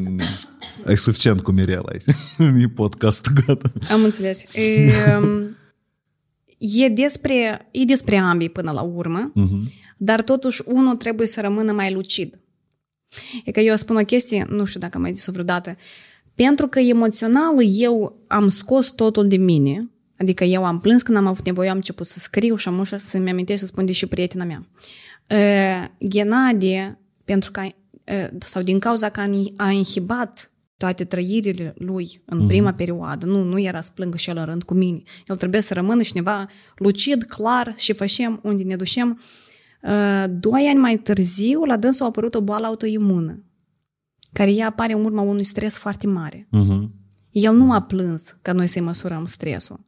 ai 0.86 0.96
suficient 0.96 1.40
cu 1.40 1.50
Mirela 1.50 1.88
aici. 1.92 2.16
e 2.62 2.68
podcastul 2.68 3.32
gata. 3.46 3.72
Am 3.92 4.04
înțeles. 4.04 4.42
E, 4.54 4.92
um, 5.22 5.53
e, 6.72 6.88
despre, 6.88 7.68
e 7.70 7.84
despre 7.84 8.16
ambii 8.16 8.48
până 8.48 8.70
la 8.70 8.82
urmă, 8.82 9.32
uh-huh. 9.32 9.72
dar 9.96 10.22
totuși 10.22 10.62
unul 10.66 10.96
trebuie 10.96 11.26
să 11.26 11.40
rămână 11.40 11.72
mai 11.72 11.92
lucid. 11.92 12.38
E 13.44 13.50
că 13.50 13.60
eu 13.60 13.76
spun 13.76 13.96
o 13.96 14.04
chestie, 14.04 14.46
nu 14.48 14.64
știu 14.64 14.80
dacă 14.80 14.98
mai 14.98 15.14
zis-o 15.14 15.32
vreodată, 15.32 15.76
pentru 16.34 16.66
că 16.66 16.78
emoțional 16.78 17.54
eu 17.66 18.22
am 18.26 18.48
scos 18.48 18.90
totul 18.90 19.28
de 19.28 19.36
mine, 19.36 19.88
Adică 20.16 20.44
eu 20.44 20.64
am 20.64 20.78
plâns 20.78 21.02
când 21.02 21.16
am 21.16 21.26
avut 21.26 21.44
nevoie, 21.44 21.68
am 21.68 21.76
început 21.76 22.06
să 22.06 22.18
scriu 22.18 22.56
și 22.56 22.68
am 22.68 22.78
ușa 22.78 22.98
să-mi 22.98 23.30
amintesc 23.30 23.60
să 23.60 23.66
spun 23.66 23.86
de 23.86 23.92
și 23.92 24.06
prietena 24.06 24.44
mea. 24.44 24.66
Uh, 25.30 26.08
Ghenadie, 26.08 26.98
pentru 27.24 27.50
că, 27.50 27.60
uh, 27.60 28.28
sau 28.38 28.62
din 28.62 28.78
cauza 28.78 29.08
că 29.08 29.20
a 29.56 29.70
inhibat 29.70 30.52
toate 30.76 31.04
trăirile 31.04 31.74
lui 31.78 32.22
în 32.24 32.42
mm-hmm. 32.42 32.46
prima 32.46 32.72
perioadă, 32.72 33.26
nu, 33.26 33.42
nu 33.42 33.60
era 33.60 33.80
să 33.80 33.90
plângă 33.94 34.16
și 34.16 34.30
el 34.30 34.36
în 34.36 34.44
rând 34.44 34.62
cu 34.62 34.74
mine. 34.74 35.02
El 35.26 35.36
trebuie 35.36 35.60
să 35.60 35.74
rămână 35.74 36.02
cineva 36.02 36.46
lucid, 36.76 37.22
clar 37.22 37.74
și 37.76 37.92
facem 37.92 38.40
unde 38.42 38.62
ne 38.62 38.76
ducem. 38.76 39.20
Uh, 39.82 40.24
doi 40.30 40.66
ani 40.68 40.78
mai 40.78 40.98
târziu, 40.98 41.64
la 41.64 41.76
dânsul 41.76 42.04
a 42.04 42.08
apărut 42.08 42.34
o 42.34 42.40
boală 42.40 42.66
autoimună, 42.66 43.44
care 44.32 44.52
ea 44.52 44.66
apare 44.66 44.92
în 44.92 45.04
urma 45.04 45.22
unui 45.22 45.44
stres 45.44 45.76
foarte 45.76 46.06
mare. 46.06 46.48
Mm-hmm. 46.56 46.88
El 47.30 47.56
nu 47.56 47.72
a 47.72 47.80
plâns 47.80 48.36
ca 48.42 48.52
noi 48.52 48.66
să-i 48.66 48.82
măsurăm 48.82 49.26
stresul. 49.26 49.80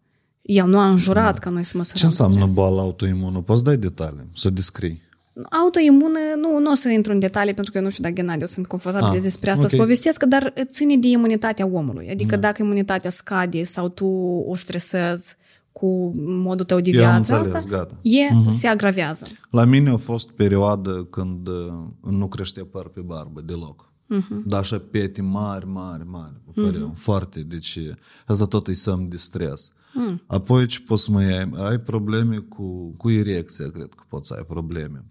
El 0.43 0.69
nu 0.69 0.79
a 0.79 0.91
înjurat 0.91 1.39
ca 1.39 1.51
noi 1.51 1.65
să 1.65 1.77
măsurăm 1.77 2.01
Ce 2.01 2.07
înseamnă 2.07 2.39
stres. 2.39 2.53
boala 2.53 2.83
autoimună? 2.83 3.41
Poți 3.41 3.65
dai 3.65 3.77
detalii, 3.77 4.29
să 4.35 4.51
descrii. 4.51 5.03
Autoimună, 5.51 6.19
nu, 6.41 6.59
nu 6.59 6.71
o 6.71 6.75
să 6.75 6.89
intru 6.89 7.13
în 7.13 7.19
detalii 7.19 7.55
pentru 7.55 7.73
că 7.73 7.79
eu 7.79 7.85
nu 7.85 7.91
știu 7.91 8.03
dacă 8.03 8.15
Gennady 8.15 8.43
o 8.43 8.47
sunt 8.47 8.67
confortabil 8.67 9.17
ah, 9.17 9.23
despre 9.23 9.51
asta 9.51 9.65
okay. 9.65 9.79
să 9.79 9.85
povestesc, 9.85 10.23
dar 10.23 10.53
ține 10.65 10.97
de 10.97 11.09
imunitatea 11.09 11.67
omului. 11.67 12.09
Adică 12.11 12.35
da. 12.35 12.41
dacă 12.41 12.63
imunitatea 12.63 13.11
scade 13.11 13.65
sau 13.65 13.89
tu 13.89 14.07
o 14.47 14.55
stresezi 14.55 15.37
cu 15.73 16.11
modul 16.17 16.65
tău 16.65 16.81
de 16.81 16.91
viață, 16.91 17.17
înțeles, 17.17 17.55
asta 17.55 17.77
gata. 17.77 17.99
E, 18.03 18.27
uh-huh. 18.27 18.49
se 18.49 18.67
agravează. 18.67 19.27
La 19.51 19.65
mine 19.65 19.91
a 19.91 19.97
fost 19.97 20.31
perioadă 20.31 21.07
când 21.11 21.49
uh, 21.49 21.73
nu 22.11 22.29
crește 22.29 22.61
păr 22.61 22.89
pe 22.89 23.01
barbă 23.01 23.41
deloc. 23.41 23.93
Uh-huh. 23.93 24.45
Dar 24.45 24.61
așa 24.61 24.79
pete 24.91 25.23
mari, 25.23 25.67
mari, 25.67 26.07
mari, 26.07 26.35
uh-huh. 26.51 26.95
foarte, 26.95 27.41
deci 27.41 27.79
asta 28.27 28.45
tot 28.45 28.69
e 28.69 28.73
semn 28.73 29.09
de 29.09 29.17
stres. 29.17 29.71
Mm. 29.99 30.23
Apoi 30.27 30.67
ce 30.67 30.81
poți 30.81 31.03
să 31.03 31.11
mai 31.11 31.39
ai? 31.39 31.51
Ai 31.55 31.79
probleme 31.79 32.37
cu, 32.37 32.95
cu 32.97 33.11
erecția, 33.11 33.71
cred 33.71 33.95
că 33.95 34.03
poți 34.09 34.29
să 34.29 34.35
ai 34.35 34.45
probleme. 34.49 35.05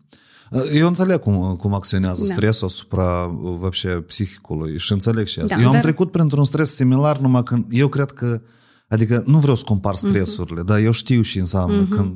Eu 0.74 0.88
înțeleg 0.88 1.20
cum, 1.20 1.56
cum 1.56 1.74
acționează 1.74 2.24
da. 2.24 2.34
stresul 2.34 2.68
asupra 2.68 3.24
uh, 3.24 3.56
vopșe 3.58 3.90
psihicului 3.90 4.80
și 4.80 4.92
înțeleg 4.92 5.28
și 5.28 5.40
asta. 5.40 5.56
Da, 5.56 5.62
eu 5.62 5.68
am 5.68 5.74
dar... 5.74 5.82
trecut 5.82 6.12
printr-un 6.12 6.44
stres 6.44 6.76
similar, 6.76 7.18
numai 7.18 7.44
că 7.44 7.58
eu 7.70 7.88
cred 7.88 8.12
că 8.12 8.42
Adică 8.88 9.24
nu 9.26 9.40
vreau 9.40 9.56
să 9.56 9.64
compar 9.66 9.94
mhm. 9.94 10.08
stresurile, 10.08 10.62
mm-hmm. 10.62 10.66
dar 10.66 10.80
eu 10.80 10.92
știu 10.92 11.22
și 11.22 11.40
înseamnă 11.40 11.86
mm-hmm. 11.86 11.90
când 11.90 12.14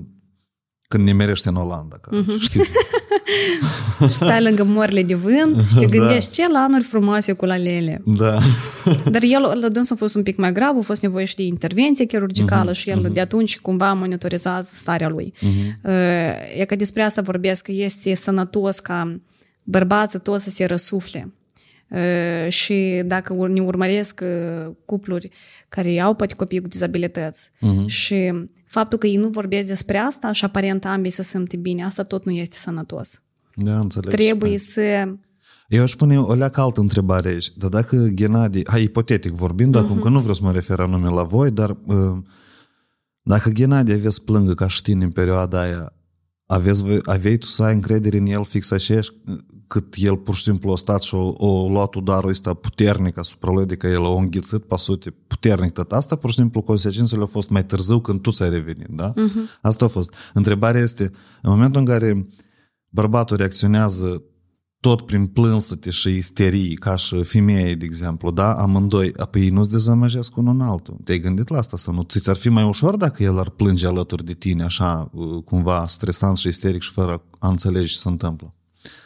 când 0.89 1.07
nimerești 1.07 1.47
în 1.47 1.55
Olanda, 1.55 1.97
că 2.01 2.21
uh-huh. 2.21 2.39
știu. 2.39 2.61
și 4.09 4.13
stai 4.13 4.41
lângă 4.41 4.63
morile 4.63 5.03
de 5.03 5.15
vânt 5.15 5.67
și 5.67 5.75
te 5.75 5.85
da. 5.95 5.97
gândești 5.97 6.37
da. 6.37 6.43
ce 6.43 6.51
lanuri 6.51 6.83
frumoase 6.83 7.33
cu 7.33 7.45
lalele. 7.45 8.01
Da. 8.05 8.37
Dar 9.13 9.21
el, 9.23 9.59
la 9.61 9.69
dânsul 9.69 9.95
a 9.95 9.99
fost 9.99 10.15
un 10.15 10.23
pic 10.23 10.37
mai 10.37 10.51
grav, 10.51 10.77
a 10.77 10.81
fost 10.81 11.01
nevoie 11.01 11.25
și 11.25 11.35
de 11.35 11.43
intervenție 11.43 12.05
chirurgicală 12.05 12.71
uh-huh. 12.71 12.75
și 12.75 12.89
el 12.89 13.05
uh-huh. 13.05 13.13
de 13.13 13.19
atunci 13.19 13.59
cumva 13.59 13.93
monitorizează 13.93 14.69
starea 14.71 15.09
lui. 15.09 15.33
Uh-huh. 15.37 15.89
E 16.57 16.65
că 16.65 16.75
despre 16.75 17.01
asta 17.01 17.21
vorbesc, 17.21 17.63
că 17.63 17.71
este 17.71 18.13
sănătos 18.13 18.79
ca 18.79 19.19
bărbații 19.63 20.19
toți 20.19 20.43
să 20.43 20.49
se 20.49 20.65
răsufle. 20.65 21.33
Și 22.47 23.01
dacă 23.05 23.47
ne 23.47 23.61
urmăresc 23.61 24.23
cupluri 24.85 25.29
care 25.67 25.99
au 25.99 26.13
poate 26.13 26.35
copii 26.35 26.61
cu 26.61 26.67
dizabilități 26.67 27.49
uh-huh. 27.49 27.85
și 27.85 28.31
faptul 28.69 28.97
că 28.97 29.07
ei 29.07 29.15
nu 29.15 29.29
vorbesc 29.29 29.67
despre 29.67 29.97
asta 29.97 30.31
și 30.31 30.45
aparent 30.45 30.85
ambii 30.85 31.11
să 31.11 31.23
simte 31.23 31.57
bine, 31.57 31.83
asta 31.83 32.03
tot 32.03 32.25
nu 32.25 32.31
este 32.31 32.55
sănătos. 32.55 33.21
Da, 33.55 33.79
înțeleg. 33.79 34.13
Trebuie 34.13 34.57
să... 34.57 35.13
Eu 35.67 35.83
aș 35.83 35.95
pune 35.95 36.19
o 36.19 36.33
leacă 36.33 36.61
altă 36.61 36.79
întrebare 36.79 37.29
aici. 37.29 37.51
Dar 37.57 37.69
dacă 37.69 37.95
Ghenadi, 37.95 38.61
hai 38.67 38.83
ipotetic 38.83 39.31
vorbind, 39.31 39.75
uh-huh. 39.75 39.79
acum 39.79 39.99
că 39.99 40.09
nu 40.09 40.19
vreau 40.19 40.33
să 40.33 40.43
mă 40.43 40.51
refer 40.51 40.79
anume 40.79 41.09
la 41.09 41.23
voi, 41.23 41.51
dar 41.51 41.77
uh, 41.85 42.17
dacă 43.21 43.49
Ghenadi 43.49 43.93
avea 43.93 44.09
să 44.09 44.19
plângă 44.25 44.53
ca 44.53 44.67
și 44.67 44.81
tine 44.81 45.03
în 45.03 45.11
perioada 45.11 45.61
aia, 45.61 45.93
aveți, 46.45 46.83
aveai 47.03 47.37
tu 47.37 47.45
să 47.45 47.63
ai 47.63 47.73
încredere 47.73 48.17
în 48.17 48.25
el 48.25 48.45
fix 48.45 48.71
așa 48.71 48.99
cât 49.69 49.93
el 49.97 50.17
pur 50.17 50.35
și 50.35 50.43
simplu 50.43 50.71
a 50.71 50.75
stat 50.75 51.01
și 51.01 51.15
o, 51.15 51.33
o 51.37 51.69
luat 51.69 51.95
udarul 51.95 52.29
ăsta 52.29 52.53
puternic 52.53 53.17
asupra 53.17 53.51
lui, 53.51 53.63
adică 53.63 53.87
el 53.87 54.05
a 54.05 54.09
înghițit 54.09 54.63
pasute 54.63 55.09
puternic 55.27 55.73
tot 55.73 55.91
asta, 55.91 56.15
pur 56.15 56.29
și 56.29 56.35
simplu 56.35 56.61
consecințele 56.61 57.21
au 57.21 57.27
fost 57.27 57.49
mai 57.49 57.65
târziu 57.65 57.99
când 57.99 58.21
tu 58.21 58.31
ți-ai 58.31 58.49
revenit, 58.49 58.87
da? 58.87 59.13
Uh-huh. 59.13 59.59
Asta 59.61 59.85
a 59.85 59.87
fost. 59.87 60.13
Întrebarea 60.33 60.81
este, 60.81 61.03
în 61.41 61.49
momentul 61.51 61.79
în 61.79 61.85
care 61.85 62.27
bărbatul 62.89 63.37
reacționează 63.37 64.23
tot 64.79 65.05
prin 65.05 65.27
plânsăte 65.27 65.89
și 65.89 66.15
isterii, 66.15 66.75
ca 66.75 66.95
și 66.95 67.23
femeie, 67.23 67.75
de 67.75 67.85
exemplu, 67.85 68.31
da? 68.31 68.53
Amândoi, 68.53 69.13
apoi 69.17 69.41
ei 69.41 69.49
nu-ți 69.49 69.71
dezamăgesc 69.71 70.37
unul 70.37 70.53
în 70.53 70.61
altul. 70.61 70.97
Te-ai 71.03 71.19
gândit 71.19 71.49
la 71.49 71.57
asta 71.57 71.77
sau 71.77 71.93
nu? 71.93 72.01
Ți-ar 72.01 72.35
fi 72.35 72.49
mai 72.49 72.63
ușor 72.63 72.95
dacă 72.95 73.23
el 73.23 73.39
ar 73.39 73.49
plânge 73.49 73.87
alături 73.87 74.25
de 74.25 74.33
tine, 74.33 74.63
așa, 74.63 75.11
cumva 75.45 75.85
stresant 75.87 76.37
și 76.37 76.47
isteric 76.47 76.81
și 76.81 76.91
fără 76.91 77.23
a 77.39 77.47
înțelege 77.47 77.85
ce 77.85 77.97
se 77.97 78.09
întâmplă? 78.09 78.53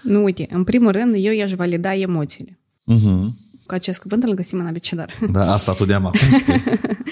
Nu, 0.02 0.24
uite, 0.24 0.48
în 0.50 0.64
primul 0.64 0.92
rând, 0.92 1.16
eu 1.18 1.32
i-aș 1.32 1.54
valida 1.54 1.96
emoțiile. 1.96 2.60
Uh-huh. 2.92 3.28
Cu 3.66 3.74
acest 3.74 4.02
cuvânt 4.02 4.24
îl 4.24 4.34
găsim 4.34 4.60
în 4.60 4.66
abecedar. 4.66 5.20
Da, 5.32 5.54
asta 5.54 5.74
tu 5.74 5.86
de-am 5.86 6.06
acum 6.06 6.30
spui. 6.32 6.64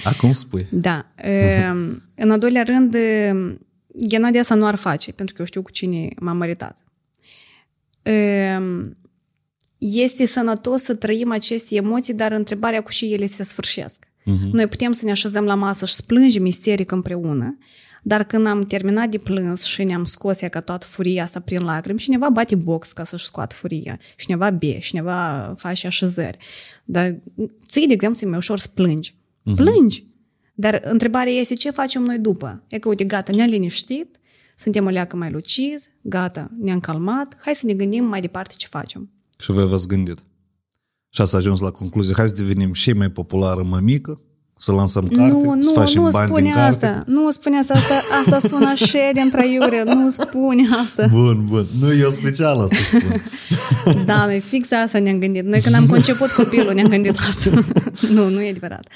Acum 0.04 0.34
spui. 0.34 0.68
Da. 0.72 1.12
Uh-huh. 1.18 1.72
În 2.16 2.32
al 2.32 2.40
doilea 2.40 2.64
rând, 2.64 2.96
Ghenadie 3.88 4.40
asta 4.40 4.56
nu 4.56 4.66
ar 4.66 4.76
face, 4.76 5.12
pentru 5.12 5.34
că 5.34 5.42
eu 5.42 5.48
știu 5.48 5.62
cu 5.62 5.72
cine 5.72 6.10
m-am 6.20 6.38
măritat. 6.38 6.78
Este 9.78 10.26
sănătos 10.26 10.82
să 10.82 10.96
trăim 10.96 11.32
aceste 11.32 11.76
emoții, 11.76 12.14
dar 12.14 12.32
întrebarea 12.32 12.84
cu 12.84 12.92
și 12.92 13.14
ele 13.14 13.26
se 13.26 13.44
sfârșesc. 13.44 14.06
Uh-huh. 14.06 14.52
Noi 14.52 14.68
putem 14.68 14.92
să 14.92 15.06
ne 15.06 15.12
așezăm 15.12 15.44
la 15.44 15.56
masă 15.56 15.86
și 15.86 15.94
să 15.94 16.02
plângem 16.08 16.46
isteric 16.46 16.92
împreună, 16.92 17.58
dar 18.02 18.24
când 18.24 18.46
am 18.46 18.64
terminat 18.64 19.10
de 19.10 19.18
plâns 19.18 19.64
și 19.64 19.84
ne-am 19.84 20.06
scos 20.06 20.42
ea 20.42 20.50
ca 20.50 20.62
toată 20.62 20.86
furia 20.86 21.24
asta 21.24 21.40
prin 21.40 21.64
lacrimi, 21.64 22.00
cineva 22.00 22.30
bate 22.30 22.56
box 22.56 22.92
ca 22.92 23.04
să-și 23.04 23.26
scoată 23.26 23.56
furia, 23.56 24.00
cineva 24.18 24.50
be, 24.50 24.78
cineva 24.80 25.54
face 25.58 25.88
așezări. 25.88 26.38
Dar 26.86 27.20
ții, 27.68 27.88
de 27.88 27.94
exemplu, 27.94 28.28
e 28.28 28.30
mai 28.30 28.38
ușor 28.38 28.60
să 28.60 28.68
plângi. 28.74 29.16
Uh-huh. 29.16 29.56
Plângi! 29.56 30.06
Dar 30.54 30.82
întrebarea 30.84 31.34
este 31.34 31.54
ce 31.54 31.72
facem 31.72 32.04
noi 32.04 32.20
după? 32.20 32.64
E 32.68 32.80
că, 32.80 32.88
uite, 32.88 33.04
gata, 33.04 33.32
ne-am 33.36 33.50
liniștit, 33.50 34.20
suntem 34.58 34.86
o 34.86 34.90
leacă 34.90 35.16
mai 35.16 35.32
lucizi, 35.32 35.90
gata, 36.02 36.52
ne-am 36.60 36.80
calmat, 36.80 37.36
hai 37.42 37.56
să 37.56 37.66
ne 37.66 37.74
gândim 37.74 38.04
mai 38.04 38.22
departe 38.22 38.54
ce 38.58 38.68
facem. 38.68 39.10
Și 39.38 39.52
voi 39.52 39.68
v-ați 39.68 39.88
gândit. 39.88 40.24
Și 41.10 41.22
ați 41.22 41.36
ajuns 41.36 41.60
la 41.60 41.72
concluzie, 41.72 42.14
hai 42.18 42.28
să 42.28 42.36
devenim 42.36 42.74
și 42.74 42.94
mai 42.94 43.12
populară 43.12 43.64
mămică, 43.64 44.22
să 44.62 44.72
lansăm 44.72 45.08
carte, 45.08 45.32
nu, 45.32 45.54
nu, 45.54 45.62
să 45.62 45.72
facem 45.74 46.02
nu 46.02 46.10
bani 46.10 46.28
spune 46.28 46.42
din 46.42 46.60
asta. 46.60 46.88
carte? 46.88 47.12
Nu 47.12 47.30
spune 47.30 47.58
asta, 47.58 47.74
asta, 47.74 47.94
asta 48.20 48.48
sună 48.48 48.70
așa 48.70 49.10
din 49.14 49.30
traiure, 49.30 49.84
nu 49.84 50.10
spune 50.10 50.64
asta. 50.84 51.08
Bun, 51.12 51.46
bun. 51.46 51.66
Nu, 51.80 51.94
eu 51.94 52.10
special 52.10 52.60
asta 52.60 52.76
spun. 52.84 53.24
da, 54.10 54.26
noi 54.26 54.40
fix 54.40 54.72
asta 54.72 55.00
ne-am 55.00 55.20
gândit. 55.20 55.44
Noi 55.44 55.60
când 55.60 55.76
am 55.76 55.88
conceput 55.88 56.32
copilul 56.32 56.74
ne-am 56.74 56.88
gândit 56.88 57.20
la 57.20 57.26
asta. 57.28 57.50
nu, 58.16 58.30
nu 58.30 58.42
e 58.42 58.50
adevărat. 58.50 58.88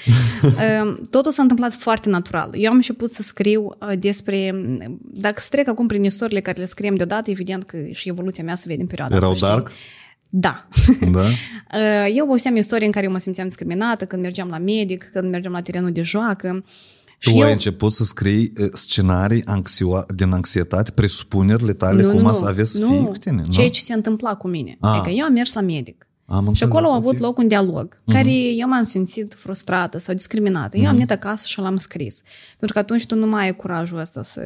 Ehm, 0.42 1.00
totul 1.10 1.32
s-a 1.32 1.42
întâmplat 1.42 1.72
foarte 1.72 2.08
natural. 2.08 2.50
Eu 2.52 2.70
am 2.70 2.76
început 2.76 3.10
să 3.10 3.22
scriu 3.22 3.76
uh, 3.80 3.92
despre, 3.98 4.54
dacă 5.00 5.42
trec 5.50 5.68
acum 5.68 5.86
prin 5.86 6.04
istoriile 6.04 6.40
care 6.40 6.58
le 6.58 6.64
scriem 6.64 6.94
deodată, 6.94 7.30
evident 7.30 7.62
că 7.62 7.76
și 7.92 8.08
evoluția 8.08 8.44
mea 8.44 8.54
se 8.54 8.64
vede 8.66 8.80
în 8.80 8.86
perioada 8.86 9.16
Erau 9.16 9.32
asta. 9.32 9.46
dark? 9.46 9.66
Știi? 9.68 10.04
Da. 10.28 10.68
da. 11.10 11.24
Eu 12.16 12.24
povesteam 12.26 12.56
istorie 12.56 12.86
în 12.86 12.92
care 12.92 13.04
eu 13.04 13.12
mă 13.12 13.18
simțeam 13.18 13.46
discriminată 13.46 14.04
când 14.04 14.22
mergeam 14.22 14.48
la 14.48 14.58
medic, 14.58 15.10
când 15.12 15.30
mergeam 15.30 15.52
la 15.52 15.60
terenul 15.60 15.90
de 15.90 16.02
joacă. 16.02 16.64
Tu 17.18 17.28
și 17.28 17.34
ai 17.34 17.40
eu... 17.40 17.50
început 17.50 17.92
să 17.92 18.04
scrii 18.04 18.52
scenarii 18.72 19.42
anxio- 19.42 20.06
din 20.14 20.32
anxietate, 20.32 20.90
presupunerile 20.90 21.72
tale, 21.72 22.02
nu, 22.02 22.10
cum 22.10 22.20
nu, 22.20 22.32
să 22.32 22.46
aveți 22.46 22.80
nu. 22.80 22.88
fii 22.88 23.04
cu 23.04 23.12
tine? 23.12 23.42
Ceea 23.50 23.70
ce 23.70 23.80
se 23.80 23.92
întâmpla 23.92 24.34
cu 24.34 24.48
mine. 24.48 24.76
Ah. 24.80 24.90
Adică 24.90 25.10
eu 25.10 25.24
am 25.24 25.32
mers 25.32 25.52
la 25.52 25.60
medic. 25.60 26.06
Am 26.26 26.52
și 26.52 26.64
acolo 26.64 26.88
a 26.88 26.94
avut 26.94 27.08
okay. 27.08 27.20
loc 27.20 27.38
un 27.38 27.48
dialog, 27.48 27.94
uh-huh. 27.94 28.12
care 28.12 28.32
eu 28.32 28.68
m-am 28.68 28.82
simțit 28.82 29.34
frustrată 29.34 29.98
sau 29.98 30.14
discriminată. 30.14 30.76
Eu 30.76 30.82
uh-huh. 30.82 30.86
am 30.86 30.94
venit 30.94 31.10
acasă 31.10 31.46
și 31.48 31.60
l-am 31.60 31.76
scris. 31.76 32.20
Pentru 32.58 32.72
că 32.72 32.78
atunci 32.78 33.06
tu 33.06 33.14
nu 33.14 33.26
mai 33.26 33.44
ai 33.44 33.56
curajul 33.56 33.98
ăsta 33.98 34.22
să 34.22 34.40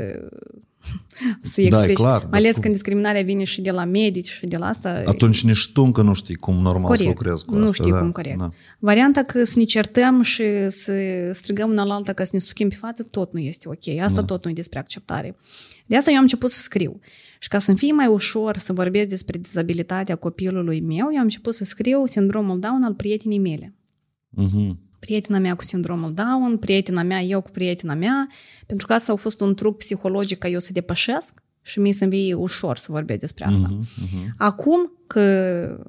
să 1.41 1.61
explici. 1.61 1.99
Da, 1.99 2.05
clar, 2.05 2.27
mai 2.31 2.39
ales 2.39 2.57
când 2.57 2.73
discriminarea 2.73 3.23
vine 3.23 3.45
și 3.45 3.61
de 3.61 3.71
la 3.71 3.85
medici 3.85 4.29
și 4.29 4.47
de 4.47 4.57
la 4.57 4.67
asta. 4.67 5.03
Atunci 5.07 5.45
nici 5.45 5.73
tu 5.73 5.83
încă 5.83 6.03
nu 6.03 6.15
știi 6.15 6.35
cum 6.35 6.55
normal 6.55 6.83
corect. 6.83 7.03
să 7.03 7.09
lucrezi 7.09 7.45
cu 7.45 7.57
nu 7.57 7.65
asta. 7.65 7.75
știi 7.75 7.93
da, 7.93 7.99
cum 7.99 8.11
corect. 8.11 8.39
Da. 8.39 8.51
Varianta 8.79 9.23
că 9.23 9.45
să 9.45 9.59
ne 9.59 9.65
certăm 9.65 10.23
și 10.23 10.43
să 10.69 10.93
strigăm 11.33 11.71
una 11.71 11.85
la 11.85 11.95
alta 11.95 12.13
ca 12.13 12.25
să 12.25 12.31
ne 12.33 12.39
stuchim 12.39 12.69
pe 12.69 12.75
față, 12.75 13.03
tot 13.03 13.33
nu 13.33 13.39
este 13.41 13.69
ok. 13.69 13.99
Asta 14.03 14.21
da. 14.21 14.27
tot 14.27 14.45
nu 14.45 14.51
e 14.51 14.55
despre 14.55 14.79
acceptare. 14.79 15.37
De 15.87 15.97
asta 15.97 16.11
eu 16.11 16.17
am 16.17 16.23
început 16.23 16.51
să 16.51 16.61
scriu. 16.61 17.01
Și 17.39 17.49
ca 17.49 17.59
să-mi 17.59 17.77
fie 17.77 17.93
mai 17.93 18.07
ușor 18.07 18.57
să 18.57 18.73
vorbesc 18.73 19.09
despre 19.09 19.39
dizabilitatea 19.39 20.17
copilului 20.17 20.81
meu, 20.81 21.09
eu 21.13 21.17
am 21.17 21.23
început 21.23 21.55
să 21.55 21.65
scriu 21.65 22.07
sindromul 22.07 22.59
Down 22.59 22.83
al 22.83 22.95
prietenii 22.95 23.39
mele. 23.39 23.75
Uh-huh. 24.39 24.90
Prietena 25.01 25.39
mea 25.39 25.55
cu 25.55 25.63
sindromul 25.63 26.15
Down, 26.15 26.57
prietena 26.59 27.03
mea, 27.03 27.21
eu 27.21 27.41
cu 27.41 27.51
prietena 27.51 27.95
mea, 27.95 28.29
pentru 28.67 28.87
că 28.87 28.93
asta 28.93 29.13
a 29.13 29.17
fost 29.17 29.41
un 29.41 29.55
truc 29.55 29.77
psihologic 29.77 30.39
ca 30.39 30.49
eu 30.49 30.59
să 30.59 30.73
depășesc 30.73 31.43
și 31.63 31.79
mie 31.79 31.93
să-mi 31.93 32.11
fie 32.11 32.35
ușor 32.35 32.77
să 32.77 32.93
vorbesc 32.93 33.21
despre 33.21 33.45
asta. 33.45 33.69
Uh-huh, 33.69 34.05
uh-huh. 34.05 34.29
Acum 34.37 34.93
că 35.07 35.85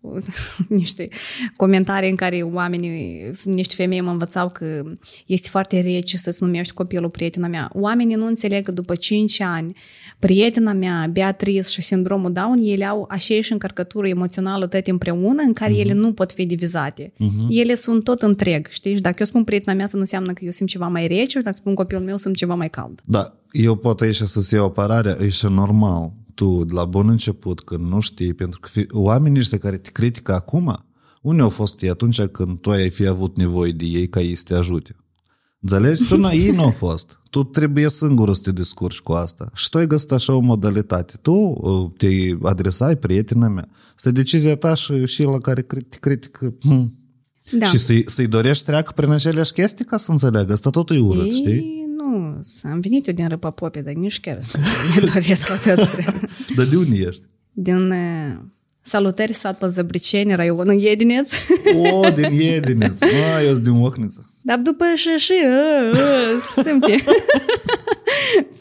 niște 0.68 1.08
comentarii 1.56 2.10
în 2.10 2.16
care 2.16 2.42
oamenii, 2.42 3.30
niște 3.44 3.74
femei 3.74 4.00
mă 4.00 4.10
învățau 4.10 4.48
că 4.48 4.82
este 5.26 5.48
foarte 5.48 5.80
rece 5.80 6.16
să-ți 6.16 6.42
numești 6.42 6.74
copilul 6.74 7.10
prietena 7.10 7.48
mea. 7.48 7.70
Oamenii 7.72 8.14
nu 8.14 8.26
înțeleg 8.26 8.64
că 8.64 8.72
după 8.72 8.94
5 8.94 9.40
ani 9.40 9.76
prietena 10.18 10.72
mea, 10.72 11.08
Beatrice 11.12 11.68
și 11.68 11.82
sindromul 11.82 12.32
Down, 12.32 12.58
ele 12.62 12.84
au 12.84 13.06
aceeași 13.08 13.52
încărcătură 13.52 14.08
emoțională 14.08 14.66
tot 14.66 14.86
împreună 14.86 15.42
în 15.42 15.52
care 15.52 15.72
uh-huh. 15.72 15.80
ele 15.80 15.92
nu 15.92 16.12
pot 16.12 16.32
fi 16.32 16.46
divizate. 16.46 17.12
Uh-huh. 17.12 17.46
Ele 17.48 17.74
sunt 17.74 18.04
tot 18.04 18.22
întreg, 18.22 18.66
știi? 18.70 18.94
Și 18.94 19.00
dacă 19.00 19.16
eu 19.18 19.26
spun 19.26 19.44
prietena 19.44 19.76
mea, 19.76 19.86
să 19.86 19.94
nu 19.94 20.00
înseamnă 20.00 20.32
că 20.32 20.44
eu 20.44 20.50
simt 20.50 20.68
ceva 20.68 20.88
mai 20.88 21.06
rece 21.06 21.38
și 21.38 21.44
dacă 21.44 21.56
spun 21.56 21.74
copilul 21.74 22.02
meu, 22.02 22.16
simt 22.16 22.36
ceva 22.36 22.54
mai 22.54 22.70
cald. 22.70 23.00
Da, 23.04 23.34
eu 23.50 23.74
pot 23.74 24.00
aici 24.00 24.16
să-ți 24.16 24.54
iau 24.54 24.64
apărarea, 24.64 25.16
e 25.20 25.28
și 25.28 25.46
normal 25.46 26.12
tu, 26.38 26.64
de 26.64 26.72
la 26.72 26.84
bun 26.84 27.08
început, 27.08 27.60
când 27.60 27.86
nu 27.86 28.00
știi, 28.00 28.34
pentru 28.34 28.60
că 28.60 28.68
fi, 28.68 28.86
oamenii 28.90 29.38
ăștia 29.38 29.58
care 29.58 29.76
te 29.76 29.90
critică 29.90 30.34
acum, 30.34 30.84
unde 31.22 31.42
au 31.42 31.48
fost 31.48 31.82
ei 31.82 31.88
atunci 31.88 32.22
când 32.22 32.58
tu 32.58 32.70
ai 32.70 32.90
fi 32.90 33.06
avut 33.06 33.36
nevoie 33.36 33.72
de 33.72 33.84
ei 33.84 34.08
ca 34.08 34.20
ei 34.20 34.34
să 34.34 34.42
te 34.46 34.54
ajute? 34.54 34.96
Înțelegi? 35.60 36.08
Tu 36.08 36.16
n 36.20 36.24
ei 36.24 36.50
nu 36.50 36.62
au 36.62 36.70
fost. 36.70 37.20
Tu 37.30 37.44
trebuie 37.44 37.88
singur 37.88 38.34
să 38.34 38.40
te 38.42 38.52
descurci 38.52 39.00
cu 39.00 39.12
asta. 39.12 39.50
Și 39.54 39.68
tu 39.68 39.78
ai 39.78 39.86
găsit 39.86 40.12
așa 40.12 40.34
o 40.34 40.40
modalitate. 40.40 41.18
Tu 41.22 41.60
te 41.96 42.06
adresai 42.42 42.96
prietena 42.96 43.48
mea. 43.48 43.68
Asta 43.96 44.10
decizia 44.10 44.56
ta 44.56 44.74
și, 44.74 45.06
și 45.06 45.22
la 45.22 45.38
care 45.38 45.62
te 45.62 45.96
critică. 46.00 46.54
Hmm. 46.60 46.98
Da. 47.52 47.66
Și 47.66 47.78
să-i, 47.78 48.04
să-i 48.06 48.26
dorești 48.26 48.64
treacă 48.64 48.92
prin 48.94 49.10
aceleași 49.10 49.52
chestii 49.52 49.84
ca 49.84 49.96
să 49.96 50.10
înțeleagă. 50.10 50.52
Asta 50.52 50.70
totul 50.70 50.96
e 50.96 51.00
urât, 51.00 51.24
Ei, 51.24 51.30
știi? 51.30 51.77
Nu, 52.18 52.70
am 52.70 52.80
venit 52.80 53.06
eu 53.06 53.14
din 53.14 53.28
Râpa 53.28 53.50
Popie, 53.50 53.82
dar 53.82 53.94
nici 53.94 54.20
chiar 54.20 54.38
să 54.40 54.58
ne 54.94 55.06
doresc 55.12 55.50
atât. 55.50 56.04
Dar 56.56 56.66
de 56.66 56.76
unde 56.76 56.96
ești? 56.96 57.22
Din 57.52 57.90
uh, 57.90 58.36
Salutări, 58.80 59.34
sat 59.34 59.58
pe 59.58 59.68
Zăbriceni, 59.68 60.34
raionul 60.34 60.80
Iedineț. 60.80 61.32
O, 61.74 62.10
din 62.10 62.32
Iedineț. 62.32 63.00
A, 63.36 63.42
eu 63.42 63.52
sunt 63.52 63.62
din 63.62 63.82
Ocniță. 63.82 64.30
Dar 64.42 64.58
după 64.58 64.84
și 64.94 65.08
și, 65.08 65.34
simte. 66.62 67.04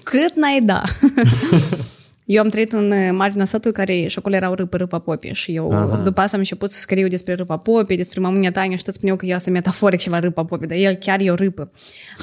Cât 0.04 0.36
n-ai 0.36 0.62
da. 0.62 0.84
Eu 2.28 2.44
am 2.44 2.50
trăit 2.50 2.72
în 2.72 2.94
marginea 3.16 3.46
satului 3.46 3.76
care 3.76 4.08
și 4.08 4.18
acolo 4.18 4.36
erau 4.36 4.54
râpă, 4.54 4.78
râpa 4.78 5.00
popie 5.00 5.34
și 5.34 5.56
eu 5.56 5.72
Aha. 5.72 5.96
după 5.96 6.20
asta 6.20 6.34
am 6.34 6.40
început 6.40 6.70
să 6.70 6.80
scriu 6.80 7.08
despre 7.08 7.34
râpa 7.34 7.58
popie, 7.58 7.96
despre 7.96 8.20
mamunia 8.20 8.52
Tania 8.52 8.78
și 8.78 8.84
tot 8.84 8.94
spuneau 8.94 9.18
că 9.18 9.26
ea 9.26 9.38
se 9.38 9.50
metaforic 9.50 10.00
ceva 10.00 10.20
râpa 10.20 10.44
popie, 10.46 10.68
dar 10.68 10.78
el 10.78 10.94
chiar 10.94 11.20
e 11.22 11.32
o 11.32 11.36
râpă. 11.36 11.72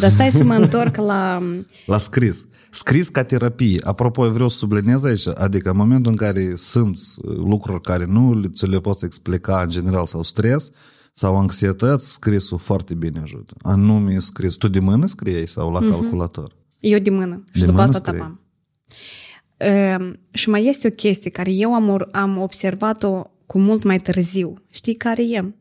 Dar 0.00 0.10
stai 0.10 0.30
să 0.30 0.44
mă 0.44 0.54
întorc 0.54 0.96
la... 0.96 1.42
La 1.86 1.98
scris. 1.98 2.44
Scris 2.70 3.08
ca 3.08 3.22
terapie. 3.22 3.80
Apropo, 3.84 4.24
eu 4.24 4.30
vreau 4.32 4.48
să 4.48 4.56
subliniez 4.56 5.04
aici, 5.04 5.28
adică 5.34 5.70
în 5.70 5.76
momentul 5.76 6.10
în 6.10 6.16
care 6.16 6.52
simți 6.56 7.14
lucruri 7.22 7.80
care 7.80 8.04
nu 8.04 8.42
ți 8.52 8.68
le 8.68 8.80
poți 8.80 9.04
explica 9.04 9.60
în 9.62 9.68
general 9.68 10.06
sau 10.06 10.22
stres, 10.22 10.70
sau 11.12 11.36
anxietăți, 11.36 12.12
scrisul 12.12 12.58
foarte 12.58 12.94
bine 12.94 13.20
ajută. 13.22 13.54
Anume 13.62 14.18
scris. 14.18 14.54
Tu 14.54 14.68
de 14.68 14.78
mână 14.78 15.06
scriei 15.06 15.48
sau 15.48 15.72
la 15.72 15.80
mm-hmm. 15.80 15.90
calculator? 15.90 16.56
Eu 16.80 16.98
de 16.98 17.10
mână. 17.10 17.44
Și 17.52 17.60
De 17.60 17.66
după 17.66 17.80
mână 17.80 17.90
asta 17.90 18.02
scrii? 18.04 18.18
tapam. 18.18 18.43
Uh, 19.64 20.12
și 20.32 20.48
mai 20.48 20.66
este 20.66 20.86
o 20.86 20.90
chestie 20.90 21.30
care 21.30 21.50
eu 21.50 21.74
am, 21.74 22.08
am 22.12 22.38
observat-o 22.38 23.22
cu 23.46 23.58
mult 23.58 23.82
mai 23.82 23.98
târziu. 23.98 24.54
Știi 24.70 24.94
care 24.94 25.22
e? 25.22 25.54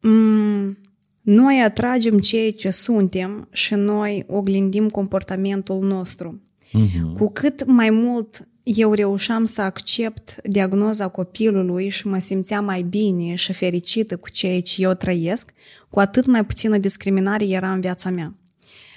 Mm, 0.00 0.78
noi 1.22 1.62
atragem 1.64 2.18
ceea 2.18 2.52
ce 2.52 2.70
suntem 2.70 3.48
și 3.52 3.74
noi 3.74 4.24
oglindim 4.26 4.88
comportamentul 4.88 5.82
nostru. 5.82 6.40
Mm-hmm. 6.68 7.18
Cu 7.18 7.30
cât 7.30 7.64
mai 7.66 7.90
mult 7.90 8.46
eu 8.62 8.92
reușeam 8.92 9.44
să 9.44 9.62
accept 9.62 10.40
diagnoza 10.42 11.08
copilului 11.08 11.88
și 11.88 12.06
mă 12.06 12.18
simțeam 12.18 12.64
mai 12.64 12.82
bine 12.82 13.34
și 13.34 13.52
fericită 13.52 14.16
cu 14.16 14.30
ceea 14.30 14.60
ce 14.60 14.82
eu 14.82 14.94
trăiesc, 14.94 15.50
cu 15.88 16.00
atât 16.00 16.26
mai 16.26 16.44
puțină 16.44 16.78
discriminare 16.78 17.44
era 17.44 17.72
în 17.72 17.80
viața 17.80 18.10
mea. 18.10 18.36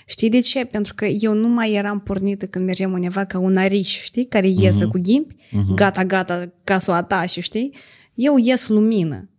Știi 0.06 0.30
de 0.30 0.40
ce? 0.40 0.66
Pentru 0.66 0.94
că 0.96 1.06
eu 1.06 1.34
nu 1.34 1.48
mai 1.48 1.74
eram 1.74 2.00
pornită 2.00 2.46
când 2.46 2.66
mergem 2.66 2.92
undeva 2.92 3.24
ca 3.24 3.40
un 3.40 3.56
ariș, 3.56 4.04
știi? 4.04 4.26
Care 4.26 4.48
iese 4.48 4.86
uh-huh. 4.86 4.90
cu 4.90 5.00
ghimpi, 5.02 5.36
uh-huh. 5.36 5.76
gata, 5.76 6.04
gata, 6.04 6.52
ca 6.64 6.80
să 6.80 6.92
o 6.92 6.94
atași, 6.94 7.40
știi? 7.40 7.74
Eu 8.14 8.38
ies 8.38 8.70
lumină. 8.70 9.30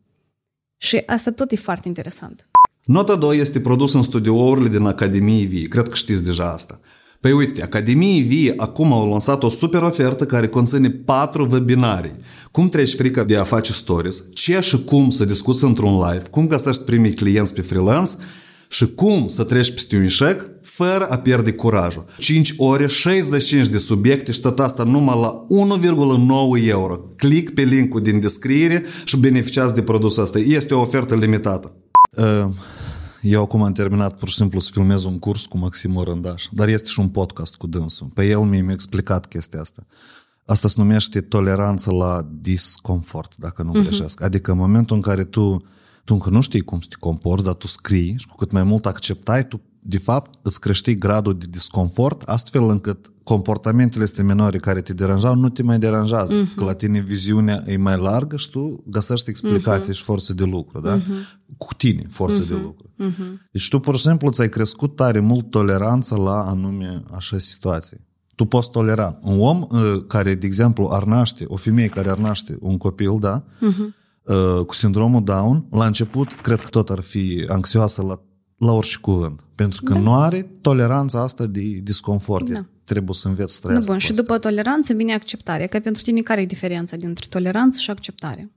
Și 0.77 1.03
asta 1.07 1.31
tot 1.31 1.51
e 1.51 1.57
foarte 1.57 1.89
interesant. 1.89 2.49
Nota 2.85 3.17
2 3.17 3.39
este 3.39 3.61
produs 3.61 3.95
în 3.95 4.03
studiourile 4.03 4.69
din 4.69 4.85
Academiei 4.85 5.45
Vie. 5.45 5.69
Cred 5.69 5.89
că 5.89 5.95
știți 5.95 6.25
deja 6.25 6.53
asta. 6.53 6.81
Păi 7.21 7.33
uite, 7.33 7.63
Academiei 7.63 8.21
Vie 8.21 8.55
acum 8.57 8.93
au 8.93 9.09
lansat 9.09 9.43
o 9.43 9.49
super 9.49 9.83
ofertă 9.83 10.25
care 10.25 10.49
conține 10.49 10.91
patru 10.91 11.49
webinarii. 11.53 12.17
Cum 12.51 12.69
treci 12.69 12.95
frica 12.95 13.25
de 13.25 13.37
a 13.37 13.45
face 13.45 13.73
stories, 13.73 14.25
ce 14.35 14.61
și 14.61 14.85
cum 14.85 15.11
să 15.11 15.25
discuți 15.25 15.65
într-un 15.65 15.95
live, 15.95 16.23
cum 16.31 16.47
găsești 16.47 16.83
primii 16.83 17.15
clienți 17.15 17.55
pe 17.55 17.61
freelance 17.61 18.13
și 18.69 18.95
cum 18.95 19.29
să 19.29 19.45
treci 19.45 19.71
peste 19.71 19.97
un 19.97 20.03
eșec 20.03 20.49
fără 20.77 21.07
a 21.07 21.19
pierde 21.19 21.53
curajul. 21.53 22.05
5 22.19 22.55
ore, 22.57 22.87
65 22.87 23.67
de 23.67 23.79
subiecte 23.79 24.33
și 24.33 24.41
tot 24.41 24.61
asta 24.61 24.83
numai 24.83 25.21
la 25.21 25.47
1,9 26.61 26.67
euro. 26.67 26.97
Click 27.17 27.55
pe 27.55 27.63
linkul 27.63 28.03
din 28.03 28.21
descriere 28.21 28.85
și 29.05 29.17
beneficiați 29.17 29.75
de 29.75 29.83
produsul 29.83 30.23
ăsta. 30.23 30.39
Este 30.39 30.75
o 30.75 30.81
ofertă 30.81 31.15
limitată. 31.15 31.73
Uh, 32.17 32.49
Eu 33.21 33.43
acum 33.43 33.63
am 33.63 33.73
terminat 33.73 34.19
pur 34.19 34.29
și 34.29 34.35
simplu 34.35 34.61
să 34.61 34.71
filmez 34.73 35.05
un 35.05 35.19
curs 35.19 35.47
cu 35.47 35.59
Maxim 35.59 35.97
Orândaș, 35.97 36.45
dar 36.51 36.69
este 36.69 36.89
și 36.89 37.01
un 37.01 37.09
podcast 37.09 37.55
cu 37.55 37.67
dânsul. 37.67 38.11
Pe 38.15 38.27
el 38.27 38.41
mi-a 38.41 38.65
explicat 38.71 39.27
chestia 39.27 39.61
asta. 39.61 39.87
Asta 40.47 40.69
se 40.69 40.75
numește 40.79 41.21
toleranță 41.21 41.93
la 41.93 42.29
disconfort, 42.41 43.33
dacă 43.37 43.63
nu 43.63 43.73
greșesc. 43.73 44.23
Adică 44.23 44.51
în 44.51 44.59
momentul 44.59 44.97
în 44.97 45.03
care 45.03 45.25
tu, 45.25 45.65
tu 46.05 46.15
încă 46.15 46.31
nu 46.31 46.41
știi 46.41 46.61
cum 46.61 46.81
să 46.81 46.87
te 46.91 46.97
comporți, 46.99 47.45
dar 47.45 47.55
tu 47.55 47.67
scrii 47.67 48.15
și 48.19 48.27
cu 48.27 48.37
cât 48.37 48.51
mai 48.51 48.63
mult 48.63 48.87
acceptai, 48.87 49.47
tu 49.49 49.61
de 49.89 49.99
fapt 49.99 50.39
îți 50.43 50.61
crești 50.61 50.95
gradul 50.95 51.39
de 51.39 51.47
disconfort 51.51 52.23
astfel 52.23 52.69
încât 52.69 53.13
comportamentele 53.23 54.05
astea 54.05 54.25
minore 54.25 54.59
care 54.59 54.81
te 54.81 54.93
deranjau 54.93 55.35
nu 55.35 55.49
te 55.49 55.63
mai 55.63 55.79
deranjează. 55.79 56.33
Uh-huh. 56.33 56.55
Că 56.57 56.65
la 56.65 56.73
tine 56.73 57.01
viziunea 57.01 57.63
e 57.67 57.77
mai 57.77 57.99
largă 57.99 58.37
și 58.37 58.51
tu 58.51 58.85
găsești 58.87 59.31
explicații 59.31 59.93
uh-huh. 59.93 59.97
și 59.97 60.03
forțe 60.03 60.33
de 60.33 60.45
lucru, 60.45 60.81
da? 60.81 60.99
Uh-huh. 60.99 61.57
Cu 61.59 61.75
tine, 61.75 62.07
forțe 62.11 62.45
uh-huh. 62.45 62.49
de 62.49 62.55
lucru. 62.55 62.91
Uh-huh. 62.91 63.51
Deci 63.53 63.69
tu 63.69 63.79
pur 63.79 63.97
și 63.97 64.03
simplu 64.03 64.31
ți-ai 64.31 64.49
crescut 64.49 64.97
tare 64.97 65.21
mult 65.21 65.51
toleranță 65.51 66.17
la 66.17 66.45
anume 66.45 67.03
așa 67.13 67.39
situații. 67.39 68.07
Tu 68.35 68.45
poți 68.45 68.71
tolera. 68.71 69.19
Un 69.23 69.41
om 69.41 69.67
uh, 69.71 70.05
care, 70.07 70.35
de 70.35 70.47
exemplu, 70.47 70.89
ar 70.93 71.05
naște, 71.05 71.45
o 71.49 71.57
femeie 71.57 71.89
care 71.89 72.11
ar 72.11 72.19
naște 72.19 72.57
un 72.61 72.77
copil, 72.77 73.19
da? 73.21 73.45
Uh-huh. 73.45 74.05
Uh, 74.23 74.65
cu 74.65 74.75
sindromul 74.75 75.25
Down, 75.25 75.67
la 75.71 75.87
început, 75.87 76.33
cred 76.33 76.61
că 76.61 76.69
tot 76.69 76.91
ar 76.91 77.01
fi 77.01 77.45
anxioasă 77.49 78.03
la 78.03 78.21
la 78.57 78.73
orice 78.73 78.97
cuvânt. 79.01 79.41
Pentru 79.55 79.83
că 79.83 79.93
da. 79.93 79.99
nu 79.99 80.15
are 80.15 80.43
toleranța 80.61 81.23
asta 81.23 81.47
de 81.47 81.61
disconfort. 81.61 82.49
Da. 82.49 82.65
Trebuie 82.85 83.15
să 83.15 83.29
înveți 83.29 83.55
să 83.55 83.61
Nu 83.63 83.67
trăiască 83.67 83.91
bun, 83.91 84.01
cu 84.01 84.05
și 84.05 84.11
asta. 84.11 84.23
după 84.23 84.39
toleranță 84.39 84.95
vine 84.95 85.15
acceptarea. 85.15 85.67
Că 85.67 85.79
pentru 85.79 86.03
tine 86.03 86.21
care 86.21 86.41
e 86.41 86.47
diferența 86.47 86.97
dintre 86.97 87.27
toleranță 87.29 87.79
și 87.79 87.91
acceptare? 87.91 88.51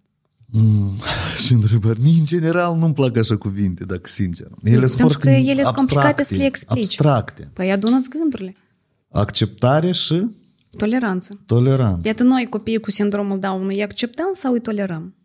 Mm, 0.46 0.94
și 1.46 1.54
întrebări. 1.54 2.02
Mie, 2.02 2.20
în 2.20 2.26
general, 2.26 2.78
nu-mi 2.78 2.94
plac 2.94 3.18
așa 3.18 3.38
cuvinte, 3.38 3.86
dacă 3.86 4.08
sincer. 4.10 4.48
Ele 4.64 4.86
sunt 4.86 4.98
Pentru 5.00 5.20
că 5.20 5.30
foarte 5.30 5.50
ele 5.50 5.64
sunt 5.64 5.76
complicate 5.76 6.24
să 6.24 6.36
le 6.36 6.46
explici. 6.46 6.84
Abstracte. 6.84 7.50
Păi 7.54 7.72
adună-ți 7.72 8.10
gândurile. 8.10 8.56
Acceptare 9.12 9.92
și 9.92 10.26
Toleranță. 10.78 11.40
toleranță. 11.46 12.08
Iată 12.08 12.24
noi 12.24 12.48
copiii 12.50 12.80
cu 12.80 12.92
sindromul 12.92 13.40
Down 13.40 13.68
îi 13.68 13.84
acceptăm 13.84 14.30
sau 14.34 14.54
îi 14.54 14.62
tolerăm? 14.62 15.16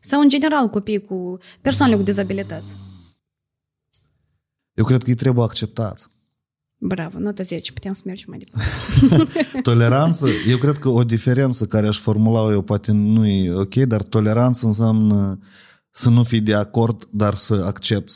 Sau 0.00 0.20
în 0.20 0.28
general 0.28 0.68
copiii 0.68 1.00
cu 1.02 1.38
persoanele 1.60 1.98
cu 1.98 2.04
dizabilități? 2.04 2.76
Eu 4.76 4.84
cred 4.84 5.02
că 5.02 5.08
îi 5.08 5.14
trebuie 5.14 5.44
acceptați. 5.44 6.06
Bravo, 6.78 7.18
notă 7.18 7.42
10, 7.42 7.72
putem 7.72 7.92
să 7.92 8.02
mergem 8.04 8.26
mai 8.28 8.38
departe. 8.38 9.60
toleranță, 9.70 10.28
eu 10.48 10.56
cred 10.56 10.78
că 10.78 10.88
o 10.88 11.04
diferență 11.04 11.64
care 11.66 11.86
aș 11.86 11.98
formula 11.98 12.52
eu 12.52 12.62
poate 12.62 12.92
nu 12.92 13.26
e 13.26 13.52
ok, 13.52 13.74
dar 13.74 14.02
toleranță 14.02 14.66
înseamnă 14.66 15.38
să 15.90 16.10
nu 16.10 16.22
fii 16.22 16.40
de 16.40 16.54
acord, 16.54 17.08
dar 17.10 17.34
să 17.34 17.62
accepti 17.66 18.14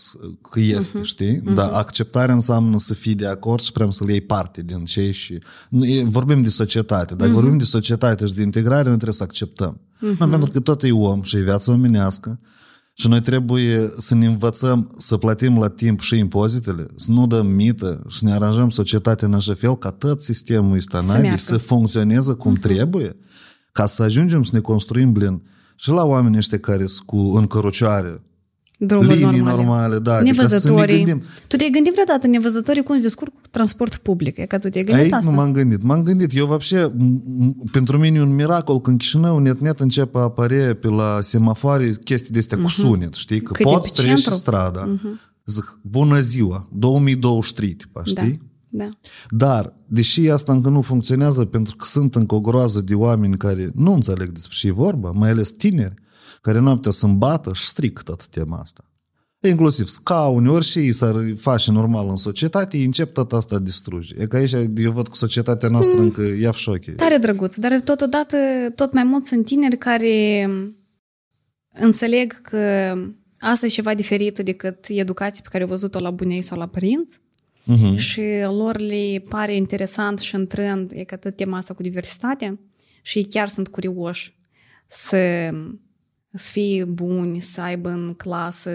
că 0.51 0.61
este, 0.61 0.99
uh-huh. 0.99 1.05
știi? 1.05 1.41
Uh-huh. 1.41 1.55
Dar 1.55 1.71
acceptarea 1.73 2.35
înseamnă 2.35 2.79
să 2.79 2.95
fii 2.95 3.15
de 3.15 3.27
acord 3.27 3.63
și 3.63 3.73
vrem 3.73 3.91
să-l 3.91 4.09
iei 4.09 4.21
parte 4.21 4.63
din 4.63 4.85
cei 4.85 5.13
și... 5.13 5.39
Vorbim 6.05 6.43
de 6.43 6.49
societate. 6.49 7.15
Dacă 7.15 7.31
uh-huh. 7.31 7.35
vorbim 7.35 7.59
de 7.59 7.65
societate 7.65 8.27
și 8.27 8.35
de 8.35 8.43
integrare, 8.43 8.83
noi 8.83 8.93
trebuie 8.93 9.13
să 9.13 9.23
acceptăm. 9.23 9.81
Uh-huh. 9.81 10.19
Nu, 10.19 10.29
pentru 10.29 10.51
că 10.51 10.61
tot 10.61 10.83
e 10.83 10.93
om 10.93 11.23
și 11.23 11.37
e 11.37 11.41
viața 11.41 11.73
omenească 11.73 12.41
și 12.93 13.09
noi 13.09 13.21
trebuie 13.21 13.89
să 13.99 14.15
ne 14.15 14.27
învățăm 14.27 14.91
să 14.97 15.17
plătim 15.17 15.59
la 15.59 15.69
timp 15.69 16.01
și 16.01 16.19
impozitele, 16.19 16.87
să 16.97 17.11
nu 17.11 17.27
dăm 17.27 17.47
mită 17.47 18.03
și 18.09 18.19
să 18.19 18.25
ne 18.25 18.33
aranjăm 18.33 18.71
societatea 18.71 19.27
în 19.27 19.35
așa 19.35 19.55
fel 19.55 19.77
ca 19.77 19.91
tot 19.91 20.23
sistemul 20.23 20.77
ăsta 20.77 21.01
să, 21.01 21.33
să 21.37 21.57
funcționeze 21.57 22.33
cum 22.33 22.57
uh-huh. 22.57 22.61
trebuie, 22.61 23.17
ca 23.73 23.87
să 23.87 24.03
ajungem 24.03 24.43
să 24.43 24.51
ne 24.53 24.61
construim 24.61 25.13
blin. 25.13 25.43
Și 25.77 25.89
la 25.89 26.05
oamenii 26.05 26.39
ăștia 26.39 26.59
care 26.59 26.87
sunt 26.87 27.07
cu 27.07 27.17
încărucioare, 27.17 28.23
Drumuri 28.80 29.18
linii 29.18 29.40
normale. 29.40 29.56
normale 29.56 30.00
da. 30.00 30.16
Adică 30.16 30.32
nevăzătorii. 30.32 31.02
Adică 31.02 31.14
ne 31.16 31.22
tu 31.48 31.56
te-ai 31.56 31.70
gândit 31.70 31.92
vreodată 31.92 32.28
nevăzătorii 32.28 32.84
cum 32.84 33.02
descurc 33.02 33.34
cu 33.34 33.48
transport 33.52 33.96
public? 33.96 34.38
E 34.38 34.46
că 34.46 34.60
tu 34.60 34.70
te-ai 34.70 34.84
gândit 34.84 35.06
Ei, 35.06 35.12
asta? 35.12 35.30
nu 35.30 35.36
m-am 35.36 35.52
gândit. 35.52 35.84
M-am 35.84 36.04
gândit. 36.04 36.36
Eu, 36.36 36.46
вообще, 36.46 36.92
pentru 37.72 37.98
mine 37.98 38.18
e 38.18 38.22
un 38.22 38.36
miracol 38.36 38.82
când 38.82 38.98
Chișinău 38.98 39.38
net-net 39.38 39.80
începe 39.80 40.18
a 40.18 40.22
apare 40.22 40.74
pe 40.74 40.88
la 40.88 41.18
semafoare 41.22 41.98
chestii 42.04 42.34
de 42.34 42.40
astea 42.40 42.58
uh-huh. 42.58 42.62
cu 42.62 42.68
mhm. 42.68 42.82
sunet, 42.82 43.14
știi? 43.14 43.42
Că 43.42 43.52
Cât 43.52 43.66
poți 43.66 43.94
trece 43.94 44.30
strada. 44.30 44.96
Uh-huh. 44.96 45.34
Zic, 45.46 45.80
bună 45.82 46.20
ziua, 46.20 46.70
2023, 46.74 47.74
tipa, 47.74 48.04
știi? 48.04 48.42
Da. 48.70 48.84
Da. 48.86 48.90
Dar, 49.30 49.74
deși 49.88 50.30
asta 50.30 50.52
încă 50.52 50.70
nu 50.70 50.82
funcționează 50.82 51.46
pentru 51.46 51.76
că 51.76 51.86
sunt 51.86 52.16
încă 52.16 52.36
o 52.36 52.42
groază 52.42 52.82
de 52.82 52.94
oameni 52.94 53.38
care 53.38 53.72
nu 53.76 53.94
înțeleg 53.94 54.32
despre 54.32 54.56
ce 54.58 54.68
e 54.68 54.72
vorba, 54.72 55.12
mai 55.12 55.30
ales 55.30 55.52
tineri, 55.52 55.96
care 56.41 56.59
noaptea 56.59 56.91
să 56.91 57.07
îmbată 57.07 57.53
și 57.55 57.65
stric 57.65 57.99
toată 57.99 58.25
tema 58.31 58.59
asta. 58.59 58.85
Inclusiv 59.41 59.87
scaune, 59.87 60.51
orice 60.51 60.81
ei 60.81 60.93
s-ar 60.93 61.15
face 61.37 61.71
normal 61.71 62.09
în 62.09 62.17
societate, 62.17 62.77
ei 62.77 62.85
încep 62.85 63.13
tot 63.13 63.33
asta 63.33 63.55
a 63.55 63.59
distruge. 63.59 64.15
E 64.19 64.27
că 64.27 64.37
aici 64.37 64.53
eu 64.77 64.91
văd 64.91 65.09
că 65.09 65.15
societatea 65.15 65.69
noastră 65.69 65.97
mm. 65.99 66.03
încă 66.03 66.23
ia 66.23 66.51
șoche. 66.51 66.91
Tare 66.91 67.17
drăguț, 67.17 67.57
dar 67.57 67.81
totodată 67.81 68.37
tot 68.75 68.93
mai 68.93 69.05
mult 69.05 69.27
sunt 69.27 69.45
tineri 69.45 69.79
care 69.79 70.49
înțeleg 71.73 72.41
că 72.41 72.59
asta 73.39 73.67
e 73.67 73.69
ceva 73.69 73.95
diferit 73.95 74.39
decât 74.39 74.87
educația 74.89 75.41
pe 75.43 75.49
care 75.51 75.63
au 75.63 75.69
văzut-o 75.69 76.01
la 76.01 76.11
bunei 76.11 76.43
sau 76.43 76.59
la 76.59 76.67
părinți 76.67 77.19
uh-huh. 77.67 77.97
și 77.97 78.23
lor 78.45 78.79
le 78.79 79.23
pare 79.29 79.55
interesant 79.55 80.19
și 80.19 80.35
în 80.35 80.47
trend 80.47 80.91
e 80.95 81.05
că 81.05 81.17
tot 81.17 81.37
tema 81.37 81.57
asta 81.57 81.75
cu 81.75 81.83
diversitatea 81.83 82.59
și 83.03 83.19
ei 83.19 83.25
chiar 83.25 83.49
sunt 83.49 83.69
curioși 83.69 84.39
să, 84.89 85.51
să 86.33 86.51
fie 86.53 86.85
buni, 86.85 87.41
să 87.41 87.61
aibă 87.61 87.89
în 87.89 88.15
clasă 88.15 88.71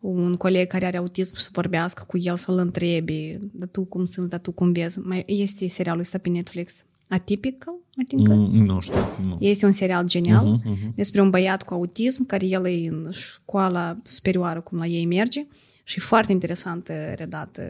un 0.00 0.36
coleg 0.36 0.66
care 0.66 0.86
are 0.86 0.96
autism 0.96 1.36
să 1.36 1.48
vorbească 1.52 2.04
cu 2.06 2.18
el, 2.18 2.36
să-l 2.36 2.58
întrebe, 2.58 3.38
dar 3.52 3.68
tu 3.68 3.84
cum 3.84 4.04
sunt, 4.04 4.28
dar 4.28 4.40
tu 4.40 4.52
cum 4.52 4.72
vezi. 4.72 4.98
Mai 4.98 5.24
este 5.26 5.68
serialul 5.68 6.00
ăsta 6.00 6.18
pe 6.18 6.28
Netflix, 6.28 6.84
Atypical, 7.08 7.74
adică? 7.96 8.34
Mm, 8.34 8.64
nu 8.64 8.80
știu. 8.80 8.98
Nu. 9.26 9.36
Este 9.40 9.66
un 9.66 9.72
serial 9.72 10.06
genial 10.06 10.60
uh-huh, 10.60 10.72
uh-huh. 10.72 10.94
despre 10.94 11.20
un 11.20 11.30
băiat 11.30 11.62
cu 11.62 11.74
autism 11.74 12.26
care 12.26 12.46
el 12.46 12.66
e 12.66 12.88
în 12.88 13.10
școala 13.10 13.94
superioară, 14.04 14.60
cum 14.60 14.78
la 14.78 14.86
ei 14.86 15.06
merge, 15.06 15.46
și 15.84 16.00
foarte 16.00 16.32
interesant 16.32 16.90
redat. 17.14 17.60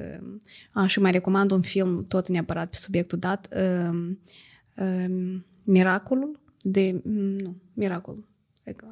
A, 0.73 0.87
și 0.87 1.01
mai 1.01 1.11
recomand 1.11 1.51
un 1.51 1.61
film 1.61 2.05
tot 2.09 2.29
neapărat 2.29 2.71
pe 2.71 2.77
subiectul 2.77 3.19
dat, 3.19 3.49
uh, 3.57 4.11
uh, 4.77 5.35
Miracolul, 5.65 6.41
de, 6.61 7.01
nu, 7.05 7.57
Miracolul, 7.73 8.25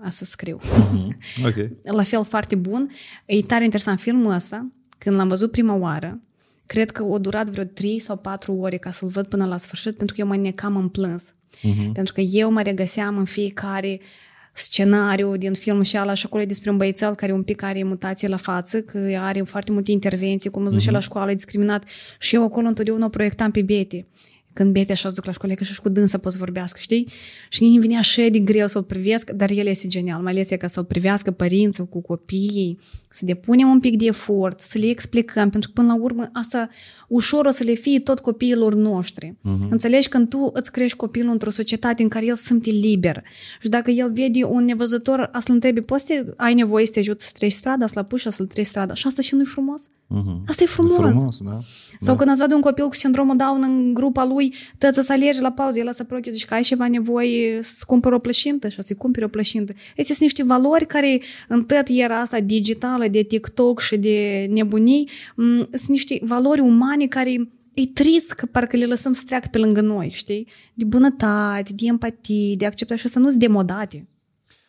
asta 0.02 0.24
scriu. 0.24 0.60
Uh-huh. 0.60 1.46
Okay. 1.46 1.76
La 1.82 2.02
fel 2.02 2.24
foarte 2.24 2.54
bun. 2.54 2.90
E 3.26 3.42
tare 3.42 3.64
interesant 3.64 4.00
filmul 4.00 4.32
ăsta, 4.32 4.72
când 4.98 5.16
l-am 5.16 5.28
văzut 5.28 5.50
prima 5.50 5.74
oară, 5.74 6.20
cred 6.66 6.90
că 6.90 7.02
o 7.02 7.18
durat 7.18 7.50
vreo 7.50 7.64
3 7.64 7.98
sau 7.98 8.16
4 8.16 8.52
ore 8.52 8.76
ca 8.76 8.90
să-l 8.90 9.08
văd 9.08 9.26
până 9.26 9.44
la 9.44 9.56
sfârșit, 9.56 9.96
pentru 9.96 10.14
că 10.14 10.20
eu 10.20 10.26
mă 10.26 10.36
necam 10.36 10.76
în 10.76 10.88
plâns. 10.88 11.24
Uh-huh. 11.24 11.92
Pentru 11.92 12.14
că 12.14 12.20
eu 12.20 12.50
mă 12.50 12.62
regăseam 12.62 13.16
în 13.16 13.24
fiecare 13.24 14.00
uh, 14.00 14.06
scenariu 14.54 15.36
din 15.36 15.52
filmul 15.52 15.82
și 15.82 15.96
ala 15.96 16.14
și 16.14 16.26
acolo 16.26 16.42
e 16.42 16.46
despre 16.46 16.70
un 16.70 16.76
băiețel 16.76 17.14
care 17.14 17.32
un 17.32 17.42
pic 17.42 17.62
are 17.62 17.82
mutație 17.82 18.28
la 18.28 18.36
față, 18.36 18.80
că 18.80 18.98
are 19.18 19.42
foarte 19.42 19.72
multe 19.72 19.90
intervenții, 19.90 20.50
cum 20.50 20.64
îți 20.64 20.74
duce 20.74 20.88
uh-huh. 20.88 20.92
la 20.92 21.00
școală, 21.00 21.30
e 21.30 21.34
discriminat. 21.34 21.84
Și 22.18 22.34
eu 22.34 22.44
acolo 22.44 22.66
întotdeauna 22.66 23.06
o 23.06 23.08
proiectam 23.08 23.50
pe 23.50 23.62
Betty 23.62 24.04
când 24.54 24.72
Bete 24.72 24.92
așa 24.92 25.10
duc 25.10 25.24
la 25.24 25.32
școală, 25.32 25.54
că 25.54 25.64
și 25.64 25.80
cu 25.80 25.88
dânsa 25.88 26.18
poți 26.18 26.38
vorbească, 26.38 26.78
știi? 26.80 27.08
Și 27.48 27.62
îmi 27.62 27.78
venea 27.78 27.98
așa 27.98 28.28
de 28.28 28.38
greu 28.38 28.66
să-l 28.66 28.82
privesc, 28.82 29.30
dar 29.30 29.50
el 29.50 29.66
este 29.66 29.88
genial, 29.88 30.22
mai 30.22 30.32
ales 30.32 30.50
e 30.50 30.56
ca 30.56 30.66
să-l 30.66 30.84
privească 30.84 31.30
părinții 31.30 31.88
cu 31.88 32.00
copiii, 32.00 32.78
să 33.10 33.24
depunem 33.24 33.68
un 33.68 33.80
pic 33.80 33.96
de 33.96 34.04
efort, 34.04 34.60
să 34.60 34.78
le 34.78 34.86
explicăm, 34.86 35.50
pentru 35.50 35.70
că 35.74 35.80
până 35.80 35.94
la 35.94 36.02
urmă 36.02 36.30
asta 36.32 36.68
ușor 37.08 37.46
o 37.46 37.50
să 37.50 37.64
le 37.64 37.72
fie 37.72 38.00
tot 38.00 38.20
copiilor 38.20 38.74
noștri. 38.74 39.30
Uh-huh. 39.30 39.68
Înțelegi 39.68 40.08
când 40.08 40.28
tu 40.28 40.50
îți 40.52 40.72
crești 40.72 40.96
copilul 40.96 41.32
într-o 41.32 41.50
societate 41.50 42.02
în 42.02 42.08
care 42.08 42.26
el 42.26 42.36
se 42.36 42.46
simte 42.46 42.70
liber 42.70 43.24
și 43.60 43.68
dacă 43.68 43.90
el 43.90 44.12
vede 44.12 44.44
un 44.44 44.64
nevăzător, 44.64 45.18
asta 45.32 45.44
îl 45.46 45.54
întrebe, 45.54 45.80
poți 45.80 46.06
să 46.06 46.34
ai 46.36 46.54
nevoie 46.54 46.86
să 46.86 46.92
te 46.92 46.98
ajut 46.98 47.20
să 47.20 47.30
treci 47.34 47.52
strada, 47.52 47.86
să-l 47.86 48.02
apuci 48.02 48.20
să-l 48.20 48.46
treci 48.46 48.66
strada. 48.66 48.94
Și 48.94 49.06
asta 49.06 49.22
și 49.22 49.34
nu-i 49.34 49.44
frumos? 49.44 49.82
Uh-huh. 49.88 50.48
Asta 50.48 50.62
e 50.62 50.66
frumos. 50.66 50.98
E 50.98 51.10
frumos 51.10 51.38
da. 51.38 51.58
Sau 52.00 52.14
da. 52.14 52.16
când 52.16 52.30
ați 52.30 52.38
văzut 52.38 52.54
un 52.54 52.60
copil 52.60 52.84
cu 52.84 52.94
sindromul 52.94 53.36
Down 53.36 53.62
în 53.62 53.94
grupa 53.94 54.24
lui, 54.24 54.43
tăță 54.78 55.00
să 55.00 55.12
alerge 55.12 55.40
la 55.40 55.52
pauză, 55.52 55.78
el 55.78 55.92
să 55.92 56.04
proche, 56.04 56.30
zice 56.30 56.46
că 56.46 56.54
ai 56.54 56.62
ceva 56.62 56.88
nevoie 56.88 57.58
să 57.62 57.84
cumpăr 57.86 58.12
o 58.12 58.18
plășintă 58.18 58.68
și 58.68 58.82
să 58.82 58.94
cumperi 58.94 59.24
o 59.24 59.28
plășintă. 59.28 59.72
Astea 59.72 60.04
sunt 60.04 60.20
niște 60.20 60.44
valori 60.44 60.86
care 60.86 61.20
în 61.48 61.64
tot 61.64 61.82
era 61.86 62.20
asta 62.20 62.40
digitală, 62.40 63.08
de 63.08 63.22
TikTok 63.22 63.80
și 63.80 63.96
de 63.96 64.46
nebunii, 64.50 65.08
sunt 65.70 65.88
niște 65.88 66.18
valori 66.22 66.60
umane 66.60 67.06
care 67.06 67.30
e 67.74 67.86
trist 67.86 68.32
că 68.32 68.46
parcă 68.46 68.76
le 68.76 68.86
lăsăm 68.86 69.12
să 69.12 69.22
treacă 69.26 69.48
pe 69.50 69.58
lângă 69.58 69.80
noi, 69.80 70.10
știi? 70.14 70.48
De 70.74 70.84
bunătate, 70.84 71.72
de 71.72 71.86
empatie, 71.86 72.54
de 72.56 72.66
acceptare 72.66 73.00
și 73.00 73.08
să 73.08 73.18
nu-ți 73.18 73.38
demodate. 73.38 74.08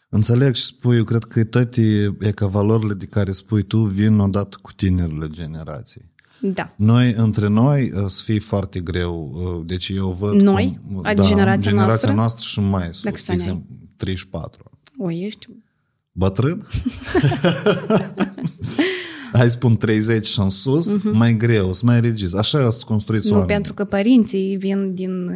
Înțeleg 0.09 0.55
și 0.55 0.63
spui, 0.63 0.97
eu 0.97 1.03
cred 1.03 1.23
că 1.23 1.43
toate 1.43 2.15
e 2.19 2.31
ca 2.31 2.47
valorile 2.47 2.93
de 2.93 3.05
care 3.05 3.31
spui 3.31 3.63
tu 3.63 3.77
vin 3.77 4.19
odată 4.19 4.57
cu 4.61 4.71
tinerile 4.71 5.27
generații. 5.29 6.13
Da. 6.39 6.73
Noi, 6.77 7.13
între 7.17 7.47
noi, 7.47 7.91
uh, 7.95 8.03
să 8.07 8.23
fie 8.23 8.39
foarte 8.39 8.79
greu. 8.79 9.31
Uh, 9.33 9.65
deci 9.65 9.89
eu 9.89 10.15
văd... 10.19 10.33
Noi? 10.33 10.79
Cum, 10.87 10.99
adică 11.03 11.21
da, 11.21 11.27
generația, 11.27 11.69
generația 11.69 11.73
noastră? 11.73 12.13
noastră 12.13 12.45
și 12.47 12.59
mai 12.59 12.89
sus. 12.91 13.03
De 13.03 13.33
exemplu, 13.33 13.65
34. 13.95 14.71
O, 14.97 15.11
ești... 15.11 15.47
Bătrân? 16.11 16.67
hai 19.37 19.49
spun 19.49 19.77
30 19.77 20.25
și 20.25 20.39
în 20.39 20.49
sus, 20.49 20.97
uh-huh. 20.97 21.11
mai 21.11 21.37
greu, 21.37 21.73
să 21.73 21.81
mai 21.85 22.01
regiz. 22.01 22.33
Așa 22.33 22.69
să 22.69 22.83
construiți 22.85 23.27
Nu, 23.27 23.33
oameni. 23.33 23.51
pentru 23.51 23.73
că 23.73 23.83
părinții 23.83 24.57
vin 24.57 24.93
din, 24.93 25.31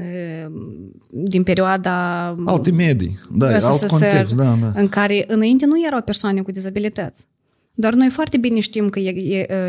din 1.11 1.43
perioada... 1.43 2.27
Alte 2.45 2.71
medii, 2.71 3.19
da, 3.31 3.47
alt 3.47 3.87
context, 3.87 4.35
da, 4.35 4.57
da. 4.61 4.71
În 4.75 4.87
care 4.87 5.23
înainte 5.27 5.65
nu 5.65 5.85
erau 5.85 6.01
persoane 6.01 6.41
cu 6.41 6.51
dizabilități. 6.51 7.27
Doar 7.79 7.93
noi 7.93 8.09
foarte 8.09 8.37
bine 8.37 8.59
știm 8.59 8.89
că 8.89 8.99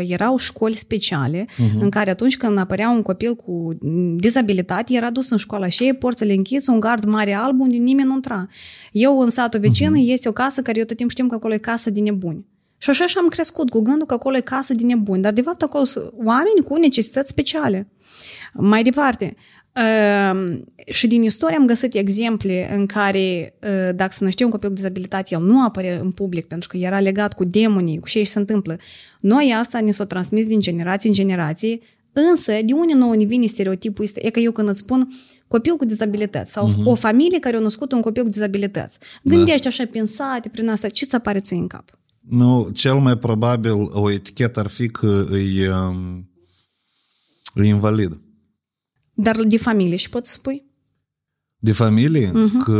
erau 0.07 0.37
școli 0.37 0.73
speciale 0.73 1.45
uh-huh. 1.45 1.79
în 1.79 1.89
care 1.89 2.09
atunci 2.09 2.37
când 2.37 2.57
apărea 2.57 2.89
un 2.89 3.01
copil 3.01 3.35
cu 3.35 3.69
dizabilitate, 4.15 4.93
era 4.93 5.09
dus 5.09 5.29
în 5.29 5.37
școala 5.37 5.67
și 5.67 5.93
porțile 5.93 6.33
închise, 6.33 6.71
un 6.71 6.79
gard 6.79 7.03
mare 7.03 7.33
alb 7.33 7.59
unde 7.59 7.77
nimeni 7.77 8.07
nu 8.07 8.13
intra. 8.13 8.47
Eu 8.91 9.19
în 9.19 9.29
satul 9.29 9.59
vecin 9.59 9.91
uh-huh. 9.91 10.11
este 10.11 10.29
o 10.29 10.31
casă 10.31 10.61
care 10.61 10.79
eu 10.79 10.85
tot 10.85 10.95
timpul 10.95 11.15
știm 11.15 11.27
că 11.27 11.35
acolo 11.35 11.53
e 11.53 11.57
casă 11.57 11.89
de 11.89 11.99
nebuni. 11.99 12.45
Și 12.77 12.89
așa 12.89 13.05
și 13.05 13.17
am 13.17 13.27
crescut 13.27 13.69
cu 13.69 13.81
gândul 13.81 14.05
că 14.05 14.13
acolo 14.13 14.37
e 14.37 14.41
casă 14.41 14.73
de 14.73 14.85
nebuni, 14.85 15.21
dar 15.21 15.33
de 15.33 15.41
fapt 15.41 15.61
acolo 15.61 15.83
sunt 15.83 16.11
oameni 16.15 16.63
cu 16.67 16.75
necesități 16.75 17.29
speciale. 17.29 17.91
Mai 18.53 18.83
departe, 18.83 19.35
Uh, 19.75 20.59
și 20.85 21.07
din 21.07 21.23
istorie 21.23 21.55
am 21.55 21.65
găsit 21.65 21.93
exemple 21.93 22.75
în 22.75 22.85
care 22.85 23.53
uh, 23.61 23.95
dacă 23.95 24.11
se 24.13 24.23
năște 24.23 24.43
un 24.43 24.49
copil 24.49 24.67
cu 24.67 24.75
dizabilitate, 24.75 25.35
el 25.35 25.41
nu 25.41 25.63
apare 25.63 25.99
în 25.99 26.11
public 26.11 26.45
pentru 26.45 26.69
că 26.69 26.77
era 26.77 26.99
legat 26.99 27.33
cu 27.33 27.43
demonii, 27.43 27.99
cu 27.99 28.07
ce 28.07 28.23
se 28.23 28.39
întâmplă. 28.39 28.77
Noi 29.19 29.53
asta 29.57 29.79
ne 29.79 29.91
s-o 29.91 30.03
transmis 30.03 30.47
din 30.47 30.59
generație 30.59 31.09
în 31.09 31.15
generație, 31.15 31.79
însă 32.13 32.51
de 32.65 32.73
unde 32.73 32.93
nouă 32.93 33.15
ne 33.15 33.23
vine 33.23 33.45
stereotipul 33.45 34.03
ăsta? 34.03 34.19
E 34.23 34.29
că 34.29 34.39
eu 34.39 34.51
când 34.51 34.69
îți 34.69 34.79
spun 34.79 35.07
copil 35.47 35.75
cu 35.75 35.85
dizabilități 35.85 36.51
sau 36.51 36.69
uh-huh. 36.69 36.83
o 36.83 36.95
familie 36.95 37.39
care 37.39 37.57
a 37.57 37.59
născut 37.59 37.91
un 37.91 38.01
copil 38.01 38.23
cu 38.23 38.29
dizabilități. 38.29 38.97
Gândești 39.23 39.61
da. 39.61 39.69
așa 39.69 39.85
pensate 39.91 40.49
prin 40.49 40.69
asta, 40.69 40.89
ce 40.89 41.05
ți 41.05 41.15
apare 41.15 41.39
ție 41.39 41.57
în 41.57 41.67
cap? 41.67 41.99
Nu, 42.29 42.69
cel 42.73 42.95
mai 42.95 43.17
probabil 43.17 43.71
o 43.91 44.11
etichetă 44.11 44.59
ar 44.59 44.67
fi 44.67 44.89
că 44.89 45.25
e, 45.55 45.71
e 47.55 47.67
invalid. 47.67 48.19
Dar 49.21 49.35
de 49.43 49.57
familie 49.57 49.95
și 49.95 50.09
poți 50.09 50.31
spui? 50.31 50.69
de 51.63 51.71
familie, 51.71 52.29
uh-huh. 52.29 52.63
că 52.63 52.73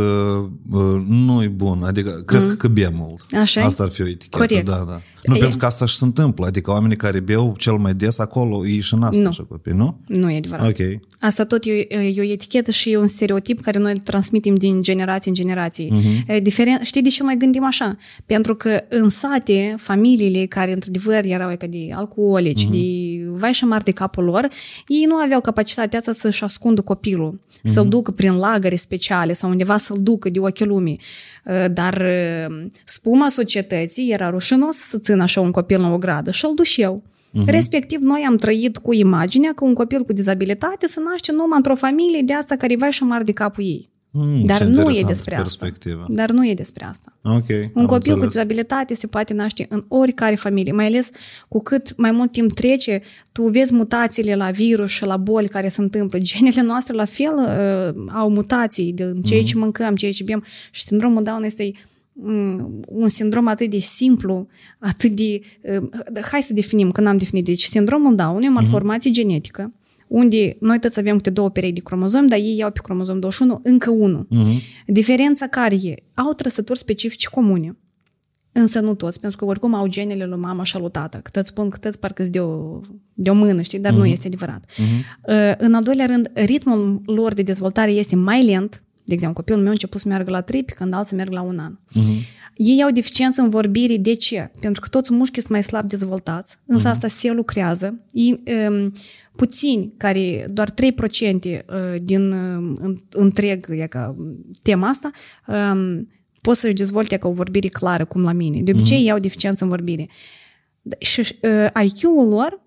uh, 0.70 1.04
nu 1.08 1.42
e 1.42 1.48
bun, 1.48 1.82
adică 1.82 2.10
cred 2.10 2.52
uh-huh. 2.52 2.56
că 2.56 2.68
bea 2.68 2.90
mult. 2.90 3.24
Așa 3.40 3.64
Asta 3.64 3.82
ar 3.82 3.88
fi 3.88 4.02
o 4.02 4.06
etichetă, 4.06 4.36
Corect. 4.36 4.64
da, 4.64 4.84
da. 4.86 5.00
Nu, 5.24 5.34
E- 5.34 5.38
pentru 5.38 5.58
că 5.58 5.66
asta 5.66 5.86
și 5.86 5.96
se 5.96 6.04
întâmplă, 6.04 6.46
adică 6.46 6.70
oamenii 6.70 6.96
care 6.96 7.20
beau 7.20 7.54
cel 7.58 7.76
mai 7.76 7.94
des 7.94 8.18
acolo, 8.18 8.66
ei 8.66 8.80
și 8.80 8.94
în 8.94 9.02
asta 9.02 9.22
Nu. 9.22 9.28
așa 9.28 9.42
copii, 9.42 9.72
nu? 9.72 10.00
Nu 10.06 10.30
e 10.30 10.36
adevărat. 10.36 10.68
Ok. 10.68 11.00
Asta 11.22 11.44
tot 11.44 11.64
e, 11.64 11.70
e 11.94 12.20
o 12.20 12.22
etichetă 12.22 12.70
și 12.70 12.90
e 12.90 12.96
un 12.96 13.06
stereotip 13.06 13.60
care 13.60 13.78
noi 13.78 13.92
îl 13.92 13.98
transmitem 13.98 14.54
din 14.54 14.82
generație 14.82 15.30
în 15.30 15.36
generație. 15.36 15.88
Uh-huh. 15.88 16.42
Diferen... 16.42 16.78
Știi 16.82 17.02
de 17.02 17.08
ce 17.08 17.22
noi 17.22 17.36
gândim 17.38 17.64
așa? 17.64 17.96
Pentru 18.26 18.54
că 18.54 18.84
în 18.88 19.08
sate, 19.08 19.74
familiile 19.78 20.46
care 20.46 20.72
într-adevăr 20.72 21.24
erau 21.24 21.56
ca 21.56 21.66
de 21.66 21.88
alcoolici, 21.92 22.64
uh-huh. 22.64 22.70
de 22.70 22.78
vai 23.30 23.52
și 23.52 23.64
mari 23.64 23.84
de 23.84 23.90
capul 23.90 24.24
lor, 24.24 24.48
ei 24.86 25.04
nu 25.08 25.14
aveau 25.14 25.40
capacitatea 25.40 25.98
asta 25.98 26.12
să-și 26.12 26.44
ascundă 26.44 26.80
copilul, 26.80 27.40
uh-huh. 27.40 27.60
să-l 27.64 27.88
ducă 27.88 28.10
prin 28.10 28.36
lagăre 28.36 28.76
speciale 28.76 29.32
sau 29.32 29.50
undeva 29.50 29.76
să-l 29.76 29.98
ducă 30.00 30.28
de 30.28 30.38
ochii 30.38 30.66
lumii. 30.66 31.00
Uh, 31.44 31.64
Dar 31.72 32.02
uh, 32.48 32.64
spuma 32.84 33.28
societății 33.28 34.10
era 34.10 34.30
rușinos 34.30 34.76
să 34.76 34.98
țină 34.98 35.22
așa 35.22 35.40
un 35.40 35.50
copil 35.50 35.78
în 35.78 35.92
o 35.92 35.98
gradă 35.98 36.30
și 36.30 36.44
îl 36.44 36.54
dușeau. 36.54 37.02
Uh-huh. 37.40 37.44
Respectiv, 37.46 38.00
noi 38.00 38.24
am 38.28 38.36
trăit 38.36 38.76
cu 38.76 38.92
imaginea 38.92 39.52
că 39.54 39.64
un 39.64 39.74
copil 39.74 40.02
cu 40.02 40.12
dizabilitate 40.12 40.86
se 40.86 41.00
naște 41.10 41.32
numai 41.32 41.56
într-o 41.56 41.74
familie 41.74 42.22
de 42.22 42.32
asta 42.34 42.56
care 42.56 42.76
vai 42.76 42.92
și 42.92 43.02
mari 43.02 43.24
de 43.24 43.32
capul 43.32 43.64
ei. 43.64 43.90
Mm, 44.14 44.44
Dar 44.46 44.56
ce 44.56 44.64
nu 44.64 44.70
e 44.70 44.78
interesant 44.78 45.06
despre 45.06 45.34
asta. 45.34 45.46
perspectivă. 45.58 46.04
Dar 46.08 46.30
nu 46.30 46.48
e 46.48 46.54
despre 46.54 46.84
asta. 46.84 47.16
Ok, 47.22 47.48
Un 47.48 47.80
am 47.80 47.86
copil 47.86 47.86
cu 47.86 47.96
înțeles. 47.96 48.28
dizabilitate 48.28 48.94
se 48.94 49.06
poate 49.06 49.32
naște 49.34 49.66
în 49.68 49.84
oricare 49.88 50.34
familie, 50.34 50.72
mai 50.72 50.86
ales 50.86 51.10
cu 51.48 51.62
cât 51.62 51.96
mai 51.96 52.10
mult 52.10 52.32
timp 52.32 52.52
trece, 52.52 53.00
tu 53.32 53.42
vezi 53.42 53.74
mutațiile 53.74 54.34
la 54.36 54.50
virus 54.50 54.90
și 54.90 55.04
la 55.04 55.16
boli 55.16 55.48
care 55.48 55.68
se 55.68 55.80
întâmplă. 55.80 56.18
Genele 56.18 56.62
noastre 56.62 56.94
la 56.94 57.04
fel 57.04 57.34
uh, 57.36 58.04
au 58.14 58.30
mutații 58.30 58.92
de 58.92 59.12
ceea 59.24 59.42
ce 59.42 59.58
mâncăm, 59.58 59.94
ceea 59.94 60.12
ce 60.12 60.24
bem 60.24 60.44
și 60.70 60.82
sindromul 60.82 61.22
Down 61.22 61.42
este 61.42 61.62
mm, 61.64 61.72
un 62.88 63.08
sindrom 63.08 63.46
atât 63.46 63.70
de 63.70 63.78
simplu, 63.78 64.46
atât 64.78 65.10
de... 65.10 65.40
uh, 65.80 66.22
Hai 66.30 66.42
să 66.42 66.52
definim, 66.52 66.90
că 66.90 67.00
n-am 67.00 67.16
definit. 67.18 67.44
Deci 67.44 67.62
sindromul 67.62 68.14
Down 68.14 68.42
e 68.42 68.48
o 68.48 68.52
malformație 68.52 69.10
genetică 69.10 69.72
unde 70.08 70.56
noi 70.60 70.78
toți 70.78 70.98
avem 70.98 71.16
câte 71.16 71.30
două 71.30 71.50
perechi 71.50 71.72
de 71.74 71.80
cromozomi, 71.80 72.28
dar 72.28 72.38
ei 72.38 72.56
iau 72.56 72.70
pe 72.70 72.80
cromozom 72.82 73.20
21 73.20 73.60
încă 73.62 73.90
unul. 73.90 74.26
Diferența 74.86 75.46
care 75.46 75.74
e? 75.74 75.94
Au 76.14 76.32
trăsături 76.32 76.78
specifice 76.78 77.28
comune. 77.28 77.76
Însă 78.52 78.80
nu 78.80 78.94
toți, 78.94 79.20
pentru 79.20 79.38
că 79.38 79.44
oricum 79.44 79.74
au 79.74 79.86
genele 79.86 80.26
lui 80.26 80.38
mama 80.38 80.62
și 80.62 80.76
al 80.76 80.82
lui 80.82 80.90
tată. 80.90 81.20
Cât 81.22 81.36
îți 81.36 81.48
spun, 81.48 81.68
cât 81.68 81.84
îți 81.84 81.98
parcă 81.98 82.22
de 82.22 82.40
o, 82.40 82.80
de 83.14 83.30
o 83.30 83.34
mână, 83.34 83.62
știi? 83.62 83.78
Dar 83.78 83.92
nu 83.92 84.04
este 84.06 84.26
adevărat. 84.26 84.64
Uh, 85.28 85.52
În 85.58 85.74
al 85.74 85.82
doilea 85.82 86.06
rând, 86.06 86.30
ritmul 86.34 87.02
lor 87.06 87.32
de 87.32 87.42
dezvoltare 87.42 87.90
este 87.90 88.16
mai 88.16 88.44
lent. 88.44 88.82
De 89.04 89.12
exemplu, 89.14 89.36
copilul 89.36 89.60
meu 89.60 89.68
a 89.68 89.72
început 89.72 90.00
să 90.00 90.08
meargă 90.08 90.30
la 90.30 90.40
3, 90.40 90.64
pe 90.64 90.72
când 90.76 90.94
alții 90.94 91.16
merg 91.16 91.32
la 91.32 91.40
un 91.42 91.58
an. 91.58 91.78
Ei 92.56 92.82
au 92.82 92.90
deficiență 92.90 93.40
în 93.42 93.48
vorbire. 93.48 93.96
De 93.96 94.14
ce? 94.14 94.50
Pentru 94.60 94.80
că 94.80 94.88
toți 94.88 95.12
mușchii 95.12 95.40
sunt 95.40 95.52
mai 95.52 95.62
slab 95.62 95.88
dezvoltați, 95.88 96.56
însă 96.66 96.88
asta 96.88 97.08
se 97.08 97.30
lucrează. 97.30 98.00
Ei, 98.10 98.42
um, 98.68 98.92
puțini, 99.36 99.92
care 99.96 100.46
doar 100.52 100.70
3% 100.70 100.74
uh, 101.68 102.00
din 102.02 102.30
um, 102.32 102.72
în- 102.80 102.96
întreg 103.10 103.66
e 103.70 103.86
ca, 103.86 104.14
tema 104.62 104.88
asta, 104.88 105.10
um, 105.46 106.08
pot 106.40 106.56
să-și 106.56 106.74
dezvolte 106.74 107.16
ca 107.16 107.28
o 107.28 107.32
vorbire 107.32 107.68
clară, 107.68 108.04
cum 108.04 108.22
la 108.22 108.32
mine. 108.32 108.62
De 108.62 108.70
obicei, 108.72 108.98
ei 109.02 109.10
au 109.10 109.18
deficiență 109.18 109.64
în 109.64 109.70
vorbire. 109.70 110.08
D- 110.88 110.98
Și 110.98 111.20
uh, 111.20 111.82
IQ-ul 111.84 112.28
lor 112.28 112.60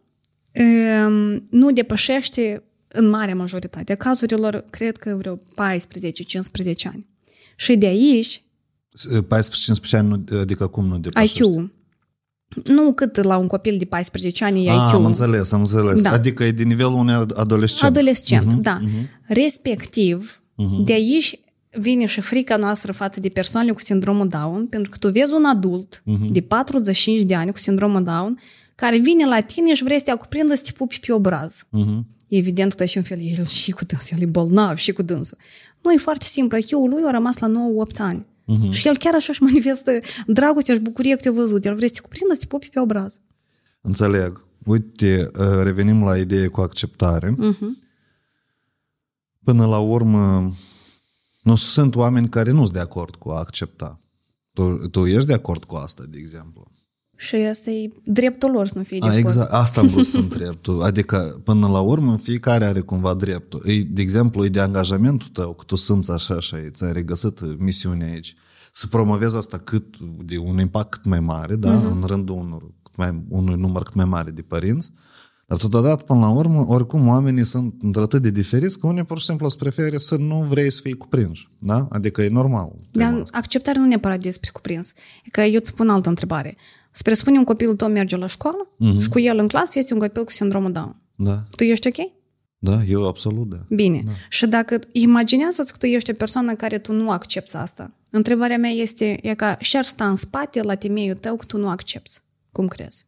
um, 1.07 1.43
nu 1.49 1.71
depășește 1.71 2.63
în 2.95 3.09
marea 3.09 3.35
majoritate 3.35 3.91
a 3.91 3.95
cazurilor, 3.95 4.63
cred 4.69 4.97
că 4.97 5.15
vreo 5.17 5.35
14-15 5.35 5.39
ani. 6.83 7.05
Și 7.55 7.75
de 7.75 7.85
aici, 7.85 8.43
14-15 9.27 9.97
ani, 9.97 10.07
nu- 10.07 10.39
adică 10.39 10.67
cum 10.67 10.85
nu 10.85 10.97
depășește? 10.97 11.43
IQ. 11.43 11.69
Nu 12.65 12.93
cât 12.93 13.23
la 13.23 13.37
un 13.37 13.47
copil 13.47 13.77
de 13.77 13.85
14 13.85 14.43
ani 14.43 14.65
e 14.65 14.69
Ah, 14.71 14.75
IQ. 14.89 14.93
am 14.93 15.05
înțeles, 15.05 15.51
am 15.51 15.59
înțeles. 15.59 16.01
Da. 16.01 16.11
Adică 16.11 16.43
e 16.43 16.51
de 16.51 16.63
nivelul 16.63 16.93
unui 16.93 17.13
adolescent. 17.13 17.91
Adolescent, 17.91 18.53
da. 18.53 18.79
Respectiv, 19.27 20.41
de 20.83 20.93
aici 20.93 21.39
vine 21.79 22.05
și 22.05 22.21
frica 22.21 22.57
noastră 22.57 22.91
față 22.91 23.19
de 23.19 23.27
persoanele 23.29 23.73
cu 23.73 23.79
sindromul 23.81 24.27
Down, 24.27 24.67
pentru 24.67 24.89
că 24.91 24.97
tu 24.97 25.09
vezi 25.11 25.33
un 25.33 25.45
adult 25.45 26.03
de 26.29 26.41
45 26.41 27.21
de 27.23 27.35
ani 27.35 27.51
cu 27.51 27.57
sindromul 27.57 28.03
Down 28.03 28.39
care 28.75 28.97
vine 28.97 29.25
la 29.25 29.39
tine 29.39 29.73
și 29.73 29.83
vrei 29.83 29.97
să 29.97 30.03
te 30.05 30.13
cuprindă 30.13 30.55
să 30.55 30.61
te 30.65 30.71
pupi 30.71 30.99
pe 30.99 31.11
obraz. 31.13 31.63
Evident, 32.29 32.75
tu 32.75 32.85
și 32.85 32.97
un 32.97 33.03
fel, 33.03 33.19
el 33.21 33.45
și 33.45 33.71
cu 33.71 33.85
dânsul, 33.85 34.17
el 34.17 34.23
e 34.23 34.25
bolnav 34.25 34.77
și 34.77 34.91
cu 34.91 35.01
dânsul. 35.01 35.37
Nu, 35.81 35.91
e 35.91 35.97
foarte 35.97 36.25
simplu. 36.25 36.57
IQ-ul 36.57 36.89
lui 36.89 37.03
a 37.05 37.11
rămas 37.11 37.37
la 37.37 37.47
9-8 37.47 37.97
ani. 37.97 38.25
Și 38.69 38.87
el 38.87 38.97
chiar 38.97 39.13
așa 39.13 39.27
își 39.31 39.43
manifestă 39.43 39.91
dragostea 40.27 40.75
și 40.75 40.79
bucurie 40.79 41.15
că 41.15 41.21
te-a 41.21 41.31
văzut. 41.31 41.65
El 41.65 41.75
vrea 41.75 41.87
să 41.87 41.93
te 41.93 42.01
cuprindă, 42.01 42.33
să 42.33 42.39
te 42.39 42.45
pupi 42.45 42.69
pe 42.69 42.79
obraz. 42.79 43.19
Înțeleg. 43.81 44.45
Uite, 44.65 45.31
uh, 45.39 45.61
revenim 45.63 46.03
la 46.03 46.17
ideea 46.17 46.49
cu 46.49 46.61
acceptare. 46.61 47.35
Până 49.43 49.65
la 49.65 49.79
urmă, 49.79 50.53
nu 51.41 51.55
sunt 51.55 51.95
oameni 51.95 52.29
care 52.29 52.51
nu 52.51 52.61
sunt 52.61 52.73
de 52.73 52.79
acord 52.79 53.15
cu 53.15 53.29
a 53.29 53.39
accepta. 53.39 53.99
Tu, 54.53 54.87
tu 54.87 55.05
ești 55.05 55.27
de 55.27 55.33
acord 55.33 55.63
cu 55.63 55.75
asta, 55.75 56.03
de 56.09 56.17
exemplu? 56.17 56.71
Și 57.17 57.35
asta 57.35 57.69
e 57.69 57.91
dreptul 58.03 58.51
lor 58.51 58.67
să 58.67 58.77
nu 58.77 58.83
fie 58.83 58.99
de 58.99 59.05
A, 59.05 59.09
acord. 59.09 59.23
exact, 59.25 59.51
asta 59.51 59.79
am 59.79 59.87
vrut 59.87 60.05
să 60.05 60.17
întreb 60.27 60.55
tu. 60.61 60.79
Adică, 60.81 61.41
până 61.43 61.67
la 61.67 61.79
urmă, 61.79 62.17
fiecare 62.17 62.65
are 62.65 62.79
cumva 62.79 63.13
dreptul. 63.13 63.61
E, 63.65 63.81
de 63.81 64.01
exemplu, 64.01 64.45
e 64.45 64.49
de 64.49 64.59
angajamentul 64.59 65.27
tău, 65.27 65.53
că 65.53 65.63
tu 65.67 65.75
simți 65.75 66.11
așa 66.11 66.39
și 66.39 66.55
ți-ai 66.69 66.93
regăsit 66.93 67.59
misiunea 67.59 68.07
aici, 68.11 68.35
să 68.71 68.87
promovezi 68.87 69.37
asta 69.37 69.57
cât, 69.57 69.83
de 70.25 70.37
un 70.37 70.59
impact 70.59 70.89
cât 70.91 71.05
mai 71.05 71.19
mare, 71.19 71.55
da? 71.55 71.73
Mhm. 71.73 71.85
în 71.91 72.03
rândul 72.07 72.35
unor, 72.35 72.61
cât 72.83 72.95
mai, 72.95 73.23
unui 73.29 73.55
număr 73.55 73.83
cât 73.83 73.93
mai 73.93 74.05
mare 74.05 74.31
de 74.31 74.41
părinți, 74.41 74.91
dar 75.45 75.57
totodată, 75.57 76.03
până 76.03 76.19
la 76.19 76.29
urmă, 76.29 76.65
oricum 76.67 77.07
oamenii 77.07 77.43
sunt 77.43 77.73
într-atât 77.81 78.21
de 78.21 78.29
diferiți 78.29 78.79
că 78.79 78.87
unii 78.87 79.03
pur 79.03 79.19
și 79.19 79.25
simplu 79.25 79.45
îți 79.45 79.57
preferă 79.57 79.97
să 79.97 80.15
nu 80.15 80.41
vrei 80.49 80.71
să 80.71 80.79
fii 80.83 80.93
cuprinși. 80.97 81.49
Da? 81.59 81.87
Adică 81.91 82.21
e 82.21 82.29
normal. 82.29 82.71
tema 82.91 83.09
Dar 83.11 83.21
asta. 83.21 83.37
acceptarea 83.37 83.81
nu 83.81 83.87
neapărat 83.87 84.19
despre 84.19 84.49
cuprins. 84.53 84.93
E 85.23 85.29
că 85.31 85.41
eu 85.41 85.55
îți 85.59 85.69
spun 85.69 85.89
altă 85.89 86.09
întrebare. 86.09 86.55
Să 86.91 87.01
presupunem 87.03 87.43
copilul 87.43 87.75
tău 87.75 87.87
merge 87.89 88.17
la 88.17 88.27
școală 88.27 88.67
Mhm. 88.77 88.99
și 88.99 89.09
cu 89.09 89.19
el 89.19 89.37
în 89.37 89.47
clasă 89.47 89.79
este 89.79 89.93
un 89.93 89.99
copil 89.99 90.23
cu 90.23 90.31
sindromul 90.31 90.71
Down. 90.71 90.95
Da, 91.15 91.43
Tu 91.55 91.63
ești 91.63 91.87
ok? 91.87 92.11
da, 92.57 92.83
eu 92.83 93.07
absolut 93.07 93.49
da. 93.49 93.57
Bine. 93.69 94.01
Da. 94.05 94.11
Și 94.29 94.45
dacă 94.47 94.79
imaginează-ți 94.91 95.71
că 95.71 95.77
tu 95.77 95.85
ești 95.85 96.11
o 96.11 96.13
persoană 96.13 96.53
care 96.53 96.77
tu 96.77 96.93
nu 96.93 97.09
accepti 97.09 97.55
asta. 97.55 97.91
Întrebarea 98.09 98.57
mea 98.57 98.69
este, 98.69 99.19
e 99.21 99.33
ca 99.33 99.57
și 99.59 99.77
ar 99.77 99.83
sta 99.83 100.07
în 100.09 100.15
spate 100.15 100.61
la 100.61 100.75
temeiul 100.75 101.15
tău 101.15 101.35
că 101.35 101.45
tu 101.45 101.57
nu 101.57 101.69
accepti. 101.69 102.17
Cum 102.51 102.67
crezi? 102.67 103.05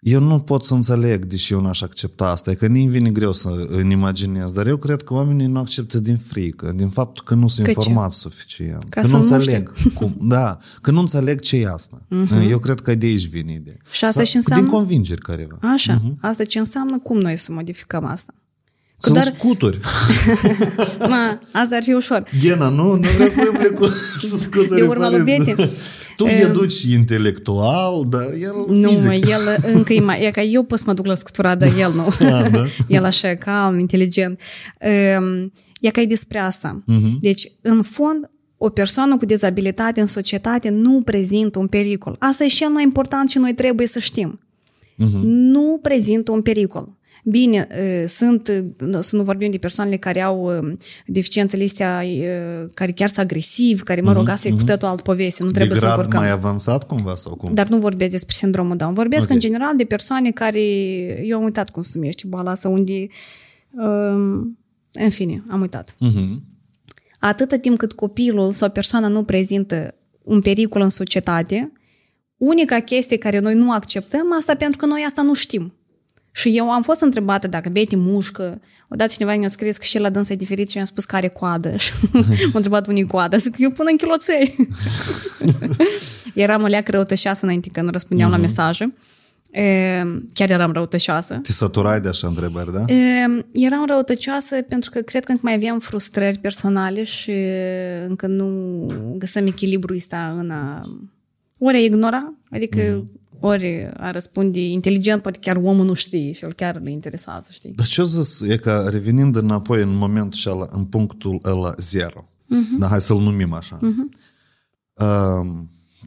Eu 0.00 0.20
nu 0.20 0.38
pot 0.40 0.64
să 0.64 0.74
înțeleg 0.74 1.24
de 1.24 1.36
ce 1.36 1.52
eu 1.54 1.60
n-aș 1.60 1.80
accepta 1.80 2.26
asta, 2.26 2.50
e 2.50 2.54
că 2.54 2.66
nici 2.66 2.88
vine 2.88 3.10
greu 3.10 3.32
să 3.32 3.66
îmi 3.68 3.92
imaginez, 3.92 4.50
dar 4.50 4.66
eu 4.66 4.76
cred 4.76 5.02
că 5.02 5.14
oamenii 5.14 5.46
nu 5.46 5.58
acceptă 5.58 5.98
din 5.98 6.16
frică, 6.26 6.72
din 6.76 6.88
faptul 6.88 7.24
că 7.26 7.34
nu 7.34 7.48
sunt 7.48 7.66
Că 7.66 7.72
ce? 7.72 7.78
informați 7.78 8.18
suficient. 8.18 8.84
Ca 8.88 9.00
că 9.00 9.06
să 9.06 9.16
nu 9.16 9.22
nu 9.22 9.32
înțeleg. 9.34 9.72
Cum, 9.98 10.16
da, 10.20 10.58
că 10.80 10.90
nu 10.90 10.98
înțeleg 10.98 11.40
ce 11.40 11.56
e 11.56 11.68
asta. 11.68 12.02
Eu 12.48 12.58
cred 12.58 12.80
că 12.80 12.94
de 12.94 13.06
aici 13.06 13.26
vine 13.28 13.52
ideea. 13.52 13.76
Și 13.90 14.04
asta 14.04 14.16
Sau 14.16 14.24
și 14.24 14.36
înseamnă- 14.36 14.64
Din 14.66 14.74
convingeri 14.74 15.20
careva. 15.20 15.58
Așa. 15.72 16.02
Asta 16.20 16.44
ce 16.44 16.58
înseamnă 16.58 16.98
cum 16.98 17.18
noi 17.18 17.36
să 17.36 17.52
modificăm 17.52 18.04
asta? 18.04 18.34
Că 19.00 19.08
Sunt 19.08 19.14
doar, 19.14 19.26
scuturi. 19.36 19.80
mă, 21.10 21.38
asta 21.52 21.76
ar 21.76 21.82
fi 21.82 21.92
ușor. 21.92 22.24
Ghena, 22.40 22.68
nu? 22.68 22.82
Nu 22.94 23.08
vrea 23.16 23.28
să 23.28 23.48
umble 23.52 23.68
cu 23.68 23.78
cu 24.30 24.36
scuturi. 24.46 24.74
De 24.80 24.82
urma 24.82 25.10
lui 25.10 25.18
părinți. 25.36 25.72
Betty. 26.24 26.40
Tu 26.40 26.48
educi 26.48 26.82
intelectual, 26.82 28.06
dar 28.08 28.26
el 28.40 28.64
Nu, 28.68 28.88
fizic. 28.88 29.06
mă, 29.06 29.14
el 29.14 29.40
încă 29.74 29.92
e 29.92 30.00
mai... 30.00 30.24
E 30.24 30.30
ca 30.30 30.42
eu 30.42 30.62
pot 30.62 30.78
să 30.78 30.84
mă 30.86 30.92
duc 30.92 31.06
la 31.06 31.14
scutura, 31.14 31.54
dar 31.54 31.68
el 31.78 31.92
nu. 31.94 32.06
Ah, 32.28 32.50
da? 32.50 32.64
el 32.96 33.04
așa, 33.04 33.34
calm, 33.34 33.78
inteligent. 33.78 34.40
Um, 35.18 35.52
E 35.80 35.90
ca 35.90 36.00
e 36.00 36.06
despre 36.06 36.38
asta. 36.38 36.84
Deci, 37.20 37.52
în 37.60 37.82
fond, 37.82 38.30
o 38.56 38.68
persoană 38.68 39.16
cu 39.16 39.24
dizabilitate 39.24 40.00
în 40.00 40.06
societate 40.06 40.68
nu 40.68 41.02
prezintă 41.04 41.58
un 41.58 41.66
pericol. 41.66 42.16
Asta 42.18 42.44
e 42.44 42.46
cel 42.46 42.68
mai 42.68 42.82
important 42.82 43.30
și 43.30 43.38
noi 43.38 43.54
trebuie 43.54 43.86
să 43.86 43.98
știm. 43.98 44.40
Nu 45.22 45.78
prezintă 45.82 46.32
un 46.32 46.42
pericol. 46.42 46.98
Bine, 47.24 47.68
uh, 47.70 48.04
sunt, 48.08 48.48
uh, 48.92 48.98
să 49.00 49.16
nu 49.16 49.22
vorbim 49.22 49.50
de 49.50 49.58
persoanele 49.58 49.96
care 49.96 50.20
au 50.20 50.58
uh, 50.58 50.72
deficiențele 51.06 51.64
astea, 51.64 52.02
uh, 52.04 52.68
care 52.74 52.92
chiar 52.92 53.08
sunt 53.08 53.18
agresivi, 53.24 53.82
care, 53.82 54.00
mă 54.00 54.12
rog, 54.12 54.28
asta 54.28 54.48
e 54.48 54.50
cu 54.50 54.64
totul 54.64 54.88
alt 54.88 55.00
poveste, 55.00 55.42
nu 55.42 55.50
De 55.50 55.54
trebuie 55.54 55.78
să 55.78 55.84
grad 55.84 55.96
încurcăm. 55.96 56.20
mai 56.20 56.30
avansat 56.30 56.86
cumva 56.86 57.14
sau 57.14 57.34
cum? 57.36 57.54
Dar 57.54 57.66
nu 57.68 57.78
vorbesc 57.78 58.10
despre 58.10 58.34
sindromul 58.38 58.76
Down. 58.76 58.94
Vorbesc 58.94 59.24
Ok. 59.24 59.30
în 59.30 59.38
general 59.38 59.76
de 59.76 59.84
persoane 59.84 60.30
care... 60.30 60.60
Eu 61.26 61.36
am 61.38 61.44
uitat 61.44 61.70
cum 61.70 61.82
se 61.82 61.90
numește 61.94 62.22
boala 62.26 62.50
asta, 62.50 62.68
unde... 62.68 63.06
Um, 63.70 64.58
în 64.92 65.10
fine, 65.10 65.44
am 65.48 65.60
uitat. 65.60 65.94
Mhm. 65.98 66.42
Atâta 67.18 67.56
timp 67.56 67.78
cât 67.78 67.92
copilul 67.92 68.52
sau 68.52 68.70
persoana 68.70 69.08
nu 69.08 69.22
prezintă 69.24 69.94
un 70.22 70.40
pericol 70.40 70.80
în 70.82 70.88
societate, 70.88 71.72
unica 72.36 72.78
chestie 72.80 73.16
care 73.16 73.38
noi 73.38 73.54
nu 73.54 73.72
acceptăm, 73.72 74.34
asta 74.38 74.54
pentru 74.54 74.78
că 74.78 74.86
noi 74.86 75.02
asta 75.06 75.22
nu 75.22 75.34
știm. 75.34 75.74
Și 76.32 76.56
eu 76.56 76.70
am 76.70 76.82
fost 76.82 77.00
întrebată 77.00 77.46
dacă 77.48 77.68
Betty 77.68 77.96
mușcă. 77.96 78.60
Odată 78.88 79.12
cineva 79.12 79.34
mi-a 79.34 79.48
scris 79.48 79.76
că 79.76 79.84
și 79.84 79.98
la 79.98 80.10
dânsa 80.10 80.32
e 80.32 80.36
diferit 80.36 80.68
și 80.68 80.76
mi-a 80.76 80.86
spus 80.86 81.04
care 81.04 81.28
coadă. 81.28 81.76
Și 81.84 81.92
m-a 82.12 82.50
întrebat 82.54 82.86
unii 82.86 83.06
coadă. 83.06 83.36
Zic 83.36 83.52
că 83.52 83.62
eu 83.62 83.70
pun 83.70 83.86
în 83.90 83.96
kiloței. 83.96 84.68
eram 86.34 86.62
o 86.62 86.66
leacă 86.66 86.90
răutășoasă 86.90 87.44
înainte 87.44 87.68
când 87.72 87.86
nu 87.86 87.92
răspundeam 87.92 88.28
uh-huh. 88.28 88.32
la 88.32 88.38
mhm. 88.38 88.46
mesaje. 88.46 88.92
E, 89.50 90.02
chiar 90.34 90.50
eram 90.50 90.72
răutăcioasă. 90.72 91.40
Te 91.42 91.52
săturai 91.52 92.00
de 92.00 92.08
așa 92.08 92.28
întrebări, 92.28 92.72
da? 92.72 92.92
E, 92.92 93.44
eram 93.52 93.86
răutăcioasă 93.86 94.62
pentru 94.62 94.90
că 94.90 95.00
cred 95.00 95.24
că 95.24 95.30
încă 95.30 95.42
mai 95.44 95.54
aveam 95.54 95.78
frustrări 95.78 96.38
personale 96.38 97.04
și 97.04 97.32
încă 98.06 98.26
nu 98.26 98.86
găsăm 99.18 99.46
echilibru 99.46 99.94
ăsta 99.94 100.36
în 100.38 100.50
a 100.50 100.80
ori 101.58 101.76
a 101.76 101.80
ignora, 101.80 102.34
adică 102.50 102.80
mm. 102.80 103.19
Ori 103.40 103.90
a 103.96 104.10
răspunde 104.10 104.60
inteligent, 104.60 105.22
poate 105.22 105.38
chiar 105.38 105.56
omul 105.56 105.84
nu 105.84 105.94
știe 105.94 106.32
și 106.32 106.44
el 106.44 106.52
chiar 106.52 106.80
le 106.80 106.90
interesează, 106.90 107.50
știi? 107.52 107.72
Dar 107.72 107.86
ce 107.86 108.04
zis? 108.04 108.40
E 108.40 108.56
că 108.56 108.88
revenind 108.90 109.36
înapoi 109.36 109.82
în 109.82 109.94
momentul 109.94 110.38
și 110.38 110.48
ala, 110.48 110.66
în 110.70 110.84
punctul 110.84 111.38
ăla 111.44 111.74
zero, 111.78 112.28
mm-hmm. 112.44 112.78
da, 112.78 112.86
hai 112.86 113.00
să-l 113.00 113.20
numim 113.20 113.52
așa. 113.52 113.78
Mm-hmm. 113.78 114.18
Uh, 114.94 115.62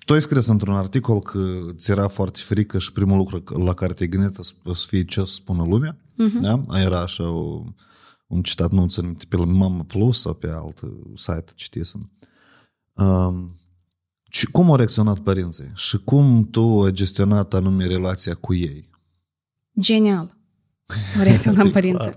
tu 0.06 0.14
ai 0.14 0.22
scris 0.22 0.48
într-un 0.48 0.76
articol 0.76 1.20
că 1.20 1.40
ți 1.76 1.92
era 1.92 2.08
foarte 2.08 2.40
frică 2.44 2.80
și 2.80 2.92
primul 2.92 3.18
lucru 3.18 3.44
la 3.64 3.74
care 3.74 3.94
te-ai 3.94 4.10
gândit 4.10 4.34
să 4.34 4.54
fie 4.88 5.06
ce 5.06 5.20
o 5.20 5.26
să 5.26 5.34
spună 5.34 5.64
lumea. 5.64 5.98
Uh-huh. 5.98 6.42
Da? 6.42 6.66
Era 6.82 7.00
așa 7.00 7.30
o, 7.30 7.64
un 8.28 8.42
citat, 8.42 8.72
nu 8.72 8.88
țin 8.88 9.18
pe 9.30 9.36
la 9.36 9.46
Mama 9.46 9.84
Plus 9.84 10.22
sau 10.22 10.34
pe 10.34 10.50
alt 10.50 10.80
site 11.16 11.52
citisem. 11.56 12.12
Um, 12.94 13.58
și 13.58 13.63
cum 14.52 14.70
au 14.70 14.76
reacționat 14.76 15.20
părinții? 15.20 15.72
Și 15.76 15.98
cum 15.98 16.48
tu 16.52 16.84
ai 16.84 16.92
gestionat 16.92 17.54
anume 17.54 17.86
relația 17.86 18.34
cu 18.34 18.54
ei? 18.54 18.90
Genial. 19.80 20.38
Au 21.18 21.24
reacționat 21.24 21.68
părinții. 21.68 22.12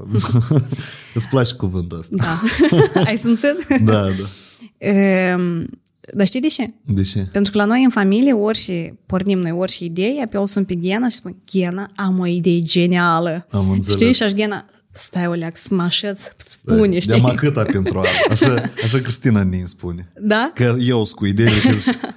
Îți 1.15 1.29
place 1.29 1.55
cuvântul 1.55 1.99
ăsta. 1.99 2.17
Da. 2.17 2.41
Ai 3.07 3.17
simțit? 3.17 3.67
da, 3.85 4.03
da. 4.03 5.35
Um, 5.35 5.67
dar 6.15 6.27
știi 6.27 6.41
de 6.41 6.47
ce? 6.47 6.67
De 6.85 7.03
ce? 7.03 7.29
Pentru 7.33 7.53
că 7.53 7.59
la 7.59 7.65
noi 7.65 7.85
în 7.85 7.91
familie, 7.91 8.33
ori 8.33 8.59
și 8.59 8.93
pornim 9.07 9.39
noi 9.39 9.51
ori 9.51 9.73
și 9.73 9.85
idee, 9.85 10.23
apoi 10.23 10.41
o 10.41 10.47
sunt 10.47 10.67
pe 10.67 10.75
Ghena 10.75 11.09
și 11.09 11.17
spun, 11.17 11.37
Ghena, 11.53 11.91
am 11.97 12.19
o 12.19 12.27
idee 12.27 12.61
genială. 12.61 13.47
Am 13.51 13.71
înțeles. 13.71 14.01
Știi? 14.01 14.13
Și 14.13 14.23
aș 14.23 14.33
Ghena, 14.33 14.65
stai 14.97 15.27
o 15.27 15.33
leac, 15.33 15.57
să 15.57 15.69
mă 15.71 15.83
așez, 15.83 16.33
spune, 16.37 16.93
da, 16.93 16.99
știi? 16.99 17.21
De 17.21 17.35
câta 17.35 17.63
pentru 17.63 17.99
asta. 17.99 18.27
Așa, 18.31 18.71
așa 18.85 18.99
Cristina 18.99 19.43
ne 19.43 19.63
spune. 19.65 20.13
Da? 20.21 20.51
Că 20.55 20.77
eu 20.81 21.05
sunt 21.05 21.17
cu 21.17 21.27
idei 21.27 21.47
și 21.49 21.71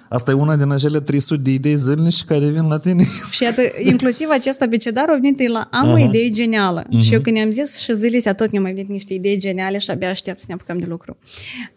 asta 0.09 0.31
e 0.31 0.33
una 0.33 0.55
din 0.55 0.71
acele 0.71 0.99
300 0.99 1.41
de 1.41 1.51
idei 1.51 1.75
zilnice 1.75 2.23
care 2.25 2.49
vin 2.49 2.67
la 2.67 2.77
tine. 2.77 3.03
și 3.35 3.43
atât, 3.43 3.65
inclusiv 3.83 4.27
acest 4.29 4.61
abecedar 4.61 5.09
a 5.09 5.17
venit 5.21 5.47
la 5.47 5.67
am 5.71 5.87
Aha. 5.87 5.93
o 5.93 5.97
idee 5.97 6.29
genială. 6.29 6.83
Uh-huh. 6.83 7.01
Și 7.01 7.13
eu 7.13 7.21
când 7.21 7.35
i-am 7.35 7.51
zis 7.51 7.77
și 7.77 7.93
zilele 7.93 8.33
tot 8.33 8.51
ne 8.51 8.59
mai 8.59 8.73
venit 8.73 8.89
niște 8.89 9.13
idei 9.13 9.39
geniale 9.39 9.77
și 9.77 9.89
abia 9.89 10.09
aștept 10.09 10.39
să 10.39 10.45
ne 10.47 10.53
apucăm 10.53 10.77
de 10.77 10.85
lucru. 10.85 11.17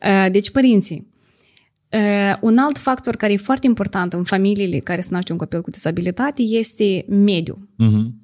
Uh, 0.03 0.31
deci, 0.31 0.51
părinții, 0.51 1.11
Uh, 1.95 2.37
un 2.41 2.59
alt 2.59 2.79
factor 2.79 3.17
care 3.17 3.33
e 3.33 3.37
foarte 3.37 3.67
important 3.67 4.13
în 4.13 4.25
familiile 4.25 4.79
care 4.79 5.01
se 5.01 5.09
naște 5.11 5.33
un 5.33 5.39
copil 5.39 5.61
cu 5.61 5.71
dizabilitate 5.71 6.43
este 6.43 7.05
mediul. 7.09 7.59
Uh-huh. 7.59 8.22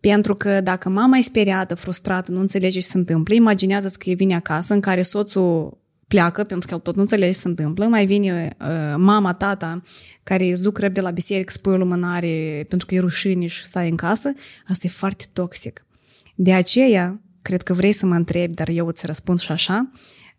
Pentru 0.00 0.34
că 0.34 0.60
dacă 0.60 0.88
mama 0.88 1.16
e 1.16 1.22
speriată, 1.22 1.74
frustrată, 1.74 2.32
nu 2.32 2.40
înțelege 2.40 2.78
ce 2.78 2.86
se 2.86 2.98
întâmplă, 2.98 3.34
imaginează-ți 3.34 3.98
că 3.98 4.10
e 4.10 4.14
vine 4.14 4.34
acasă 4.34 4.74
în 4.74 4.80
care 4.80 5.02
soțul 5.02 5.78
pleacă, 6.10 6.44
pentru 6.44 6.68
că 6.68 6.74
el 6.74 6.80
tot 6.80 6.94
nu 6.94 7.00
înțelege 7.00 7.32
ce 7.32 7.38
se 7.38 7.48
întâmplă, 7.48 7.86
mai 7.86 8.06
vine 8.06 8.56
uh, 8.60 8.66
mama, 8.96 9.32
tata, 9.32 9.82
care 10.22 10.50
îți 10.50 10.62
duc 10.62 10.78
răb 10.78 10.92
de 10.92 11.00
la 11.00 11.10
biserică, 11.10 11.52
spui 11.52 11.72
o 11.72 11.76
lumânare 11.76 12.64
pentru 12.68 12.86
că 12.86 12.94
e 12.94 12.98
rușine 12.98 13.46
și 13.46 13.64
stai 13.64 13.88
în 13.88 13.96
casă, 13.96 14.32
asta 14.68 14.86
e 14.86 14.90
foarte 14.90 15.24
toxic. 15.32 15.86
De 16.34 16.52
aceea, 16.52 17.20
cred 17.42 17.62
că 17.62 17.72
vrei 17.72 17.92
să 17.92 18.06
mă 18.06 18.14
întrebi, 18.14 18.54
dar 18.54 18.68
eu 18.68 18.86
îți 18.86 19.06
răspund 19.06 19.38
și 19.38 19.52
așa, 19.52 19.90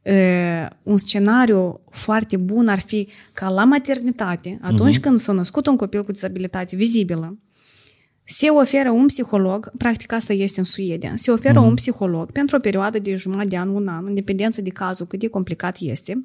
uh, 0.01 0.67
un 0.83 0.97
scenariu 0.97 1.79
foarte 1.89 2.37
bun 2.37 2.67
ar 2.67 2.79
fi 2.79 3.07
ca 3.33 3.49
la 3.49 3.63
maternitate, 3.63 4.59
atunci 4.61 4.97
uh-huh. 4.97 5.01
când 5.01 5.19
s-a 5.19 5.31
născut 5.31 5.67
un 5.67 5.75
copil 5.75 6.03
cu 6.03 6.11
dizabilitate 6.11 6.75
vizibilă, 6.75 7.37
se 8.31 8.49
oferă 8.49 8.89
un 8.89 9.05
psiholog, 9.05 9.71
practic 9.77 10.11
asta 10.11 10.33
este 10.33 10.59
în 10.59 10.65
Suedia, 10.65 11.13
se 11.15 11.31
oferă 11.31 11.59
uh-huh. 11.59 11.67
un 11.67 11.73
psiholog 11.73 12.31
pentru 12.31 12.55
o 12.55 12.59
perioadă 12.59 12.99
de 12.99 13.15
jumătate 13.15 13.47
de 13.47 13.57
an, 13.57 13.69
un 13.69 13.87
an, 13.87 14.05
în 14.07 14.13
dependență 14.13 14.61
de 14.61 14.69
cazul 14.69 15.05
cât 15.05 15.19
de 15.19 15.27
complicat 15.27 15.77
este. 15.79 16.23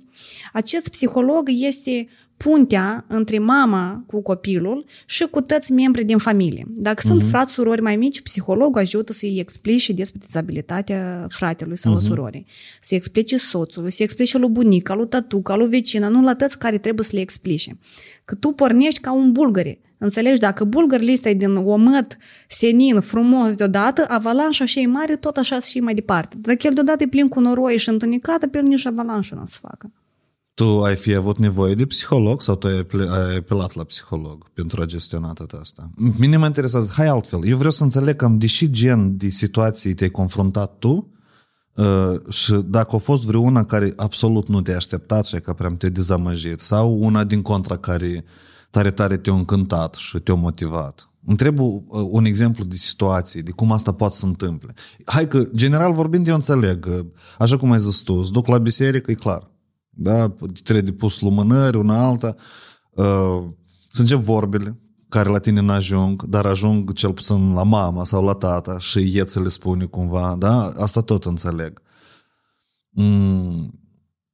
Acest 0.53 0.89
psiholog 0.89 1.49
este 1.53 2.09
puntea 2.37 3.05
între 3.09 3.39
mama 3.39 4.05
cu 4.07 4.23
copilul 4.23 4.85
și 5.07 5.25
cu 5.25 5.41
toți 5.41 5.73
membrii 5.73 6.05
din 6.05 6.19
familie. 6.19 6.65
Dacă 6.69 7.01
uh-huh. 7.01 7.09
sunt 7.09 7.21
mhm. 7.21 7.31
frați, 7.31 7.53
surori 7.53 7.83
mai 7.83 7.97
mici, 7.97 8.23
psihologul 8.23 8.81
ajută 8.81 9.13
să-i 9.13 9.39
explice 9.39 9.93
despre 9.93 10.21
dizabilitatea 10.25 11.27
fratelui 11.29 11.79
sau 11.79 11.95
uh-huh. 11.95 12.01
surorii. 12.01 12.47
Să-i 12.81 12.97
explice 12.97 13.37
soțului, 13.37 13.91
să-i 13.91 14.05
explice 14.05 14.39
lui 14.39 14.49
bunica, 14.49 14.95
lui 14.95 15.09
tătuca, 15.09 15.57
lui 15.57 15.69
vecina, 15.69 16.09
nu 16.09 16.23
la 16.23 16.35
toți 16.35 16.59
care 16.59 16.79
trebuie 16.79 17.05
să 17.05 17.11
le 17.15 17.21
explice. 17.21 17.79
Că 18.25 18.35
tu 18.35 18.49
pornești 18.49 19.01
ca 19.01 19.13
un 19.13 19.33
bulgăre. 19.33 19.81
Înțelegi? 19.99 20.41
Dacă 20.41 20.65
bulgările 20.65 21.13
ăsta 21.13 21.29
e 21.29 21.35
din 21.35 21.55
omăt, 21.55 22.17
senin, 22.49 23.01
frumos 23.01 23.55
deodată, 23.55 24.05
avalanșa 24.09 24.65
așa 24.65 24.81
e 24.81 24.87
mare, 24.87 25.17
tot 25.17 25.37
așa 25.37 25.61
și 25.61 25.81
mai 25.81 25.95
departe. 25.95 26.37
Dacă 26.41 26.67
el 26.67 26.73
deodată 26.75 27.03
e 27.03 27.07
plin 27.07 27.29
cu 27.29 27.41
noroi 27.41 27.79
și 27.79 27.89
întunecată, 27.89 28.47
pe 28.47 28.59
el 28.59 28.65
nici 28.65 28.87
avalanșa 28.87 29.37
nu 29.37 29.47
să 29.47 29.59
facă. 29.61 29.91
Tu 30.57 30.83
ai 30.83 30.97
fi 30.97 31.15
avut 31.15 31.39
nevoie 31.39 31.75
de 31.75 31.87
psiholog 31.87 32.43
sau 32.43 32.55
tu 32.55 32.67
ai, 32.67 32.87
ai 33.09 33.37
apelat 33.37 33.75
la 33.75 33.85
psiholog 33.85 34.49
pentru 34.53 34.83
a 34.83 34.85
gestiona 34.85 35.33
tot 35.33 35.53
asta? 35.53 35.91
Mine 35.97 36.37
mă 36.37 36.47
interesează, 36.47 36.93
hai 36.97 37.07
altfel, 37.07 37.45
eu 37.45 37.57
vreau 37.57 37.71
să 37.71 37.83
înțeleg 37.83 38.17
cam 38.17 38.39
de 38.39 38.47
și 38.47 38.71
gen 38.71 39.17
de 39.17 39.29
situații 39.29 39.95
te-ai 39.95 40.11
confruntat 40.11 40.79
tu 40.79 41.13
uh, 41.75 42.33
și 42.33 42.53
dacă 42.53 42.95
a 42.95 42.99
fost 42.99 43.25
vreuna 43.25 43.65
care 43.65 43.93
absolut 43.97 44.49
nu 44.49 44.61
te-a 44.61 44.77
așteptat 44.77 45.27
și 45.27 45.41
că 45.41 45.53
prea 45.53 45.75
te-a 45.79 45.89
dezamăgit 45.89 46.61
sau 46.61 46.99
una 47.01 47.25
din 47.25 47.43
contra 47.43 47.77
care 47.77 48.25
tare 48.71 48.91
tare 48.91 49.17
te-a 49.17 49.33
încântat 49.33 49.95
și 49.95 50.19
te-a 50.19 50.35
motivat. 50.35 51.11
Întreb 51.27 51.59
uh, 51.59 51.81
un 52.11 52.25
exemplu 52.25 52.65
de 52.65 52.77
situație, 52.77 53.41
de 53.41 53.51
cum 53.51 53.73
asta 53.73 53.93
poate 53.93 54.15
să 54.15 54.27
întâmple. 54.27 54.75
Hai 55.05 55.29
că, 55.29 55.43
general 55.55 55.93
vorbind, 55.93 56.29
eu 56.29 56.35
înțeleg, 56.35 57.05
așa 57.39 57.57
cum 57.57 57.73
ai 57.73 57.79
zis 57.79 57.99
tu, 57.99 58.15
îți 58.15 58.33
duc 58.33 58.47
la 58.47 58.59
biserică, 58.59 59.11
e 59.11 59.15
clar 59.15 59.55
da? 59.97 60.35
trebuie 60.63 60.85
de 60.85 60.93
pus 60.93 61.21
lumânări, 61.21 61.77
una 61.77 62.07
alta. 62.07 62.35
Uh, 62.91 63.45
să 63.85 64.01
încep 64.01 64.19
vorbele 64.19 64.81
care 65.09 65.29
la 65.29 65.39
tine 65.39 65.61
n-ajung, 65.61 66.23
dar 66.23 66.47
ajung 66.47 66.93
cel 66.93 67.13
puțin 67.13 67.53
la 67.53 67.63
mama 67.63 68.05
sau 68.05 68.25
la 68.25 68.33
tata 68.33 68.79
și 68.79 69.19
e 69.19 69.25
ți 69.25 69.41
le 69.41 69.49
spune 69.49 69.85
cumva, 69.85 70.37
da? 70.39 70.63
Asta 70.63 71.01
tot 71.01 71.25
înțeleg. 71.25 71.83
Mm. 72.91 73.81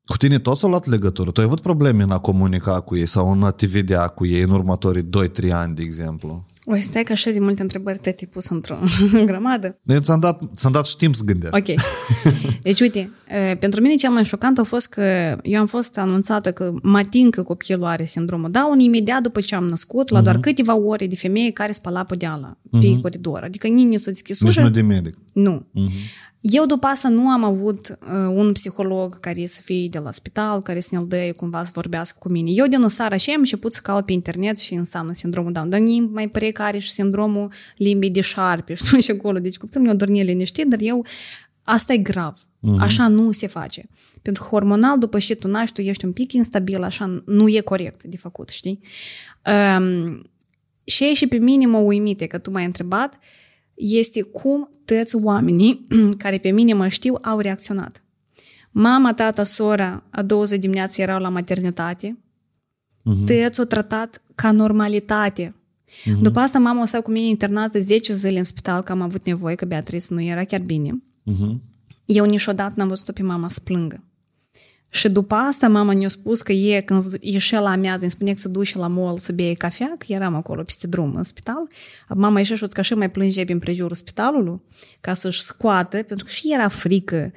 Cu 0.04 0.16
tine 0.16 0.38
tot 0.38 0.56
s-a 0.56 0.66
luat 0.66 0.86
legătură? 0.86 1.30
Tu 1.30 1.40
ai 1.40 1.46
avut 1.46 1.60
probleme 1.60 2.02
în 2.02 2.10
a 2.10 2.18
comunica 2.18 2.80
cu 2.80 2.96
ei 2.96 3.06
sau 3.06 3.32
în 3.32 3.42
a 3.42 3.50
te 3.50 3.66
vedea 3.66 4.08
cu 4.08 4.26
ei 4.26 4.42
în 4.42 4.50
următorii 4.50 5.08
2-3 5.48 5.50
ani, 5.52 5.74
de 5.74 5.82
exemplu? 5.82 6.46
O, 6.64 6.76
stai 6.80 7.02
că 7.02 7.12
așa 7.12 7.30
de 7.30 7.38
multe 7.40 7.62
întrebări 7.62 7.98
te 7.98 8.08
ai 8.08 8.28
pus 8.30 8.48
într-o 8.48 8.78
grămadă. 9.26 9.78
Eu 9.86 10.00
ți-am 10.00 10.20
dat, 10.20 10.40
ți-am 10.56 10.72
dat 10.72 10.86
și 10.86 10.96
timp 10.96 11.14
să 11.14 11.22
gândești. 11.24 11.56
Ok. 11.58 11.80
Deci, 12.60 12.80
uite, 12.80 13.10
pentru 13.60 13.80
mine 13.80 13.94
cel 13.94 14.10
mai 14.10 14.24
șocant 14.24 14.58
a 14.58 14.62
fost 14.62 14.88
că 14.88 15.02
eu 15.42 15.60
am 15.60 15.66
fost 15.66 15.98
anunțată 15.98 16.52
că 16.52 16.72
mă 16.82 16.98
ating 16.98 17.34
că 17.34 17.42
copilul 17.42 17.84
are 17.84 18.04
sindromul 18.04 18.50
Down 18.50 18.78
imediat 18.78 19.22
după 19.22 19.40
ce 19.40 19.54
am 19.54 19.64
născut, 19.64 20.08
la 20.08 20.20
doar 20.20 20.36
uh-huh. 20.36 20.40
câteva 20.40 20.76
ore 20.76 21.06
de 21.06 21.16
femeie 21.16 21.50
care 21.50 21.72
spăla 21.72 22.04
podeala 22.04 22.56
uh-huh. 22.56 22.80
pe 22.80 22.98
coridor. 23.00 23.42
Adică 23.42 23.66
nimeni 23.66 23.90
nu 23.90 23.98
s-a 23.98 24.10
deschis 24.10 24.40
Deci 24.40 24.58
nu 24.58 24.70
de 24.70 24.82
medic. 24.82 25.18
Nu. 25.32 25.66
Uh-huh. 25.74 26.30
Eu 26.43 26.66
după 26.66 26.86
asta 26.86 27.09
nu 27.09 27.28
am 27.28 27.45
avut 27.45 27.88
uh, 27.88 28.34
un 28.34 28.53
psiholog 28.53 29.20
care 29.20 29.47
să 29.47 29.61
fie 29.64 29.88
de 29.88 29.99
la 29.99 30.12
spital, 30.12 30.62
care 30.62 30.80
să 30.80 30.88
ne-l 30.93 31.07
dă 31.07 31.32
cumva 31.36 31.64
să 31.64 31.70
vorbească 31.74 32.16
cu 32.20 32.30
mine. 32.30 32.51
Eu 32.51 32.66
din 32.66 32.88
seara 32.88 33.16
și 33.16 33.30
am 33.30 33.38
început 33.38 33.72
să 33.72 33.80
caut 33.82 34.05
pe 34.05 34.12
internet 34.12 34.59
și 34.59 34.74
înseamnă 34.74 35.12
sindromul 35.12 35.53
Down. 35.53 35.68
Dar 35.68 35.80
nimeni 35.80 36.12
mai 36.12 36.28
pare 36.28 36.51
că 36.51 36.62
are 36.62 36.78
și 36.78 36.90
sindromul 36.90 37.53
limbii 37.76 38.11
de 38.11 38.20
șarpe 38.20 38.74
și 38.84 39.01
și 39.01 39.11
acolo. 39.11 39.38
Deci 39.38 39.57
copilul 39.57 39.86
meu 39.86 39.95
dormit 39.95 40.24
liniștit, 40.24 40.66
dar 40.66 40.78
eu 40.82 41.07
asta 41.62 41.93
e 41.93 41.97
grav. 41.97 42.34
Uh-huh. 42.34 42.78
Așa 42.78 43.09
nu 43.09 43.32
se 43.32 43.47
face. 43.47 43.88
Pentru 44.22 44.43
că 44.43 44.49
hormonal, 44.49 44.99
după 44.99 45.18
ce 45.18 45.34
tu 45.34 45.49
naști, 45.49 45.74
tu 45.74 45.80
ești 45.80 46.05
un 46.05 46.12
pic 46.12 46.32
instabil, 46.32 46.82
așa 46.82 47.22
nu 47.26 47.49
e 47.49 47.61
corect 47.61 48.03
de 48.03 48.16
făcut, 48.16 48.49
știi? 48.49 48.80
Um, 49.78 50.30
și 50.84 51.05
și 51.05 51.26
pe 51.26 51.36
mine 51.36 51.66
mă 51.66 51.78
uimite 51.78 52.26
că 52.26 52.38
tu 52.38 52.51
m-ai 52.51 52.64
întrebat 52.64 53.14
uh, 53.14 53.20
este 53.75 54.23
cum 54.23 54.70
toți 54.85 55.16
oamenii 55.16 55.87
care 56.23 56.39
pe 56.39 56.51
mine 56.51 56.73
mă 56.73 56.89
știu 56.89 57.18
au 57.23 57.39
reacționat. 57.39 58.03
Mama, 58.70 59.14
tata, 59.14 59.43
sora 59.43 60.03
a 60.11 60.23
20 60.23 60.59
dimineață 60.59 61.01
erau 61.03 61.20
la 61.20 61.29
maternitate. 61.29 62.18
Uh-huh. 63.11 63.25
Tăți 63.27 63.61
o 63.61 63.64
tratat 63.64 64.23
ca 64.35 64.51
normalitate. 64.51 65.55
Uh-huh. 65.85 66.20
După 66.20 66.39
asta 66.39 66.59
mama 66.59 66.83
o 66.83 66.85
să 66.85 67.01
cu 67.01 67.11
mine 67.11 67.27
internată 67.27 67.79
10 67.79 68.12
zile 68.12 68.39
în 68.39 68.45
spital, 68.45 68.83
că 68.83 68.93
am 68.93 69.01
avut 69.01 69.25
nevoie, 69.27 69.55
că 69.55 69.64
Beatrice 69.64 70.07
nu 70.09 70.23
era 70.23 70.45
chiar 70.45 70.61
bine. 70.61 71.03
Uh-huh. 71.31 71.57
Eu 72.05 72.25
niciodată 72.25 72.73
n-am 72.77 72.89
văzut-o 72.89 73.12
pe 73.12 73.23
mama 73.23 73.49
să 73.49 73.61
plângă. 73.64 74.05
Și 74.95 75.09
după 75.09 75.34
asta 75.34 75.68
mama 75.68 75.93
ne-a 75.93 76.09
spus 76.09 76.43
că 76.43 76.53
e 76.53 76.80
când 76.80 77.03
ieșea 77.20 77.61
la 77.61 77.70
amiază, 77.70 77.99
îmi 78.01 78.11
spune 78.11 78.32
că 78.32 78.38
se 78.38 78.49
duce 78.49 78.78
la 78.78 78.86
mall 78.86 79.18
să 79.18 79.32
bea 79.32 79.53
cafea, 79.53 79.95
că 79.99 80.05
eram 80.09 80.34
acolo 80.34 80.62
peste 80.62 80.86
drum 80.86 81.14
în 81.14 81.22
spital. 81.22 81.68
Mama 82.09 82.38
ieșea 82.38 82.57
și 82.57 82.66
ca 82.66 82.82
și 82.82 82.95
mai 82.95 83.11
plânge 83.11 83.45
prin 83.45 83.59
prejurul 83.59 83.97
spitalului 83.97 84.61
ca 85.01 85.14
să-și 85.14 85.43
scoată, 85.43 86.03
pentru 86.03 86.24
că 86.24 86.30
și 86.30 86.53
era 86.53 86.68
frică. 86.68 87.32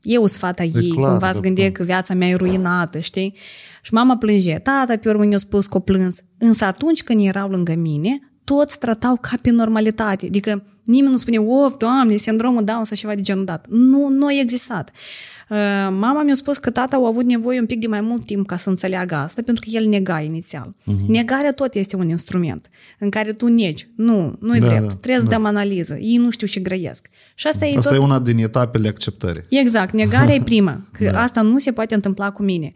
Eu 0.00 0.26
sunt 0.26 0.40
fata 0.40 0.62
ei, 0.62 0.88
clar, 0.88 1.10
cumva 1.10 1.32
să 1.32 1.40
gândea 1.40 1.72
că 1.72 1.82
viața 1.82 2.14
mea 2.14 2.28
e 2.28 2.34
ruinată, 2.34 2.98
știi? 2.98 3.34
Și 3.82 3.94
mama 3.94 4.16
plânge. 4.16 4.58
Tata 4.58 4.96
pe 4.96 5.08
urmă 5.08 5.24
ne-a 5.24 5.38
spus 5.38 5.66
că 5.66 5.76
o 5.76 5.80
plâns. 5.80 6.20
Însă 6.38 6.64
atunci 6.64 7.02
când 7.02 7.26
erau 7.26 7.48
lângă 7.48 7.74
mine, 7.74 8.32
toți 8.44 8.78
tratau 8.78 9.18
ca 9.20 9.36
pe 9.42 9.50
normalitate. 9.50 10.26
Adică 10.26 10.64
nimeni 10.84 11.12
nu 11.12 11.18
spune, 11.18 11.38
of, 11.38 11.76
doamne, 11.76 12.16
sindromul 12.16 12.64
Down 12.64 12.84
sau 12.84 12.96
ceva 12.96 13.14
de 13.14 13.20
genul 13.20 13.44
dat. 13.44 13.66
Nu, 13.68 14.08
nu 14.08 14.26
a 14.26 14.32
existat. 14.32 14.90
Uh, 15.50 15.56
mama 15.90 16.22
mi-a 16.22 16.34
spus 16.34 16.58
că 16.58 16.70
tata 16.70 16.96
a 16.96 17.06
avut 17.06 17.24
nevoie 17.24 17.60
un 17.60 17.66
pic 17.66 17.80
de 17.80 17.86
mai 17.86 18.00
mult 18.00 18.24
timp 18.24 18.46
ca 18.46 18.56
să 18.56 18.68
înțeleagă 18.68 19.14
asta, 19.14 19.42
pentru 19.44 19.64
că 19.64 19.76
el 19.76 19.88
nega 19.88 20.20
inițial. 20.20 20.74
Uh-huh. 20.80 21.06
Negarea 21.06 21.52
tot 21.52 21.74
este 21.74 21.96
un 21.96 22.08
instrument 22.08 22.70
în 22.98 23.10
care 23.10 23.32
tu 23.32 23.46
negi. 23.46 23.88
Nu, 23.96 24.36
nu 24.40 24.56
e 24.56 24.58
da, 24.58 24.66
drept. 24.66 24.82
Da, 24.82 24.88
Trebuie 24.88 25.20
să 25.20 25.26
da. 25.26 25.30
dăm 25.30 25.44
analiză. 25.44 25.96
Ei 26.00 26.16
nu 26.16 26.30
știu 26.30 26.46
ce 26.46 26.60
grăiesc. 26.60 27.08
Și 27.34 27.46
asta, 27.46 27.66
e, 27.66 27.76
asta 27.76 27.90
tot... 27.90 27.98
e 27.98 28.02
una 28.02 28.18
din 28.18 28.38
etapele 28.38 28.88
acceptării. 28.88 29.42
Exact. 29.48 29.92
Negarea 29.92 30.34
e 30.34 30.42
prima. 30.42 30.88
Că 30.92 31.04
da. 31.04 31.22
asta 31.22 31.42
nu 31.42 31.58
se 31.58 31.72
poate 31.72 31.94
întâmpla 31.94 32.30
cu 32.30 32.42
mine. 32.42 32.72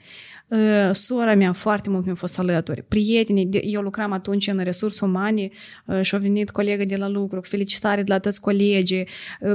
Uh, 0.49 0.59
sora 0.93 1.35
mea 1.35 1.53
foarte 1.53 1.91
mult 1.91 2.05
mi-a 2.05 2.15
fost 2.15 2.39
alături. 2.39 2.83
Prietenii, 2.83 3.49
eu 3.51 3.81
lucram 3.81 4.13
atunci 4.13 4.47
în 4.47 4.61
resurse 4.63 5.05
umane 5.05 5.49
uh, 5.87 6.01
și 6.03 6.15
au 6.15 6.21
venit 6.21 6.51
colegă 6.51 6.85
de 6.85 6.97
la 6.97 7.09
lucru, 7.09 7.41
felicitare 7.41 8.03
de 8.03 8.13
la 8.13 8.19
toți 8.19 8.41
colegii. 8.41 9.09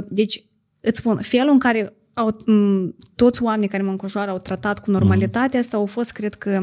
Deci, 0.08 0.42
îți 0.80 0.98
spun, 0.98 1.18
felul 1.20 1.50
în 1.50 1.58
care 1.58 1.92
au, 2.18 2.36
toți 3.14 3.42
oamenii 3.42 3.68
care 3.68 3.82
mă 3.82 3.90
înconjoară 3.90 4.30
au 4.30 4.38
tratat 4.38 4.78
cu 4.78 4.90
normalitate, 4.90 5.56
asta 5.56 5.76
au 5.76 5.86
fost, 5.86 6.12
cred 6.12 6.34
că, 6.34 6.60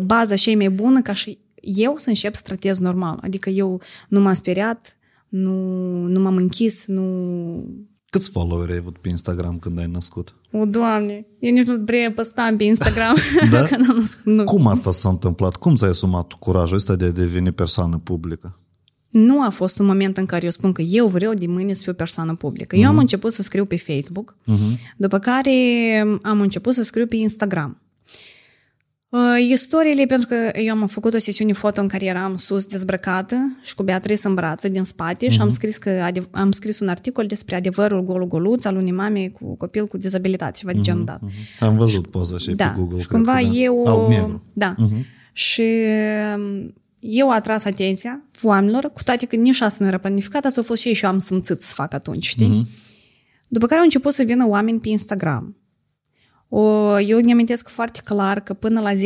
baza 0.00 0.34
cea 0.34 0.56
mai 0.56 0.70
bună 0.70 1.02
ca 1.02 1.12
și 1.12 1.38
eu 1.66 1.94
să 1.96 2.08
încep 2.08 2.34
să 2.34 2.42
tratez 2.44 2.78
normal. 2.78 3.18
Adică 3.22 3.50
eu 3.50 3.80
nu 4.08 4.20
m-am 4.20 4.34
speriat, 4.34 4.96
nu, 5.28 5.52
nu 6.06 6.20
m-am 6.20 6.36
închis, 6.36 6.86
nu... 6.86 7.04
Câți 8.10 8.30
followeri 8.30 8.72
ai 8.72 8.78
avut 8.78 8.98
pe 8.98 9.08
Instagram 9.08 9.58
când 9.58 9.78
ai 9.78 9.86
născut? 9.86 10.34
O, 10.52 10.64
Doamne, 10.64 11.26
eu 11.38 11.52
nici 11.52 11.66
nu 11.66 11.82
vreau 11.84 12.10
păstam 12.10 12.56
pe 12.56 12.64
Instagram 12.64 13.16
da? 13.50 13.64
când 13.64 13.84
am 13.90 13.96
născut. 13.96 14.32
Nu. 14.32 14.44
Cum 14.44 14.66
asta 14.66 14.90
s-a 14.90 15.08
întâmplat? 15.08 15.56
Cum 15.56 15.74
ți-ai 15.74 15.90
asumat 15.90 16.32
curajul 16.32 16.76
ăsta 16.76 16.96
de 16.96 17.04
a 17.04 17.10
deveni 17.10 17.52
persoană 17.52 17.98
publică? 17.98 18.58
Nu 19.16 19.42
a 19.42 19.48
fost 19.48 19.78
un 19.78 19.86
moment 19.86 20.16
în 20.16 20.26
care 20.26 20.44
eu 20.44 20.50
spun 20.50 20.72
că 20.72 20.82
eu 20.82 21.06
vreau 21.06 21.34
de 21.34 21.46
mâine 21.46 21.72
să 21.72 21.82
fiu 21.82 21.94
persoană 21.94 22.34
publică. 22.34 22.76
Uh-huh. 22.76 22.80
Eu 22.80 22.86
am 22.86 22.92
mhm. 22.92 23.00
început 23.00 23.32
să 23.32 23.42
scriu 23.42 23.64
pe 23.64 23.76
Facebook, 23.76 24.36
uh-huh. 24.42 24.94
după 24.96 25.18
care 25.18 25.52
am 26.22 26.40
început 26.40 26.74
să 26.74 26.82
scriu 26.82 27.06
pe 27.06 27.16
Instagram. 27.16 27.80
Uh, 29.08 29.20
istoriile, 29.50 30.06
pentru 30.06 30.28
că 30.28 30.58
eu 30.58 30.74
am 30.74 30.86
făcut 30.86 31.14
o 31.14 31.18
sesiune 31.18 31.52
foto 31.52 31.80
în 31.80 31.88
care 31.88 32.04
eram 32.04 32.36
sus 32.36 32.64
dezbrăcată 32.64 33.56
și 33.62 33.74
cu 33.74 33.82
Beatrice 33.82 34.26
în 34.26 34.34
brațe 34.34 34.68
din 34.68 34.84
spate 34.84 35.26
uh-huh. 35.26 35.30
și 35.30 35.40
am 35.40 35.46
mhm. 35.46 35.54
scris, 35.54 35.76
că 35.76 36.08
am 36.30 36.50
scris 36.50 36.80
un 36.80 36.88
articol 36.88 37.26
despre 37.26 37.56
adevărul 37.56 38.02
gol 38.02 38.26
goluț 38.26 38.64
al 38.64 38.76
unei 38.76 38.92
mame 38.92 39.28
cu 39.28 39.56
copil 39.56 39.86
cu 39.86 39.96
dizabilitate, 39.96 40.58
ceva 40.58 40.72
uh-huh. 40.72 40.76
de 40.76 40.80
genul 40.80 41.04
dat. 41.04 41.20
Uh-huh. 41.20 41.58
Am 41.58 41.76
văzut 41.76 42.06
poza 42.06 42.38
și 42.38 42.50
da. 42.50 42.66
pe 42.66 42.78
Google. 42.78 43.00
Și 43.00 43.06
cumva 43.06 43.36
că, 43.36 43.42
da. 43.42 43.52
eu... 43.52 44.42
Da. 44.52 44.74
Uh-huh. 44.74 45.14
Și 45.32 45.62
eu 47.08 47.30
atras 47.30 47.64
atenția 47.64 48.22
oamenilor, 48.42 48.90
cu 48.92 49.02
toate 49.02 49.26
că 49.26 49.36
nici 49.36 49.60
asta 49.60 49.84
nu 49.84 49.90
era 49.90 49.98
planificat, 49.98 50.44
asta 50.44 50.60
a 50.60 50.64
fost 50.64 50.80
și 50.80 50.98
eu 51.02 51.10
am 51.10 51.18
simțit 51.18 51.62
să 51.62 51.74
fac 51.74 51.94
atunci, 51.94 52.26
știi? 52.26 52.64
Uh-huh. 52.64 52.84
După 53.48 53.66
care 53.66 53.78
au 53.78 53.84
început 53.84 54.12
să 54.12 54.22
vină 54.22 54.46
oameni 54.48 54.78
pe 54.78 54.88
Instagram. 54.88 55.56
O, 56.48 56.60
eu 57.00 57.18
îmi 57.18 57.32
amintesc 57.32 57.68
foarte 57.68 58.00
clar 58.04 58.40
că 58.40 58.54
până 58.54 58.80
la 58.80 58.92
10.000 58.92 58.96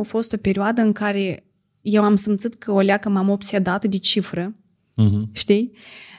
a 0.00 0.02
fost 0.02 0.32
o 0.32 0.36
perioadă 0.36 0.80
în 0.80 0.92
care 0.92 1.44
eu 1.80 2.02
am 2.02 2.16
simțit 2.16 2.54
că 2.54 2.72
o 2.72 2.80
leacă 2.80 3.08
m-am 3.08 3.28
obsedat 3.28 3.84
de 3.84 3.98
cifră, 3.98 4.54
uh-huh. 5.02 5.32
știi? 5.32 5.72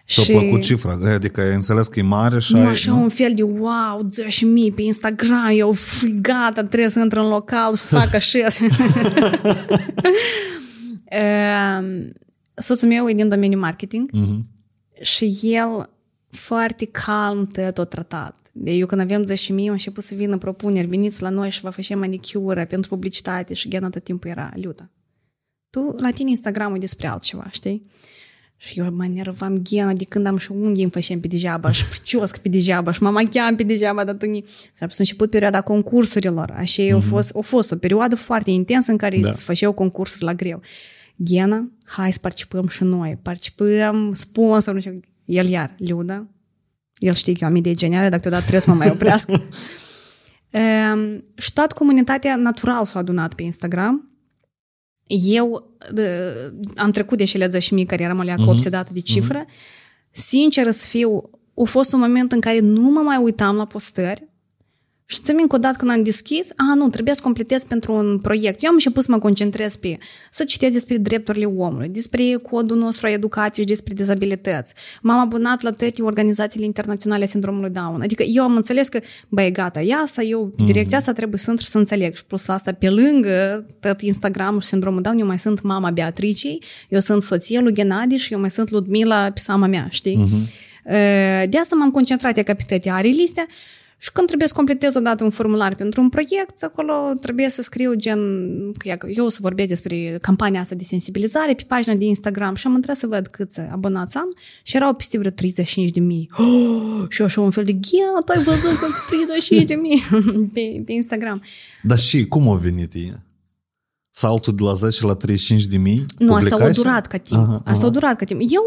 Și 0.06 0.22
și... 0.22 0.32
plăcut 0.32 0.62
cifra, 0.62 1.00
adică 1.14 1.42
ai 1.42 1.54
înțeles 1.54 1.88
că 1.88 2.00
e 2.00 2.02
mare 2.02 2.40
și 2.40 2.54
nu, 2.54 2.60
ai... 2.60 2.66
așa 2.66 2.92
nu? 2.92 3.02
un 3.02 3.10
fel 3.10 3.34
de 3.36 3.44
wow, 3.44 4.10
10.000 4.70 4.76
pe 4.76 4.82
Instagram, 4.82 5.52
eu 5.54 5.76
gata, 6.22 6.64
trebuie 6.64 6.90
să 6.90 7.00
intru 7.00 7.20
în 7.20 7.28
local 7.28 7.76
și 7.76 7.82
să 7.82 7.96
fac 7.96 8.14
așa. 8.14 8.40
Ehm, 11.12 12.14
soțul 12.54 12.88
meu 12.88 13.10
e 13.10 13.14
din 13.14 13.30
domeniul 13.30 13.60
marketing 13.60 14.10
uh-huh. 14.14 14.40
și 15.02 15.40
el 15.42 15.90
foarte 16.30 16.86
calm 16.86 17.52
tot 17.74 17.90
tratat. 17.90 18.36
De 18.52 18.72
eu 18.72 18.86
când 18.86 19.02
avem 19.02 19.26
10 19.26 19.54
mii, 19.54 19.68
am 19.68 19.72
început 19.72 20.04
să 20.04 20.16
vină 20.16 20.38
propuneri, 20.38 20.88
veniți 20.88 21.22
la 21.22 21.30
noi 21.30 21.50
și 21.50 21.62
vă 21.62 21.70
facem 21.70 22.00
manicură 22.00 22.66
pentru 22.66 22.90
publicitate 22.90 23.54
și 23.54 23.68
Ghena 23.68 23.90
tot 23.90 24.04
timpul 24.04 24.30
era, 24.30 24.52
Liuta, 24.56 24.90
tu 25.70 25.96
la 25.98 26.10
tine 26.10 26.30
Instagramul 26.30 26.76
e 26.76 26.80
despre 26.80 27.08
altceva, 27.08 27.48
știi? 27.52 27.86
Și 28.58 28.80
eu 28.80 28.94
mă 28.94 29.08
nervam 29.08 29.58
Ghena 29.58 29.94
de 29.94 30.04
când 30.04 30.26
am 30.26 30.38
și 30.38 30.52
unghii 30.52 30.84
îmi 30.84 30.92
făceam 30.92 31.20
pe 31.20 31.28
degeaba 31.28 31.72
și 31.72 31.86
priciosc 31.86 32.38
pe 32.38 32.50
degeaba 32.50 32.92
și 32.92 33.04
mă 33.04 33.10
machiam 33.10 33.56
pe 33.56 33.64
degeaba, 33.64 34.04
dar 34.04 34.16
tu 34.16 34.26
ni... 34.26 34.44
S-a 34.74 34.88
început 34.98 35.30
perioada 35.30 35.62
concursurilor, 35.62 36.52
așa 36.58 36.84
mm-hmm. 36.84 36.96
a, 36.96 37.00
fost, 37.00 37.36
a 37.36 37.42
fost 37.42 37.72
o 37.72 37.76
perioadă 37.76 38.16
foarte 38.16 38.52
intensă 38.52 38.92
în 38.92 38.98
care 38.98 39.18
da. 39.18 39.32
se 39.32 39.44
făceau 39.44 39.72
concursuri 39.72 40.24
la 40.24 40.34
greu. 40.34 40.62
Ghena, 41.24 41.72
hai 41.84 42.14
să 42.14 42.20
participăm 42.22 42.68
și 42.68 42.84
noi, 42.84 43.20
participăm, 43.22 44.14
sponsor, 44.14 44.74
nu 44.74 44.80
știu, 44.80 45.00
el 45.26 45.48
iar, 45.48 45.76
Liuda, 45.78 46.28
el 46.98 47.14
știe 47.14 47.34
că 47.34 47.40
eu 47.42 47.50
am 47.50 47.56
idei 47.56 47.76
geniale, 47.76 48.10
dacă 48.10 48.22
deodată 48.22 48.42
trebuie 48.42 48.62
să 48.62 48.70
mă 48.70 48.76
mai 48.76 48.90
oprească. 48.90 49.32
um, 49.34 51.24
și 51.36 51.54
toată 51.54 51.74
comunitatea 51.74 52.36
natural 52.36 52.86
s-a 52.86 53.00
adunat 53.00 53.34
pe 53.34 53.44
Instagram. 53.44 54.10
Eu 55.08 55.78
de, 55.92 56.34
am 56.76 56.92
trecut 56.92 57.18
de 57.18 57.24
cele 57.24 57.48
10.000 57.48 57.52
care 57.88 58.04
eram 58.04 58.20
alea 58.20 58.36
uh-huh. 58.36 58.48
obsedată 58.48 58.94
de 58.94 59.00
cifră. 59.00 59.46
Uh-huh. 59.46 60.12
Sincer 60.12 60.72
să 60.72 60.86
fiu, 60.86 61.30
a 61.58 61.64
fost 61.64 61.94
un 61.94 62.00
moment 62.00 62.32
în 62.32 62.40
care 62.40 62.60
nu 62.60 62.82
mă 62.82 63.00
mai 63.00 63.18
uitam 63.18 63.56
la 63.56 63.66
postări, 63.66 64.31
și 65.12 65.20
ți 65.20 65.32
minte 65.32 65.48
că 65.48 65.56
odată 65.56 65.76
când 65.78 65.92
am 65.92 66.04
deschis, 66.04 66.50
a, 66.56 66.74
nu, 66.76 66.88
trebuie 66.88 67.16
să 67.16 67.22
completez 67.22 67.64
pentru 67.64 67.94
un 67.94 68.20
proiect. 68.22 68.64
Eu 68.64 68.70
am 68.70 68.76
început 68.76 69.04
să 69.04 69.12
mă 69.12 69.20
concentrez 69.20 69.76
pe 69.76 69.98
să 70.32 70.44
citesc 70.44 70.74
despre 70.74 70.98
drepturile 70.98 71.46
omului, 71.46 71.90
despre 71.90 72.34
codul 72.34 72.78
nostru 72.78 73.06
a 73.06 73.10
educației 73.10 73.66
și 73.66 73.72
despre 73.72 73.94
dizabilități. 73.94 74.74
M-am 75.02 75.20
abonat 75.20 75.62
la 75.62 75.70
toate 75.70 76.02
organizațiile 76.02 76.66
internaționale 76.66 77.24
a 77.24 77.28
sindromului 77.28 77.70
Down. 77.70 78.02
Adică 78.02 78.24
eu 78.24 78.44
am 78.44 78.56
înțeles 78.56 78.88
că, 78.88 79.00
băi, 79.30 79.52
gata, 79.52 79.82
ia 79.82 79.96
asta, 79.96 80.22
eu, 80.22 80.52
mm-hmm. 80.52 80.66
direcția 80.66 80.98
asta 80.98 81.12
trebuie 81.12 81.40
să 81.40 81.50
intru 81.50 81.66
să 81.66 81.78
înțeleg. 81.78 82.16
Și 82.16 82.26
plus 82.26 82.48
asta, 82.48 82.72
pe 82.72 82.90
lângă 82.90 83.68
tot 83.80 84.02
Instagram 84.02 84.60
și 84.60 84.68
sindromul 84.68 85.02
Down, 85.02 85.20
eu 85.20 85.26
mai 85.26 85.40
sunt 85.40 85.62
mama 85.62 85.90
Beatricei, 85.90 86.64
eu 86.90 87.00
sunt 87.00 87.22
soția 87.22 87.62
lui 87.62 87.74
Gennady 87.74 88.16
și 88.16 88.34
eu 88.34 88.40
mai 88.40 88.52
sunt 88.52 88.70
Ludmila, 88.70 89.32
pisama 89.32 89.68
mea, 89.68 89.88
știi? 89.90 90.26
Mm-hmm. 90.26 90.70
De 91.50 91.58
asta 91.58 91.76
m-am 91.76 91.92
concentrat 91.92 92.34
ca 92.34 92.54
pe 92.54 92.64
toate 92.68 92.90
ariliste 92.90 93.46
și 94.04 94.12
când 94.12 94.28
trebuie 94.28 94.48
să 94.48 94.54
completez 94.54 94.96
odată 94.96 95.24
un 95.24 95.30
formular 95.30 95.76
pentru 95.76 96.02
un 96.02 96.10
proiect, 96.10 96.64
acolo 96.64 96.94
trebuie 97.22 97.50
să 97.50 97.62
scriu 97.62 97.94
gen, 97.94 98.20
eu 99.14 99.26
o 99.26 99.30
să 99.30 99.38
vorbesc 99.42 99.70
despre 99.70 100.18
campania 100.22 100.62
asta 100.62 100.76
de 100.76 100.84
sensibilizare 100.84 101.54
pe 101.54 101.64
pagina 101.68 101.96
de 101.96 102.06
Instagram 102.06 102.56
și 102.56 102.68
am 102.68 102.74
întrebat 102.74 103.00
să 103.00 103.08
văd 103.08 103.28
câți 103.28 103.60
abonați 103.60 104.18
am 104.18 104.36
și 104.64 104.76
erau 104.76 104.94
peste 104.94 105.18
vreo 105.18 105.32
35 105.32 105.92
de 105.92 106.00
mii. 106.00 106.30
Oh, 106.38 107.06
și 107.10 107.20
eu 107.20 107.26
așa 107.26 107.42
un 107.42 107.50
fel 107.50 107.64
de, 107.64 107.72
ghea, 107.72 108.22
tu 108.26 108.32
ai 108.36 108.44
văzut 108.44 108.80
că 108.80 108.86
35 109.10 109.66
de 109.72 109.74
mii 109.74 110.04
pe, 110.54 110.82
pe 110.86 110.92
Instagram. 110.92 111.42
Dar 111.84 112.00
și 112.00 112.26
cum 112.26 112.50
a 112.50 112.56
venit 112.56 112.94
ea? 112.96 113.26
Saltul 114.12 114.56
de 114.56 114.64
la 114.64 114.74
10 114.74 115.06
la 115.06 115.14
35 115.14 115.66
de 115.66 115.78
mii? 115.78 116.06
Nu, 116.18 116.34
asta 116.34 116.56
a 116.56 116.70
durat 116.70 117.08
ca 117.08 117.18
timp. 117.18 117.40
Aha, 117.40 117.62
asta 117.66 117.86
aha. 117.86 117.88
a 117.88 117.90
durat 117.90 118.16
ca 118.16 118.26
timp. 118.26 118.40
Eu, 118.42 118.64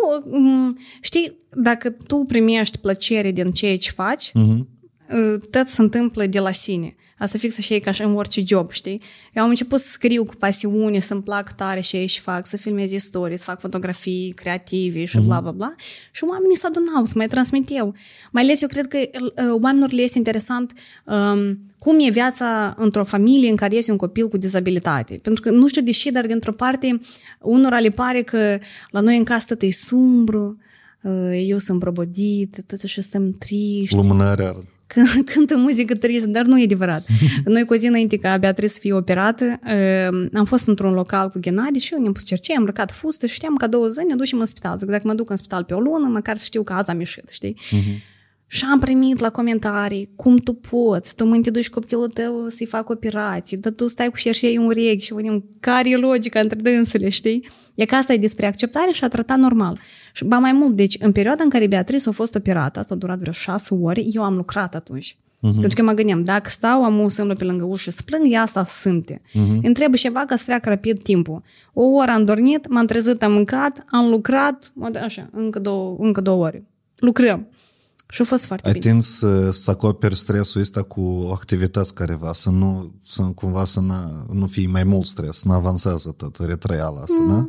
știi, 1.01 1.37
dacă 1.55 1.91
tu 1.91 2.16
primești 2.16 2.78
plăcere 2.78 3.30
din 3.30 3.51
ceea 3.51 3.78
ce 3.78 3.91
faci, 3.91 4.30
uh-huh 4.30 4.72
tot 5.51 5.69
se 5.69 5.83
întâmplă 5.83 6.27
de 6.27 6.39
la 6.39 6.53
sine. 6.53 6.95
Asta 7.19 7.39
fix 7.39 7.59
așa 7.59 7.75
e 7.75 7.79
ca 7.79 7.91
și 7.91 8.03
în 8.03 8.15
orice 8.15 8.43
job, 8.47 8.71
știi? 8.71 9.01
Eu 9.33 9.43
am 9.43 9.49
început 9.49 9.81
să 9.81 9.89
scriu 9.89 10.25
cu 10.25 10.35
pasiune, 10.35 10.99
să-mi 10.99 11.23
plac 11.23 11.53
tare 11.53 11.81
și 11.81 12.07
și 12.07 12.21
fac, 12.21 12.47
să 12.47 12.57
filmez 12.57 12.93
istorii, 12.93 13.37
să 13.37 13.45
fac 13.45 13.61
fotografii 13.61 14.33
creative 14.37 15.05
și 15.05 15.19
bla, 15.19 15.41
bla, 15.41 15.51
bla. 15.51 15.75
Și 16.11 16.25
oamenii 16.25 16.57
se 16.57 16.67
adunau, 16.67 17.05
să 17.05 17.13
mai 17.17 17.27
transmit 17.27 17.69
eu. 17.71 17.95
Mai 18.33 18.43
ales 18.43 18.63
eu 18.63 18.69
cred 18.69 18.87
că 18.87 18.99
oamenilor 19.61 19.91
le 19.91 20.03
este 20.03 20.19
interesant 20.19 20.73
um, 21.07 21.67
cum 21.79 21.97
e 22.01 22.11
viața 22.11 22.75
într-o 22.79 23.05
familie 23.05 23.51
în 23.51 23.57
care 23.57 23.77
este 23.77 23.91
un 23.91 23.97
copil 23.97 24.29
cu 24.29 24.37
dizabilitate. 24.37 25.15
Pentru 25.23 25.43
că 25.43 25.51
nu 25.51 25.69
știu 25.69 25.83
de 25.83 25.91
ce, 25.91 26.11
dar 26.11 26.27
dintr-o 26.27 26.53
parte 26.53 27.01
unora 27.41 27.81
le 27.81 27.89
pare 27.89 28.23
că 28.23 28.59
la 28.91 29.01
noi 29.01 29.17
în 29.17 29.25
casă 29.25 29.45
tot 29.49 29.63
e 29.63 29.71
sumbru, 29.71 30.59
eu 31.47 31.59
sunt 31.59 31.81
probodit, 31.81 32.65
tot 32.67 32.81
și 32.81 33.01
stăm 33.01 33.33
triști. 33.33 33.97
Lumânarea 33.97 34.57
cântă 35.34 35.57
muzică 35.57 35.95
tristă, 35.95 36.26
dar 36.26 36.45
nu 36.45 36.61
e 36.61 36.64
adevărat. 36.64 37.07
Noi 37.45 37.64
cu 37.64 37.72
o 37.72 37.76
zi 37.76 37.86
înainte 37.86 38.16
ca 38.16 38.36
Beatrice 38.36 38.72
să 38.72 38.78
fie 38.80 38.92
operată, 38.92 39.45
ehm, 39.64 40.30
am 40.32 40.45
fost 40.45 40.66
într-un 40.66 40.92
local 40.92 41.28
cu 41.28 41.38
Ghenadi 41.40 41.78
și 41.78 41.92
eu 41.92 42.01
ne-am 42.01 42.12
pus 42.12 42.24
cercei, 42.24 42.57
am 42.57 42.64
răcat 42.64 42.92
fustă 42.92 43.26
și 43.26 43.34
știam 43.34 43.57
că 43.57 43.66
două 43.66 43.86
zile 43.86 44.05
ne 44.09 44.14
ducem 44.14 44.40
în 44.40 44.47
spital. 44.47 44.78
Zic, 44.78 44.88
dacă 44.88 45.03
mă 45.07 45.14
duc 45.14 45.30
în 45.30 45.36
spital 45.36 45.64
pe 45.64 45.74
o 45.74 45.80
lună, 45.80 46.09
măcar 46.09 46.36
să 46.36 46.45
știu 46.45 46.62
că 46.62 46.72
azi 46.72 46.90
am 46.90 46.99
ieșit, 46.99 47.28
știi? 47.28 47.57
Uh-huh. 47.57 48.12
Și 48.47 48.64
am 48.70 48.78
primit 48.78 49.18
la 49.18 49.30
comentarii 49.30 50.11
cum 50.16 50.36
tu 50.36 50.53
poți, 50.53 51.14
tu 51.14 51.24
mâine 51.24 51.42
te 51.42 51.51
duci 51.51 51.70
copilul 51.70 52.09
tău 52.09 52.49
să-i 52.49 52.66
fac 52.66 52.88
operații, 52.88 53.57
dar 53.57 53.72
tu 53.72 53.88
stai 53.88 54.11
cu 54.11 54.16
șerșei 54.16 54.57
în 54.57 54.64
urechi 54.64 55.05
și 55.05 55.12
unim 55.12 55.45
care 55.61 55.90
e 55.90 55.97
logica 55.97 56.40
între 56.40 56.59
dânsele, 56.61 57.09
știi? 57.09 57.49
E 57.75 57.85
că 57.85 57.95
asta 57.95 58.12
e 58.12 58.18
despre 58.18 58.47
acceptare 58.47 58.91
și 58.93 59.05
a 59.05 59.09
tratat 59.09 59.39
normal. 59.39 59.79
Și 60.12 60.25
ba 60.25 60.39
mai 60.39 60.53
mult, 60.53 60.77
deci 60.77 60.97
în 61.01 61.12
perioada 61.12 61.43
în 61.43 61.51
care 61.51 61.66
Beatrice 61.66 62.09
a 62.09 62.12
fost 62.12 62.35
operată, 62.35 62.85
a 62.89 62.95
durat 62.95 63.18
vreo 63.18 63.33
șase 63.33 63.75
ore, 63.75 64.03
eu 64.12 64.22
am 64.22 64.37
lucrat 64.37 64.75
atunci. 64.75 65.16
Uh-huh. 65.16 65.61
Pentru 65.61 65.75
că 65.75 65.83
mă 65.83 65.93
gândeam, 65.93 66.25
dacă 66.25 66.51
stau, 66.51 66.85
am 66.85 67.01
o 67.01 67.09
sâmnă 67.09 67.33
pe 67.33 67.45
lângă 67.45 67.64
ușă, 67.64 67.91
să 67.91 68.03
plâng, 68.05 68.22
ea 68.29 68.43
asta 68.43 68.64
simte. 68.64 69.20
Uh-huh. 69.29 69.61
Îmi 69.62 69.75
trebuie 69.75 69.99
ceva 69.99 70.25
ca 70.27 70.37
să 70.37 70.45
treacă 70.45 70.68
rapid 70.68 71.03
timpul. 71.03 71.43
O 71.72 71.85
oră 71.85 72.11
am 72.11 72.25
dormit, 72.25 72.68
m-am 72.68 72.87
trezit, 72.87 73.22
am 73.22 73.33
mâncat, 73.33 73.85
am 73.91 74.09
lucrat, 74.09 74.72
așa, 75.03 75.29
încă 75.33 75.59
două, 75.59 75.97
încă 75.99 76.20
două 76.20 76.45
ore. 76.45 76.66
Lucrăm. 76.97 77.49
Și 78.09 78.20
a 78.20 78.25
fost 78.25 78.45
foarte 78.45 78.68
Ai 78.68 78.79
bine. 78.79 78.93
tins 78.93 79.07
să, 79.07 79.51
să 79.51 79.70
acoperi 79.70 80.16
stresul 80.16 80.61
ăsta 80.61 80.83
cu 80.83 81.31
activități 81.33 81.95
careva, 81.95 82.33
să 82.33 82.51
nu, 82.51 82.93
să 83.07 83.22
cumva 83.22 83.64
să 83.64 83.81
nu, 83.81 83.95
nu 84.33 84.47
fie 84.47 84.66
mai 84.66 84.85
mult 84.85 85.05
stres, 85.05 85.37
să 85.37 85.49
nu 85.49 85.55
avansează 85.55 86.14
tot 86.16 86.37
retrăiala 86.41 87.01
asta, 87.01 87.16
mm. 87.20 87.29
da? 87.29 87.49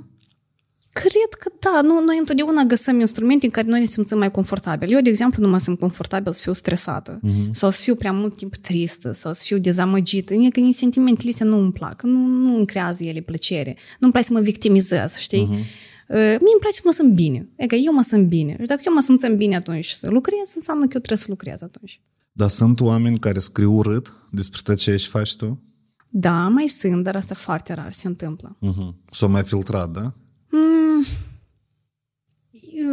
Cred 1.01 1.33
că 1.39 1.51
da. 1.59 1.81
Nu, 1.81 2.03
noi 2.03 2.17
întotdeauna 2.19 2.63
găsim 2.63 2.99
instrumente 2.99 3.45
în 3.45 3.51
care 3.51 3.67
noi 3.67 3.79
ne 3.79 3.85
simțim 3.85 4.17
mai 4.17 4.31
confortabil. 4.31 4.93
Eu, 4.93 5.01
de 5.01 5.09
exemplu, 5.09 5.43
nu 5.43 5.49
mă 5.49 5.57
simt 5.57 5.79
confortabil 5.79 6.33
să 6.33 6.41
fiu 6.41 6.53
stresată 6.53 7.19
mm-hmm. 7.19 7.51
sau 7.51 7.69
să 7.69 7.81
fiu 7.81 7.95
prea 7.95 8.11
mult 8.11 8.35
timp 8.35 8.55
tristă 8.55 9.11
sau 9.11 9.33
să 9.33 9.41
fiu 9.45 9.57
dezamăgită. 9.57 10.33
E 10.33 10.49
că 10.49 10.61
sentimentele 10.71 11.29
astea 11.29 11.45
nu 11.45 11.57
îmi 11.57 11.71
plac, 11.71 12.01
nu, 12.01 12.19
nu 12.25 12.55
îmi 12.55 12.65
creează 12.65 13.03
ele 13.03 13.19
plăcere. 13.19 13.77
Nu-mi 13.99 14.11
place 14.11 14.27
să 14.27 14.33
mă 14.33 14.39
victimizez, 14.39 15.17
știi? 15.17 15.45
Mm-hmm. 15.45 15.83
Uh, 16.07 16.15
mie 16.17 16.53
îmi 16.53 16.59
place 16.59 16.75
să 16.75 16.81
mă 16.85 16.91
simt 16.91 17.13
bine. 17.13 17.49
E 17.55 17.65
că 17.65 17.75
eu 17.75 17.93
mă 17.93 18.01
simt 18.01 18.27
bine. 18.27 18.57
Și 18.59 18.67
dacă 18.67 18.81
eu 18.85 18.93
mă 18.93 19.01
simt 19.01 19.35
bine 19.35 19.55
atunci 19.55 19.87
să 19.87 20.09
lucrez, 20.09 20.53
înseamnă 20.55 20.83
că 20.83 20.91
eu 20.93 20.99
trebuie 20.99 21.17
să 21.17 21.25
lucrez 21.29 21.61
atunci. 21.61 22.01
Dar 22.31 22.49
sunt 22.49 22.79
oameni 22.79 23.19
care 23.19 23.39
scriu 23.39 23.73
urât 23.73 24.13
despre 24.31 24.59
tot 24.63 24.75
ce 24.75 24.91
ești 24.91 25.09
faci 25.09 25.35
tu? 25.35 25.63
Da, 26.09 26.47
mai 26.47 26.67
sunt, 26.67 27.03
dar 27.03 27.15
asta 27.15 27.35
foarte 27.35 27.73
rar 27.73 27.93
se 27.93 28.07
întâmplă. 28.07 28.57
Uh-huh. 28.61 29.11
S-o 29.11 29.27
mai 29.27 29.43
filtrat, 29.43 29.91
da? 29.91 30.13
Mm. 30.55 31.05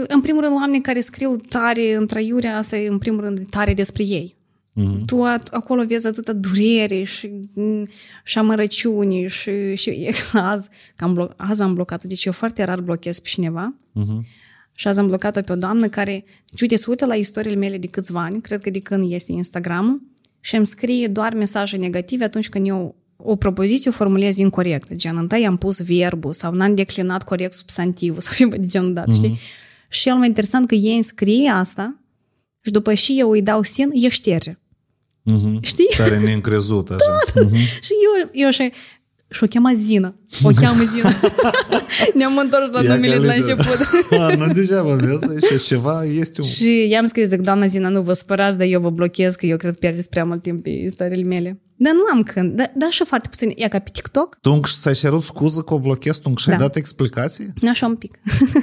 În 0.08 0.20
primul 0.20 0.42
rând, 0.42 0.54
oamenii 0.54 0.80
care 0.80 1.00
scriu 1.00 1.36
tare 1.36 1.94
în 1.94 2.06
trăiurea 2.06 2.56
asta 2.56 2.76
e 2.76 2.88
în 2.88 2.98
primul 2.98 3.20
rând 3.20 3.48
tare 3.48 3.74
despre 3.74 4.04
ei. 4.04 4.36
Mm-hmm. 4.76 5.04
Tu 5.06 5.24
acolo 5.50 5.84
vezi 5.84 6.06
atâta 6.06 6.32
durere 6.32 7.02
și, 7.02 7.30
și 8.24 8.38
amărăciuni 8.38 9.28
și, 9.28 9.74
și 9.74 10.14
azi, 10.32 10.68
că 10.96 11.04
am, 11.04 11.18
blo- 11.18 11.36
azi 11.36 11.62
am 11.62 11.74
blocat-o. 11.74 12.08
Deci 12.08 12.24
eu 12.24 12.32
foarte 12.32 12.64
rar 12.64 12.80
blochez 12.80 13.18
pe 13.18 13.28
cineva. 13.28 13.74
Mm-hmm. 14.00 14.40
Și 14.74 14.88
azi 14.88 14.98
am 14.98 15.06
blocat-o 15.06 15.40
pe 15.40 15.52
o 15.52 15.56
doamnă 15.56 15.88
care, 15.88 16.24
deci 16.50 16.60
uite, 16.60 16.76
se 16.76 16.84
uită 16.88 17.06
la 17.06 17.14
istoriile 17.14 17.58
mele 17.58 17.78
de 17.78 17.86
câțiva 17.86 18.22
ani, 18.22 18.40
cred 18.40 18.62
că 18.62 18.70
de 18.70 18.78
când 18.78 19.12
este 19.12 19.32
Instagram 19.32 20.12
și 20.40 20.56
îmi 20.56 20.66
scrie 20.66 21.08
doar 21.08 21.34
mesaje 21.34 21.76
negative 21.76 22.24
atunci 22.24 22.48
când 22.48 22.66
eu 22.68 22.96
o 23.24 23.36
propoziție 23.36 23.90
o 23.90 23.92
formulez 23.92 24.36
incorrect. 24.36 24.94
Gen, 24.94 25.16
întâi 25.16 25.46
am 25.46 25.56
pus 25.56 25.80
verbul 25.80 26.32
sau 26.32 26.52
n-am 26.52 26.74
declinat 26.74 27.22
corect 27.22 27.52
substantivul 27.52 28.20
sau 28.26 28.34
ceva 28.36 28.56
de 28.56 28.66
genul 28.66 28.92
dat, 28.92 29.04
mm-hmm. 29.04 29.14
știi? 29.14 29.38
Și 29.88 30.08
el 30.08 30.14
mai 30.14 30.26
interesant 30.26 30.66
că 30.66 30.74
ei 30.74 30.94
îmi 30.94 31.02
scrie 31.02 31.48
asta 31.48 31.96
și 32.60 32.70
după 32.70 32.94
și 32.94 33.18
eu 33.18 33.30
îi 33.30 33.42
dau 33.42 33.62
sin, 33.62 33.90
e 33.92 34.08
șterge. 34.08 34.52
Mm-hmm. 35.30 35.60
Știi? 35.60 35.88
Care 35.96 36.18
neîncrezut 36.18 36.90
așa. 36.90 36.98
Da, 37.34 37.40
da. 37.40 37.48
Mm-hmm. 37.48 37.80
Și 37.80 37.92
eu, 38.20 38.28
eu 38.32 38.50
și, 38.50 38.72
și 39.28 39.44
o 39.44 39.46
cheamă 39.46 39.70
Zina. 39.74 40.14
O 40.42 40.50
cheamă 40.50 40.82
Zina. 40.82 41.12
Ne-am 42.14 42.38
întors 42.38 42.70
la 42.70 42.82
numele 42.82 43.18
de 43.18 43.26
la 43.26 43.32
început. 43.32 43.66
A, 44.10 44.34
nu 44.34 44.52
degeaba, 44.52 44.94
vezi? 44.94 45.46
Și 45.46 45.66
ceva 45.66 46.04
este 46.04 46.40
un... 46.40 46.46
Și 46.46 46.88
i-am 46.88 47.04
scris, 47.04 47.28
zic, 47.28 47.40
doamna 47.40 47.66
Zina, 47.66 47.88
nu 47.88 48.02
vă 48.02 48.12
spărați, 48.12 48.58
dar 48.58 48.66
eu 48.66 48.80
vă 48.80 48.90
blochez, 48.90 49.34
că 49.34 49.46
eu 49.46 49.56
cred 49.56 49.76
pierdeți 49.76 50.08
prea 50.08 50.24
mult 50.24 50.42
timp 50.42 50.62
pe 50.62 50.70
istoriile 50.70 51.24
mele. 51.24 51.61
Dar 51.76 51.92
nu 51.92 52.00
am 52.12 52.22
când. 52.22 52.56
Dar 52.56 52.72
da, 52.74 52.90
și 52.90 53.04
foarte 53.04 53.28
puțin. 53.28 53.52
E 53.56 53.68
ca 53.68 53.78
pe 53.78 53.90
TikTok. 53.92 54.38
Tu 54.40 54.50
încă 54.50 54.70
ți-ai 54.80 54.94
cerut 54.94 55.22
scuză 55.22 55.60
că 55.60 55.74
o 55.74 55.78
blochezi? 55.78 56.20
Tu 56.20 56.28
încă 56.28 56.40
și-ai 56.40 56.56
Da. 56.56 56.62
dat 56.62 56.76
explicații? 56.76 57.52
Așa 57.70 57.86
un 57.86 57.96
pic. 57.96 58.18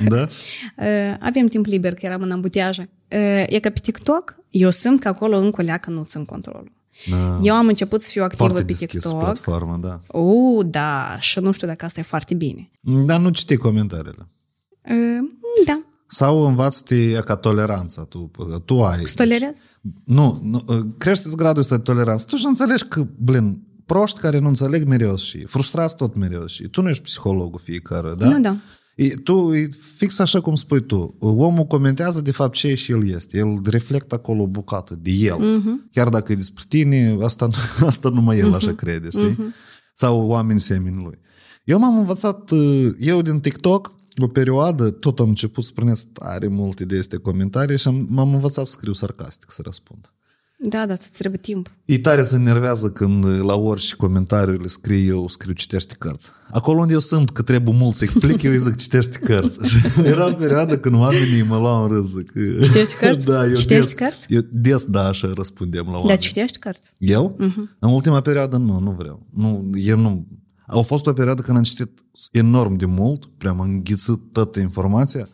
Da? 0.07 0.27
Uh, 0.77 1.15
Avem 1.19 1.47
timp 1.47 1.65
liber, 1.65 1.93
că 1.93 2.05
eram 2.05 2.21
în 2.21 2.31
ambutiaje. 2.31 2.89
Uh, 3.11 3.43
E 3.47 3.59
ca 3.59 3.69
pe 3.69 3.79
TikTok, 3.81 4.35
eu 4.49 4.69
simt 4.69 4.99
că 5.01 5.07
acolo 5.07 5.37
încă 5.37 5.61
o 5.61 5.63
leacă 5.63 5.89
nu 5.89 6.03
țin 6.03 6.25
controlul. 6.25 6.71
Da. 7.09 7.39
Eu 7.41 7.53
am 7.55 7.67
început 7.67 8.01
să 8.01 8.09
fiu 8.11 8.23
activă 8.23 8.43
Foarte 8.43 8.59
pe 8.59 8.65
deschis 8.71 8.89
TikTok. 9.01 9.19
platforma, 9.19 9.77
da. 9.77 10.01
Uh, 10.19 10.65
da, 10.65 11.17
și 11.19 11.39
nu 11.39 11.51
știu 11.51 11.67
dacă 11.67 11.85
asta 11.85 11.99
e 11.99 12.03
foarte 12.03 12.33
bine. 12.33 12.71
Dar 12.81 13.19
nu 13.19 13.29
citi 13.29 13.55
comentariile. 13.55 14.27
Uh, 14.89 15.29
Da, 15.65 15.79
Sau 16.07 16.45
învață-te 16.45 17.13
ca 17.13 17.35
toleranța. 17.35 18.03
Tu, 18.03 18.31
tu 18.65 18.83
ai... 18.83 19.05
să 19.05 19.13
tolerez. 19.15 19.55
Nu, 20.03 20.39
nu, 20.43 20.63
creșteți 20.97 21.35
gradul 21.35 21.61
ăsta 21.61 21.75
de 21.75 21.81
toleranță. 21.81 22.25
Tu 22.29 22.35
și 22.35 22.45
înțelegi 22.45 22.83
că, 22.83 23.07
blin, 23.17 23.63
proști 23.85 24.19
care 24.19 24.39
nu 24.39 24.47
înțeleg 24.47 24.87
mereu 24.87 25.15
și 25.15 25.45
frustrați 25.45 25.95
tot 25.95 26.15
mereu 26.15 26.45
și 26.45 26.67
tu 26.67 26.81
nu 26.81 26.89
ești 26.89 27.03
psihologul 27.03 27.59
fiecare, 27.63 28.13
da? 28.17 28.27
Nu, 28.27 28.39
da. 28.39 28.57
E, 28.95 29.07
tu, 29.07 29.53
e 29.53 29.69
fix 29.95 30.19
așa 30.19 30.41
cum 30.41 30.55
spui 30.55 30.85
tu, 30.85 31.15
omul 31.19 31.65
comentează 31.65 32.21
de 32.21 32.31
fapt 32.31 32.53
ce 32.53 32.75
și 32.75 32.91
el 32.91 33.09
este. 33.09 33.37
El 33.37 33.61
reflectă 33.63 34.15
acolo 34.15 34.41
o 34.41 34.47
bucată 34.47 34.95
de 35.01 35.11
el. 35.11 35.37
Uh-huh. 35.37 35.91
Chiar 35.91 36.09
dacă 36.09 36.31
e 36.31 36.35
despre 36.35 36.63
tine, 36.67 37.17
asta, 37.21 37.49
asta 37.91 38.09
numai 38.09 38.39
el 38.39 38.51
uh-huh. 38.51 38.55
așa 38.55 38.73
crede, 38.73 39.09
știi? 39.09 39.33
Uh-huh. 39.33 39.93
Sau 39.93 40.27
oameni 40.27 40.59
semeni 40.59 41.03
lui. 41.03 41.19
Eu 41.63 41.79
m-am 41.79 41.97
învățat, 41.97 42.49
eu 42.99 43.21
din 43.21 43.39
TikTok, 43.39 43.93
o 44.23 44.27
perioadă, 44.27 44.89
tot 44.89 45.19
am 45.19 45.27
început 45.27 45.63
să 45.63 45.71
primesc 45.75 46.07
tare 46.07 46.47
multe 46.47 46.85
de 46.85 46.97
este 46.97 47.17
comentarii 47.17 47.77
și 47.77 47.87
am, 47.87 48.07
m-am 48.09 48.33
învățat 48.33 48.65
să 48.65 48.71
scriu 48.71 48.93
sarcastic, 48.93 49.51
să 49.51 49.61
răspund. 49.65 50.11
Da, 50.61 50.85
da, 50.85 50.93
îți 50.93 51.11
trebuie 51.11 51.39
timp. 51.41 51.71
E 51.85 51.99
tare 51.99 52.23
să 52.23 52.37
nervează 52.37 52.89
când 52.89 53.25
la 53.25 53.55
orice 53.55 53.95
comentariu 53.95 54.61
le 54.61 54.67
scriu 54.67 55.05
eu, 55.05 55.27
scriu 55.27 55.53
citește 55.53 55.95
cărți. 55.99 56.31
Acolo 56.51 56.79
unde 56.79 56.93
eu 56.93 56.99
sunt 56.99 57.29
că 57.29 57.41
trebuie 57.41 57.75
mult 57.77 57.95
să 57.95 58.03
explic, 58.03 58.41
eu 58.41 58.51
îi 58.51 58.57
zic 58.57 58.75
citește 58.75 59.17
cărți. 59.17 59.69
Și 59.69 59.77
era 60.03 60.27
o 60.27 60.33
perioadă 60.33 60.77
când 60.77 60.95
oamenii 60.95 61.43
mă 61.43 61.57
luau 61.57 61.83
în 61.83 61.89
râs. 61.89 62.11
Că... 62.11 62.39
Citești 62.61 62.95
cărți? 62.99 63.25
Da, 63.25 63.45
eu 63.45 63.53
Citești 63.53 63.67
des, 63.67 63.93
cărți? 63.93 64.33
Eu 64.33 64.41
des, 64.51 64.85
da, 64.85 65.07
așa 65.07 65.31
răspundeam 65.33 65.85
la 65.85 65.91
oameni. 65.91 66.09
Da, 66.09 66.15
citești 66.15 66.59
cărți? 66.59 66.93
Eu? 66.97 67.37
Uh-huh. 67.39 67.77
În 67.79 67.91
ultima 67.91 68.21
perioadă 68.21 68.57
nu, 68.57 68.79
nu 68.79 68.91
vreau. 68.91 69.27
Nu, 69.33 69.69
eu 69.73 69.97
nu... 69.97 70.27
A 70.71 70.79
fost 70.79 71.07
o 71.07 71.13
perioadă 71.13 71.41
când 71.41 71.57
am 71.57 71.63
citit 71.63 71.89
enorm 72.31 72.75
de 72.75 72.85
mult, 72.85 73.29
prea 73.37 73.51
am 73.51 73.59
înghițit 73.59 74.19
toată 74.31 74.59
informația. 74.59 75.27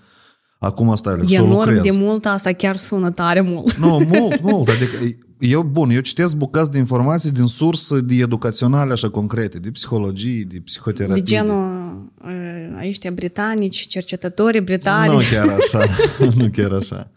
Acum 0.60 0.90
asta 0.90 1.18
e, 1.22 1.26
să 1.26 1.34
Enorm 1.34 1.70
lucrez. 1.70 1.82
de 1.82 1.92
mult, 1.92 2.26
asta 2.26 2.52
chiar 2.52 2.76
sună 2.78 3.12
tare 3.12 3.42
mult. 3.42 3.76
Nu, 3.76 4.00
mult, 4.08 4.42
mult. 4.42 4.68
Adică 4.68 5.18
eu, 5.40 5.64
bun, 5.64 5.90
eu 5.90 6.00
citesc 6.00 6.36
bucăți 6.36 6.72
de 6.72 6.78
informații 6.78 7.32
din 7.32 7.46
surse 7.46 8.00
de 8.00 8.16
educaționale 8.16 8.92
așa 8.92 9.10
concrete, 9.10 9.60
de 9.60 9.72
psihologie, 9.72 10.44
de 10.44 10.60
psihoterapie. 10.64 11.22
De 11.22 11.28
genul 11.28 12.12
uh, 12.26 12.88
ăștia 12.88 13.12
britanici, 13.12 13.88
cercetătorii 13.88 14.62
britanici. 14.62 15.12
Nu 15.12 15.20
chiar 15.32 15.48
așa, 15.48 15.86
nu 16.38 16.50
chiar 16.50 16.72
așa. 16.72 17.12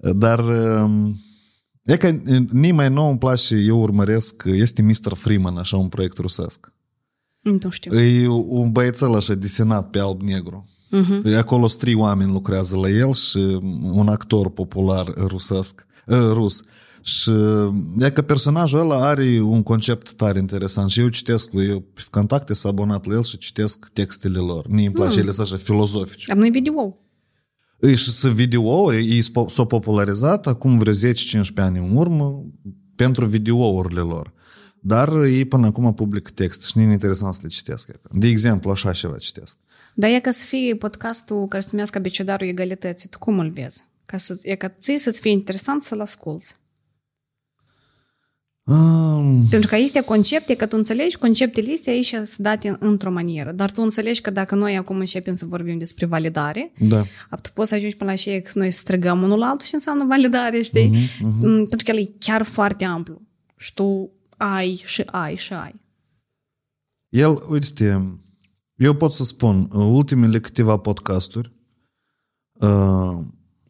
Dar 0.00 0.38
um, 0.38 1.20
e 1.82 1.96
că 1.96 2.08
nimeni 2.52 2.72
mai 2.72 2.88
nou 2.88 3.08
îmi 3.08 3.18
place, 3.18 3.56
eu 3.56 3.80
urmăresc, 3.80 4.42
este 4.46 4.82
Mr. 4.82 5.14
Freeman, 5.14 5.56
așa 5.56 5.76
un 5.76 5.88
proiect 5.88 6.18
rusesc. 6.18 6.72
Nu 7.62 7.70
știu. 7.70 8.00
E 8.00 8.28
un 8.28 8.72
băiețel 8.72 9.14
așa 9.14 9.34
desenat 9.34 9.90
pe 9.90 9.98
alb-negru. 9.98 10.68
Uh-huh. 10.92 11.36
Acolo 11.38 11.66
trei 11.66 11.94
oameni 11.94 12.32
lucrează 12.32 12.76
la 12.76 12.88
el 12.88 13.12
și 13.12 13.38
un 13.82 14.08
actor 14.08 14.50
popular 14.50 15.12
rusesc, 15.16 15.86
rus. 16.32 16.62
Și 17.02 17.30
e 17.98 18.10
că 18.10 18.22
personajul 18.22 18.78
ăla 18.78 19.06
are 19.06 19.40
un 19.40 19.62
concept 19.62 20.12
tare 20.12 20.38
interesant 20.38 20.90
și 20.90 21.00
eu 21.00 21.08
citesc 21.08 21.52
lui, 21.52 21.66
eu 21.66 21.80
pe 21.80 22.02
contacte 22.10 22.54
s-a 22.54 22.68
abonat 22.68 23.06
la 23.06 23.14
el 23.14 23.22
și 23.22 23.38
citesc 23.38 23.88
textele 23.92 24.38
lor. 24.38 24.66
Mie 24.68 24.86
îmi 24.86 24.94
place, 24.94 25.14
mm. 25.14 25.22
ele 25.22 25.30
sunt 25.30 25.46
așa 25.46 25.56
filozofice. 25.56 26.24
Dar 26.28 26.36
nu-i 26.36 26.50
video. 26.50 26.98
E 27.80 27.94
și 27.94 28.10
să 28.10 28.30
video 28.30 28.94
ei 28.94 29.22
s-au 29.46 29.66
popularizat 29.66 30.46
acum 30.46 30.78
vreo 30.78 30.92
10-15 30.92 30.96
ani 31.54 31.78
în 31.78 31.96
urmă 31.96 32.44
pentru 32.96 33.24
videourile 33.24 34.00
lor. 34.00 34.32
Dar 34.88 35.24
ei 35.24 35.44
până 35.44 35.66
acum 35.66 35.94
public 35.94 36.30
text 36.30 36.62
și 36.62 36.72
nu 36.74 36.82
e 36.82 36.92
interesant 36.92 37.34
să 37.34 37.40
le 37.42 37.48
citesc. 37.48 37.90
De 38.12 38.26
exemplu, 38.26 38.70
așa 38.70 38.92
ceva 38.92 39.16
citesc. 39.18 39.56
Dar 39.94 40.10
e 40.10 40.20
ca 40.20 40.30
să 40.30 40.44
fie 40.44 40.74
podcastul 40.74 41.46
care 41.48 41.62
se 41.62 41.68
numească 41.70 41.98
Abecedarul 41.98 42.48
Egalității. 42.48 43.08
Tu 43.08 43.18
cum 43.18 43.38
îl 43.38 43.50
vezi? 43.50 43.82
Ca 44.06 44.18
să, 44.18 44.38
e 44.42 44.54
ca 44.54 44.68
ție 44.68 44.98
să-ți 44.98 45.20
fie 45.20 45.30
interesant 45.30 45.82
să-l 45.82 46.00
asculți. 46.00 46.54
Um, 48.64 49.46
Pentru 49.50 49.68
că 49.68 49.76
este 49.76 50.00
concepte, 50.00 50.54
că 50.54 50.66
tu 50.66 50.76
înțelegi 50.76 51.16
conceptele 51.16 51.72
astea 51.72 51.92
aici 51.92 52.08
sunt 52.08 52.36
date 52.36 52.76
într-o 52.78 53.10
manieră, 53.10 53.52
dar 53.52 53.70
tu 53.70 53.82
înțelegi 53.82 54.20
că 54.20 54.30
dacă 54.30 54.54
noi 54.54 54.76
acum 54.76 54.98
începem 54.98 55.34
să 55.34 55.46
vorbim 55.46 55.78
despre 55.78 56.06
validare, 56.06 56.72
da. 56.78 57.04
tu 57.42 57.50
poți 57.54 57.68
să 57.68 57.74
ajungi 57.74 57.96
până 57.96 58.10
la 58.10 58.16
și 58.16 58.40
că 58.40 58.50
noi 58.54 58.70
strigăm 58.70 59.22
unul 59.22 59.38
la 59.38 59.46
altul 59.46 59.66
și 59.66 59.74
înseamnă 59.74 60.04
validare, 60.04 60.62
știi? 60.62 60.90
Uh-huh, 60.90 61.26
uh-huh. 61.28 61.68
Pentru 61.68 61.84
că 61.84 61.90
el 61.90 61.98
e 61.98 62.14
chiar 62.18 62.42
foarte 62.42 62.84
amplu 62.84 63.22
și 63.56 63.74
tu 63.74 64.12
ai 64.38 64.82
și 64.84 65.02
ai 65.02 65.36
și 65.36 65.52
ai. 65.52 65.74
El, 67.08 67.42
uite, 67.48 68.18
eu 68.76 68.94
pot 68.94 69.12
să 69.12 69.24
spun, 69.24 69.68
ultimele 69.72 70.40
câteva 70.40 70.76
podcasturi, 70.76 71.52
uh, 72.52 73.18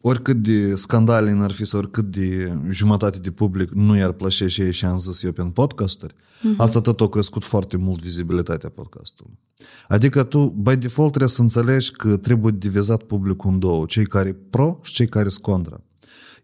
oricât 0.01 0.35
de 0.35 0.75
scandale 0.75 1.31
n-ar 1.31 1.51
fi 1.51 1.65
sau 1.65 1.79
oricât 1.79 2.05
de 2.05 2.57
jumătate 2.69 3.17
de 3.19 3.31
public 3.31 3.69
nu 3.69 3.95
i-ar 3.95 4.11
plăcea 4.11 4.47
și 4.47 4.61
ei 4.61 4.71
și 4.71 4.85
am 4.85 4.97
zis 4.97 5.23
eu 5.23 5.31
prin 5.31 5.49
podcasturi, 5.49 6.13
uh-huh. 6.13 6.57
asta 6.57 6.81
tot 6.81 7.01
a 7.01 7.09
crescut 7.09 7.43
foarte 7.43 7.77
mult 7.77 8.01
vizibilitatea 8.01 8.69
podcastului. 8.69 9.39
Adică 9.87 10.23
tu, 10.23 10.45
by 10.45 10.75
default, 10.75 11.09
trebuie 11.09 11.29
să 11.29 11.41
înțelegi 11.41 11.91
că 11.91 12.17
trebuie 12.17 12.53
divizat 12.57 13.03
publicul 13.03 13.51
în 13.51 13.59
două, 13.59 13.85
cei 13.85 14.05
care 14.05 14.33
pro 14.33 14.79
și 14.81 14.93
cei 14.93 15.07
care 15.07 15.29
sunt 15.29 15.43
contra. 15.43 15.81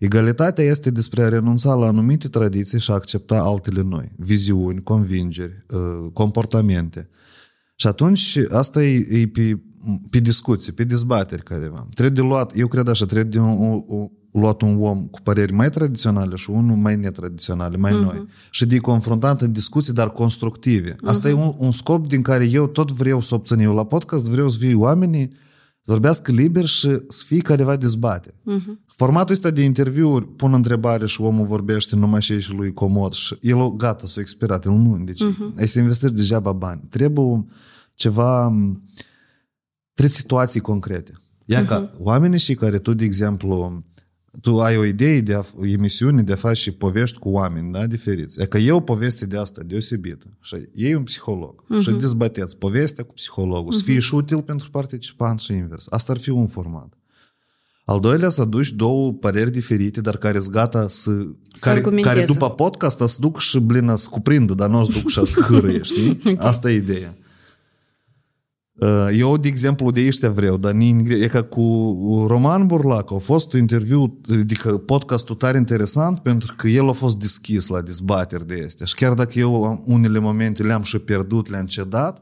Egalitatea 0.06 0.64
este 0.64 0.90
despre 0.90 1.22
a 1.24 1.30
renunța 1.30 1.74
la 1.74 1.86
anumite 1.86 2.28
tradiții 2.28 2.80
și 2.80 2.92
a 2.92 2.94
accepta 2.94 3.42
altele 3.42 3.82
noi, 3.82 4.12
viziuni, 4.16 4.84
convingeri, 4.84 5.66
uh, 5.70 6.10
comportamente. 6.14 7.10
Și 7.76 7.88
atunci 7.88 8.40
asta 8.52 8.84
e, 8.84 9.08
e 9.22 9.28
pe, 9.28 9.60
pe 10.10 10.20
discuții, 10.20 10.74
pe 10.74 10.84
dezbateri 10.84 11.44
careva. 11.44 11.88
Trebuie 11.94 12.16
de 12.16 12.22
luat, 12.22 12.58
eu 12.58 12.68
cred 12.68 12.88
așa, 12.88 13.06
trebuie 13.06 13.30
de 13.30 13.40
un, 13.40 13.84
un, 13.88 14.10
luat 14.32 14.62
un 14.62 14.82
om 14.82 15.06
cu 15.06 15.22
păreri 15.22 15.54
mai 15.54 15.70
tradiționale 15.70 16.36
și 16.36 16.50
unul 16.50 16.76
mai 16.76 16.96
netradiționale, 16.96 17.78
mai 17.78 17.92
uh-huh. 17.92 18.04
noi. 18.04 18.28
Și 18.50 18.66
de 18.66 18.78
confruntat 18.78 19.42
în 19.42 19.52
discuții, 19.52 19.94
dar 19.94 20.12
constructive. 20.12 20.96
Asta 21.04 21.28
uh-huh. 21.28 21.32
e 21.32 21.36
un, 21.36 21.54
un 21.58 21.72
scop 21.72 22.08
din 22.08 22.22
care 22.22 22.50
eu 22.50 22.68
tot 22.68 22.92
vreau 22.92 23.22
să 23.22 23.36
obțin. 23.36 23.60
Eu 23.60 23.74
la 23.74 23.86
podcast 23.86 24.30
vreau 24.30 24.50
să 24.50 24.58
fiu 24.58 24.80
oamenii 24.80 25.32
să 25.86 25.92
vorbească 25.92 26.32
liber 26.32 26.66
și 26.66 26.90
să 27.08 27.24
fie 27.26 27.42
careva 27.42 27.76
dezbate. 27.76 28.32
Uh-huh. 28.32 28.84
Formatul 28.86 29.34
ăsta 29.34 29.50
de 29.50 29.62
interviuri 29.62 30.28
pun 30.28 30.54
întrebare 30.54 31.06
și 31.06 31.22
omul 31.22 31.46
vorbește 31.46 31.96
numai 31.96 32.22
și 32.22 32.40
și 32.40 32.54
lui 32.54 32.74
comod 32.74 33.14
și 33.14 33.38
el 33.42 33.76
gata, 33.76 34.06
s-a 34.06 34.20
expirat, 34.20 34.66
el 34.66 34.72
nu. 34.72 35.04
Deci 35.04 35.24
uh-huh. 35.24 35.58
ai 35.58 35.68
să 35.68 35.80
investești 35.80 36.16
degeaba 36.16 36.52
bani. 36.52 36.82
Trebuie 36.90 37.46
ceva, 37.96 38.54
trebuie 39.94 40.16
situații 40.16 40.60
concrete. 40.60 41.12
Ia 41.46 41.64
uh-huh. 41.64 41.68
ca 41.68 41.96
oamenii 42.00 42.40
și 42.40 42.56
care 42.56 42.80
tu, 42.80 42.94
de 42.94 43.04
exemplu, 43.04 43.84
tu 44.42 44.60
ai 44.60 44.78
o 44.78 44.86
idee 44.86 45.22
de 45.22 45.34
a, 45.34 45.44
o 45.60 45.66
emisiune 45.66 46.22
de 46.22 46.34
a 46.34 46.36
face 46.36 46.62
și 46.62 46.72
povești 46.72 47.20
cu 47.20 47.30
oameni, 47.30 47.72
da, 47.72 47.86
diferiți. 47.86 48.42
E 48.42 48.46
că 48.46 48.58
e 48.58 48.72
o 48.72 48.80
poveste 48.80 49.26
de 49.26 49.38
asta 49.38 49.62
deosebită. 49.66 50.26
Și 50.42 50.56
e 50.74 50.96
un 50.96 51.04
psiholog. 51.04 51.64
Uh-huh. 51.64 51.82
Și 51.82 51.92
dezbateți 51.92 52.58
povestea 52.58 53.04
cu 53.04 53.14
psihologul. 53.14 53.74
Uh-huh. 53.74 53.78
Să 53.78 53.84
fie 53.84 54.00
și 54.00 54.16
util 54.16 54.42
pentru 54.42 54.70
participant 54.70 55.40
și 55.40 55.54
invers. 55.54 55.88
Asta 55.90 56.12
ar 56.12 56.18
fi 56.18 56.30
un 56.30 56.48
format. 56.48 56.94
Al 57.86 58.00
doilea 58.00 58.30
să 58.30 58.42
aduci 58.42 58.72
două 58.72 59.14
păreri 59.14 59.52
diferite, 59.52 60.02
dar 60.02 60.18
care 60.18 60.40
sunt 60.40 60.54
gata 60.54 60.88
să... 60.88 61.12
să 61.54 61.70
care, 61.70 61.82
care 62.02 62.26
după 62.26 62.50
podcast 62.50 62.98
să 62.98 63.18
duc 63.20 63.40
și 63.40 63.60
blină 63.60 63.96
să 63.96 64.08
cuprindă, 64.12 64.54
dar 64.54 64.70
nu 64.70 64.80
o 64.80 64.84
să 64.84 64.92
duc 65.00 65.10
și 65.10 65.26
să 65.26 65.42
hârâie, 65.42 65.82
știi? 65.82 66.10
okay. 66.20 66.36
Asta 66.40 66.72
e 66.72 66.76
ideea. 66.76 67.16
Uh, 68.76 69.08
eu, 69.18 69.38
de 69.38 69.48
exemplu, 69.48 69.92
de 69.92 70.06
ăștia 70.08 70.30
vreau, 70.30 70.58
dar 70.58 70.76
e 71.08 71.28
ca 71.28 71.44
cu 71.44 72.26
Roman 72.28 72.68
Burlac 72.68 73.12
a 73.12 73.18
fost 73.18 73.54
interviu, 73.54 74.20
adică 74.30 74.78
podcastul 74.78 75.36
tare 75.36 75.58
interesant 75.58 76.20
pentru 76.20 76.54
că 76.58 76.68
el 76.68 76.90
a 76.90 76.92
fost 76.92 77.18
deschis 77.18 77.68
la 77.68 77.82
dezbateri 77.82 78.48
de 78.48 78.64
astea. 78.66 78.86
Și 78.86 78.96
chiar 78.96 79.14
dacă 79.14 79.40
eu 79.40 79.84
unele 79.86 80.20
momente 80.20 80.64
le-am 80.64 80.82
și 80.82 81.00
pierdut, 81.00 81.50
le-am 81.50 81.66
cedat, 81.66 82.22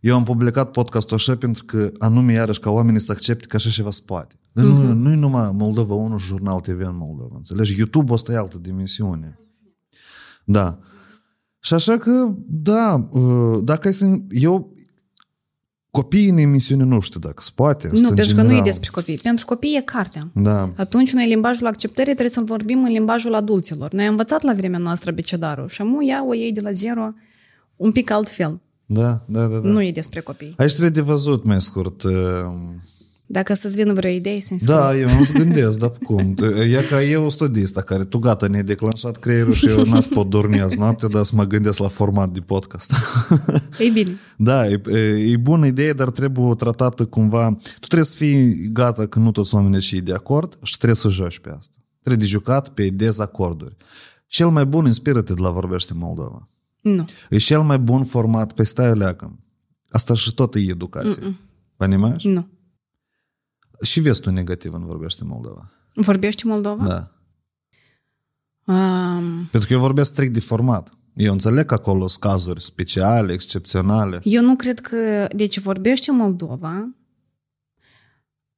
eu 0.00 0.14
am 0.14 0.24
publicat 0.24 0.70
podcastul 0.70 1.16
așa 1.16 1.36
pentru 1.36 1.64
că 1.64 1.92
anume 1.98 2.32
iarăși 2.32 2.60
ca 2.60 2.70
oamenii 2.70 3.00
să 3.00 3.12
accepte 3.12 3.46
că 3.46 3.56
așa 3.56 3.70
ceva 3.70 3.90
se 3.90 4.02
poate. 4.06 4.34
Dar 4.52 4.64
uh-huh. 4.64 4.68
nu, 4.68 4.92
nu-i 4.92 5.16
numai 5.16 5.50
Moldova 5.52 5.94
1 5.94 6.16
și 6.16 6.26
Jurnal 6.26 6.60
TV 6.60 6.80
în 6.80 6.96
Moldova, 6.96 7.34
înțelegi? 7.36 7.78
YouTube 7.78 8.12
ăsta 8.12 8.32
e 8.32 8.36
altă 8.36 8.58
dimensiune. 8.58 9.38
Da. 10.44 10.78
Și 11.62 11.74
așa 11.74 11.98
că, 11.98 12.34
da, 12.46 13.08
uh, 13.10 13.58
dacă 13.62 13.86
ai 13.86 13.94
să... 13.94 14.06
Eu, 14.28 14.69
copiii 15.90 16.28
în 16.28 16.38
emisiune 16.38 16.84
nu 16.84 17.00
știu 17.00 17.20
dacă 17.20 17.42
se 17.42 17.50
poate. 17.54 17.88
Nu, 17.92 18.00
pentru 18.00 18.24
general. 18.26 18.44
că 18.44 18.52
nu 18.52 18.58
e 18.58 18.62
despre 18.62 18.90
copii. 18.92 19.18
Pentru 19.22 19.44
copii 19.44 19.76
e 19.76 19.80
cartea. 19.80 20.30
Da. 20.34 20.72
Atunci 20.76 21.12
noi 21.12 21.28
limbajul 21.28 21.66
acceptării 21.66 22.12
trebuie 22.12 22.30
să 22.30 22.40
vorbim 22.40 22.84
în 22.84 22.90
limbajul 22.90 23.34
adulților. 23.34 23.92
Noi 23.92 24.04
am 24.04 24.10
învățat 24.10 24.42
la 24.42 24.52
vremea 24.52 24.78
noastră 24.78 25.10
becedarul 25.10 25.68
și 25.68 25.80
amu 25.80 26.04
ea 26.04 26.26
o 26.26 26.34
iei 26.34 26.52
de 26.52 26.60
la 26.60 26.72
zero 26.72 27.12
un 27.76 27.92
pic 27.92 28.10
altfel. 28.10 28.60
Da, 28.86 29.24
da, 29.26 29.46
da. 29.46 29.58
da. 29.58 29.68
Nu 29.68 29.82
e 29.82 29.90
despre 29.90 30.20
copii. 30.20 30.54
Aici 30.56 30.70
trebuie 30.70 30.90
de 30.90 31.00
văzut, 31.00 31.44
mai 31.44 31.60
scurt, 31.60 32.02
uh, 32.02 32.12
dacă 33.29 33.53
să-ți 33.53 33.75
vină 33.75 33.93
vreo 33.93 34.11
idee, 34.11 34.41
să 34.41 34.55
Da, 34.65 34.97
eu 34.97 35.09
nu 35.17 35.23
să 35.23 35.33
gândesc, 35.33 35.79
dar 35.79 35.91
cum? 36.03 36.35
E 36.71 36.85
ca 36.89 37.03
eu 37.03 37.29
studista 37.29 37.81
care 37.81 38.03
tu 38.03 38.17
gata 38.17 38.47
ne-ai 38.47 38.63
declanșat 38.63 39.17
creierul 39.17 39.53
și 39.53 39.67
eu 39.67 39.83
n-ați 39.83 40.09
pot 40.09 40.29
dormi 40.29 40.61
azi 40.61 40.77
noapte, 40.77 41.07
dar 41.07 41.23
să 41.23 41.35
mă 41.35 41.43
gândesc 41.43 41.79
la 41.79 41.87
format 41.87 42.29
de 42.29 42.39
podcast. 42.39 42.93
E 43.77 43.89
bine. 43.89 44.17
Da, 44.37 44.67
e, 44.67 44.81
e 45.31 45.37
bună 45.37 45.65
idee, 45.65 45.93
dar 45.93 46.09
trebuie 46.09 46.55
tratată 46.55 47.05
cumva... 47.05 47.57
Tu 47.79 47.87
trebuie 47.87 48.07
să 48.07 48.15
fii 48.15 48.69
gata 48.71 49.05
că 49.05 49.19
nu 49.19 49.31
toți 49.31 49.55
oamenii 49.55 49.81
și 49.81 50.01
de 50.01 50.13
acord 50.13 50.57
și 50.63 50.77
trebuie 50.77 50.97
să 50.97 51.09
joci 51.09 51.39
pe 51.39 51.49
asta. 51.49 51.77
Trebuie 52.01 52.25
de 52.25 52.31
jucat 52.31 52.69
pe 52.69 52.89
dezacorduri. 52.89 53.75
Cel 54.27 54.49
mai 54.49 54.65
bun 54.65 54.85
inspiră-te 54.85 55.33
de 55.33 55.41
la 55.41 55.49
Vorbește 55.49 55.93
Moldova. 55.93 56.47
Nu. 56.81 57.05
E 57.29 57.37
cel 57.37 57.61
mai 57.61 57.79
bun 57.79 58.03
format 58.03 58.53
pe 58.53 58.63
stai 58.63 58.97
leacă. 58.97 59.39
Asta 59.89 60.13
și 60.13 60.33
tot 60.33 60.55
e 60.55 60.59
educație. 60.59 61.35
Понимаешь? 61.75 62.23
Nu. 62.23 62.47
Și 63.82 64.00
vezi 64.00 64.20
tu 64.20 64.30
negativ 64.30 64.74
în 64.74 64.84
Vorbește 64.84 65.24
Moldova. 65.24 65.70
Vorbește 65.94 66.46
Moldova? 66.46 66.84
Da. 66.84 67.14
Um... 68.74 69.48
Pentru 69.50 69.68
că 69.68 69.72
eu 69.74 69.80
vorbesc 69.80 70.12
strict 70.12 70.32
de 70.32 70.40
format. 70.40 70.90
Eu 71.14 71.32
înțeleg 71.32 71.64
că 71.64 71.74
acolo 71.74 72.06
sunt 72.06 72.20
cazuri 72.22 72.62
speciale, 72.62 73.32
excepționale. 73.32 74.20
Eu 74.22 74.42
nu 74.42 74.56
cred 74.56 74.80
că... 74.80 75.28
Deci 75.36 75.58
vorbește 75.58 76.12
Moldova. 76.12 76.94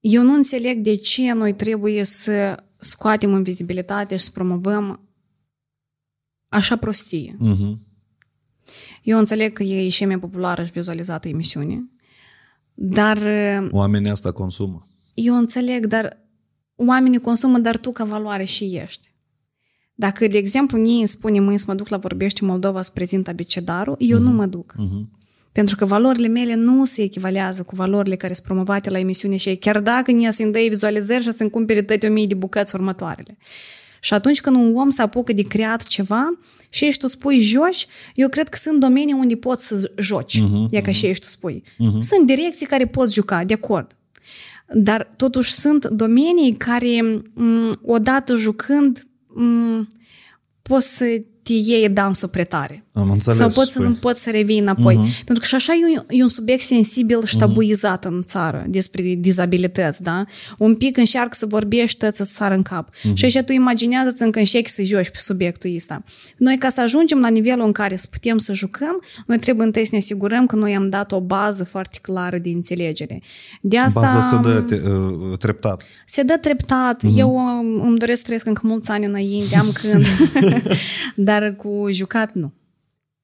Eu 0.01 0.23
nu 0.23 0.33
înțeleg 0.33 0.79
de 0.79 0.95
ce 0.95 1.33
noi 1.33 1.55
trebuie 1.55 2.05
să 2.05 2.65
scoatem 2.77 3.33
în 3.33 3.43
vizibilitate 3.43 4.17
și 4.17 4.25
să 4.25 4.31
promovăm 4.31 5.09
așa 6.49 6.77
prostie. 6.77 7.37
Uh-huh. 7.37 7.79
Eu 9.03 9.19
înțeleg 9.19 9.53
că 9.53 9.63
e 9.63 9.89
și 9.89 10.05
mai 10.05 10.19
populară 10.19 10.65
și 10.65 10.73
vizualizată 10.73 11.29
emisiune, 11.29 11.91
dar... 12.75 13.19
Oamenii 13.71 14.11
asta 14.11 14.33
consumă. 14.33 14.87
Eu 15.15 15.37
înțeleg, 15.37 15.87
dar 15.87 16.19
oamenii 16.77 17.19
consumă, 17.19 17.59
dar 17.59 17.77
tu 17.77 17.91
ca 17.91 18.05
valoare 18.05 18.45
și 18.45 18.81
ești. 18.83 19.11
Dacă, 19.95 20.27
de 20.27 20.39
exemplu, 20.39 20.79
nie 20.79 20.97
îmi 20.97 21.07
spune 21.07 21.41
mâine 21.41 21.57
să 21.57 21.65
mă 21.69 21.75
duc 21.75 21.89
la 21.89 21.97
Vorbește 21.97 22.45
Moldova 22.45 22.83
să 22.83 22.91
prezint 22.95 23.29
abecedarul, 23.29 23.97
eu 23.99 24.19
uh-huh. 24.19 24.21
nu 24.21 24.29
mhm. 24.29 24.37
mă 24.37 24.47
duc. 24.47 24.73
Uh-huh. 24.73 25.21
Pentru 25.53 25.77
că 25.77 25.85
valorile 25.85 26.29
mele 26.29 26.55
nu 26.55 26.85
se 26.85 27.03
echivalează 27.03 27.63
cu 27.63 27.75
valorile 27.75 28.17
care 28.17 28.33
sunt 28.33 28.47
promovate 28.47 28.91
la 28.91 28.99
emisiune 28.99 29.37
și 29.37 29.57
chiar 29.57 29.81
dacă 29.81 30.11
nie 30.11 30.33
să-mi 30.33 30.53
dai 30.53 30.69
vizualizări 30.69 31.23
și 31.23 31.33
să-mi 31.33 31.51
cumpere 31.51 31.83
toate 31.83 32.09
o 32.09 32.13
mii 32.13 32.27
de 32.27 32.35
bucăți 32.35 32.75
următoarele. 32.75 33.37
Și 34.01 34.15
atunci 34.15 34.41
când 34.41 34.57
un 34.57 34.77
om 34.77 34.89
se 34.89 35.03
apucă 35.03 35.33
de 35.33 35.43
creat 35.43 35.83
ceva 35.83 36.39
și 36.69 36.85
ești 36.85 37.01
tu 37.01 37.07
spui 37.07 37.41
joci, 37.41 37.87
eu 38.15 38.29
cred 38.29 38.49
că 38.49 38.57
sunt 38.57 38.81
domenii 38.81 39.15
unde 39.15 39.37
poți 39.37 39.67
să 39.67 39.93
joci, 39.99 40.39
uh-huh, 40.39 40.71
e 40.71 40.81
ca 40.81 40.91
uh-huh. 40.91 40.95
și 40.95 41.07
ești 41.07 41.25
tu 41.25 41.31
spui. 41.31 41.63
Uh-huh. 41.65 41.99
Sunt 41.99 42.27
direcții 42.27 42.67
care 42.67 42.87
poți 42.87 43.15
juca, 43.15 43.45
de 43.45 43.55
acord. 43.55 43.97
Dar 44.75 45.07
totuși 45.17 45.53
sunt 45.53 45.87
domenii 45.87 46.57
care, 46.57 47.23
odată 47.83 48.37
jucând, 48.37 49.07
poți 50.63 50.97
să 50.97 51.05
te 51.43 51.53
iei 51.53 51.89
dansul 51.89 52.29
pretare. 52.29 52.82
Am 52.95 53.11
înțeles. 53.11 53.39
Sau 53.39 53.49
poți 53.49 53.73
să 53.73 53.83
nu 53.83 53.93
poți 53.93 54.23
să 54.23 54.31
revii 54.31 54.59
înapoi. 54.59 54.95
Uh-huh. 54.95 55.25
Pentru 55.25 55.43
că 55.43 55.45
și 55.45 55.55
așa 55.55 55.73
e 55.73 55.99
un, 55.99 56.05
e 56.09 56.23
un 56.23 56.29
subiect 56.29 56.63
sensibil 56.63 57.25
și 57.25 57.37
mhm. 57.37 57.47
tabuizat 57.47 58.05
uh-huh. 58.05 58.09
în 58.09 58.23
țară 58.23 58.65
despre 58.69 59.03
dizabilități, 59.19 60.03
da? 60.03 60.25
Un 60.59 60.77
pic 60.77 60.97
încearcă 60.97 61.35
să 61.35 61.47
vorbești, 61.47 61.99
să-ți 62.13 62.35
sară 62.35 62.55
în 62.55 62.63
cap. 62.63 62.89
Uh-huh. 62.89 63.15
Și 63.15 63.25
așa 63.25 63.43
tu 63.43 63.53
imaginează-ți 63.53 64.23
încă 64.23 64.39
încerci 64.39 64.69
să 64.69 64.83
joci 64.83 65.11
pe 65.11 65.19
subiectul 65.19 65.71
ăsta. 65.77 66.03
Noi 66.37 66.59
ca 66.59 66.69
să 66.69 66.81
ajungem 66.81 67.21
la 67.21 67.29
nivelul 67.29 67.65
în 67.65 67.73
care 67.73 67.97
să 67.97 68.07
putem 68.11 68.39
să 68.39 68.53
jucăm, 68.53 69.03
noi 69.27 69.39
trebuie 69.39 69.67
întâi 69.67 69.85
să 69.85 69.91
ne 69.93 69.99
asigurăm 69.99 70.47
că 70.47 70.57
noi 70.57 70.75
am 70.75 70.89
dat 70.89 71.13
o 71.13 71.21
bază 71.21 71.65
foarte 71.65 71.99
clară 72.03 72.39
de 72.39 72.49
înțelegere. 72.49 73.23
De 73.61 73.79
asta... 73.79 74.01
Baza 74.01 74.21
se 74.21 74.37
dă 74.43 74.61
te, 74.61 74.75
uh, 74.75 75.39
treptat. 75.39 75.85
Se 76.07 76.23
dă 76.23 76.39
treptat. 76.41 77.03
Uh-huh. 77.03 77.17
Eu 77.17 77.35
um, 77.35 77.87
îmi 77.87 77.99
doresc 77.99 78.19
să 78.19 78.25
trăiesc 78.25 78.47
încă 78.47 78.61
mulți 78.65 78.91
ani 78.91 79.05
înainte, 79.05 79.57
am 79.57 79.73
când. 79.73 80.07
Dar 81.15 81.57
cu 81.57 81.87
jucat, 81.91 82.33
nu. 82.33 82.53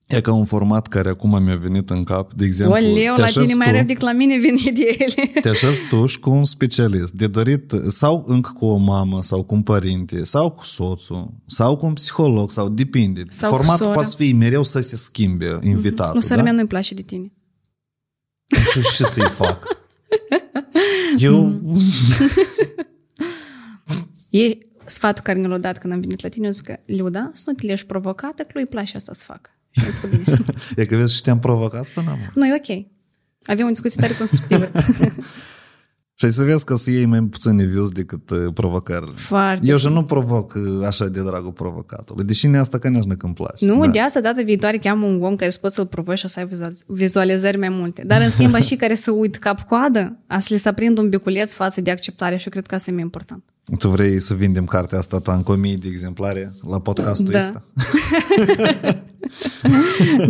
E 0.08 0.20
ca 0.20 0.32
un 0.32 0.44
format 0.44 0.86
care 0.86 1.08
acum 1.08 1.42
mi-a 1.42 1.56
venit 1.56 1.90
în 1.90 2.04
cap, 2.04 2.32
de 2.32 2.44
exemplu... 2.44 2.76
Oleu, 2.76 3.14
la 3.16 3.26
tine 3.26 3.54
mai 3.54 3.72
rău 3.72 3.82
decât 3.82 4.02
la 4.02 4.12
mine 4.12 4.38
vin 4.38 4.54
ideile. 4.54 5.40
Te 5.40 5.48
așezi 5.48 5.88
tu 5.88 6.06
și 6.06 6.18
cu 6.18 6.30
un 6.30 6.44
specialist 6.44 7.12
de 7.12 7.26
dorit, 7.26 7.72
sau 7.88 8.24
încă 8.26 8.50
cu 8.54 8.66
o 8.66 8.76
mamă, 8.76 9.22
sau 9.22 9.42
cu 9.42 9.54
un 9.54 9.62
părinte, 9.62 10.24
sau 10.24 10.50
cu 10.50 10.64
soțul, 10.64 11.34
sau 11.46 11.76
cu 11.76 11.86
un 11.86 11.92
psiholog, 11.92 12.50
sau 12.50 12.68
depinde. 12.68 13.24
Sau 13.28 13.50
Formatul 13.50 13.92
poate 13.92 14.08
fi 14.16 14.32
mereu 14.32 14.62
să 14.62 14.80
se 14.80 14.96
schimbe 14.96 15.58
invitatul. 15.62 16.14
Nu, 16.14 16.20
sora 16.20 16.36
da? 16.36 16.42
mea 16.42 16.52
nu-i 16.52 16.66
place 16.66 16.94
de 16.94 17.02
tine. 17.02 17.32
Și 18.70 18.80
ce 18.96 19.04
să-i 19.04 19.28
fac? 19.28 19.66
Eu... 21.18 21.62
e 24.30 24.58
sfatul 24.84 25.22
care 25.22 25.38
ne 25.38 25.46
l-a 25.46 25.58
dat 25.58 25.78
când 25.78 25.92
am 25.92 26.00
venit 26.00 26.22
la 26.22 26.28
tine, 26.28 26.46
eu 26.46 26.52
zic 26.52 26.64
că, 26.64 26.78
Luda, 26.86 27.30
să 27.32 27.42
nu 27.46 27.52
te 27.52 27.66
leși 27.66 27.86
provocată, 27.86 28.42
că 28.42 28.50
lui 28.52 28.66
place 28.66 28.96
asta 28.96 29.12
să 29.12 29.24
facă. 29.26 29.50
e 30.76 30.84
că 30.84 30.96
vezi 30.96 31.14
și 31.14 31.22
te-am 31.22 31.38
provocat 31.38 31.88
până 31.88 32.10
acum. 32.10 32.30
Nu, 32.34 32.46
e 32.46 32.54
ok. 32.54 32.86
Avem 33.46 33.66
o 33.66 33.68
discuție 33.68 34.00
tare 34.00 34.14
constructivă. 34.18 34.64
Și 36.20 36.30
să 36.30 36.42
vezi 36.42 36.64
că 36.64 36.76
să 36.76 36.90
iei 36.90 37.04
mai 37.04 37.22
puține 37.22 37.64
views 37.64 37.90
decât 37.90 38.30
uh, 38.30 38.52
provocările. 38.54 39.12
Foarte. 39.16 39.66
Eu 39.66 39.76
și 39.76 39.88
nu 39.88 40.04
provoc 40.04 40.54
uh, 40.54 40.86
așa 40.86 41.08
de 41.08 41.22
dragul 41.22 41.52
provocatul. 41.52 42.24
Deși 42.24 42.46
ne 42.46 42.58
asta 42.58 42.78
că 42.78 42.88
nici 42.88 43.04
nu-mi 43.04 43.34
place. 43.34 43.64
Nu, 43.64 43.80
da. 43.80 43.90
de 43.90 44.00
asta 44.00 44.20
data 44.20 44.42
viitoare 44.42 44.76
cheamă 44.76 45.06
un 45.06 45.22
om 45.22 45.36
care 45.36 45.50
să 45.50 45.58
poți 45.60 45.74
să-l 45.74 45.86
provoci 45.86 46.18
și 46.18 46.28
să 46.28 46.40
ai 46.40 46.74
vizualizări 46.86 47.58
mai 47.58 47.68
multe. 47.68 48.02
Dar 48.06 48.20
în 48.20 48.30
schimb 48.30 48.56
și 48.68 48.76
care 48.76 48.94
să 48.94 49.10
uit 49.10 49.36
cap-coadă, 49.36 50.18
a 50.26 50.38
să 50.38 50.48
le 50.50 50.58
să 50.58 50.68
aprind 50.68 50.98
un 50.98 51.08
biculeț 51.08 51.54
față 51.54 51.80
de 51.80 51.90
acceptare 51.90 52.36
și 52.36 52.44
eu 52.44 52.50
cred 52.50 52.66
că 52.66 52.74
asta 52.74 52.90
e 52.90 52.94
mai 52.94 53.02
important. 53.02 53.44
Tu 53.78 53.88
vrei 53.88 54.20
să 54.20 54.34
vindem 54.34 54.64
cartea 54.64 54.98
asta 54.98 55.18
ta 55.18 55.34
în 55.34 55.42
comii 55.42 55.76
de 55.76 55.88
exemplare 55.88 56.54
la 56.68 56.80
podcastul 56.80 57.30
Da. 57.30 57.38
ăsta? 57.38 57.64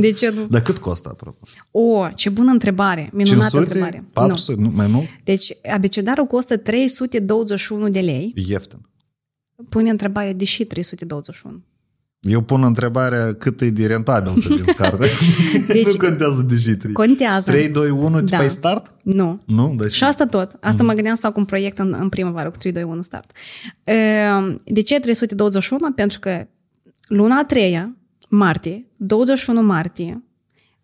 De 0.01 0.13
ce 0.13 0.31
nu? 0.31 0.47
Dar 0.47 0.63
cât 0.63 0.79
costă, 0.79 1.09
apropo? 1.13 1.47
O, 1.71 2.09
ce 2.15 2.29
bună 2.29 2.51
întrebare. 2.51 3.11
Minunată 3.13 3.49
500? 3.51 3.59
întrebare. 3.59 4.05
400? 4.13 4.61
Nu. 4.61 4.71
Mai 4.75 4.87
mult? 4.87 5.07
Deci, 5.25 5.53
abecedarul 5.73 6.27
costă 6.27 6.57
321 6.57 7.89
de 7.89 8.01
lei. 8.01 8.33
Ieftin. 8.49 8.79
Pune 9.69 9.91
întrebarea, 9.91 10.33
de 10.33 10.45
și 10.45 10.65
321? 10.65 11.63
Eu 12.21 12.41
pun 12.41 12.63
întrebarea 12.63 13.35
cât 13.35 13.61
e 13.61 13.71
de 13.71 13.87
rentabil 13.87 14.33
să 14.35 14.49
vinzi 14.49 14.75
carte. 14.75 15.07
Deci- 15.69 15.85
nu 15.85 15.97
contează 16.09 16.43
de 16.49 16.57
și 16.57 16.71
3. 16.77 16.93
Contează. 16.93 17.51
3, 17.51 17.69
2, 17.69 17.91
1, 17.91 18.21
Da. 18.21 18.39
da. 18.39 18.49
start? 18.49 18.95
Nu. 19.03 19.41
Nu? 19.45 19.75
Deci, 19.77 19.93
Și 19.93 20.05
asta 20.05 20.27
tot. 20.27 20.51
Asta 20.61 20.83
mă 20.83 20.93
gândeam 20.93 21.15
să 21.15 21.21
fac 21.21 21.37
un 21.37 21.45
proiect 21.45 21.79
în, 21.79 21.97
în 22.01 22.09
primăvară 22.09 22.51
cu 22.51 22.57
3, 22.57 22.73
2, 22.73 22.83
1 22.83 23.03
start. 23.03 23.31
Ehm, 23.85 24.61
De 24.65 24.81
ce 24.83 25.01
321? 25.01 25.93
Pentru 25.93 26.19
că 26.19 26.47
luna 27.09 27.37
a 27.39 27.45
treia, 27.45 27.97
martie, 28.29 28.87
21 28.97 29.63
martie, 29.63 30.23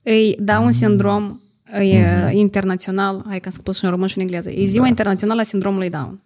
îi 0.02 0.36
dau 0.40 0.65
un 0.65 0.70
sindrom 0.70 1.40
e, 1.81 2.31
internațional, 2.31 3.24
hai 3.28 3.40
că 3.40 3.48
am 3.48 3.55
spus 3.59 3.78
și 3.78 3.85
în 3.85 3.90
român 3.90 4.06
și 4.09 4.16
în 4.19 4.23
engleză, 4.23 4.51
e 4.51 4.66
ziua 4.66 4.86
internațională 4.86 5.40
a 5.40 5.44
sindromului 5.44 5.90
Down. 5.90 6.23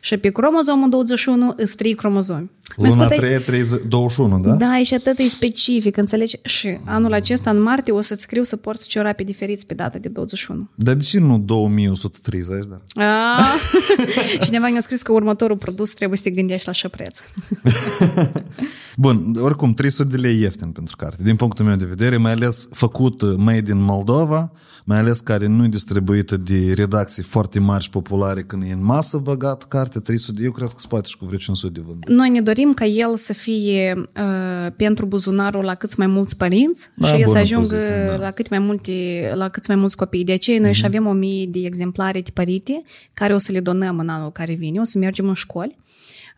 Și 0.00 0.16
pe 0.16 0.30
cromozomul 0.30 0.88
21 0.88 1.54
îți 1.56 1.76
trei 1.76 1.94
cromozomi. 1.94 2.50
Mi-a 2.76 2.88
luna 2.88 3.04
spus, 3.04 3.18
3, 3.18 3.40
30, 3.40 3.80
21, 3.88 4.40
da? 4.40 4.54
Da, 4.54 4.78
e 4.78 4.82
și 4.82 4.94
atât 4.94 5.18
e 5.18 5.28
specific, 5.28 5.96
înțelegi? 5.96 6.36
Și 6.42 6.78
anul 6.84 7.12
acesta, 7.12 7.50
în 7.50 7.62
martie, 7.62 7.92
o 7.92 8.00
să-ți 8.00 8.22
scriu 8.22 8.42
să 8.42 8.56
porți 8.56 8.88
ciorapi 8.88 9.24
diferiți 9.24 9.66
pe 9.66 9.74
data 9.74 9.98
de 9.98 10.08
21. 10.08 10.68
Dar 10.74 10.94
de 10.94 11.02
ce 11.02 11.18
nu 11.18 11.38
2130, 11.38 12.64
da? 12.66 12.80
Ah, 13.38 13.44
cineva 14.44 14.68
mi-a 14.68 14.80
scris 14.80 15.02
că 15.02 15.12
următorul 15.12 15.56
produs 15.56 15.92
trebuie 15.92 16.16
să 16.16 16.24
te 16.24 16.30
gândești 16.30 16.66
la 16.66 16.72
așa 16.72 16.88
preț. 16.88 17.20
Bun, 18.96 19.36
oricum, 19.40 19.72
300 19.72 20.10
de 20.10 20.16
lei 20.16 20.40
ieftin 20.40 20.68
pentru 20.70 20.96
carte. 20.96 21.22
Din 21.22 21.36
punctul 21.36 21.64
meu 21.64 21.76
de 21.76 21.84
vedere, 21.84 22.16
mai 22.16 22.32
ales 22.32 22.68
făcut 22.72 23.22
uh, 23.22 23.34
made 23.36 23.70
in 23.70 23.82
Moldova, 23.82 24.52
mai 24.84 24.98
ales 24.98 25.20
care 25.20 25.46
nu 25.46 25.64
e 25.64 25.68
distribuită 25.68 26.36
de 26.36 26.72
redacții 26.74 27.22
foarte 27.22 27.58
mari 27.58 27.82
și 27.82 27.90
populare 27.90 28.42
când 28.42 28.62
e 28.62 28.72
în 28.72 28.84
masă 28.84 29.18
băgat 29.18 29.68
carte, 29.68 29.98
300 29.98 30.38
de 30.38 30.44
eu 30.44 30.52
cred 30.52 30.68
că 30.68 30.74
se 30.76 30.86
poate 30.88 31.08
și 31.08 31.16
cu 31.16 31.24
vreo 31.24 31.38
500 31.38 31.72
de 31.72 31.80
vândut. 31.86 32.08
Noi 32.08 32.28
ne 32.28 32.40
dorim 32.40 32.72
ca 32.72 32.84
el 32.84 33.16
să 33.16 33.32
fie 33.32 33.94
uh, 33.96 34.72
pentru 34.76 35.06
buzunarul 35.06 35.64
la 35.64 35.74
cât 35.74 35.96
mai 35.96 36.06
mulți 36.06 36.36
părinți 36.36 36.90
Da, 36.94 37.06
și 37.06 37.12
el 37.12 37.20
să 37.20 37.26
bună 37.26 37.38
ajungă 37.38 37.74
poziție, 37.74 38.06
da. 38.08 38.16
la, 38.16 38.30
cât 38.30 38.48
mai 38.50 38.58
multe, 38.58 38.92
la 39.34 39.48
cât 39.48 39.66
mai 39.66 39.76
mulți 39.76 39.96
copii. 39.96 40.24
De 40.24 40.32
aceea 40.32 40.60
noi 40.60 40.72
și 40.72 40.84
avem 40.84 41.06
o 41.06 41.12
mie 41.12 41.46
de 41.46 41.58
exemplare 41.64 42.20
tipărite 42.20 42.82
care 43.14 43.34
o 43.34 43.38
să 43.38 43.52
le 43.52 43.60
donăm 43.60 43.98
în 43.98 44.08
anul 44.08 44.30
care 44.30 44.54
vine. 44.54 44.80
O 44.80 44.84
să 44.84 44.98
mergem 44.98 45.28
în 45.28 45.34
școli 45.34 45.78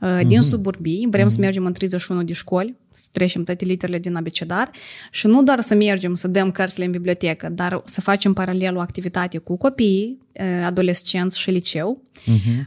uh, 0.02 0.20
din 0.26 0.40
suburbii, 0.40 1.06
vrem 1.10 1.28
să 1.28 1.40
mergem 1.40 1.64
în 1.64 1.72
31 1.72 2.22
de 2.22 2.32
școli, 2.32 2.74
să 2.90 3.06
trecem 3.12 3.42
toate 3.42 3.64
literele 3.64 3.98
din 3.98 4.14
abecedar 4.14 4.70
și 5.10 5.26
nu 5.26 5.42
doar 5.42 5.60
să 5.60 5.74
mergem 5.74 6.14
să 6.14 6.28
dăm 6.28 6.50
cărțile 6.50 6.84
în 6.84 6.90
bibliotecă, 6.90 7.48
dar 7.48 7.82
să 7.84 8.00
facem 8.00 8.32
paralel 8.32 8.76
o 8.76 8.80
activitate 8.80 9.38
cu 9.38 9.56
copiii, 9.56 10.18
uh, 10.40 10.62
adolescenți 10.64 11.38
și 11.38 11.50
liceu, 11.50 12.02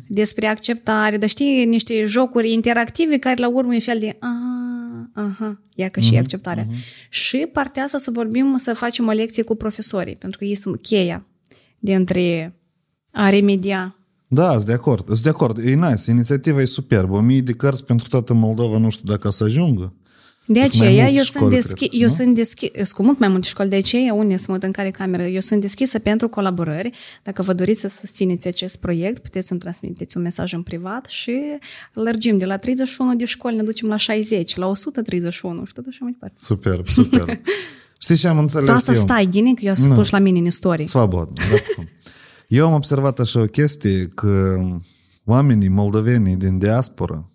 despre 0.08 0.48
acceptare, 0.48 1.18
dar 1.18 1.30
știi, 1.30 1.66
niște 1.66 2.06
jocuri 2.06 2.52
interactive 2.52 3.18
care 3.18 3.40
la 3.42 3.48
urmă 3.50 3.76
e 3.76 3.80
fel 3.80 4.00
de 4.00 4.18
"Ah, 4.20 5.24
aha, 5.24 5.62
ia 5.76 5.90
că 5.90 6.00
și 6.00 6.18
acceptarea. 6.18 6.68
Și 7.10 7.38
partea 7.38 7.84
asta 7.84 7.98
să 7.98 8.12
vorbim, 8.12 8.58
să 8.58 8.74
facem 8.74 9.08
o 9.08 9.12
lecție 9.12 9.44
cu 9.44 9.56
profesorii, 9.56 10.16
pentru 10.16 10.38
că 10.40 10.46
ei 10.46 10.56
sunt 10.56 10.82
cheia 10.82 11.26
dintre 11.80 12.56
a 13.12 13.30
remedia 13.30 13.96
Da, 14.36 14.52
sunt 14.52 14.66
de 14.66 14.74
acord. 14.74 15.06
Sunt 15.08 15.22
de 15.24 15.30
acord. 15.30 15.58
E 15.58 15.74
nice. 15.74 16.12
Inițiativa 16.12 16.62
e 16.62 16.66
superbă. 16.66 17.16
O 17.16 17.20
mie 17.20 17.42
de 17.42 17.52
cărți 17.54 17.86
pentru 17.86 18.08
toată 18.08 18.34
Moldova, 18.34 18.78
nu 18.78 18.90
știu 18.90 19.04
dacă 19.08 19.30
să 19.30 19.44
ajungă. 19.44 19.94
De 20.48 20.60
Sunt 20.60 20.78
mai 20.78 20.88
aceea, 20.88 21.04
multe 21.04 21.18
eu 21.18 21.24
sunt, 21.24 21.36
școli, 21.36 21.56
deschi- 21.58 21.78
cred, 21.90 21.90
eu 22.02 22.08
nu? 22.08 22.14
sunt 22.14 22.36
deschis, 22.36 22.70
sunt 22.74 22.90
cu 22.90 23.04
mult 23.04 23.20
mai 23.20 23.28
multe 23.28 23.48
școli, 23.48 23.70
de 23.70 23.76
aceea 23.76 24.14
unde 24.14 24.38
să 24.38 24.46
mă 24.48 24.54
uit 24.54 24.64
în 24.64 24.72
care 24.72 24.92
cameră. 24.92 25.24
Eu 25.24 25.40
sunt 25.40 25.62
deschisă 25.62 26.00
pentru 26.00 26.28
colaborări. 26.30 26.92
Dacă 27.24 27.42
vă 27.42 27.54
doriți 27.54 27.80
să 27.80 27.88
susțineți 27.88 28.48
acest 28.48 28.76
proiect, 28.76 29.22
puteți 29.22 29.48
să-mi 29.48 29.60
transmiteți 29.60 30.18
un 30.18 30.24
mesaj 30.24 30.54
în 30.54 30.62
privat 30.62 31.06
și 31.06 31.40
lărgim 31.94 32.38
de 32.38 32.46
la 32.46 32.58
31 32.58 33.16
de 33.16 33.26
școli, 33.26 33.56
ne 33.56 33.64
ducem 33.64 33.88
la 33.90 33.98
60, 33.98 34.56
la 34.56 34.68
131 34.68 35.66
și 35.66 35.74
tot 35.74 35.86
așa 35.88 35.98
mai 36.02 36.12
departe. 36.12 36.36
Superb, 36.40 36.88
superb. 36.88 37.30
Știți 38.04 38.20
ce 38.20 38.28
am 38.28 38.38
înțeles 38.38 38.70
Tu 38.70 38.76
asta 38.76 38.94
eu? 38.94 39.02
stai, 39.02 39.28
Ghine, 39.32 39.54
că 39.54 39.62
eu 39.64 39.70
am 39.70 39.76
spus 39.76 40.10
la 40.10 40.20
mine 40.20 40.40
în 40.40 40.46
istorie. 40.46 40.86
Svobodno. 40.88 41.34
Da. 41.36 41.84
Eu 42.48 42.68
am 42.68 42.74
observat 42.74 43.20
așa 43.20 43.40
o 43.42 43.46
chestie 43.46 44.08
că 44.16 44.56
oamenii 45.26 45.68
moldoveni 45.68 46.36
din 46.36 46.58
diaspora 46.58 47.30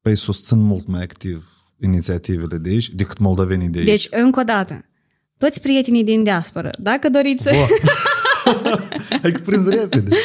păi 0.00 0.16
susțin 0.16 0.58
mult 0.58 0.86
mai 0.86 1.02
activ 1.02 1.48
inițiativele 1.80 2.56
de 2.56 2.68
aici 2.70 2.88
decât 2.88 3.18
moldovenii 3.18 3.68
de 3.68 3.78
aici. 3.78 3.88
Deci, 3.88 4.08
încă 4.10 4.40
o 4.40 4.42
dată, 4.42 4.84
toți 5.36 5.60
prietenii 5.60 6.04
din 6.04 6.22
diasporă, 6.22 6.70
dacă 6.78 7.08
doriți 7.08 7.42
să... 7.42 7.50
Bă. 8.44 8.78
Hai 9.22 9.32
că 9.32 9.40
prins 9.44 9.66
repede. 9.66 10.16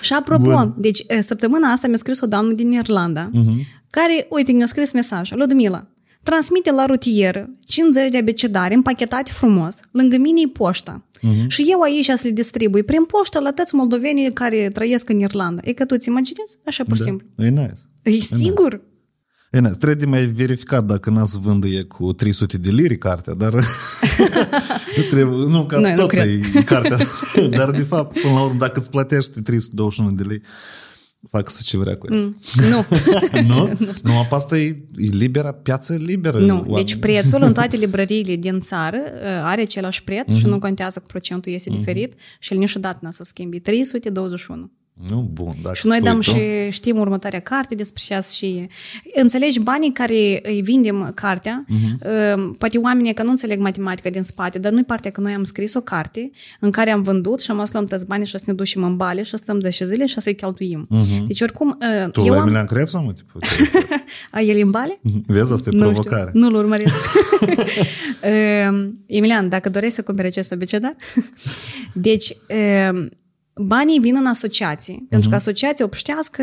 Și 0.00 0.12
apropo, 0.12 0.50
Bun. 0.50 0.74
deci 0.76 1.04
e, 1.06 1.20
săptămâna 1.20 1.68
asta 1.68 1.86
mi-a 1.86 1.96
scris 1.96 2.20
o 2.20 2.26
doamnă 2.26 2.52
din 2.52 2.72
Irlanda, 2.72 3.30
uh-huh. 3.30 3.80
care, 3.90 4.26
uite, 4.30 4.52
mi-a 4.52 4.66
scris 4.66 4.92
mesaj, 4.92 5.30
Ludmila, 5.30 5.86
transmite 6.24 6.70
la 6.72 6.86
rutieră 6.86 7.50
50 7.66 8.10
de 8.10 8.18
abecedare 8.18 8.74
împachetate 8.74 9.30
frumos, 9.32 9.76
lângă 9.90 10.16
mine 10.16 10.40
e 10.44 10.48
poșta. 10.48 11.04
Uh-huh. 11.18 11.46
Și 11.48 11.66
eu 11.70 11.80
aici 11.80 12.04
să 12.04 12.20
le 12.22 12.30
distribui 12.30 12.82
prin 12.82 13.04
poștă 13.04 13.40
la 13.40 13.52
toți 13.52 13.74
moldovenii 13.74 14.32
care 14.32 14.68
trăiesc 14.68 15.08
în 15.08 15.18
Irlanda. 15.20 15.60
E 15.64 15.72
că 15.72 15.84
tu 15.84 15.96
ți 15.96 16.08
imaginezi? 16.08 16.58
Așa 16.66 16.84
pur 16.84 16.96
și 16.96 17.02
simplu. 17.02 17.26
E 17.36 17.48
nice. 17.48 17.80
E 18.02 18.10
sigur? 18.10 18.80
E 19.50 19.58
nice. 19.60 19.74
Trebuie 19.74 19.94
de 19.94 20.06
mai 20.06 20.26
verificat 20.26 20.84
dacă 20.84 21.10
n-a 21.10 21.24
să 21.24 21.38
vândă 21.42 21.66
e 21.66 21.82
cu 21.82 22.12
300 22.12 22.56
de 22.56 22.70
liri 22.70 22.98
cartea, 22.98 23.34
dar 23.34 23.52
nu 23.52 25.02
trebuie, 25.10 25.46
nu, 25.48 25.66
că 25.66 25.78
Noi 25.78 25.90
nu 25.90 25.96
tot 25.96 26.08
cred. 26.08 26.44
e 26.54 26.62
cartea. 26.62 26.96
dar 27.58 27.70
de 27.70 27.82
fapt, 27.82 28.20
până 28.20 28.34
la 28.34 28.42
urmă, 28.42 28.58
dacă 28.58 28.78
îți 28.78 28.90
plătești 28.90 29.40
321 29.40 30.10
de 30.10 30.22
lei, 30.22 30.40
fac 31.30 31.50
să 31.50 31.60
ce 31.64 31.76
vrea 31.76 31.96
cu 31.96 32.06
ea. 32.12 32.18
Mm, 32.18 32.36
nu. 32.70 32.84
nu? 33.54 33.78
Nu, 34.02 34.18
apa 34.18 34.36
asta 34.36 34.58
e, 34.58 34.66
e 34.96 35.08
libera, 35.10 35.52
piață 35.52 35.94
liberă. 35.94 36.38
Nu, 36.38 36.54
oameni. 36.54 36.74
deci 36.74 36.94
prețul 36.94 37.42
în 37.42 37.52
toate 37.52 37.76
librăriile 37.76 38.36
din 38.36 38.60
țară 38.60 38.96
uh, 39.14 39.20
are 39.42 39.60
același 39.62 40.04
preț 40.04 40.30
Mhm. 40.30 40.38
și 40.40 40.46
nu 40.46 40.58
contează 40.58 40.98
că 40.98 41.04
procentul 41.08 41.52
este 41.52 41.70
diferit 41.70 42.12
și 42.38 42.52
el 42.52 42.58
niciodată 42.58 42.98
n-a 43.02 43.10
să 43.12 43.24
schimbi. 43.24 43.60
321. 43.60 44.70
Nu, 45.08 45.30
bun, 45.32 45.54
dacă 45.62 45.74
Și 45.74 45.86
noi 45.86 45.96
spui 45.96 46.08
dăm 46.08 46.20
tu, 46.20 46.30
și 46.30 46.70
știm 46.70 46.98
următoarea 46.98 47.40
carte 47.40 47.74
despre 47.74 48.02
ce 48.06 48.14
azi 48.14 48.36
și... 48.36 48.68
Înțelegi, 49.14 49.60
banii 49.60 49.92
care 49.92 50.40
îi 50.42 50.60
vindem 50.62 51.12
cartea, 51.14 51.64
uh-huh. 51.68 52.58
poate 52.58 52.78
oamenii 52.78 53.14
că 53.14 53.22
nu 53.22 53.30
înțeleg 53.30 53.58
matematica 53.58 54.10
din 54.10 54.22
spate, 54.22 54.58
dar 54.58 54.72
nu-i 54.72 54.84
partea 54.84 55.10
că 55.10 55.20
noi 55.20 55.32
am 55.32 55.44
scris 55.44 55.74
o 55.74 55.80
carte 55.80 56.30
în 56.60 56.70
care 56.70 56.90
am 56.90 57.02
vândut 57.02 57.42
și 57.42 57.50
am 57.50 57.64
să 57.64 57.70
luăm 57.72 57.84
toți 57.84 58.06
banii 58.06 58.26
și 58.26 58.38
să 58.38 58.44
ne 58.46 58.52
ducem 58.52 58.82
în 58.82 58.96
bale 58.96 59.22
și 59.22 59.30
să 59.30 59.36
stăm 59.36 59.60
10 59.60 59.86
zile 59.86 60.06
și 60.06 60.20
să-i 60.20 60.34
cheltuim. 60.34 60.88
Uh-huh. 60.90 61.26
Deci 61.26 61.40
oricum... 61.40 61.78
uh, 62.04 62.10
Tu 62.10 62.20
eu 62.20 62.32
la 62.32 62.36
am... 62.36 62.42
Emilian 62.42 62.66
Crețu, 62.66 62.98
mă, 62.98 63.12
tipu, 63.12 63.38
A, 64.30 64.40
el 64.40 64.56
e 64.56 64.62
în 64.62 64.70
bale? 64.70 64.98
Vezi, 65.26 65.52
asta 65.52 65.70
e 65.72 65.76
Nu 65.76 65.82
provocare. 65.82 66.28
știu, 66.28 66.40
nu-l 66.40 66.54
urmăresc. 66.54 66.94
Ehm, 68.20 68.94
Emilian, 69.06 69.48
dacă 69.48 69.68
dorești 69.70 69.94
să 69.94 70.02
cumperi 70.02 70.26
acest 70.26 70.52
abecedar. 70.52 70.96
Deci, 71.92 72.36
ehm, 72.46 73.10
banii 73.56 74.00
vin 74.00 74.16
în 74.16 74.26
asociații, 74.26 75.06
pentru 75.08 75.28
că 75.28 75.34
asociația 75.34 75.84
obștească 75.84 76.42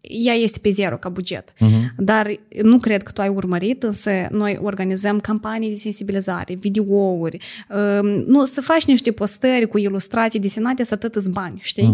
ea 0.00 0.32
este 0.32 0.58
pe 0.58 0.70
zero 0.70 0.96
ca 0.96 1.08
buget. 1.08 1.52
Dar 1.96 2.40
nu 2.62 2.78
cred 2.78 3.02
că 3.02 3.10
tu 3.12 3.20
ai 3.20 3.28
urmărit, 3.28 3.82
însă 3.82 4.10
noi 4.30 4.58
organizăm 4.62 5.20
campanii 5.20 5.68
de 5.68 5.74
sensibilizare, 5.74 6.54
videouri, 6.54 7.36
ehm, 7.70 8.24
nu, 8.26 8.44
să 8.44 8.60
faci 8.60 8.84
niște 8.84 9.12
postări 9.12 9.68
cu 9.68 9.78
ilustrații 9.78 10.40
desenate 10.40 10.84
să 10.84 10.94
atât 10.94 11.14
îți 11.14 11.30
bani, 11.30 11.58
știi? 11.62 11.84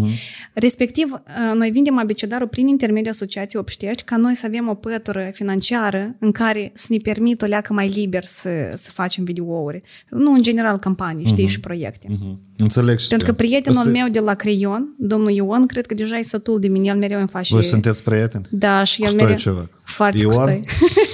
Respectiv, 0.53 1.21
eh, 1.27 1.55
noi 1.55 1.69
vindem 1.69 1.97
abecedarul 1.97 2.47
prin 2.47 2.67
intermediul 2.67 3.13
asociației 3.13 3.61
Obștești 3.61 4.03
ca 4.03 4.17
noi 4.17 4.35
să 4.35 4.45
avem 4.45 4.67
o 4.67 4.73
pătură 4.73 5.29
financiară 5.33 6.15
în 6.19 6.31
care 6.31 6.71
să 6.73 6.87
ne 6.89 6.97
permită 6.97 7.45
o 7.45 7.47
leacă 7.47 7.73
mai 7.73 7.87
liber 7.87 8.23
să, 8.23 8.49
să 8.75 8.91
facem 8.91 9.23
videouri. 9.23 9.81
Nu, 10.09 10.31
în 10.31 10.41
general, 10.41 10.77
campanii, 10.77 11.25
știi, 11.25 11.47
și 11.47 11.59
proiecte. 11.59 12.07
Mhm. 12.09 12.39
Înțeleg 12.57 12.99
și 12.99 13.07
Pentru 13.07 13.27
că 13.27 13.31
eu. 13.39 13.47
prietenul 13.47 13.77
Asta 13.79 13.89
e- 13.89 13.91
meu 13.91 14.09
de 14.09 14.19
la 14.19 14.33
Creion, 14.33 14.95
domnul 14.97 15.31
Ion, 15.31 15.65
cred 15.65 15.85
că 15.85 15.93
deja 15.93 16.17
e 16.17 16.21
sătul 16.21 16.59
de 16.59 16.67
mine, 16.67 16.87
el 16.87 16.97
mereu 16.97 17.19
îmi 17.19 17.27
face... 17.27 17.53
Voi 17.53 17.63
sunteți 17.63 18.03
prieteni? 18.03 18.45
Da, 18.49 18.83
și 18.83 19.01
el 19.01 19.07
Custoi 19.07 19.23
mereu... 19.25 19.39
ceva. 19.39 19.69
Foarte 19.83 20.17
Ioan? 20.17 20.33
custoi. 20.35 20.63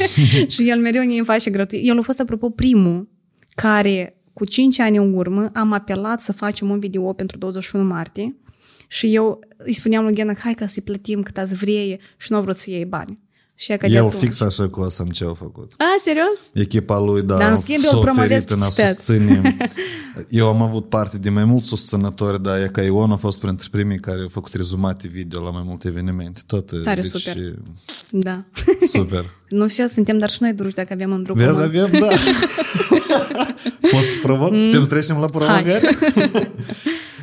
și 0.53 0.69
el 0.69 0.79
mereu 0.79 1.01
îmi 1.01 1.21
face 1.23 1.49
gratuit. 1.49 1.87
El 1.87 1.97
a 1.97 2.01
fost, 2.01 2.19
apropo, 2.19 2.49
primul 2.49 3.09
care, 3.55 4.17
cu 4.33 4.45
5 4.45 4.79
ani 4.79 4.97
în 4.97 5.13
urmă, 5.13 5.49
am 5.53 5.71
apelat 5.71 6.21
să 6.21 6.31
facem 6.33 6.69
un 6.69 6.79
video 6.79 7.13
pentru 7.13 7.37
21 7.37 7.85
martie 7.85 8.35
Și 8.87 9.15
eu 9.15 9.39
îi 9.57 9.73
spuneam 9.73 10.03
lui 10.03 10.13
Ghena, 10.13 10.33
hai 10.39 10.53
ca 10.53 10.67
să-i 10.67 10.81
plătim 10.83 11.21
cât 11.21 11.37
ați 11.37 11.55
vrei 11.55 11.99
și 12.17 12.27
nu 12.31 12.37
au 12.37 12.43
vrut 12.43 12.55
să 12.55 12.69
iei 12.69 12.85
bani. 12.85 13.19
Și 13.55 13.71
ea 13.71 13.77
că 13.77 13.87
de 13.87 13.93
El 13.93 14.05
atunci. 14.05 14.21
fix 14.21 14.41
așa 14.41 14.67
cu 14.69 14.81
Asam 14.81 15.07
ce 15.09 15.23
au 15.23 15.33
făcut. 15.33 15.71
A, 15.77 15.83
serios? 16.01 16.49
Echipa 16.53 16.99
lui, 16.99 17.21
da, 17.21 17.37
Dar, 17.37 17.49
în 17.49 17.55
schimb, 17.55 17.81
eu 17.83 17.89
s-a 17.89 17.97
promovez 17.97 18.25
oferit 18.43 18.49
în 18.49 18.61
a 18.61 18.67
psihic. 18.67 18.87
susține. 18.89 19.57
Eu 20.29 20.47
am 20.47 20.61
avut 20.61 20.89
parte 20.89 21.17
de 21.17 21.29
mai 21.29 21.45
mulți 21.45 21.67
susținători, 21.67 22.41
dar 22.43 22.57
e 22.61 22.69
ca 22.71 22.81
Ion 22.81 23.11
a 23.11 23.15
fost 23.15 23.39
printre 23.39 23.67
primii 23.71 23.99
care 23.99 24.21
au 24.21 24.27
făcut 24.27 24.53
rezumate 24.53 25.07
video 25.07 25.43
la 25.43 25.49
mai 25.49 25.61
multe 25.65 25.87
evenimente. 25.87 26.41
Tot, 26.45 26.83
Tare 26.83 27.01
deci, 27.01 27.09
super. 27.09 27.37
Da. 28.09 28.31
Super. 28.97 29.25
nu 29.49 29.67
știu, 29.67 29.87
suntem 29.87 30.17
dar 30.17 30.29
și 30.29 30.37
noi 30.41 30.53
druși 30.53 30.75
dacă 30.75 30.93
avem 30.93 31.11
un 31.11 31.23
drup 31.23 31.37
Vezi, 31.37 31.49
comun. 31.51 31.63
avem, 31.63 31.99
da. 31.99 32.07
Poți 33.91 34.05
să 34.05 34.11
provoc? 34.21 34.49
Putem 34.49 34.83
să 34.83 34.89
trecem 34.89 35.17
la 35.17 35.25
provocări? 35.25 35.97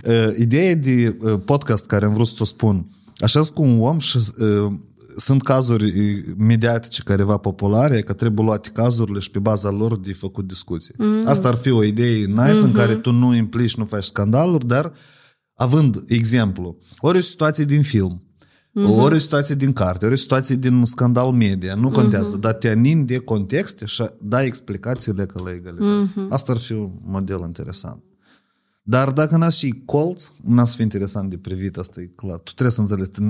Uh, 0.05 0.37
Ideea 0.45 0.75
de 0.75 1.17
uh, 1.21 1.41
podcast 1.45 1.87
care 1.87 2.05
am 2.05 2.13
vrut 2.13 2.27
să 2.27 2.35
o 2.41 2.45
spun, 2.45 2.87
așa 3.17 3.41
cu 3.55 3.63
un 3.63 3.81
om 3.81 3.99
și 3.99 4.17
uh, 4.39 4.73
sunt 5.17 5.43
cazuri 5.43 5.85
uh, 5.85 6.25
mediatice 6.37 7.03
careva 7.03 7.37
populare, 7.37 8.01
că 8.01 8.13
trebuie 8.13 8.45
luate 8.45 8.71
cazurile 8.73 9.19
și 9.19 9.31
pe 9.31 9.39
baza 9.39 9.71
lor 9.71 9.99
de 9.99 10.13
făcut 10.13 10.47
discuții. 10.47 10.95
Mm. 10.99 11.23
Asta 11.27 11.49
ar 11.49 11.55
fi 11.55 11.71
o 11.71 11.85
idee 11.85 12.25
nice 12.25 12.53
mm-hmm. 12.53 12.65
în 12.65 12.73
care 12.73 12.95
tu 12.95 13.13
nu 13.13 13.35
implici, 13.35 13.77
nu 13.77 13.85
faci 13.85 14.05
scandaluri, 14.05 14.67
dar 14.67 14.93
având 15.55 16.01
exemplu, 16.07 16.79
ori 16.99 17.19
o 17.19 17.21
situație 17.21 17.65
din 17.65 17.83
film, 17.83 18.25
Mm-hmm. 18.71 18.99
Ori 18.99 19.15
o 19.15 19.19
situație 19.19 19.55
din 19.55 19.73
carte, 19.73 20.05
ori 20.05 20.15
o 20.15 20.17
situație 20.17 20.57
din 20.57 20.85
scandal 20.85 21.31
media, 21.31 21.75
nu 21.75 21.91
contează, 21.91 22.37
mm-hmm. 22.37 22.41
dar 22.41 22.53
te 22.53 22.69
anin 22.69 23.07
de 23.07 23.19
contexte 23.19 23.85
și 23.87 24.05
dai 24.21 24.47
explicațiile 24.47 25.27
că 25.27 25.41
la 25.45 25.51
egalitate. 25.51 26.11
Mm-hmm. 26.11 26.29
Asta 26.29 26.53
ar 26.53 26.59
fi 26.59 26.73
un 26.73 26.91
model 27.05 27.41
interesant. 27.47 28.03
Dar 28.91 29.11
dacă 29.11 29.37
n-ați 29.37 29.59
și 29.59 29.83
colț, 29.85 30.31
n-ați 30.45 30.77
fi 30.77 30.83
interesant 30.83 31.31
de 31.31 31.37
privit, 31.37 31.77
asta 31.77 32.01
e 32.01 32.07
clar. 32.07 32.39
Tu 32.39 32.53
trebuie 32.53 32.75
să 32.75 32.81
înțelegi, 32.81 33.11
te- 33.11 33.21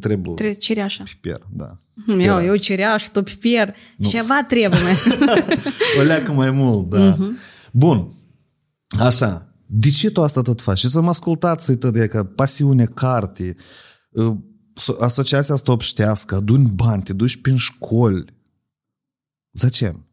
trebuie 0.00 0.34
Trebuie 0.34 0.54
cireașa. 0.54 1.02
piper, 1.04 1.40
da. 1.52 1.80
Eu, 2.18 2.42
eu 2.42 2.56
cireaș, 2.56 3.06
tu 3.08 3.22
piper. 3.22 3.74
Ceva 4.00 4.44
trebuie 4.48 4.80
mai. 4.82 4.94
O 5.98 6.02
leacă 6.02 6.32
mai 6.32 6.50
mult, 6.50 6.88
da. 6.88 7.14
Mm-hmm. 7.14 7.70
Bun. 7.72 8.12
Așa. 8.98 9.54
De 9.66 9.90
ce 9.90 10.10
tu 10.10 10.22
asta 10.22 10.42
tot 10.42 10.60
faci? 10.60 10.78
Și 10.78 10.90
să 10.90 11.00
mă 11.00 11.08
ascultați 11.08 11.76
tot 11.76 11.92
de 11.92 12.06
că 12.06 12.24
pasiune, 12.24 12.84
carte, 12.84 13.56
uh, 14.10 14.36
so- 14.80 15.00
asociația 15.00 15.54
asta 15.54 15.72
obștească, 15.72 16.34
aduni 16.34 16.68
bani, 16.74 17.02
te 17.02 17.12
duci 17.12 17.40
prin 17.40 17.56
școli. 17.56 18.24
Zăcem? 19.52 20.05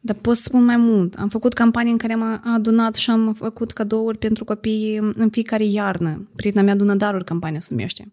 Dar 0.00 0.16
pot 0.20 0.36
să 0.36 0.42
spun 0.42 0.64
mai 0.64 0.76
mult. 0.76 1.14
Am 1.14 1.28
făcut 1.28 1.52
campanii 1.52 1.92
în 1.92 1.98
care 1.98 2.12
am 2.12 2.40
adunat 2.54 2.94
și 2.94 3.10
am 3.10 3.34
făcut 3.34 3.70
cadouri 3.70 4.18
pentru 4.18 4.44
copii 4.44 4.96
în 4.96 5.28
fiecare 5.30 5.64
iarnă. 5.64 6.28
Prietena 6.36 6.64
mea 6.64 6.72
adună 6.72 6.94
daruri, 6.94 7.24
campania 7.24 7.60
se 7.60 7.68
numește. 7.70 8.12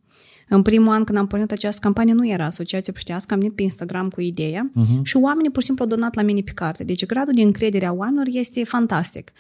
În 0.50 0.62
primul 0.62 0.94
an 0.94 1.04
când 1.04 1.18
am 1.18 1.28
pornit 1.28 1.52
această 1.52 1.80
campanie 1.82 2.14
nu 2.14 2.28
era 2.28 2.46
asociație 2.46 2.92
obștească, 2.96 3.34
am 3.34 3.40
venit 3.40 3.56
pe 3.56 3.62
Instagram 3.62 4.10
cu 4.10 4.22
ideea 4.22 4.72
uh-huh. 4.72 5.02
și 5.04 5.18
oamenii 5.18 5.50
pur 5.52 5.62
și 5.62 5.68
simplu 5.68 5.84
au 5.84 5.90
donat 5.90 6.16
la 6.16 6.22
mine 6.22 6.42
pe 6.42 6.52
carte. 6.52 6.84
Deci 6.84 7.06
gradul 7.06 7.34
de 7.34 7.42
încredere 7.42 7.86
a 7.86 7.92
oamenilor 7.92 8.28
este 8.30 8.64
fantastic. 8.64 9.32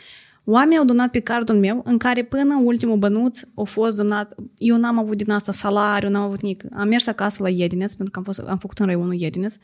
Oamenii 0.43 0.77
au 0.77 0.85
donat 0.85 1.11
pe 1.11 1.19
cardul 1.19 1.55
meu, 1.55 1.81
în 1.85 1.97
care 1.97 2.23
până 2.23 2.61
ultimul 2.63 2.97
bănuț 2.97 3.41
a 3.55 3.63
fost 3.63 3.95
donat. 3.95 4.35
Eu 4.57 4.77
n-am 4.77 4.97
avut 4.97 5.17
din 5.17 5.31
asta 5.31 5.51
salariu, 5.51 6.09
n-am 6.09 6.23
avut 6.23 6.41
nimic. 6.41 6.63
Am 6.71 6.87
mers 6.87 7.07
acasă 7.07 7.43
la 7.43 7.49
Iedineț, 7.49 7.93
pentru 7.93 8.11
că 8.11 8.19
am, 8.19 8.25
fost, 8.25 8.39
am 8.39 8.57
făcut 8.57 8.79
în 8.79 8.85
raionul 8.85 9.13
Iedineț. 9.13 9.55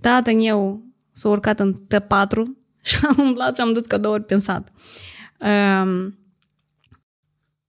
Tatăl 0.00 0.34
meu 0.34 0.82
s-a 1.12 1.28
urcat 1.28 1.60
în 1.60 1.74
T4 1.74 2.42
și 2.82 2.96
am 3.08 3.16
umblat 3.18 3.56
și 3.56 3.62
am 3.62 3.72
dus 3.72 3.86
cadouri 3.86 4.24
pe 4.24 4.36
sat. 4.36 4.72
Um, 5.40 6.16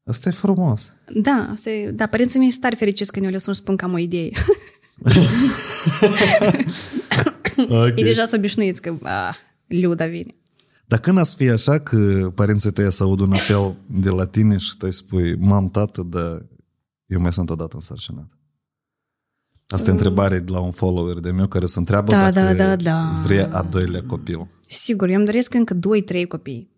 Asta 0.05 0.29
e 0.29 0.31
frumos. 0.31 0.93
da, 1.13 1.47
asta 1.51 1.69
e, 1.69 1.91
da, 1.91 2.05
părinții 2.07 2.39
mei 2.39 2.49
sunt 2.49 2.61
tare 2.61 2.75
fericiți 2.75 3.11
când 3.11 3.25
eu 3.25 3.31
le 3.31 3.37
sun 3.37 3.53
și 3.53 3.59
spun 3.59 3.75
că 3.75 3.85
am 3.85 3.93
o 3.93 3.97
idee. 3.97 4.29
Ok. 7.57 7.97
Ei 7.97 8.03
deja 8.03 8.25
s-au 8.25 8.39
obișnuiți 8.39 8.81
că 8.81 8.95
a, 9.03 9.35
Liuda 9.67 10.05
vine. 10.05 10.35
Dar 10.85 10.99
când 10.99 11.17
ați 11.17 11.35
fi 11.35 11.49
așa 11.49 11.79
că 11.79 12.31
părinții 12.35 12.71
tăi 12.71 12.91
să 12.91 13.03
aud 13.03 13.19
un 13.19 13.33
apel 13.33 13.77
de 13.85 14.09
la 14.09 14.25
tine 14.25 14.57
și 14.57 14.71
tu 14.77 14.85
îi 14.85 14.93
spui, 14.93 15.35
mam, 15.37 15.69
tată, 15.69 16.01
dar 16.01 16.45
eu 17.05 17.19
mai 17.19 17.33
sunt 17.33 17.49
odată 17.49 17.75
însărcinat. 17.75 18.27
Asta 19.73 19.89
e 19.89 19.93
întrebare 19.93 20.39
de 20.39 20.51
la 20.51 20.59
un 20.59 20.71
follower 20.71 21.19
de 21.19 21.31
meu 21.31 21.47
care 21.47 21.65
se 21.65 21.79
întreabă 21.79 22.11
Da, 22.11 22.31
dacă 22.31 22.53
da, 22.53 22.65
da, 22.65 22.75
da. 22.75 23.13
vrea 23.25 23.47
a 23.51 23.61
doilea 23.61 24.01
copil. 24.07 24.47
Sigur, 24.67 25.09
eu 25.09 25.15
îmi 25.15 25.25
doresc 25.25 25.53
încă 25.53 25.73
2-3 25.75 26.27
copii. 26.27 26.71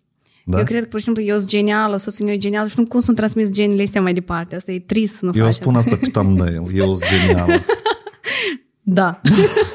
Da? 0.45 0.57
Eu 0.57 0.63
cred 0.63 0.81
că, 0.81 0.87
pur 0.89 0.99
și 0.99 1.05
simplu, 1.05 1.23
eu 1.23 1.37
sunt 1.37 1.49
genială, 1.49 1.97
soțul 1.97 2.25
meu 2.25 2.33
e 2.33 2.37
genial 2.37 2.67
și 2.67 2.75
nu 2.77 2.85
cum 2.85 2.99
să-mi 2.99 3.17
transmis 3.17 3.49
genile 3.49 3.83
astea 3.83 4.01
mai 4.01 4.13
departe. 4.13 4.55
Asta 4.55 4.71
e 4.71 4.79
trist 4.79 5.15
să 5.15 5.25
nu 5.25 5.31
Eu 5.35 5.43
faci 5.45 5.53
spun 5.53 5.75
asta. 5.75 5.91
asta 5.93 6.05
pe 6.05 6.11
thumbnail. 6.11 6.63
Eu 6.81 6.93
sunt 6.93 7.09
genial. 7.25 7.63
Da. 8.87 9.21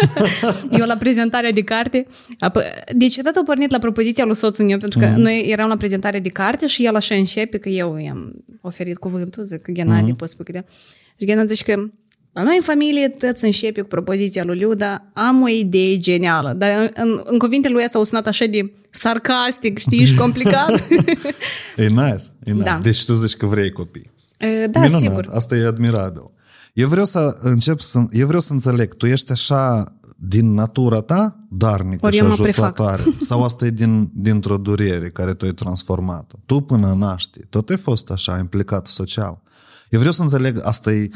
eu 0.78 0.86
la 0.86 0.96
prezentarea 0.96 1.52
de 1.52 1.62
carte... 1.62 2.06
ap- 2.30 2.92
Deci, 2.96 3.16
tot 3.22 3.34
a 3.36 3.42
pornit 3.44 3.70
la 3.70 3.78
propoziția 3.78 4.24
lui 4.24 4.36
soțul 4.36 4.64
meu, 4.64 4.78
pentru 4.78 4.98
că 4.98 5.04
Mhm. 5.04 5.14
mm-hmm. 5.14 5.22
noi 5.22 5.44
eram 5.48 5.68
la 5.68 5.76
prezentare 5.76 6.18
de 6.20 6.28
carte 6.28 6.66
și 6.66 6.84
el 6.84 6.94
așa 6.94 7.14
începe, 7.14 7.58
că 7.58 7.68
eu 7.68 7.96
i-am 7.96 8.44
oferit 8.60 8.98
cuvântul, 8.98 9.44
zic 9.44 9.60
că 9.62 9.72
Ghenadie, 9.72 10.02
Mhm. 10.02 10.12
mm-hmm. 10.14 10.16
poți 10.18 10.32
spune 10.32 10.48
că 10.52 10.64
de... 10.66 10.72
Și 11.18 11.24
Ghenadie 11.24 11.54
zice 11.54 11.72
că 11.74 11.82
la 12.32 12.42
noi 12.42 12.56
în 12.56 12.62
familie 12.62 13.08
toți 13.08 13.44
începe 13.44 13.80
cu 13.80 13.88
propoziția 13.88 14.44
lui 14.44 14.58
Liuda, 14.58 15.04
am 15.12 15.42
o 15.42 15.48
idee 15.48 15.96
genială, 15.96 16.52
dar 16.52 16.70
în, 16.80 16.90
în, 16.94 17.20
în 17.24 17.38
cuvintele 17.38 17.74
lui 17.74 17.88
s-au 17.88 18.04
sunat 18.04 18.26
așa 18.26 18.44
de 18.44 18.72
sarcastic, 18.90 19.78
știi, 19.78 20.04
și 20.04 20.14
complicat. 20.14 20.70
E 21.76 21.86
nice. 21.86 22.22
E 22.44 22.52
nice. 22.52 22.64
Da. 22.64 22.78
Deci 22.82 23.04
tu 23.04 23.12
zici 23.14 23.36
că 23.36 23.46
vrei 23.46 23.70
copii. 23.70 24.10
E, 24.38 24.66
da, 24.66 24.80
Minunat. 24.80 25.00
sigur. 25.00 25.26
Asta 25.32 25.56
e 25.56 25.66
admirabil. 25.66 26.30
Eu 26.72 26.88
vreau 26.88 27.04
să 27.04 27.38
încep 27.40 27.80
să... 27.80 28.02
Eu 28.10 28.26
vreau 28.26 28.40
să 28.40 28.52
înțeleg. 28.52 28.94
Tu 28.94 29.06
ești 29.06 29.32
așa 29.32 29.94
din 30.16 30.54
natura 30.54 31.00
ta 31.00 31.46
darnică 31.50 32.06
Ori 32.06 32.14
și 32.14 32.20
eu 32.22 32.28
mă 32.28 32.34
prefac. 32.34 32.64
ajutătoare? 32.64 33.02
Sau 33.28 33.44
asta 33.44 33.66
e 33.66 33.70
din, 33.70 34.10
dintr-o 34.14 34.56
durere 34.56 35.08
care 35.08 35.32
tu 35.34 35.44
ai 35.44 35.50
transformat-o? 35.52 36.38
Tu 36.46 36.60
până 36.60 36.94
naști, 36.98 37.38
tot 37.48 37.68
ai 37.68 37.76
fost 37.76 38.10
așa 38.10 38.38
implicat 38.38 38.86
social. 38.86 39.42
Eu 39.90 39.98
vreau 39.98 40.14
să 40.14 40.22
înțeleg, 40.22 40.60
asta 40.62 40.92
e, 40.92 41.08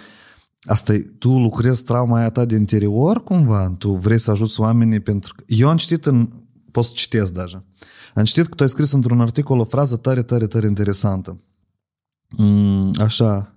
asta 0.64 0.92
e, 0.92 0.98
tu 0.98 1.38
lucrezi 1.38 1.84
trauma 1.84 2.18
aia 2.18 2.30
ta 2.30 2.44
de 2.44 2.54
interior 2.54 3.22
cumva? 3.22 3.74
Tu 3.78 3.90
vrei 3.90 4.18
să 4.18 4.30
ajuți 4.30 4.60
oamenii 4.60 5.00
pentru 5.00 5.34
că... 5.36 5.42
Eu 5.46 5.68
am 5.68 5.76
citit 5.76 6.06
în... 6.06 6.30
Pot 6.70 6.84
să 6.84 6.92
citesc 6.94 7.32
deja. 7.32 7.64
Am 8.14 8.24
citit 8.24 8.46
că 8.46 8.54
tu 8.54 8.62
ai 8.62 8.68
scris 8.68 8.92
într-un 8.92 9.20
articol 9.20 9.58
o 9.58 9.64
frază 9.64 9.96
tare, 9.96 10.22
tare, 10.22 10.46
tare 10.46 10.66
interesantă. 10.66 11.40
Mm, 12.36 12.90
așa, 13.00 13.53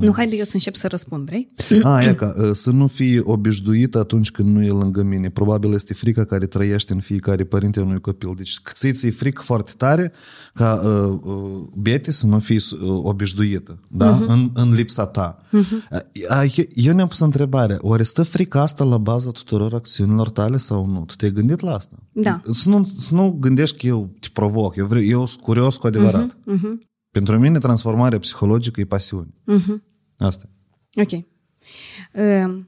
Nu, 0.00 0.12
haide 0.16 0.36
eu 0.36 0.44
să 0.44 0.50
încep 0.54 0.74
să 0.74 0.88
răspund, 0.88 1.26
vrei? 1.26 1.52
a, 1.82 2.02
e 2.02 2.14
ca, 2.14 2.34
uh, 2.38 2.50
să 2.52 2.70
nu 2.70 2.86
fii 2.86 3.18
obișnuit 3.18 3.94
atunci 3.94 4.30
când 4.30 4.48
nu 4.48 4.62
e 4.62 4.68
lângă 4.68 5.02
mine. 5.02 5.30
Probabil 5.30 5.72
este 5.72 5.94
frica 5.94 6.24
care 6.24 6.46
trăiește 6.46 6.92
în 6.92 7.00
fiecare 7.00 7.44
părinte 7.44 7.80
a 7.80 7.82
unui 7.82 8.00
copil. 8.00 8.32
Deci 8.36 8.60
ți 8.72 8.92
ți 8.92 9.10
frică 9.10 9.42
foarte 9.44 9.72
tare 9.76 10.12
ca 10.54 10.82
uh, 10.84 11.18
uh, 11.22 11.68
Bete 11.74 12.12
să 12.12 12.26
nu 12.26 12.38
fii 12.38 12.56
uh, 12.56 13.00
obișnuită 13.02 13.78
da? 13.88 14.18
uh-huh. 14.18 14.26
în, 14.26 14.50
în 14.54 14.74
lipsa 14.74 15.06
ta. 15.06 15.38
Uh-huh. 15.48 16.02
Uh, 16.44 16.64
eu 16.74 16.94
ne-am 16.94 17.08
pus 17.08 17.20
întrebarea, 17.20 17.76
oare 17.80 18.02
stă 18.02 18.22
frica 18.22 18.60
asta 18.60 18.84
la 18.84 18.98
baza 18.98 19.30
tuturor 19.30 19.74
acțiunilor 19.74 20.30
tale 20.30 20.56
sau 20.56 20.86
nu? 20.86 21.04
Tu 21.04 21.14
te-ai 21.14 21.32
gândit 21.32 21.60
la 21.60 21.74
asta? 21.74 21.96
Da. 22.12 22.42
Să 22.50 22.68
nu, 22.68 22.84
să 22.84 23.14
nu 23.14 23.36
gândești 23.40 23.78
că 23.78 23.86
eu 23.86 24.10
te 24.20 24.28
provoc, 24.32 24.76
eu, 24.76 24.86
vreau, 24.86 25.04
eu 25.04 25.26
sunt 25.26 25.42
curios 25.42 25.76
cu 25.76 25.86
adevărat. 25.86 26.32
Uh-huh. 26.32 26.44
Mhm. 26.44 26.88
Pentru 27.10 27.38
mine 27.38 27.58
transformarea 27.58 28.18
psihologică 28.18 28.80
e 28.80 28.84
pasiune. 28.84 29.28
Mhm. 29.44 29.82
Asta. 30.18 30.48
Ok. 30.94 31.10
Uh, 31.12 32.62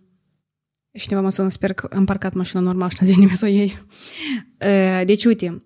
cineva 0.92 1.20
mă 1.22 1.30
sună, 1.30 1.48
sper 1.48 1.72
că 1.72 1.88
am 1.92 2.04
parcat 2.04 2.32
mașina 2.34 2.60
normal 2.60 2.88
și 2.90 2.96
n-a 3.00 3.08
nimeni 3.08 3.36
să 3.36 3.44
o 3.44 3.48
iei. 3.48 3.78
Uh, 4.60 5.02
deci, 5.04 5.24
uite, 5.24 5.62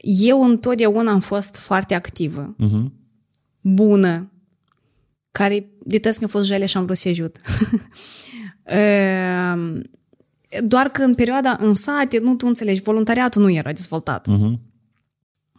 eu 0.00 0.42
întotdeauna 0.42 1.12
am 1.12 1.20
fost 1.20 1.56
foarte 1.56 1.94
activă, 1.94 2.56
Uh-huh. 2.64 2.92
bună, 3.60 4.32
care 5.30 5.70
de 5.80 5.98
tăți 5.98 6.18
mi-a 6.18 6.28
fost 6.28 6.46
jale 6.46 6.66
și 6.66 6.76
am 6.76 6.84
vrut 6.84 6.96
să 6.96 7.08
ajut. 7.08 7.36
uh, 8.64 9.80
doar 10.72 10.88
că 10.88 11.02
în 11.02 11.14
perioada 11.14 11.56
în 11.60 11.74
sate, 11.74 12.18
nu 12.18 12.34
tu 12.34 12.46
înțelegi, 12.46 12.82
voluntariatul 12.82 13.42
nu 13.42 13.50
era 13.50 13.72
dezvoltat. 13.72 14.28
Uh-huh. 14.30 14.58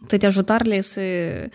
toate 0.08 0.26
ajutoarele 0.26 0.80
se 0.80 1.34
uh, 1.44 1.50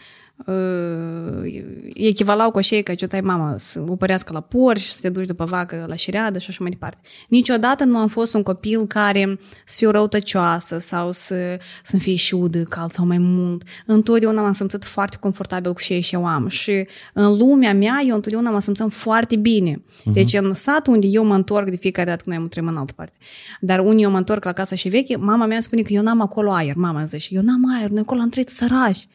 echivalau 1.93 2.51
cu 2.51 2.57
așa 2.57 2.81
că 2.83 2.91
ajutai 2.91 3.21
mama 3.21 3.57
să 3.57 3.79
upărească 3.87 4.33
la 4.33 4.41
porci, 4.41 4.81
să 4.81 4.99
te 5.01 5.09
duci 5.09 5.25
după 5.25 5.45
vacă 5.45 5.85
la 5.87 5.95
șireadă 5.95 6.39
și 6.39 6.45
așa 6.49 6.57
mai 6.61 6.69
departe. 6.69 6.97
Niciodată 7.29 7.83
nu 7.83 7.97
am 7.97 8.07
fost 8.07 8.33
un 8.33 8.43
copil 8.43 8.87
care 8.87 9.39
să 9.65 9.75
fiu 9.77 9.91
răutăcioasă 9.91 10.79
sau 10.79 11.11
să, 11.11 11.59
să-mi 11.83 12.01
fie 12.01 12.15
șudă, 12.15 12.63
cald 12.63 12.91
sau 12.91 13.05
mai 13.05 13.17
mult. 13.17 13.63
Întotdeauna 13.85 14.41
m-am 14.41 14.53
simțit 14.53 14.85
foarte 14.85 15.17
confortabil 15.19 15.73
cu 15.73 15.81
ce 15.81 15.99
și 15.99 16.15
eu 16.15 16.25
am. 16.25 16.47
Și 16.47 16.87
în 17.13 17.37
lumea 17.37 17.73
mea, 17.73 18.01
eu 18.07 18.15
întotdeauna 18.15 18.49
m-am 18.49 18.59
simțit 18.59 18.91
foarte 18.91 19.35
bine. 19.35 19.83
Deci 20.03 20.33
în 20.33 20.53
sat 20.53 20.87
unde 20.87 21.07
eu 21.07 21.25
mă 21.25 21.35
întorc 21.35 21.69
de 21.69 21.75
fiecare 21.75 22.09
dată 22.09 22.23
când 22.23 22.37
noi 22.37 22.47
trăim 22.49 22.67
în 22.67 22.77
altă 22.77 22.93
parte, 22.95 23.17
dar 23.59 23.79
unde 23.79 24.01
eu 24.01 24.11
mă 24.11 24.17
întorc 24.17 24.43
la 24.43 24.51
casa 24.51 24.75
și 24.75 24.89
veche, 24.89 25.15
mama 25.15 25.45
mea 25.45 25.61
spune 25.61 25.81
că 25.81 25.93
eu 25.93 26.01
n-am 26.01 26.21
acolo 26.21 26.51
aer. 26.51 26.75
Mama 26.75 27.05
zice, 27.05 27.35
eu 27.35 27.41
n-am 27.41 27.75
aer, 27.79 27.89
noi 27.89 28.01
acolo 28.01 28.21
am 28.21 28.29
trăit 28.29 28.49
sărași. 28.49 29.07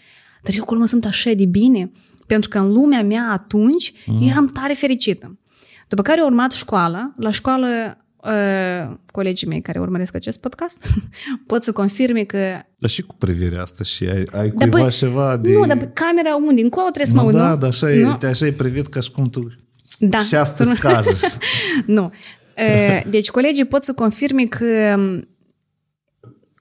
Dar 0.43 0.55
eu 0.55 0.63
acolo 0.63 0.81
mă 0.81 0.87
simt 0.87 1.05
așa 1.05 1.33
de 1.33 1.45
bine, 1.45 1.91
pentru 2.27 2.49
că 2.49 2.59
în 2.59 2.73
lumea 2.73 3.03
mea 3.03 3.29
atunci 3.31 3.93
mm. 4.07 4.29
eram 4.29 4.47
tare 4.47 4.73
fericită. 4.73 5.39
După 5.89 6.03
care 6.03 6.21
a 6.21 6.25
urmat 6.25 6.53
școala. 6.53 7.15
La 7.17 7.31
școală, 7.31 7.69
uh, 8.17 8.97
colegii 9.13 9.49
mei 9.49 9.61
care 9.61 9.79
urmăresc 9.79 10.15
acest 10.15 10.41
podcast 10.41 10.87
pot 11.47 11.63
să 11.63 11.73
confirme 11.73 12.23
că... 12.23 12.39
Dar 12.79 12.91
și 12.91 13.03
cu 13.03 13.15
privirea 13.15 13.63
asta 13.63 13.85
și 13.85 14.05
ai, 14.05 14.25
ai 14.33 14.51
cuiva 14.51 14.79
băi, 14.79 14.91
ceva 14.91 15.37
de... 15.37 15.53
Nu, 15.53 15.67
dar 15.67 15.91
camera 15.93 16.37
unde? 16.37 16.63
Încolo 16.63 16.91
trebuie 16.91 17.07
să 17.07 17.15
mă 17.15 17.23
uit, 17.23 17.37
da, 17.37 17.49
nu? 17.49 17.57
dar 17.57 17.69
așa, 17.69 17.87
nu? 17.87 18.19
E, 18.23 18.27
așa 18.27 18.47
e 18.47 18.53
privit 18.53 18.87
ca 18.87 19.01
și 19.01 19.11
cum 19.11 19.31
tu... 19.31 19.49
Da. 19.99 20.19
Și 20.19 20.35
asta 20.35 20.65
scajă. 20.75 21.17
nu. 21.87 22.11
Deci 23.09 23.31
colegii 23.31 23.65
pot 23.65 23.85
să 23.85 23.93
confirme 23.93 24.45
că 24.45 24.97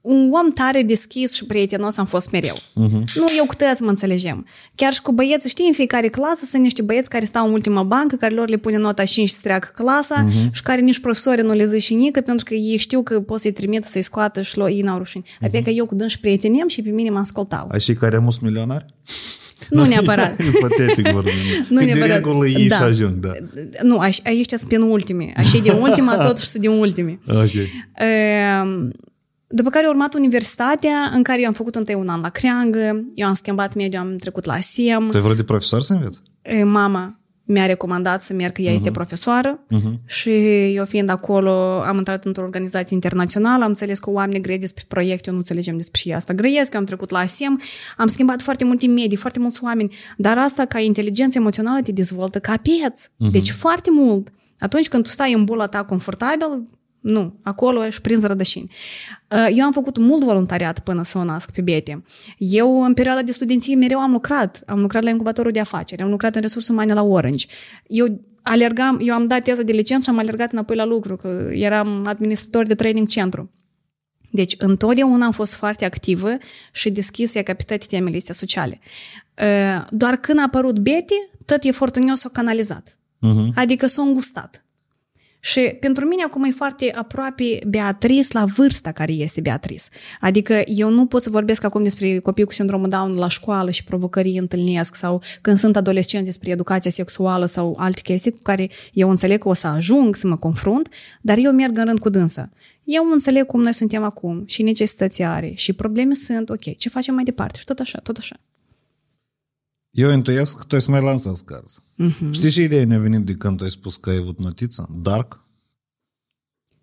un 0.00 0.30
om 0.32 0.50
tare 0.50 0.82
deschis 0.82 1.34
și 1.34 1.44
prietenos 1.44 1.96
am 1.96 2.06
fost 2.06 2.30
mereu. 2.30 2.54
Uh-huh. 2.54 3.02
Nu 3.14 3.26
eu 3.36 3.44
cu 3.46 3.54
tăți 3.54 3.82
mă 3.82 3.88
înțelegem. 3.88 4.46
Chiar 4.74 4.92
și 4.92 5.02
cu 5.02 5.12
băieți, 5.12 5.48
știi, 5.48 5.66
în 5.66 5.72
fiecare 5.72 6.08
clasă 6.08 6.44
sunt 6.44 6.62
niște 6.62 6.82
băieți 6.82 7.08
care 7.08 7.24
stau 7.24 7.46
în 7.46 7.52
ultima 7.52 7.82
bancă, 7.82 8.16
care 8.16 8.34
lor 8.34 8.48
le 8.48 8.56
pune 8.56 8.76
nota 8.76 9.04
5 9.04 9.28
și 9.28 9.40
treacă 9.40 9.70
clasa 9.74 10.26
uh-huh. 10.26 10.50
și 10.52 10.62
care 10.62 10.80
nici 10.80 10.98
profesorii 10.98 11.44
nu 11.44 11.52
le 11.52 11.66
zic 11.66 11.80
și 11.80 11.94
nică, 11.94 12.20
pentru 12.20 12.44
că 12.44 12.54
ei 12.54 12.76
știu 12.76 13.02
că 13.02 13.20
pot 13.20 13.40
să-i 13.40 13.52
trimită, 13.52 13.86
să-i 13.88 14.02
scoată 14.02 14.42
și 14.42 14.60
ei 14.60 14.80
n-au 14.80 14.98
rușini. 14.98 15.24
Uh-huh. 15.24 15.44
Adică 15.44 15.62
că 15.62 15.70
eu 15.70 15.86
cu 15.86 15.94
dânși 15.94 16.20
prietenem 16.20 16.68
și 16.68 16.82
pe 16.82 16.90
mine 16.90 17.10
mă 17.10 17.18
ascultau. 17.18 17.68
Ai 17.70 17.80
și 17.80 17.94
care 17.94 18.18
mus 18.18 18.38
milionari? 18.38 18.84
Nu 19.68 19.84
neapărat. 19.92 20.40
Ipotetic 20.54 21.08
vorbim. 21.08 21.32
nu 21.68 21.80
neapărat. 21.80 22.08
De 22.08 22.14
regulă 22.14 22.46
ei 22.46 22.68
da. 22.68 22.76
și 22.76 22.82
ajung, 22.82 23.14
da. 23.14 23.30
Nu, 23.82 23.98
aici 23.98 24.48
sunt 24.48 24.68
penultimi. 24.68 25.32
Așa 25.36 25.58
de 25.62 25.70
ultima, 25.70 26.16
totuși 26.26 26.46
sunt 26.46 26.62
de 26.62 26.68
ultimi. 26.68 27.20
Ok. 27.26 27.44
Uh, 27.44 28.88
după 29.52 29.70
care 29.70 29.86
a 29.86 29.88
urmat 29.88 30.14
universitatea, 30.14 31.10
în 31.14 31.22
care 31.22 31.40
eu 31.40 31.46
am 31.46 31.52
făcut 31.52 31.74
întâi 31.74 31.94
un 31.94 32.08
an 32.08 32.20
la 32.20 32.28
creangă, 32.28 33.04
eu 33.14 33.26
am 33.26 33.34
schimbat 33.34 33.74
mediu, 33.74 33.98
am 33.98 34.16
trecut 34.16 34.44
la 34.44 34.60
SIEM. 34.60 35.08
Tu 35.10 35.16
ai 35.16 35.22
vrut 35.22 35.36
de 35.36 35.44
profesor 35.44 35.82
să 35.82 35.92
înveți? 35.92 36.20
Mama 36.64 37.20
mi-a 37.50 37.66
recomandat 37.66 38.22
să 38.22 38.32
merg, 38.32 38.52
că 38.52 38.62
ea 38.62 38.70
uh-huh. 38.70 38.74
este 38.74 38.88
mhm. 38.88 38.98
profesoară 38.98 39.64
uh-huh. 39.74 40.06
și 40.06 40.30
eu 40.74 40.84
fiind 40.84 41.08
acolo 41.08 41.50
am 41.80 41.96
intrat 41.96 42.24
într-o 42.24 42.42
organizație 42.42 42.94
internațională, 42.94 43.62
am 43.62 43.68
înțeles 43.68 43.98
că 43.98 44.10
oamenii 44.10 44.40
grei 44.40 44.58
despre 44.58 44.84
proiecte, 44.88 45.24
eu 45.26 45.32
nu 45.32 45.38
înțelegem 45.38 45.76
despre 45.76 46.14
asta. 46.14 46.32
Grăiesc, 46.32 46.72
eu 46.72 46.80
am 46.80 46.86
trecut 46.86 47.10
la 47.10 47.26
SIEM, 47.26 47.60
am 47.96 48.06
schimbat 48.06 48.42
foarte 48.42 48.64
multe 48.64 48.86
medii, 48.86 49.16
foarte 49.16 49.38
mulți 49.38 49.64
oameni, 49.64 49.94
dar 50.16 50.38
asta 50.38 50.64
ca 50.64 50.78
inteligență 50.78 51.38
emoțională 51.38 51.80
te 51.80 51.92
dezvoltă 51.92 52.38
ca 52.38 52.56
pieț. 52.62 53.02
Uh-huh. 53.04 53.30
Deci 53.30 53.50
foarte 53.50 53.90
mult. 53.92 54.28
Atunci 54.58 54.88
când 54.88 55.04
tu 55.04 55.08
stai 55.08 55.32
în 55.32 55.44
bula 55.44 55.66
ta 55.66 55.84
confortabil, 55.84 56.62
nu, 57.00 57.38
acolo 57.42 57.84
ești 57.84 58.00
prins 58.00 58.22
rădășini. 58.22 58.70
Uh, 59.28 59.48
eu 59.56 59.64
am 59.64 59.72
făcut 59.72 59.98
mult 59.98 60.24
voluntariat 60.24 60.78
până 60.78 61.02
să 61.02 61.18
o 61.18 61.24
nasc 61.24 61.50
pe 61.50 61.60
Bete. 61.60 62.04
Eu, 62.38 62.82
în 62.82 62.94
perioada 62.94 63.22
de 63.22 63.32
studenție, 63.32 63.74
mereu 63.74 63.98
am 63.98 64.12
lucrat. 64.12 64.62
Am 64.66 64.80
lucrat 64.80 65.02
la 65.02 65.10
incubatorul 65.10 65.50
de 65.50 65.60
afaceri, 65.60 66.02
am 66.02 66.10
lucrat 66.10 66.34
în 66.34 66.40
resurse 66.40 66.72
umane 66.72 66.92
la 66.92 67.02
Orange. 67.02 67.46
Eu 67.86 68.20
alergam, 68.42 68.98
eu 69.02 69.14
am 69.14 69.26
dat 69.26 69.42
teza 69.42 69.62
de 69.62 69.72
licență 69.72 70.02
și 70.02 70.10
am 70.10 70.18
alergat 70.18 70.52
înapoi 70.52 70.76
la 70.76 70.84
lucru, 70.84 71.16
că 71.16 71.48
eram 71.52 72.04
administrator 72.06 72.66
de 72.66 72.74
training 72.74 73.06
centru. 73.06 73.50
Deci, 74.30 74.54
întotdeauna 74.58 75.26
am 75.26 75.32
fost 75.32 75.54
foarte 75.54 75.84
activă 75.84 76.28
și 76.72 76.90
deschisă 76.90 77.42
ca 77.42 77.54
pe 77.54 77.62
toate 77.66 77.86
temele 77.88 78.16
astea 78.16 78.34
sociale. 78.34 78.80
Uh, 79.42 79.86
doar 79.90 80.16
când 80.16 80.38
a 80.38 80.42
apărut 80.42 80.78
Bete, 80.78 81.30
tot 81.46 81.62
efortul 81.62 82.02
meu 82.02 82.14
s-a 82.14 82.28
canalizat. 82.32 82.98
Uh-huh. 83.26 83.54
Adică 83.54 83.86
s-a 83.86 84.02
îngustat. 84.02 84.64
Și 85.40 85.60
pentru 85.80 86.04
mine 86.04 86.22
acum 86.22 86.44
e 86.44 86.50
foarte 86.50 86.92
aproape 86.94 87.58
Beatrice 87.66 88.28
la 88.32 88.44
vârsta 88.44 88.92
care 88.92 89.12
este 89.12 89.40
Beatrice. 89.40 89.84
Adică 90.20 90.62
eu 90.66 90.90
nu 90.90 91.06
pot 91.06 91.22
să 91.22 91.30
vorbesc 91.30 91.64
acum 91.64 91.82
despre 91.82 92.18
copii 92.18 92.44
cu 92.44 92.52
sindromul 92.52 92.88
Down 92.88 93.14
la 93.14 93.28
școală 93.28 93.70
și 93.70 93.84
provocării 93.84 94.38
întâlnesc 94.38 94.94
sau 94.94 95.22
când 95.40 95.58
sunt 95.58 95.76
adolescenți 95.76 96.26
despre 96.26 96.50
educația 96.50 96.90
sexuală 96.90 97.46
sau 97.46 97.76
alte 97.78 98.00
chestii 98.00 98.30
cu 98.30 98.38
care 98.42 98.70
eu 98.92 99.10
înțeleg 99.10 99.40
că 99.40 99.48
o 99.48 99.52
să 99.52 99.66
ajung 99.66 100.16
să 100.16 100.26
mă 100.26 100.36
confrunt, 100.36 100.88
dar 101.20 101.38
eu 101.38 101.52
merg 101.52 101.78
în 101.78 101.84
rând 101.84 101.98
cu 101.98 102.08
dânsa. 102.08 102.50
Eu 102.84 103.10
înțeleg 103.12 103.46
cum 103.46 103.62
noi 103.62 103.74
suntem 103.74 104.02
acum 104.02 104.42
și 104.46 104.62
necesități 104.62 105.22
are 105.22 105.52
și 105.54 105.72
probleme 105.72 106.14
sunt, 106.14 106.50
ok, 106.50 106.76
ce 106.76 106.88
facem 106.88 107.14
mai 107.14 107.24
departe 107.24 107.58
și 107.58 107.64
tot 107.64 107.78
așa, 107.78 107.98
tot 107.98 108.16
așa. 108.16 108.36
Eu 109.90 110.10
intuiesc 110.10 110.56
că 110.56 110.64
tu 110.64 110.74
ai 110.74 110.82
să 110.82 110.90
mai 110.90 111.02
lansați 111.02 111.44
cărți. 111.44 111.80
Uh-huh. 111.80 112.30
Știi 112.30 112.50
ce 112.50 112.62
idee 112.62 112.84
ne-a 112.84 112.98
venit 112.98 113.24
de 113.24 113.32
când 113.32 113.56
tu 113.56 113.64
ai 113.64 113.70
spus 113.70 113.96
că 113.96 114.10
ai 114.10 114.16
avut 114.16 114.38
notiță? 114.38 114.88
Dark? 115.02 115.44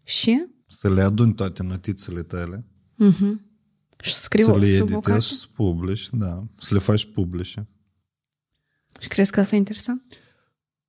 Și? 0.04 0.46
Să 0.68 0.90
le 0.90 1.02
aduni 1.02 1.34
toate 1.34 1.64
notițele 1.64 2.22
tale. 2.22 2.66
Uh-huh. 3.04 3.46
Și 4.00 4.14
scriu 4.14 4.44
să 4.44 4.58
le 4.58 4.68
editezi 4.68 5.28
și 5.28 5.36
să 5.36 5.46
publici, 5.54 6.10
da. 6.12 6.48
Să 6.60 6.74
le 6.74 6.80
faci 6.80 7.06
publice. 7.06 7.68
Și 9.00 9.08
crezi 9.08 9.32
că 9.32 9.40
asta 9.40 9.56
e 9.56 9.58
interesant? 9.58 10.02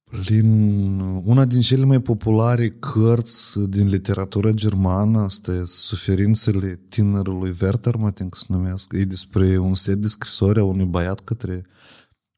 Prin 0.04 1.00
una 1.00 1.44
din 1.44 1.60
cele 1.60 1.84
mai 1.84 2.00
populare 2.00 2.70
cărți 2.70 3.58
din 3.58 3.88
literatura 3.88 4.50
germană, 4.50 5.24
este 5.28 5.62
Suferințele 5.66 6.80
tinerului 6.88 7.56
Werther, 7.62 7.96
mă 7.96 8.10
tin 8.10 8.28
că 8.28 8.38
se 8.38 8.46
numesc. 8.48 8.92
E 8.92 9.04
despre 9.04 9.58
un 9.58 9.74
set 9.74 9.96
de 9.96 10.06
scrisori 10.06 10.58
a 10.58 10.64
unui 10.64 10.84
băiat 10.84 11.20
către 11.20 11.66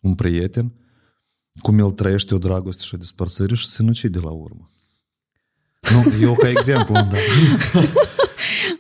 un 0.01 0.15
prieten, 0.15 0.73
cum 1.63 1.79
el 1.79 1.91
trăiește 1.91 2.35
o 2.35 2.39
dragoste 2.39 2.83
și 2.83 2.95
o 2.95 2.99
despărțire 2.99 3.55
și 3.55 3.67
se 3.67 3.75
sinucide 3.75 4.19
la 4.19 4.31
urmă. 4.31 4.71
Nu, 5.93 6.13
eu 6.21 6.35
ca 6.35 6.49
exemplu, 6.49 6.95
da. 6.95 7.17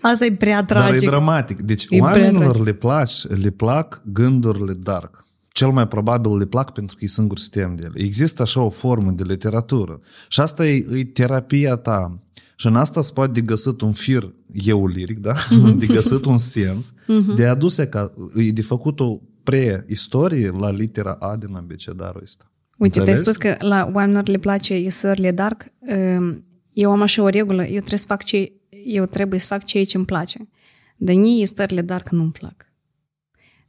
Asta 0.10 0.24
e 0.24 0.32
prea 0.32 0.64
tragic. 0.64 0.94
Dar 0.94 1.02
e 1.02 1.06
dramatic. 1.06 1.60
Deci 1.60 1.86
e 1.88 2.00
oamenilor 2.00 2.60
le, 2.60 2.72
plac, 2.72 3.08
le 3.28 3.50
plac 3.50 4.02
gândurile 4.04 4.72
dark. 4.72 5.24
Cel 5.52 5.70
mai 5.70 5.88
probabil 5.88 6.36
le 6.36 6.44
plac 6.44 6.70
pentru 6.72 6.96
că 6.96 7.04
e 7.04 7.08
singur 7.08 7.38
sistem 7.38 7.76
de 7.76 7.82
ele. 7.84 8.04
Există 8.04 8.42
așa 8.42 8.60
o 8.60 8.70
formă 8.70 9.10
de 9.10 9.22
literatură. 9.26 10.00
Și 10.28 10.40
asta 10.40 10.66
e, 10.66 10.86
e 10.92 11.04
terapia 11.04 11.76
ta. 11.76 12.22
Și 12.56 12.66
în 12.66 12.76
asta 12.76 13.02
se 13.02 13.10
poate 13.14 13.32
de 13.32 13.40
găsit 13.40 13.80
un 13.80 13.92
fir 13.92 14.34
eu 14.52 14.86
liric, 14.86 15.18
da? 15.18 15.34
Mm-hmm. 15.34 15.76
De 15.76 15.86
găsit 15.86 16.24
un 16.24 16.36
sens, 16.36 16.92
mm-hmm. 16.92 17.36
de 17.36 17.46
aduse 17.46 17.86
ca, 17.86 18.10
de 18.52 18.62
făcut 18.62 19.00
o 19.00 19.20
pre-istorie 19.50 20.50
la 20.50 20.70
litera 20.70 21.12
A 21.12 21.36
din 21.36 21.54
abecedarul 21.54 22.22
ăsta. 22.22 22.50
Uite, 22.78 23.00
te-ai 23.00 23.16
spus 23.16 23.36
că 23.36 23.56
la 23.58 23.90
oamenilor 23.92 24.28
le 24.28 24.38
place 24.38 24.78
istoriile 24.78 25.32
dark. 25.32 25.72
Ehm, 25.80 26.44
eu 26.72 26.90
am 26.90 27.02
așa 27.02 27.22
o 27.22 27.28
regulă, 27.28 27.62
eu 27.62 27.78
trebuie 27.78 27.98
să 27.98 28.06
fac 28.06 28.24
ce, 28.24 28.52
eu 28.84 29.04
trebuie 29.04 29.40
să 29.40 29.46
fac 29.46 29.64
ceea 29.64 29.84
ce 29.84 29.96
îmi 29.96 30.06
place. 30.06 30.48
Dar 30.96 31.14
nici 31.14 31.40
istoriile 31.40 31.82
dark 31.82 32.08
nu-mi 32.08 32.32
plac 32.32 32.69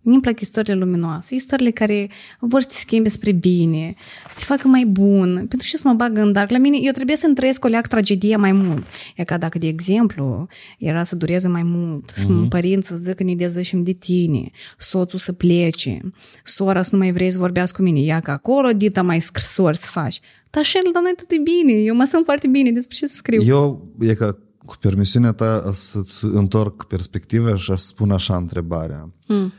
mi 0.02 0.14
îmi 0.14 0.22
plac 0.22 0.40
istoriile 0.40 0.80
luminoase, 0.80 1.36
istoriile 1.36 1.72
care 1.72 2.10
vor 2.40 2.62
să 2.62 2.68
te 2.68 2.74
schimbe 2.74 3.10
spre 3.10 3.32
bine, 3.32 3.96
să 4.30 4.36
te 4.40 4.44
facă 4.46 4.68
mai 4.68 4.86
bun. 4.86 5.36
Pentru 5.36 5.68
ce 5.68 5.78
să 5.78 5.84
mă 5.86 5.94
bag 5.94 6.18
în 6.18 6.32
dark? 6.32 6.50
La 6.50 6.58
mine, 6.58 6.78
eu 6.82 6.92
trebuie 6.92 7.16
să-mi 7.16 7.36
trăiesc 7.36 7.66
o 7.66 7.68
leac 7.68 7.88
tragedie 7.88 8.36
mai 8.36 8.52
mult. 8.52 8.88
E 9.16 9.24
ca 9.24 9.38
dacă, 9.38 9.58
de 9.58 9.68
exemplu, 9.68 10.48
era 10.78 11.04
să 11.04 11.16
dureze 11.16 11.48
mai 11.48 11.64
mult, 11.64 12.12
mm-hmm. 12.12 12.48
părinți 12.50 12.88
să 12.88 12.96
zică 12.96 13.24
ne 13.24 13.36
dezășim 13.36 13.82
de 13.82 13.92
tine, 13.92 14.52
soțul 14.78 15.20
să 15.20 15.34
plece, 15.34 16.02
sora 16.44 16.82
să 16.82 16.90
nu 16.92 16.98
mai 16.98 17.12
vrei 17.12 17.32
să 17.32 17.38
vorbească 17.38 17.78
cu 17.78 17.84
mine, 17.84 18.00
ia 18.00 18.20
că 18.20 18.32
acolo 18.32 18.70
dita 18.70 19.02
mai 19.02 19.20
scrisori 19.20 19.78
să 19.78 19.88
faci. 19.90 20.20
Dar 20.50 20.62
așa, 20.64 20.80
dar 20.94 21.02
noi 21.02 21.14
tot 21.16 21.32
e 21.32 21.42
bine, 21.44 21.80
eu 21.80 21.96
mă 21.96 22.04
sunt 22.04 22.26
foarte 22.26 22.48
bine, 22.48 22.72
despre 22.72 22.96
ce 22.96 23.08
să 23.08 23.16
scriu. 23.16 23.42
Eu, 23.42 23.88
e 24.00 24.14
că 24.14 24.38
cu 24.66 24.76
permisiunea 24.80 25.32
ta 25.32 25.70
să-ți 25.74 26.26
întorc 26.26 26.84
perspectiva 26.84 27.56
și 27.56 27.66
să 27.66 27.74
spun 27.78 28.12
așa 28.12 28.36
întrebarea. 28.36 29.10
Mm 29.28 29.52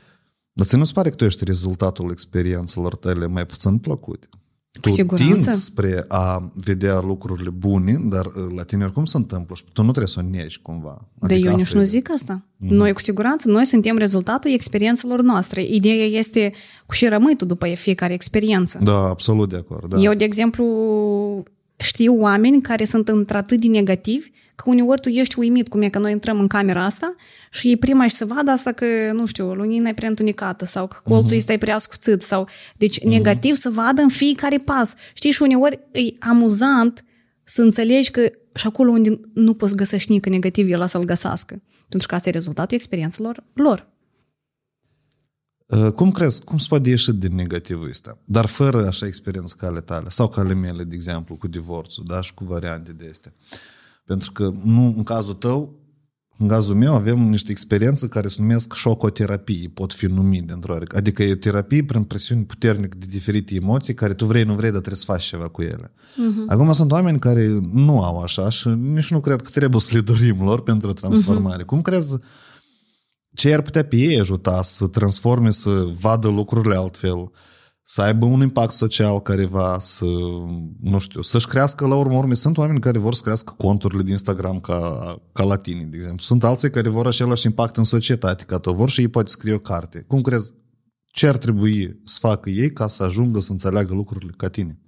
dar 0.52 0.66
ți 0.66 0.76
nu 0.76 0.84
se 0.84 0.92
pare 0.92 1.08
că 1.08 1.14
tu 1.14 1.24
ești 1.24 1.44
rezultatul 1.44 2.10
experiențelor 2.10 2.96
tale 2.96 3.26
mai 3.26 3.46
puțin 3.46 3.78
plăcute? 3.78 4.28
Tu 4.80 4.88
siguranță. 4.88 5.32
tinzi 5.32 5.64
spre 5.64 6.04
a 6.08 6.52
vedea 6.54 7.00
lucrurile 7.00 7.50
bune, 7.50 7.98
dar 8.02 8.26
uh, 8.26 8.32
la 8.56 8.62
tine 8.62 8.84
oricum 8.84 9.04
se 9.04 9.16
întâmplă 9.16 9.54
și 9.54 9.64
tu 9.72 9.82
nu 9.82 9.90
trebuie 9.90 10.12
să 10.12 10.20
o 10.24 10.28
negi 10.30 10.60
cumva. 10.62 11.08
Adică 11.20 11.40
de 11.40 11.48
eu 11.48 11.56
nici 11.56 11.72
nu 11.72 11.82
zic 11.82 12.10
asta. 12.10 12.46
Mm-hmm. 12.46 12.68
Noi 12.68 12.92
cu 12.92 13.00
siguranță, 13.00 13.48
noi 13.48 13.66
suntem 13.66 13.96
rezultatul 13.96 14.50
experiențelor 14.50 15.20
noastre. 15.20 15.64
Ideea 15.64 16.04
este 16.04 16.52
cu 16.86 16.94
și 16.94 17.06
rămâi 17.06 17.36
tu 17.36 17.44
după 17.44 17.66
fiecare 17.66 18.12
experiență. 18.12 18.78
Da, 18.82 18.98
absolut 18.98 19.48
de 19.48 19.56
acord. 19.56 19.88
Da. 19.88 19.96
Eu, 19.96 20.14
de 20.14 20.24
exemplu, 20.24 20.64
știu 21.76 22.16
oameni 22.20 22.62
care 22.62 22.84
sunt 22.84 23.08
într-atât 23.08 23.60
de 23.60 23.66
negativi 23.66 24.30
că 24.54 24.70
uneori 24.70 25.00
tu 25.00 25.08
ești 25.08 25.38
uimit 25.38 25.68
cum 25.68 25.82
e 25.82 25.88
că 25.88 25.98
noi 25.98 26.12
intrăm 26.12 26.40
în 26.40 26.46
camera 26.46 26.84
asta 26.84 27.14
și 27.50 27.68
ei 27.68 27.76
prima 27.76 28.06
și 28.06 28.14
să 28.14 28.24
vadă 28.24 28.50
asta 28.50 28.72
că, 28.72 28.86
nu 29.12 29.26
știu, 29.26 29.54
lunina 29.54 29.88
e 29.88 29.94
prea 29.94 30.08
întunicată 30.08 30.64
sau 30.64 30.86
că 30.86 30.96
colțul 31.04 31.32
uh-huh. 31.32 31.36
este 31.36 31.58
prea 31.58 31.74
ascuțit 31.74 32.22
sau... 32.22 32.48
Deci 32.76 33.00
uh-huh. 33.00 33.04
negativ 33.04 33.54
să 33.54 33.70
vadă 33.70 34.02
în 34.02 34.08
fiecare 34.08 34.58
pas. 34.58 34.94
Știi, 35.14 35.30
și 35.30 35.42
uneori 35.42 35.80
e 35.92 36.00
amuzant 36.18 37.04
să 37.44 37.62
înțelegi 37.62 38.10
că 38.10 38.30
și 38.54 38.66
acolo 38.66 38.90
unde 38.90 39.20
nu 39.34 39.54
poți 39.54 39.76
găsești 39.76 40.10
nică 40.10 40.28
negativ, 40.28 40.70
el 40.70 40.86
să-l 40.86 41.04
găsească. 41.04 41.62
Pentru 41.88 42.08
că 42.08 42.14
asta 42.14 42.28
e 42.28 42.32
rezultatul 42.32 42.76
experiențelor 42.76 43.44
lor. 43.52 43.90
Uh, 45.66 45.92
cum 45.92 46.10
crezi, 46.10 46.44
cum 46.44 46.58
se 46.58 46.66
poate 46.68 46.88
ieși 46.88 47.12
din 47.12 47.34
negativul 47.34 47.88
ăsta? 47.88 48.18
Dar 48.24 48.46
fără 48.46 48.86
așa 48.86 49.06
experiență 49.06 49.54
ca 49.58 49.66
ale 49.66 49.80
tale, 49.80 50.08
sau 50.08 50.28
ca 50.28 50.40
ale 50.40 50.54
mele, 50.54 50.84
de 50.84 50.94
exemplu, 50.94 51.36
cu 51.36 51.48
divorțul, 51.48 52.04
da, 52.06 52.20
și 52.20 52.34
cu 52.34 52.44
variante 52.44 52.92
de 52.92 53.08
astea. 53.10 53.32
Pentru 54.04 54.32
că 54.32 54.52
nu, 54.62 54.94
în 54.96 55.02
cazul 55.02 55.34
tău, 55.34 55.82
în 56.42 56.48
cazul 56.48 56.74
meu 56.74 56.94
avem 56.94 57.18
niște 57.18 57.50
experiențe 57.50 58.08
care 58.08 58.28
se 58.28 58.36
numesc 58.38 58.74
șocoterapii, 58.74 59.68
pot 59.68 59.92
fi 59.92 60.06
numite 60.06 60.52
într-o 60.52 60.76
Adică 60.96 61.22
e 61.22 61.34
terapie 61.34 61.84
prin 61.84 62.02
presiuni 62.02 62.44
puternic 62.44 62.94
de 62.94 63.06
diferite 63.08 63.54
emoții 63.54 63.94
care 63.94 64.14
tu 64.14 64.24
vrei, 64.24 64.42
nu 64.42 64.54
vrei, 64.54 64.70
dar 64.70 64.80
trebuie 64.80 64.96
să 64.96 65.04
faci 65.04 65.24
ceva 65.24 65.48
cu 65.48 65.62
ele. 65.62 65.92
Uh-huh. 65.92 66.46
Acum 66.46 66.72
sunt 66.72 66.92
oameni 66.92 67.18
care 67.18 67.60
nu 67.72 68.02
au 68.02 68.22
așa 68.22 68.48
și 68.48 68.68
nici 68.68 69.10
nu 69.10 69.20
cred 69.20 69.42
că 69.42 69.50
trebuie 69.50 69.80
să 69.80 69.90
le 69.92 70.00
dorim 70.00 70.42
lor 70.42 70.62
pentru 70.62 70.92
transformare. 70.92 71.62
Uh-huh. 71.62 71.66
Cum 71.66 71.82
crezi 71.82 72.16
ce 73.34 73.54
ar 73.54 73.62
putea 73.62 73.84
pe 73.84 73.96
ei 73.96 74.20
ajuta 74.20 74.62
să 74.62 74.86
transforme, 74.86 75.50
să 75.50 75.88
vadă 76.00 76.28
lucrurile 76.28 76.76
altfel, 76.76 77.30
să 77.82 78.02
aibă 78.02 78.24
un 78.24 78.40
impact 78.40 78.72
social 78.72 79.20
careva, 79.20 79.78
să, 79.78 80.04
nu 80.80 80.98
știu, 80.98 81.22
să-și 81.22 81.46
crească 81.46 81.86
la 81.86 81.94
urmă 81.94 82.16
urme. 82.16 82.34
Sunt 82.34 82.58
oameni 82.58 82.80
care 82.80 82.98
vor 82.98 83.14
să 83.14 83.22
crească 83.22 83.54
conturile 83.56 84.02
de 84.02 84.10
Instagram 84.10 84.60
ca, 84.60 85.16
ca 85.32 85.44
latinii, 85.44 85.84
de 85.84 85.96
exemplu. 85.96 86.24
Sunt 86.24 86.44
alții 86.44 86.70
care 86.70 86.88
vor 86.88 87.06
același 87.06 87.46
impact 87.46 87.76
în 87.76 87.84
societate 87.84 88.44
ca 88.44 88.58
tu. 88.58 88.72
Vor 88.72 88.90
și 88.90 89.00
ei 89.00 89.08
poate 89.08 89.30
scrie 89.30 89.54
o 89.54 89.58
carte. 89.58 90.04
Cum 90.08 90.20
crezi? 90.20 90.52
Ce 91.06 91.26
ar 91.26 91.36
trebui 91.36 92.00
să 92.04 92.18
facă 92.20 92.50
ei 92.50 92.72
ca 92.72 92.88
să 92.88 93.02
ajungă 93.02 93.40
să 93.40 93.52
înțeleagă 93.52 93.94
lucrurile 93.94 94.32
ca 94.36 94.48
tine? 94.48 94.80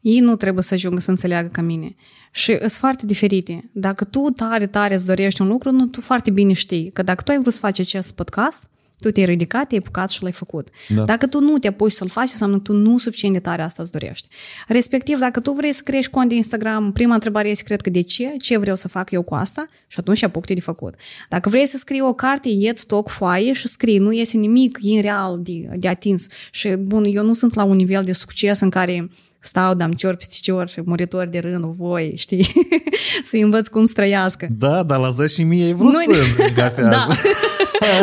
Ei 0.00 0.18
nu 0.18 0.36
trebuie 0.36 0.62
să 0.62 0.74
ajungă 0.74 1.00
să 1.00 1.10
înțeleagă 1.10 1.48
ca 1.48 1.62
mine. 1.62 1.94
Și 2.32 2.56
sunt 2.58 2.70
foarte 2.70 3.06
diferite. 3.06 3.70
Dacă 3.74 4.04
tu 4.04 4.20
tare, 4.20 4.66
tare 4.66 4.94
îți 4.94 5.06
dorești 5.06 5.40
un 5.40 5.48
lucru, 5.48 5.70
nu, 5.70 5.86
tu 5.86 6.00
foarte 6.00 6.30
bine 6.30 6.52
știi 6.52 6.90
că 6.90 7.02
dacă 7.02 7.22
tu 7.22 7.30
ai 7.30 7.38
vrut 7.38 7.52
să 7.52 7.58
faci 7.58 7.78
acest 7.78 8.10
podcast, 8.10 8.68
tu 9.00 9.10
te-ai 9.10 9.26
ridicat, 9.26 9.68
te-ai 9.68 9.80
apucat 9.84 10.10
și 10.10 10.22
l-ai 10.22 10.32
făcut. 10.32 10.68
Da. 10.88 11.04
Dacă 11.04 11.26
tu 11.26 11.40
nu 11.40 11.58
te 11.58 11.68
apuci 11.68 11.92
să-l 11.92 12.08
faci, 12.08 12.30
înseamnă 12.30 12.56
că 12.56 12.62
tu 12.62 12.72
nu 12.72 12.98
suficient 12.98 13.34
de 13.34 13.40
tare 13.40 13.62
asta 13.62 13.82
îți 13.82 13.92
dorești. 13.92 14.28
Respectiv, 14.68 15.18
dacă 15.18 15.40
tu 15.40 15.52
vrei 15.52 15.72
să 15.72 15.80
crești 15.84 16.10
cont 16.10 16.28
de 16.28 16.34
Instagram, 16.34 16.92
prima 16.92 17.14
întrebare 17.14 17.48
este, 17.48 17.62
cred 17.64 17.80
că 17.80 17.90
de 17.90 18.00
ce? 18.00 18.34
Ce 18.38 18.58
vreau 18.58 18.76
să 18.76 18.88
fac 18.88 19.10
eu 19.10 19.22
cu 19.22 19.34
asta? 19.34 19.66
Și 19.86 19.98
atunci 20.00 20.22
apuc 20.22 20.46
de 20.46 20.60
făcut. 20.60 20.94
Dacă 21.28 21.48
vrei 21.48 21.66
să 21.66 21.76
scrii 21.76 22.00
o 22.00 22.12
carte, 22.12 22.48
ieți 22.48 22.86
toc 22.86 23.08
foaie 23.08 23.52
și 23.52 23.68
scrii. 23.68 23.98
Nu 23.98 24.12
iese 24.12 24.36
nimic 24.36 24.78
în 24.82 25.00
real 25.00 25.40
de, 25.42 25.68
de 25.76 25.88
atins. 25.88 26.26
Și, 26.50 26.68
bun, 26.68 27.04
eu 27.04 27.24
nu 27.24 27.32
sunt 27.32 27.54
la 27.54 27.64
un 27.64 27.76
nivel 27.76 28.04
de 28.04 28.12
succes 28.12 28.60
în 28.60 28.70
care 28.70 29.10
stau, 29.46 29.74
dam 29.74 29.92
cior 29.92 30.14
peste 30.14 30.36
cior 30.40 30.68
și 30.68 30.80
muritori 30.84 31.30
de 31.30 31.38
rând 31.38 31.64
voi, 31.64 32.14
știi? 32.16 32.52
să 33.30 33.36
învăț 33.36 33.66
cum 33.66 33.84
să 33.86 33.92
trăiască. 33.92 34.48
Da, 34.50 34.82
dar 34.82 34.98
la 34.98 35.10
10 35.10 35.42
mii 35.42 35.62
ai 35.64 35.72
vrut 35.72 35.92
Noi... 35.92 36.04
să 36.34 36.52
da. 36.82 37.06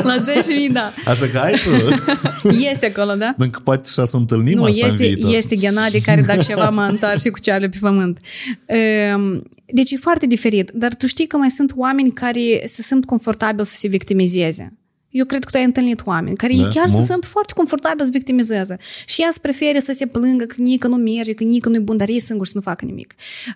la 0.10 0.18
10 0.22 0.54
mii, 0.54 0.70
da. 0.70 0.92
Așa 1.06 1.28
că 1.28 1.38
ai 1.38 1.54
tu? 1.54 2.50
Este 2.50 2.94
acolo, 2.96 3.14
da? 3.14 3.34
Încă 3.38 3.60
poate 3.64 3.88
și 3.88 3.94
să 3.94 4.18
întâlnim 4.18 4.58
nu, 4.58 4.64
asta 4.64 4.86
este, 4.86 5.06
în 5.08 5.14
viitor. 5.14 5.34
este 5.34 5.56
Ghenadi 5.56 6.02
care 6.02 6.22
dacă 6.22 6.42
ceva 6.42 6.70
mă 6.70 6.82
întoarce 6.90 7.30
cu 7.30 7.40
cearele 7.40 7.70
pe 7.70 7.78
pământ. 7.80 8.20
Ehm, 8.66 9.44
deci 9.66 9.92
e 9.92 9.98
foarte 9.98 10.26
diferit, 10.26 10.72
dar 10.74 10.96
tu 10.96 11.06
știi 11.08 11.28
că 11.28 11.38
mai 11.38 11.50
sunt 11.50 11.74
oameni 11.76 12.12
care 12.12 12.62
se 12.66 12.82
simt 12.82 13.06
confortabil 13.06 13.66
să 13.66 13.76
se 13.76 13.88
victimizeze. 13.88 14.74
Eu 15.14 15.26
cred 15.26 15.44
că 15.44 15.50
tu 15.52 15.58
ai 15.58 15.64
întâlnit 15.64 16.02
oameni 16.06 16.36
care 16.36 16.56
da, 16.56 16.68
chiar 16.68 16.90
se 16.90 17.02
sunt 17.02 17.26
foarte 17.26 17.54
confortabili 17.54 18.06
să 18.06 18.12
victimizează. 18.12 18.78
Și 19.06 19.22
ea 19.22 19.30
să 19.32 19.40
prefere 19.42 19.80
să 19.80 19.92
se 19.94 20.06
plângă 20.06 20.46
că 20.46 20.56
nică 20.58 20.88
nu 20.88 20.96
merge, 20.96 21.34
că 21.34 21.44
nică 21.44 21.70
nu-i 21.70 21.80
bun, 21.80 21.98
dar 21.98 22.10
ei 22.10 22.20
singuri 22.20 22.50
să 22.50 22.58
nu 22.58 22.62
facă 22.62 22.86
nimic. 22.86 23.16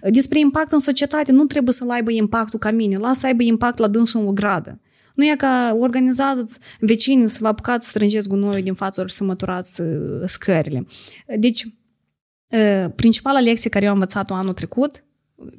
Despre 0.09 0.39
impact 0.39 0.71
în 0.71 0.79
societate 0.79 1.31
nu 1.31 1.45
trebuie 1.45 1.73
să-l 1.73 1.89
aibă 1.89 2.11
impactul 2.11 2.59
ca 2.59 2.71
mine. 2.71 2.97
Lasă 2.97 3.19
să 3.19 3.25
aibă 3.25 3.43
impact 3.43 3.77
la 3.77 3.87
dânsul 3.87 4.21
în 4.21 4.27
o 4.27 4.31
gradă. 4.31 4.79
Nu 5.15 5.25
e 5.25 5.35
ca 5.37 5.77
organizați 5.79 6.57
vecinii 6.79 7.27
să 7.27 7.37
vă 7.41 7.47
apucați 7.47 7.85
să 7.85 7.91
strângeți 7.91 8.27
gunoiul 8.27 8.63
din 8.63 8.73
față 8.73 9.01
ori 9.01 9.11
să 9.11 9.23
măturați 9.23 9.81
uh, 9.81 9.87
scările. 10.25 10.85
Deci, 11.37 11.63
uh, 11.63 12.85
principala 12.95 13.39
lecție 13.39 13.69
care 13.69 13.85
eu 13.85 13.91
am 13.91 13.97
învățat-o 13.97 14.33
anul 14.33 14.53
trecut 14.53 15.03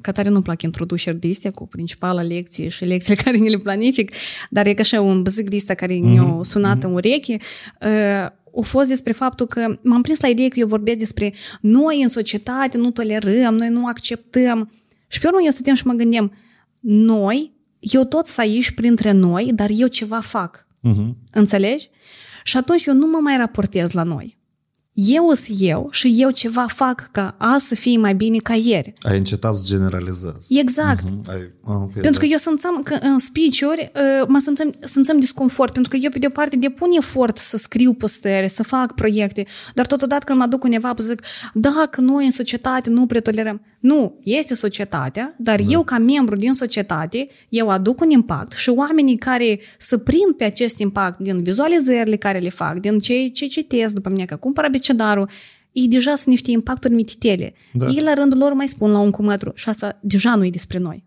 Catare 0.01 0.29
nu 0.29 0.41
plac 0.41 0.61
introduceri 0.61 1.19
de 1.19 1.27
astea 1.31 1.51
cu 1.51 1.67
principala 1.67 2.21
lecție 2.21 2.67
și 2.69 2.85
lecțiile 2.85 3.21
care 3.23 3.37
ne 3.37 3.49
le 3.49 3.57
planific, 3.57 4.11
dar 4.49 4.67
e 4.67 4.73
ca 4.73 4.81
așa 4.81 5.01
un 5.01 5.21
bzic 5.21 5.49
de 5.49 5.55
astea 5.55 5.75
care 5.75 5.95
mm-hmm. 5.95 6.03
ne-a 6.03 6.39
sunat 6.41 6.77
mm-hmm. 6.77 6.83
în 6.83 6.93
ureche. 6.93 7.37
Uh, 7.81 8.25
a 8.55 8.61
fost 8.61 8.87
despre 8.87 9.11
faptul 9.11 9.45
că 9.47 9.79
m-am 9.83 10.01
prins 10.01 10.19
la 10.19 10.27
idee 10.27 10.47
că 10.47 10.59
eu 10.59 10.67
vorbesc 10.67 10.97
despre 10.97 11.33
noi 11.61 12.01
în 12.01 12.09
societate 12.09 12.77
nu 12.77 12.91
tolerăm, 12.91 13.55
noi 13.55 13.69
nu 13.69 13.85
acceptăm. 13.85 14.71
Și 15.07 15.19
pe 15.19 15.27
urmă 15.27 15.39
eu 15.43 15.51
stăteam 15.51 15.75
și 15.75 15.87
mă 15.87 15.93
gândeam, 15.93 16.33
noi, 16.79 17.51
eu 17.79 18.03
tot 18.03 18.27
să 18.27 18.41
aici 18.41 18.71
printre 18.71 19.11
noi, 19.11 19.51
dar 19.53 19.69
eu 19.77 19.87
ceva 19.87 20.19
fac. 20.19 20.67
Mm-hmm. 20.87 21.13
Înțelegi? 21.31 21.89
Și 22.43 22.57
atunci 22.57 22.85
eu 22.85 22.93
nu 22.93 23.07
mă 23.07 23.17
mai 23.21 23.37
raportez 23.37 23.91
la 23.91 24.03
noi 24.03 24.38
eu 25.07 25.33
sunt 25.33 25.57
eu 25.59 25.87
și 25.91 26.15
eu 26.17 26.29
ceva 26.29 26.65
fac 26.67 27.09
ca 27.11 27.35
azi 27.37 27.67
să 27.67 27.75
fie 27.75 27.97
mai 27.97 28.15
bine 28.15 28.37
ca 28.37 28.53
ieri. 28.53 28.93
Ai 29.01 29.17
încetat 29.17 29.55
să 29.55 29.63
generalizezi. 29.65 30.59
Exact. 30.59 31.03
Uh-huh. 31.03 31.29
Ai, 31.29 31.51
okay, 31.63 32.01
pentru 32.01 32.11
da. 32.11 32.17
că 32.19 32.25
eu 32.25 32.37
simțeam 32.37 32.81
că 32.83 32.97
în 33.01 33.19
speech-uri 33.19 33.91
uh, 33.95 34.27
mă 34.27 34.39
simțeam, 34.39 34.73
simțeam 34.79 35.19
disconfort, 35.19 35.73
pentru 35.73 35.91
că 35.91 35.97
eu 36.01 36.09
pe 36.09 36.19
de 36.19 36.25
o 36.25 36.29
parte 36.29 36.55
depun 36.55 36.89
efort 36.91 37.37
să 37.37 37.57
scriu 37.57 37.93
postări, 37.93 38.49
să 38.49 38.63
fac 38.63 38.93
proiecte, 38.95 39.45
dar 39.73 39.85
totodată 39.85 40.23
când 40.25 40.39
mă 40.39 40.45
duc 40.45 40.63
undeva 40.63 40.93
zic, 40.97 41.21
da, 41.53 41.87
că 41.91 42.01
noi 42.01 42.25
în 42.25 42.31
societate 42.31 42.89
nu 42.89 43.05
pretolerăm. 43.05 43.61
Nu, 43.79 44.19
este 44.23 44.53
societatea, 44.53 45.35
dar 45.37 45.61
da. 45.61 45.65
eu 45.69 45.83
ca 45.83 45.97
membru 45.97 46.35
din 46.35 46.53
societate, 46.53 47.27
eu 47.49 47.69
aduc 47.69 48.01
un 48.01 48.09
impact 48.09 48.51
și 48.51 48.69
oamenii 48.69 49.17
care 49.17 49.59
se 49.77 49.97
prind 49.97 50.35
pe 50.37 50.43
acest 50.43 50.79
impact 50.79 51.19
din 51.19 51.41
vizualizările 51.41 52.15
care 52.15 52.39
le 52.39 52.49
fac, 52.49 52.79
din 52.79 52.99
ce, 52.99 53.27
ce 53.27 53.45
citesc 53.45 53.93
după 53.93 54.09
mine, 54.09 54.25
că 54.25 54.35
cumpăr 54.35 54.63
abecedarul, 54.89 55.29
ei 55.71 55.87
deja 55.87 56.15
sunt 56.15 56.27
niște 56.27 56.51
impacturi 56.51 56.93
mititele. 56.93 57.53
Da. 57.73 57.87
Ei 57.87 58.01
la 58.01 58.13
rândul 58.13 58.39
lor 58.39 58.53
mai 58.53 58.67
spun 58.67 58.91
la 58.91 58.99
un 58.99 59.11
cumetru 59.11 59.51
și 59.55 59.69
asta 59.69 59.99
deja 60.01 60.35
nu 60.35 60.45
e 60.45 60.49
despre 60.49 60.77
noi. 60.77 61.03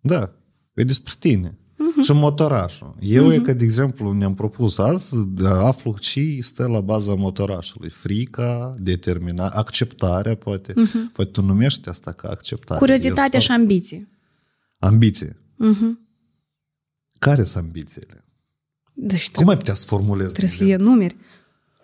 Da, 0.00 0.32
e 0.74 0.82
despre 0.84 1.12
tine. 1.18 1.58
Uh-huh. 1.82 2.04
Și 2.04 2.12
motorașul. 2.12 2.94
Eu 3.00 3.30
uh-huh. 3.30 3.34
e 3.34 3.38
că, 3.38 3.52
de 3.52 3.64
exemplu, 3.64 4.12
ne-am 4.12 4.34
propus 4.34 4.78
azi, 4.78 5.16
aflu 5.44 5.96
ce 5.98 6.38
stă 6.40 6.66
la 6.66 6.80
baza 6.80 7.14
motorașului. 7.14 7.90
Frica, 7.90 8.76
determina, 8.78 9.48
acceptarea, 9.48 10.34
poate. 10.34 10.72
Uh-huh. 10.72 11.12
Poate 11.12 11.30
tu 11.30 11.42
numești 11.42 11.88
asta 11.88 12.12
ca 12.12 12.28
acceptare. 12.28 12.80
Curiozitatea 12.80 13.38
și 13.38 13.50
ambiție. 13.50 14.08
Ambiție. 14.78 15.36
Uh-huh. 15.36 16.00
Care 17.18 17.42
sunt 17.42 17.64
ambițiile? 17.64 18.24
Deci 18.92 19.30
Cum 19.30 19.48
ai 19.48 19.56
putea 19.56 19.74
să 19.74 19.86
formulezi? 19.86 20.34
Trebuie 20.34 20.56
să 20.56 20.64
le 20.64 20.76
numeri. 20.76 21.16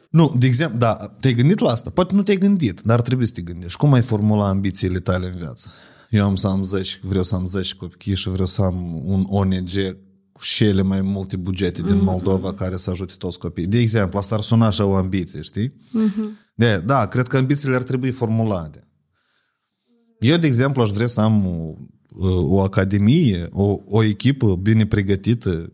Nu, 0.08 0.34
de 0.38 0.46
exemplu, 0.46 0.78
da, 0.78 1.16
te-ai 1.20 1.34
gândit 1.34 1.58
la 1.58 1.70
asta? 1.70 1.90
Poate 1.90 2.14
nu 2.14 2.22
te-ai 2.22 2.36
gândit, 2.36 2.80
dar 2.80 3.00
trebuie 3.00 3.26
să 3.26 3.32
te 3.32 3.42
gândești. 3.42 3.78
Cum 3.78 3.92
ai 3.92 4.02
formula 4.02 4.48
ambițiile 4.48 5.00
tale 5.00 5.26
în 5.26 5.36
viață? 5.36 5.70
Eu 6.10 6.24
am 6.24 6.36
să 6.36 6.46
am 6.46 6.62
10, 6.62 6.98
vreau 7.02 7.24
să 7.24 7.34
am 7.34 7.46
10 7.46 7.74
copii 7.74 8.14
și 8.14 8.28
vreau 8.28 8.46
să 8.46 8.62
am 8.62 9.02
un 9.04 9.26
ONG 9.28 9.96
cu 10.32 10.44
cele 10.44 10.82
mai 10.82 11.00
multe 11.00 11.36
bugete 11.36 11.82
din 11.82 11.98
mm-hmm. 11.98 12.02
Moldova 12.02 12.54
care 12.54 12.76
să 12.76 12.90
ajute 12.90 13.12
toți 13.18 13.38
copiii. 13.38 13.66
De 13.66 13.78
exemplu, 13.78 14.18
asta 14.18 14.34
ar 14.34 14.40
suna 14.40 14.66
așa 14.66 14.84
o 14.84 14.94
ambiție, 14.94 15.42
știi? 15.42 15.68
Mm-hmm. 15.68 16.52
De, 16.54 16.82
da, 16.86 17.06
cred 17.06 17.26
că 17.26 17.36
ambițiile 17.36 17.74
ar 17.74 17.82
trebui 17.82 18.10
formulate. 18.10 18.88
Eu, 20.20 20.36
de 20.36 20.46
exemplu, 20.46 20.82
aș 20.82 20.90
vrea 20.90 21.06
să 21.06 21.20
am 21.20 21.46
o, 21.46 21.74
o 22.54 22.60
academie, 22.60 23.48
o, 23.52 23.78
o 23.84 24.02
echipă 24.02 24.56
bine 24.56 24.86
pregătită, 24.86 25.72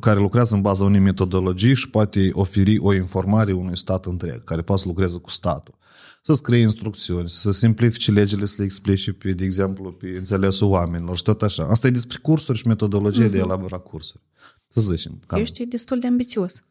care 0.00 0.18
lucrează 0.20 0.54
în 0.54 0.60
baza 0.60 0.84
unei 0.84 1.00
metodologii 1.00 1.74
și 1.74 1.90
poate 1.90 2.30
oferi 2.32 2.78
o 2.78 2.94
informare 2.94 3.52
unui 3.52 3.76
stat 3.76 4.06
întreg, 4.06 4.44
care 4.44 4.62
poate 4.62 4.82
să 4.82 4.88
lucreze 4.88 5.18
cu 5.18 5.30
statul. 5.30 5.74
să 6.22 6.32
scrie 6.32 6.58
instrucțiuni, 6.58 7.30
să 7.30 7.50
simplifice 7.50 8.10
legile, 8.10 8.44
să 8.44 8.54
le 8.58 8.64
explici 8.64 9.12
pe, 9.12 9.32
de 9.32 9.44
exemplu, 9.44 9.92
pe 9.92 10.06
înțelesul 10.06 10.68
oamenilor 10.68 11.16
și 11.16 11.22
tot 11.22 11.42
așa. 11.42 11.66
Asta 11.70 11.86
e 11.86 11.90
despre 11.90 12.18
cursuri 12.22 12.58
și 12.58 12.66
metodologie 12.66 13.26
uh-huh. 13.26 13.30
de 13.30 13.36
mhm. 13.36 13.46
elabora 13.46 13.78
cursuri. 13.78 14.22
Să 14.66 14.80
zicem. 14.80 15.20
Cam. 15.26 15.40
Ești 15.40 15.66
destul 15.66 15.98
de 15.98 16.06
ambițios. 16.06 16.62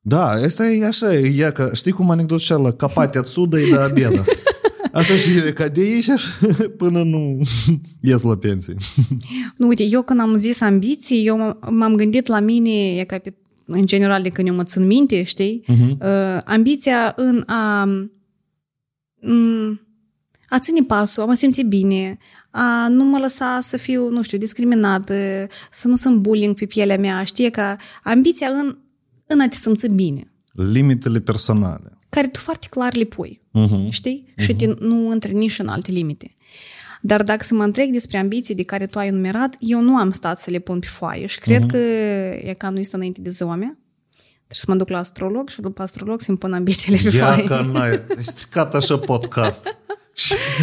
Da, 0.00 0.38
este 0.38 0.84
așa, 0.86 1.14
e 1.14 1.50
ca, 1.54 1.72
știi 1.72 1.92
cum 1.92 2.10
anecdotul 2.10 2.44
cealaltă, 2.44 2.76
capatea 2.76 3.22
țudă 3.22 3.60
e 3.60 3.70
de 3.70 3.76
abedă. 3.76 4.24
Așa 4.94 5.16
și 5.16 5.52
ca 5.52 5.68
de 5.68 5.80
aici 5.80 6.08
până 6.76 7.02
nu 7.02 7.40
ies 8.00 8.22
la 8.22 8.36
pensie. 8.36 8.74
Nu, 9.56 9.66
uite, 9.66 9.82
eu 9.82 10.02
când 10.02 10.20
am 10.20 10.34
zis 10.34 10.60
ambiții, 10.60 11.26
eu 11.26 11.58
m-am 11.70 11.94
gândit 11.94 12.26
la 12.26 12.40
mine, 12.40 12.70
e 12.70 13.04
ca 13.04 13.18
pe, 13.18 13.34
în 13.66 13.86
general 13.86 14.22
de 14.22 14.28
când 14.28 14.48
eu 14.48 14.54
mă 14.54 14.62
țin 14.62 14.86
minte, 14.86 15.22
știi? 15.22 15.64
Uh-huh. 15.68 15.90
Uh, 15.90 16.40
ambiția 16.44 17.12
în 17.16 17.42
a 17.46 17.88
Mm, 19.26 19.80
a 20.48 20.58
ține 20.58 20.80
pasul, 20.80 21.22
a 21.22 21.26
mă 21.26 21.34
simți 21.34 21.62
bine, 21.62 22.18
a 22.50 22.88
nu 22.88 23.04
mă 23.04 23.18
lăsa 23.18 23.58
să 23.60 23.76
fiu, 23.76 24.08
nu 24.08 24.22
știu, 24.22 24.38
discriminată, 24.38 25.14
să 25.70 25.88
nu 25.88 25.96
sunt 25.96 26.20
bullying 26.20 26.54
pe 26.54 26.66
pielea 26.66 26.98
mea, 26.98 27.24
știe 27.24 27.50
că 27.50 27.76
ambiția 28.02 28.48
în, 28.48 28.78
în 29.26 29.40
a 29.40 29.48
te 29.48 29.56
simți 29.56 29.88
bine. 29.88 30.32
Limitele 30.52 31.20
personale. 31.20 31.93
Care 32.14 32.26
tu 32.26 32.38
foarte 32.38 32.66
clar 32.70 32.94
le 32.94 33.04
pui, 33.04 33.40
uh-huh. 33.58 33.88
știi? 33.88 34.26
Uh-huh. 34.28 34.44
Și 34.44 34.54
te, 34.54 34.74
nu 34.78 35.12
intri 35.12 35.34
nici 35.34 35.58
în 35.58 35.68
alte 35.68 35.90
limite. 35.90 36.34
Dar 37.00 37.22
dacă 37.22 37.44
să 37.44 37.54
mă 37.54 37.62
întreg 37.62 37.90
despre 37.92 38.18
ambiții 38.18 38.54
de 38.54 38.62
care 38.62 38.86
tu 38.86 38.98
ai 38.98 39.06
enumerat, 39.06 39.56
eu 39.58 39.80
nu 39.80 39.96
am 39.96 40.10
stat 40.10 40.40
să 40.40 40.50
le 40.50 40.58
pun 40.58 40.78
pe 40.78 40.86
foaie 40.86 41.26
și 41.26 41.38
cred 41.38 41.64
uh-huh. 41.64 41.70
că 41.70 41.76
e 41.76 42.54
ca 42.58 42.70
nu 42.70 42.78
este 42.78 42.96
înainte 42.96 43.20
de 43.20 43.30
ziua 43.30 43.54
mea. 43.54 43.78
Trebuie 44.46 44.58
să 44.58 44.64
mă 44.68 44.74
duc 44.74 44.88
la 44.88 44.98
astrolog 44.98 45.48
și 45.48 45.60
după 45.60 45.82
astrolog 45.82 46.20
să-mi 46.20 46.38
pun 46.38 46.52
ambițiile 46.52 47.10
pe 47.10 47.16
Ia 47.16 47.42
că 47.44 47.60
n-ai 47.72 48.00
stricat 48.16 48.74
așa 48.74 48.98
podcast. 48.98 49.66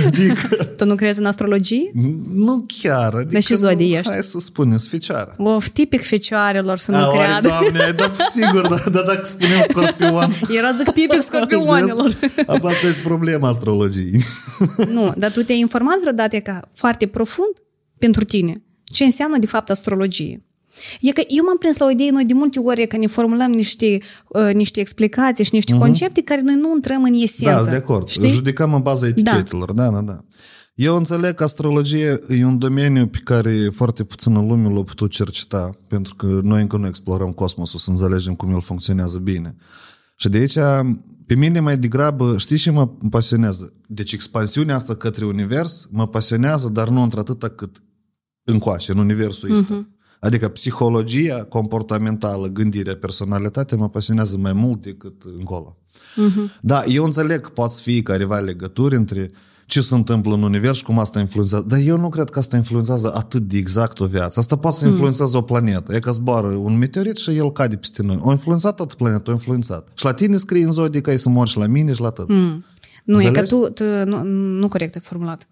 Adică... 0.05 0.55
Tu 0.77 0.85
nu 0.85 0.95
crezi 0.95 1.19
în 1.19 1.25
astrologie? 1.25 1.91
Nu 2.33 2.65
chiar. 2.81 3.13
Adică, 3.13 3.29
Dar 3.31 3.41
și 3.41 3.55
zodii 3.55 3.95
ești? 3.95 4.11
Hai 4.11 4.21
să 4.21 4.39
spunem, 4.39 4.77
sficioară. 4.77 5.35
Of, 5.37 5.67
tipic 5.67 6.01
fecioarelor 6.03 6.77
să 6.77 6.91
nu 6.91 6.97
Aoi, 6.97 7.17
creadă. 7.17 7.47
doamne, 7.47 7.83
ai 7.83 7.93
dat 7.93 8.15
sigur, 8.31 8.67
dar 8.67 8.83
da, 8.91 9.01
dacă 9.01 9.25
spunem 9.25 9.61
scorpion... 9.61 10.33
Era 10.57 10.71
zic 10.71 10.89
tipic 10.89 11.21
scorpionilor. 11.21 12.17
Apa 12.45 12.69
asta 12.69 12.87
e 12.87 13.01
problema 13.03 13.47
astrologiei. 13.47 14.23
nu, 14.87 15.13
dar 15.17 15.31
tu 15.31 15.43
te-ai 15.43 15.59
informat 15.59 15.99
vreodată 15.99 16.37
ca 16.37 16.69
foarte 16.73 17.07
profund 17.07 17.53
pentru 17.97 18.23
tine 18.23 18.61
ce 18.83 19.03
înseamnă 19.03 19.37
de 19.37 19.45
fapt 19.45 19.69
astrologie? 19.69 20.45
E 21.01 21.11
că 21.11 21.21
eu 21.27 21.43
m-am 21.43 21.57
prins 21.57 21.77
la 21.77 21.85
o 21.85 21.89
idee, 21.89 22.11
noi 22.11 22.25
de 22.25 22.33
multe 22.33 22.59
ori 22.59 22.87
că 22.87 22.97
ne 22.97 23.07
formulăm 23.07 23.51
niște, 23.51 23.97
uh, 24.27 24.53
niște 24.53 24.79
explicații 24.79 25.43
și 25.43 25.53
niște 25.53 25.73
uh-huh. 25.73 25.79
concepte 25.79 26.21
care 26.21 26.41
noi 26.41 26.55
nu 26.55 26.71
intrăm 26.75 27.03
în 27.03 27.13
esență. 27.13 27.63
Da, 27.63 27.69
de 27.69 27.75
acord. 27.75 28.07
Știi? 28.07 28.29
Judecăm 28.29 28.73
în 28.73 28.81
baza 28.81 29.07
etichetelor. 29.07 29.71
Da. 29.71 29.83
da, 29.83 29.91
da, 29.91 30.01
da. 30.01 30.19
Eu 30.73 30.95
înțeleg 30.95 31.33
că 31.33 31.43
astrologie 31.43 32.17
e 32.29 32.45
un 32.45 32.57
domeniu 32.57 33.07
pe 33.07 33.21
care 33.23 33.69
foarte 33.73 34.03
puțină 34.03 34.39
lume 34.39 34.73
l-a 34.73 34.83
putut 34.83 35.11
cerceta, 35.11 35.69
pentru 35.87 36.15
că 36.15 36.39
noi 36.43 36.61
încă 36.61 36.77
nu 36.77 36.87
explorăm 36.87 37.31
cosmosul 37.31 37.79
să 37.79 37.89
înțelegem 37.89 38.35
cum 38.35 38.51
el 38.51 38.61
funcționează 38.61 39.17
bine. 39.17 39.55
Și 40.15 40.29
de 40.29 40.37
aici, 40.37 40.57
pe 41.25 41.35
mine 41.35 41.59
mai 41.59 41.77
degrabă, 41.77 42.37
știi 42.37 42.57
ce 42.57 42.71
mă 42.71 42.87
pasionează? 43.09 43.73
Deci 43.87 44.13
expansiunea 44.13 44.75
asta 44.75 44.95
către 44.95 45.25
univers 45.25 45.87
mă 45.91 46.07
pasionează, 46.07 46.69
dar 46.69 46.89
nu 46.89 47.01
într-atâta 47.01 47.47
cât 47.47 47.83
încoace, 48.43 48.91
în 48.91 48.97
universul 48.97 49.51
ăsta. 49.51 49.81
Uh-huh. 49.81 49.90
Adică 50.21 50.47
psihologia 50.47 51.43
comportamentală, 51.43 52.47
gândirea, 52.47 52.95
personalitatea 52.95 53.77
mă 53.77 53.89
pasionează 53.89 54.37
mai 54.37 54.53
mult 54.53 54.81
decât 54.81 55.23
încolo. 55.37 55.77
Uh-huh. 55.77 56.59
Da, 56.61 56.83
eu 56.83 57.03
înțeleg 57.03 57.41
că 57.41 57.49
poate 57.49 57.73
fi 57.81 58.01
careva 58.01 58.39
legături 58.39 58.95
între 58.95 59.31
ce 59.65 59.81
se 59.81 59.95
întâmplă 59.95 60.33
în 60.33 60.43
univers 60.43 60.77
și 60.77 60.83
cum 60.83 60.99
asta 60.99 61.19
influențează. 61.19 61.65
Dar 61.67 61.79
eu 61.79 61.97
nu 61.97 62.09
cred 62.09 62.29
că 62.29 62.39
asta 62.39 62.55
influențează 62.55 63.15
atât 63.15 63.41
de 63.41 63.57
exact 63.57 63.99
o 63.99 64.05
viață. 64.05 64.39
Asta 64.39 64.55
poate 64.55 64.77
să 64.77 64.87
influențeze 64.87 65.31
mm. 65.35 65.39
o 65.39 65.41
planetă. 65.41 65.95
E 65.95 65.99
că 65.99 66.11
zboară 66.11 66.47
un 66.47 66.77
meteorit 66.77 67.17
și 67.17 67.37
el 67.37 67.51
cade 67.51 67.75
peste 67.75 68.03
noi. 68.03 68.19
O 68.21 68.31
influențat 68.31 68.75
toată 68.75 68.95
planeta, 68.95 69.31
o 69.31 69.33
influențat. 69.33 69.87
Și 69.93 70.05
la 70.05 70.13
tine 70.13 70.37
scrie 70.37 70.63
în 70.63 70.71
zodie 70.71 71.01
că 71.01 71.09
ai 71.09 71.19
să 71.19 71.29
mori 71.29 71.49
și 71.49 71.57
la 71.57 71.67
mine 71.67 71.93
și 71.93 72.01
la 72.01 72.09
tăți. 72.09 72.35
Mm. 72.35 72.65
Nu, 73.03 73.15
Înțelegi? 73.15 73.39
e 73.39 73.41
că 73.41 73.47
tu, 73.47 73.69
tu 73.69 73.83
nu, 74.09 74.23
nu 74.59 74.67
corect 74.67 74.95
ai 74.95 75.01
formulat. 75.01 75.47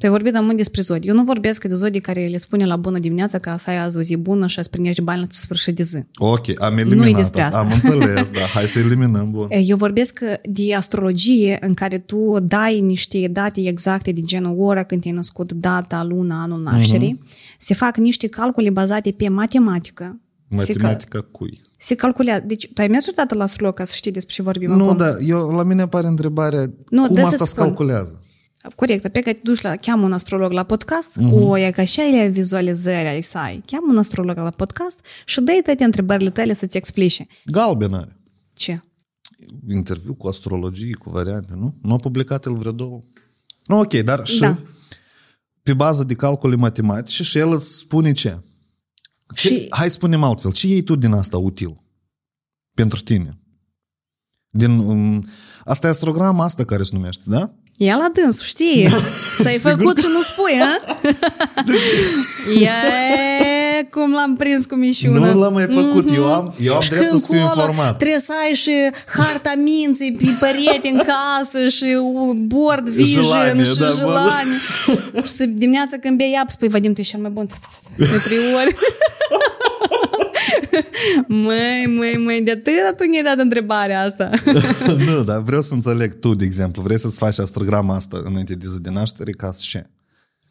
Tu 0.00 0.06
ai 0.06 0.12
vorbit 0.12 0.40
mult 0.40 0.56
despre 0.56 0.82
zodii. 0.82 1.08
Eu 1.08 1.14
nu 1.14 1.22
vorbesc 1.22 1.64
de 1.64 1.74
zodii 1.74 2.00
care 2.00 2.26
le 2.26 2.36
spune 2.36 2.66
la 2.66 2.76
bună 2.76 2.98
dimineața 2.98 3.38
că 3.38 3.54
să 3.58 3.70
ai 3.70 3.78
azi 3.78 3.96
o 3.96 4.00
zi 4.00 4.16
bună 4.16 4.46
și 4.46 4.62
să 4.62 4.68
primești 4.70 5.02
bani 5.02 5.20
la 5.20 5.26
sfârșit 5.32 5.76
de 5.76 5.82
zi. 5.82 6.04
Ok, 6.14 6.60
am 6.60 6.78
eliminat 6.78 7.04
Nu-i 7.04 7.14
despre 7.14 7.40
asta. 7.40 7.58
Am 7.58 7.70
înțeles, 7.72 8.30
da. 8.30 8.40
Hai 8.40 8.66
să 8.66 8.78
eliminăm, 8.78 9.30
bun. 9.30 9.48
Eu 9.70 9.76
vorbesc 9.76 10.20
de 10.42 10.74
astrologie 10.74 11.58
în 11.60 11.74
care 11.74 11.98
tu 11.98 12.36
dai 12.42 12.80
niște 12.80 13.28
date 13.32 13.60
exacte 13.68 14.12
de 14.12 14.20
genul 14.20 14.56
ora 14.58 14.82
când 14.82 15.00
te-ai 15.00 15.14
născut, 15.14 15.52
data, 15.52 16.04
luna, 16.04 16.42
anul 16.42 16.62
nașterii. 16.62 17.18
Uh-huh. 17.18 17.56
Se 17.58 17.74
fac 17.74 17.96
niște 17.96 18.28
calcule 18.28 18.70
bazate 18.70 19.10
pe 19.10 19.28
matematică. 19.28 20.20
Matematica 20.48 21.18
se 21.18 21.26
cui? 21.30 21.60
Se 21.82 21.94
calculează. 21.94 22.42
Deci, 22.46 22.68
tu 22.72 22.80
ai 22.80 22.88
mers 22.88 23.06
odată 23.06 23.34
la 23.34 23.42
astrolog 23.42 23.74
ca 23.74 23.84
să 23.84 23.94
știi 23.94 24.10
despre 24.10 24.34
ce 24.34 24.42
vorbim 24.42 24.70
Nu, 24.72 24.84
acum? 24.84 24.96
da, 24.96 25.18
eu, 25.18 25.50
la 25.50 25.62
mine 25.62 25.82
apare 25.82 26.06
întrebarea 26.06 26.72
nu, 26.88 27.06
cum 27.06 27.24
asta 27.24 27.44
se 27.44 27.54
calculează. 27.54 28.22
Corect, 28.76 29.08
pe 29.08 29.20
că 29.20 29.32
te 29.32 29.40
duci 29.42 29.60
la, 29.60 29.76
cheamă 29.76 30.04
un 30.04 30.12
astrolog 30.12 30.52
la 30.52 30.62
podcast, 30.62 31.12
uh-huh. 31.20 31.30
o, 31.32 31.58
e 31.58 31.70
că 31.70 31.80
așa 31.80 32.02
e 32.06 32.28
vizualizări 32.28 33.08
ai 33.08 33.22
să 33.22 33.38
ai. 33.38 33.62
Cheamă 33.66 33.86
un 33.90 33.98
astrolog 33.98 34.36
la 34.36 34.50
podcast 34.50 35.00
și 35.24 35.40
dă-i 35.40 35.60
toate 35.64 35.84
întrebările 35.84 36.30
tale 36.30 36.54
să-ți 36.54 36.76
explice. 36.76 37.26
Galben 37.44 37.94
are. 37.94 38.16
Ce? 38.52 38.80
Interviu 39.68 40.14
cu 40.14 40.28
astrologie, 40.28 40.94
cu 40.94 41.10
variante, 41.10 41.52
nu? 41.56 41.74
Nu 41.82 41.92
a 41.92 41.96
publicat 41.96 42.46
el 42.46 42.54
vreo 42.54 42.72
două. 42.72 43.00
Nu, 43.64 43.78
ok, 43.78 43.94
dar 43.94 44.26
și 44.26 44.40
Da. 44.40 44.58
pe 45.62 45.74
bază 45.74 46.04
de 46.04 46.14
calcule 46.14 46.56
matematice 46.56 47.22
și 47.22 47.38
el 47.38 47.52
îți 47.52 47.76
spune 47.76 48.12
ce? 48.12 48.38
Ce 49.34 49.48
Și- 49.48 49.66
Hai 49.70 49.88
să 49.88 49.94
spunem 49.94 50.22
altfel. 50.22 50.52
Ce 50.52 50.66
iei 50.66 50.82
tu 50.82 50.94
din 50.94 51.12
asta 51.12 51.38
util? 51.38 51.80
Pentru 52.74 53.00
tine? 53.02 53.38
Din, 54.52 54.78
um, 54.78 55.26
asta 55.64 55.86
e 55.86 55.90
astrograma 55.90 56.44
asta 56.44 56.64
care 56.64 56.82
se 56.82 56.94
numește, 56.94 57.22
da? 57.26 57.54
Ia 57.82 57.96
la 57.96 58.10
dânsul, 58.14 58.44
știi? 58.46 58.88
S-ai 59.42 59.58
făcut 59.58 59.98
și 59.98 60.04
nu 60.12 60.20
spui, 60.22 60.58
ha? 60.60 60.96
Ia 62.60 62.72
cum 63.90 64.12
l-am 64.12 64.36
prins 64.36 64.64
cu 64.66 64.74
mișună. 64.74 65.18
Nu 65.32 65.38
l-am 65.40 65.52
mai 65.52 65.66
făcut. 65.74 66.14
Eu 66.14 66.32
am- 66.32 66.54
eu 66.62 66.74
am 66.74 66.80
Și 66.80 66.88
dreptul 66.88 67.08
când 67.10 67.20
să 67.20 67.26
fiu 67.32 67.38
colo 67.46 67.50
informat. 67.60 67.96
Trebuie 67.98 68.20
să 68.20 68.32
ai 68.46 68.54
și 68.54 68.72
harta 69.16 69.52
minții 69.56 70.12
pe 70.12 70.24
perete 70.40 70.88
în 70.88 70.96
casă 71.06 71.68
și 71.68 71.86
board 72.34 72.88
vision 72.88 73.22
Jelanie, 73.22 73.64
și 73.64 73.78
da, 73.78 73.86
bă. 73.86 73.92
jelani. 73.96 74.50
și 75.22 75.30
să- 75.30 75.44
dimineața 75.46 75.96
când 76.00 76.16
bei 76.16 76.36
apă, 76.40 76.50
spui, 76.50 76.68
Vadim, 76.68 76.92
tu 76.92 77.00
ești 77.00 77.12
cel 77.12 77.22
mai 77.22 77.30
bun 77.30 77.46
de 77.96 78.20
trei 78.24 78.38
ori. 78.64 78.74
măi, 81.26 81.94
măi, 81.96 82.16
măi, 82.24 82.40
de 82.42 82.50
atât 82.50 82.96
tu 82.96 83.10
ne-ai 83.10 83.22
dat 83.22 83.38
întrebarea 83.38 84.00
asta. 84.02 84.30
nu, 85.06 85.22
dar 85.22 85.42
vreau 85.42 85.62
să 85.62 85.74
înțeleg 85.74 86.18
tu, 86.18 86.34
de 86.34 86.44
exemplu. 86.44 86.82
Vrei 86.82 86.98
să-ți 86.98 87.18
faci 87.18 87.38
astrograma 87.38 87.94
asta 87.94 88.22
înainte 88.24 88.54
de 88.54 88.66
zi 88.68 88.80
de 88.80 88.90
naștere 88.90 89.30
ca 89.30 89.50
să 89.52 89.62
ce? 89.68 89.86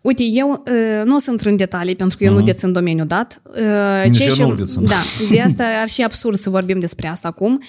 Uite, 0.01 0.23
eu 0.23 0.49
uh, 0.49 1.05
nu 1.05 1.15
o 1.15 1.17
să 1.17 1.31
intru 1.31 1.49
în 1.49 1.55
detalii, 1.55 1.95
pentru 1.95 2.17
că 2.17 2.23
eu 2.23 2.33
nu 2.33 2.41
dețin 2.41 2.71
domeniul 2.71 3.07
dat. 3.07 3.41
Uh, 3.45 4.03
Nici 4.05 4.17
ceea 4.17 4.27
eu 4.29 4.35
ce- 4.35 4.43
nu-l 4.43 4.55
dețin. 4.55 4.85
Da, 4.85 5.01
de 5.29 5.41
asta 5.47 5.63
ar 5.81 5.89
fi 5.89 6.03
absurd 6.03 6.39
să 6.39 6.49
vorbim 6.49 6.79
despre 6.79 7.07
asta 7.07 7.27
acum. 7.27 7.61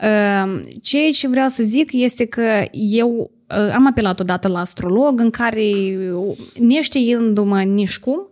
Uh, 0.00 0.60
ceea 0.82 1.10
ce 1.10 1.28
vreau 1.28 1.48
să 1.48 1.62
zic 1.62 1.92
este 1.92 2.24
că 2.26 2.64
eu 2.72 3.10
uh, 3.10 3.33
am 3.46 3.86
apelat 3.86 4.20
odată 4.20 4.48
la 4.48 4.58
astrolog 4.58 5.20
în 5.20 5.30
care, 5.30 5.62
uh, 6.14 6.36
neștiindu-mă 6.58 7.62
nici 7.62 7.98
cum, 7.98 8.28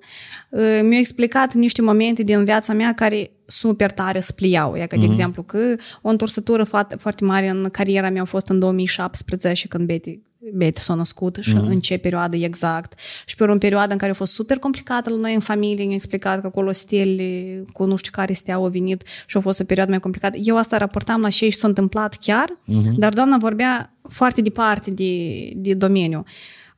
uh, 0.51 0.81
mi-a 0.83 0.99
explicat 0.99 1.55
niște 1.55 1.83
momente 1.83 2.23
din 2.23 2.45
viața 2.45 2.73
mea 2.73 2.93
care 2.95 3.31
super 3.47 3.91
tare 3.91 4.21
spliau. 4.21 4.77
E 4.77 4.87
că, 4.87 4.97
de 4.97 5.05
exemplu, 5.05 5.43
că 5.43 5.77
o 6.03 6.09
întorsătură 6.09 6.65
foarte, 6.65 6.97
foarte 6.97 7.25
mare 7.25 7.49
în 7.49 7.69
cariera 7.73 8.11
mea 8.11 8.23
a 8.23 8.25
fost 8.25 8.49
în 8.49 8.59
2017 8.59 9.69
când 9.69 9.87
Betty 9.87 10.21
Betty 10.53 10.81
s-a 10.81 10.95
născut 10.95 11.37
și 11.41 11.55
mm-hmm. 11.55 11.69
în 11.69 11.81
ce 11.81 11.97
perioadă 11.97 12.37
exact. 12.37 12.99
Și 13.27 13.35
pe 13.35 13.43
urmă, 13.43 13.55
în 13.55 13.61
perioada 13.61 13.93
în 13.93 13.99
care 13.99 14.11
a 14.11 14.15
fost 14.15 14.33
super 14.33 14.59
complicată 14.59 15.11
la 15.11 15.17
noi 15.17 15.35
în 15.35 15.41
familie, 15.41 15.85
ne-a 15.85 15.95
explicat 15.95 16.41
că 16.41 16.47
acolo 16.47 16.73
stele 16.73 17.63
cu 17.73 17.85
nu 17.85 17.97
știu 17.97 18.11
care 18.15 18.33
stea 18.33 18.55
au 18.55 18.69
venit 18.69 19.03
și 19.27 19.37
a 19.37 19.41
fost 19.41 19.61
o 19.61 19.65
perioadă 19.65 19.91
mai 19.91 20.01
complicată. 20.01 20.39
Eu 20.43 20.57
asta 20.57 20.77
raportam 20.77 21.21
la 21.21 21.29
ce 21.29 21.49
și 21.49 21.57
s-a 21.59 21.69
întâmplat 21.69 22.17
chiar, 22.21 22.59
mm-hmm. 22.69 22.97
dar 22.97 23.13
doamna 23.13 23.37
vorbea 23.37 23.97
foarte 24.09 24.41
departe 24.41 24.91
de, 24.91 25.13
de 25.57 25.75
domeniu. 25.75 26.25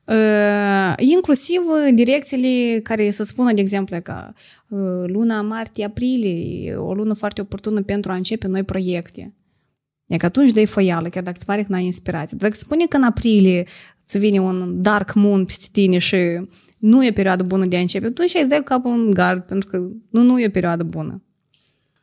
Uh, 0.05 0.93
inclusiv 0.97 1.61
direcțiile 1.93 2.79
care 2.79 3.09
să 3.09 3.23
spună, 3.23 3.53
de 3.53 3.61
exemplu, 3.61 3.97
că 4.03 4.33
uh, 4.67 5.03
luna 5.05 5.41
martie-aprilie 5.41 6.69
e 6.69 6.75
o 6.75 6.93
lună 6.93 7.13
foarte 7.13 7.41
oportună 7.41 7.81
pentru 7.81 8.11
a 8.11 8.15
începe 8.15 8.47
noi 8.47 8.63
proiecte. 8.63 9.33
E 10.07 10.17
că 10.17 10.25
atunci 10.25 10.51
dai 10.51 10.65
foială, 10.65 11.07
chiar 11.07 11.23
dacă 11.23 11.35
îți 11.35 11.45
pare 11.45 11.61
că 11.61 11.67
n-ai 11.69 11.85
inspirație. 11.85 12.37
Dacă 12.39 12.53
îți 12.53 12.61
spune 12.61 12.85
că 12.89 12.97
în 12.97 13.03
aprilie 13.03 13.67
îți 14.05 14.17
vine 14.17 14.39
un 14.39 14.81
dark 14.81 15.13
moon 15.13 15.45
peste 15.45 15.65
tine 15.71 15.97
și 15.97 16.17
nu 16.77 17.05
e 17.05 17.11
perioadă 17.11 17.43
bună 17.43 17.65
de 17.65 17.77
a 17.77 17.79
începe, 17.79 18.05
atunci 18.05 18.35
ai 18.35 18.47
dai 18.47 18.61
capul 18.63 18.91
în 18.91 19.11
gard, 19.11 19.41
pentru 19.41 19.69
că 19.69 19.77
nu, 20.09 20.21
nu 20.21 20.41
e 20.41 20.49
perioadă 20.49 20.83
bună. 20.83 21.19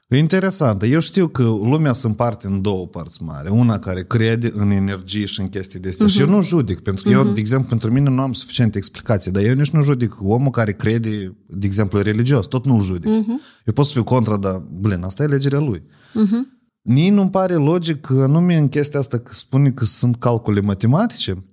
E 0.08 0.18
interesant. 0.18 0.82
Eu 0.82 1.00
știu 1.00 1.28
că 1.28 1.42
lumea 1.42 1.92
se 1.92 2.06
împarte 2.06 2.46
în 2.46 2.62
două 2.62 2.86
părți 2.86 3.22
mari. 3.22 3.50
Una 3.50 3.78
care 3.78 4.04
crede 4.04 4.52
în 4.54 4.70
energie 4.70 5.24
și 5.24 5.40
în 5.40 5.46
chestii 5.46 5.80
de 5.80 5.88
astea. 5.88 6.06
Uh-huh. 6.06 6.10
Și 6.10 6.20
eu 6.20 6.28
nu 6.28 6.42
judec, 6.42 6.80
pentru 6.80 7.02
că 7.04 7.10
uh-huh. 7.10 7.12
eu, 7.12 7.32
de 7.32 7.40
exemplu, 7.40 7.68
pentru 7.68 7.92
mine 7.92 8.10
nu 8.10 8.20
am 8.20 8.32
suficiente 8.32 8.78
explicații, 8.78 9.30
dar 9.30 9.42
eu 9.42 9.54
nici 9.54 9.70
nu 9.70 9.82
judec 9.82 10.16
omul 10.22 10.50
care 10.50 10.72
crede, 10.72 11.36
de 11.46 11.66
exemplu, 11.66 12.00
religios. 12.00 12.46
Tot 12.46 12.66
nu-l 12.66 12.80
judec. 12.80 13.10
Uh-huh. 13.10 13.64
Eu 13.64 13.72
pot 13.72 13.86
să 13.86 13.92
fiu 13.92 14.04
contra, 14.04 14.36
dar, 14.36 14.62
blin, 14.70 15.02
asta 15.02 15.22
e 15.22 15.26
alegerea 15.26 15.58
lui. 15.58 15.82
Uh-huh. 15.82 16.61
Nici 16.82 17.10
nu-mi 17.10 17.30
pare 17.30 17.54
logic 17.54 18.00
că 18.00 18.12
anume 18.12 18.56
în 18.56 18.68
chestia 18.68 18.98
asta 18.98 19.18
că 19.18 19.32
spune 19.34 19.70
că 19.70 19.84
sunt 19.84 20.16
calcule 20.16 20.60
matematice, 20.60 21.44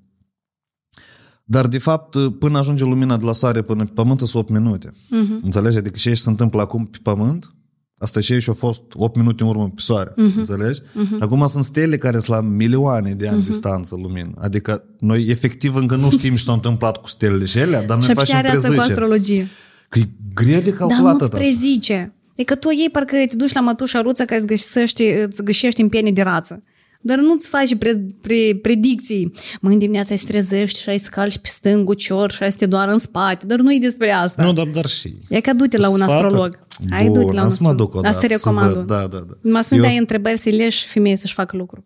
dar, 1.44 1.68
de 1.68 1.78
fapt, 1.78 2.16
până 2.40 2.58
ajunge 2.58 2.84
lumina 2.84 3.18
de 3.18 3.26
la 3.26 3.32
soare 3.34 3.62
până 3.62 3.84
pe 3.84 3.92
pământ 3.94 4.20
sunt 4.20 4.34
8 4.34 4.50
minute. 4.50 4.90
Uh-huh. 4.90 5.44
Înțelegi? 5.44 5.78
Adică 5.78 5.98
ce 5.98 6.14
se 6.16 6.30
întâmplă 6.30 6.62
acum 6.62 6.86
pe 6.86 6.98
pământ, 7.04 7.54
asta 7.98 8.20
și 8.20 8.40
și 8.40 8.50
a 8.50 8.54
fost 8.54 8.82
8 8.94 9.16
minute 9.16 9.44
în 9.44 9.50
urmă 9.50 9.70
pe 9.76 9.82
soare. 9.82 10.12
Uh-huh. 10.12 10.36
Înțelegi? 10.38 10.80
Uh-huh. 10.82 11.20
Acum 11.20 11.48
sunt 11.48 11.64
stele 11.64 11.98
care 11.98 12.20
sunt 12.20 12.36
la 12.36 12.42
milioane 12.42 13.14
de 13.14 13.28
ani 13.28 13.42
uh-huh. 13.42 13.46
distanță 13.46 13.96
lumină. 13.96 14.32
Adică 14.38 14.84
noi 15.00 15.26
efectiv 15.28 15.76
încă 15.76 15.96
nu 15.96 16.12
știm 16.12 16.36
ce 16.36 16.44
s-a 16.44 16.54
întâmplat 16.54 16.98
cu 16.98 17.08
stelele 17.08 17.46
și 17.46 17.58
ele, 17.58 17.84
dar 17.88 17.98
noi 17.98 18.08
Și 18.08 18.14
facem 18.14 18.38
are 18.38 18.48
asta 18.48 18.60
cu 18.60 18.74
preziceri. 18.74 18.92
astrologie. 18.92 19.48
Că 19.90 20.00
e 20.00 20.10
greu 20.34 20.60
de 20.60 20.70
Dar 20.70 20.78
calculat 20.78 21.12
nu-ți 21.12 21.24
asta. 21.24 21.38
prezice. 21.38 22.14
E 22.40 22.44
că 22.44 22.56
tu 22.56 22.70
ei 22.72 22.90
parcă 22.92 23.16
te 23.28 23.36
duci 23.36 23.54
la 23.54 23.62
mătușa 23.62 24.02
ruță 24.02 24.26
care 24.26 24.38
îți 24.40 24.48
găsește, 24.48 25.24
îți 25.30 25.44
găsește 25.44 25.82
în 25.82 25.90
piene 25.90 26.12
de 26.12 26.22
rață. 26.22 26.64
Dar 27.02 27.18
nu-ți 27.18 27.50
faci 27.50 27.76
pre, 27.78 28.06
pre, 28.22 28.60
predicții. 28.62 29.32
Mâine 29.62 29.78
dimineața 29.80 30.12
ai 30.12 30.18
să 30.18 30.26
trezești 30.28 30.82
și 30.82 30.90
ai 30.90 30.98
să 30.98 31.10
calci 31.12 31.38
pe 31.38 31.48
stâng 31.48 31.90
ucior 31.90 32.32
și 32.32 32.44
ai 32.44 32.52
să 32.52 32.58
te 32.58 32.66
doară 32.66 32.92
în 32.92 32.98
spate. 33.00 33.46
Dar 33.46 33.60
nu 33.60 33.74
e 33.74 33.78
despre 33.82 34.12
asta. 34.12 34.44
Nu, 34.44 34.54
dar, 34.54 34.66
dar 34.66 34.86
și. 34.86 35.14
E 35.30 35.40
că 35.40 35.54
du-te 35.54 35.78
la 35.78 35.90
un 35.90 35.96
Sfaturi? 35.96 36.24
astrolog. 36.24 36.60
Hai, 36.90 37.04
Bun, 37.04 37.14
du-te 37.14 37.34
la 37.34 37.42
un 37.42 37.48
asta 37.48 37.64
mă 37.64 37.70
astrolog. 37.70 37.78
duc 37.78 37.94
odată 37.96 38.08
Asta 38.08 38.28
te 38.28 38.38
să 38.38 38.50
recomand. 38.50 38.74
văd. 38.76 38.88
Da, 38.88 39.08
da, 39.08 39.18
da. 39.18 39.34
Mă 39.42 39.62
sunt 39.62 39.80
Eu- 39.80 39.86
ai 39.86 39.98
întrebări 39.98 40.38
să 40.40 40.50
leși 40.50 40.88
femeie 40.88 41.16
să-și 41.16 41.34
facă 41.34 41.58
lucru. 41.58 41.86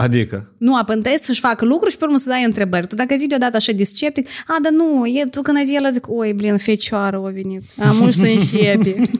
Adică? 0.00 0.52
Nu, 0.58 0.76
apântezi 0.76 1.24
să-și 1.24 1.40
facă 1.40 1.64
lucruri 1.64 1.90
și 1.90 1.96
pe 1.96 2.04
urmă 2.04 2.16
să 2.16 2.28
dai 2.28 2.44
întrebări. 2.44 2.86
Tu 2.86 2.94
dacă 2.94 3.14
zici 3.16 3.28
deodată 3.28 3.56
așa 3.56 3.72
disceptic, 3.72 4.28
a, 4.46 4.56
dar 4.62 4.72
nu, 4.72 5.06
e, 5.06 5.24
tu 5.30 5.42
când 5.42 5.56
ai 5.56 5.64
zis, 5.64 5.74
el 5.74 5.92
zic, 5.92 6.06
oi, 6.08 6.32
blin, 6.32 6.56
fecioară 6.56 7.16
a 7.16 7.30
venit. 7.30 7.62
Am 7.78 7.96
mult 7.96 8.14
să 8.14 8.26
înșepe. 8.26 9.02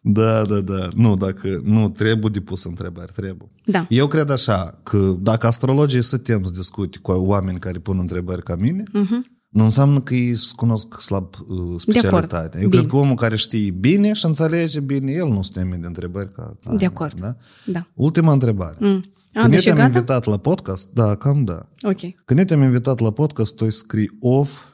Da, 0.00 0.44
da, 0.44 0.60
da. 0.60 0.88
Nu, 0.94 1.16
dacă 1.16 1.60
nu 1.64 1.88
trebuie 1.88 2.30
de 2.32 2.40
pus 2.40 2.64
întrebări, 2.64 3.12
trebuie. 3.12 3.50
Da. 3.64 3.86
Eu 3.88 4.06
cred 4.06 4.30
așa, 4.30 4.80
că 4.82 5.16
dacă 5.20 5.46
astrologii 5.46 6.02
să 6.02 6.18
tem 6.18 6.44
să 6.44 6.52
discute 6.54 6.98
cu 7.02 7.10
oameni 7.12 7.58
care 7.58 7.78
pun 7.78 7.98
întrebări 7.98 8.42
ca 8.42 8.56
mine, 8.56 8.82
uh-huh. 8.82 9.37
Nu 9.48 9.64
înseamnă 9.64 10.00
că 10.00 10.14
ei 10.14 10.36
cunosc 10.56 11.00
slab 11.00 11.34
uh, 11.48 11.74
specialitatea. 11.80 12.60
Eu 12.60 12.68
bine. 12.68 12.80
cred 12.80 12.90
că 12.90 12.96
omul 12.96 13.14
care 13.14 13.36
știe 13.36 13.70
bine 13.70 14.12
și 14.12 14.24
înțelege 14.26 14.80
bine, 14.80 15.12
el 15.12 15.28
nu 15.28 15.42
se 15.42 15.50
teme 15.52 15.76
de 15.76 15.86
întrebări 15.86 16.32
ca... 16.32 16.56
ca 16.62 16.74
De 16.74 16.84
acord. 16.84 17.20
Da? 17.20 17.36
Da. 17.66 17.86
Ultima 17.94 18.32
întrebare. 18.32 18.76
Mm. 18.80 19.04
A, 19.32 19.40
Când 19.40 19.52
deci 19.52 19.64
eu 19.64 19.72
e 19.72 19.74
te-am 19.74 19.86
gata? 19.86 19.98
invitat 19.98 20.24
la 20.24 20.36
podcast, 20.36 20.92
da, 20.92 21.16
cam 21.16 21.44
da. 21.44 21.68
Ok. 21.82 22.00
Când 22.24 22.38
eu 22.38 22.44
te-am 22.44 22.62
invitat 22.62 22.98
la 22.98 23.10
podcast, 23.10 23.54
tu 23.56 23.64
ai 23.64 23.72
scris 23.72 24.08
of, 24.20 24.64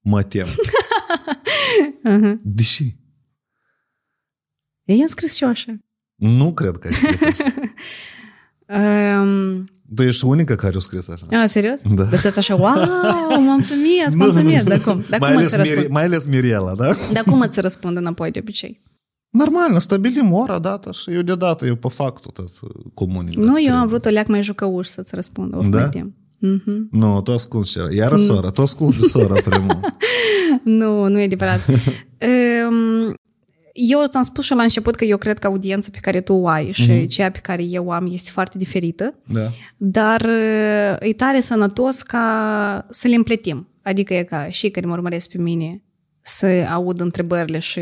mă 0.00 0.22
tem. 0.22 0.46
Uh-huh. 2.10 2.34
Deși? 2.40 2.96
Eu 4.84 4.96
i-am 4.96 5.06
scris 5.06 5.34
și 5.34 5.42
eu 5.42 5.48
așa. 5.48 5.78
Nu 6.14 6.52
cred 6.52 6.76
că 6.76 6.86
ai 6.86 6.92
scris 6.92 7.22
așa. 7.22 7.44
Um, 9.20 9.68
Tu 9.94 10.02
ești 10.02 10.24
unica 10.24 10.54
care 10.56 10.76
a 10.76 10.78
scris 10.78 11.08
așa. 11.08 11.42
a, 11.42 11.46
serios? 11.46 11.80
Da. 11.94 12.04
Dar 12.04 12.20
tot 12.20 12.36
așa, 12.36 12.54
wow, 12.54 12.72
mulțumesc, 13.40 14.16
mulțumesc. 14.16 14.64
Dar 14.72 14.78
cum? 14.80 15.04
Dar 15.10 15.20
mai, 15.20 15.28
cum 15.30 15.38
ales 15.38 15.46
îți 15.46 15.56
răspund? 15.56 15.80
Miri- 15.84 15.90
mai 15.90 16.04
ales 16.04 16.26
Miriela, 16.26 16.74
da? 16.74 16.94
Dar 17.12 17.22
cum 17.24 17.40
îți 17.40 17.60
răspund 17.60 17.96
înapoi 17.96 18.30
de 18.30 18.38
obicei? 18.42 18.82
Normal, 19.30 19.78
stabilim 19.80 20.32
ora, 20.32 20.58
data 20.58 20.92
și 20.92 21.10
eu 21.10 21.22
deodată 21.22 21.66
eu 21.66 21.74
pe 21.74 21.88
factul 21.88 22.30
tot 22.34 22.48
uh, 22.62 22.70
comunic. 22.94 23.36
Nu, 23.38 23.62
eu 23.62 23.74
am 23.74 23.86
vrut 23.86 24.04
o 24.04 24.08
leac 24.08 24.26
mai 24.26 24.42
jucăuș 24.42 24.86
să-ți 24.86 25.14
răspund. 25.14 25.54
Of, 25.54 25.68
Da? 25.68 25.78
mai 25.78 25.88
tem. 25.88 26.14
Mhm. 26.38 26.88
Nu, 26.90 27.20
tu 27.20 27.32
asculti 27.32 27.70
ceva. 27.70 27.92
Iară 27.92 28.16
sora, 28.16 28.50
tu 28.50 28.62
asculti 28.62 29.00
de 29.00 29.06
sora 29.06 29.40
primul. 29.44 29.80
Nu, 30.64 31.08
nu 31.08 31.18
e 31.18 31.24
adevărat. 31.24 31.60
um, 31.68 33.14
eu 33.72 34.06
ți-am 34.08 34.22
spus 34.22 34.44
și 34.44 34.52
la 34.54 34.62
început 34.62 34.94
că 34.94 35.04
eu 35.04 35.16
cred 35.16 35.38
că 35.38 35.46
audiența 35.46 35.88
pe 35.92 35.98
care 36.00 36.20
tu 36.20 36.32
o 36.32 36.48
ai 36.48 36.72
și 36.72 36.90
Mhm. 36.92 37.06
cea 37.06 37.30
pe 37.30 37.38
care 37.38 37.62
eu 37.62 37.86
o 37.86 37.90
am 37.92 38.08
este 38.12 38.30
foarte 38.30 38.58
diferită, 38.58 39.14
Da. 39.26 39.46
dar 39.76 40.20
uh, 40.20 40.96
e 41.08 41.12
tare 41.16 41.40
sănătos 41.40 42.02
ca 42.02 42.86
să 42.90 43.08
le 43.08 43.14
împletim. 43.14 43.68
Adică 43.82 44.14
e 44.14 44.22
ca 44.22 44.50
și 44.50 44.68
care 44.70 44.86
mă 44.86 44.92
urmăresc 44.92 45.30
pe 45.30 45.38
mine 45.42 45.82
să 46.20 46.46
aud 46.72 47.00
întrebările 47.00 47.58
și 47.58 47.80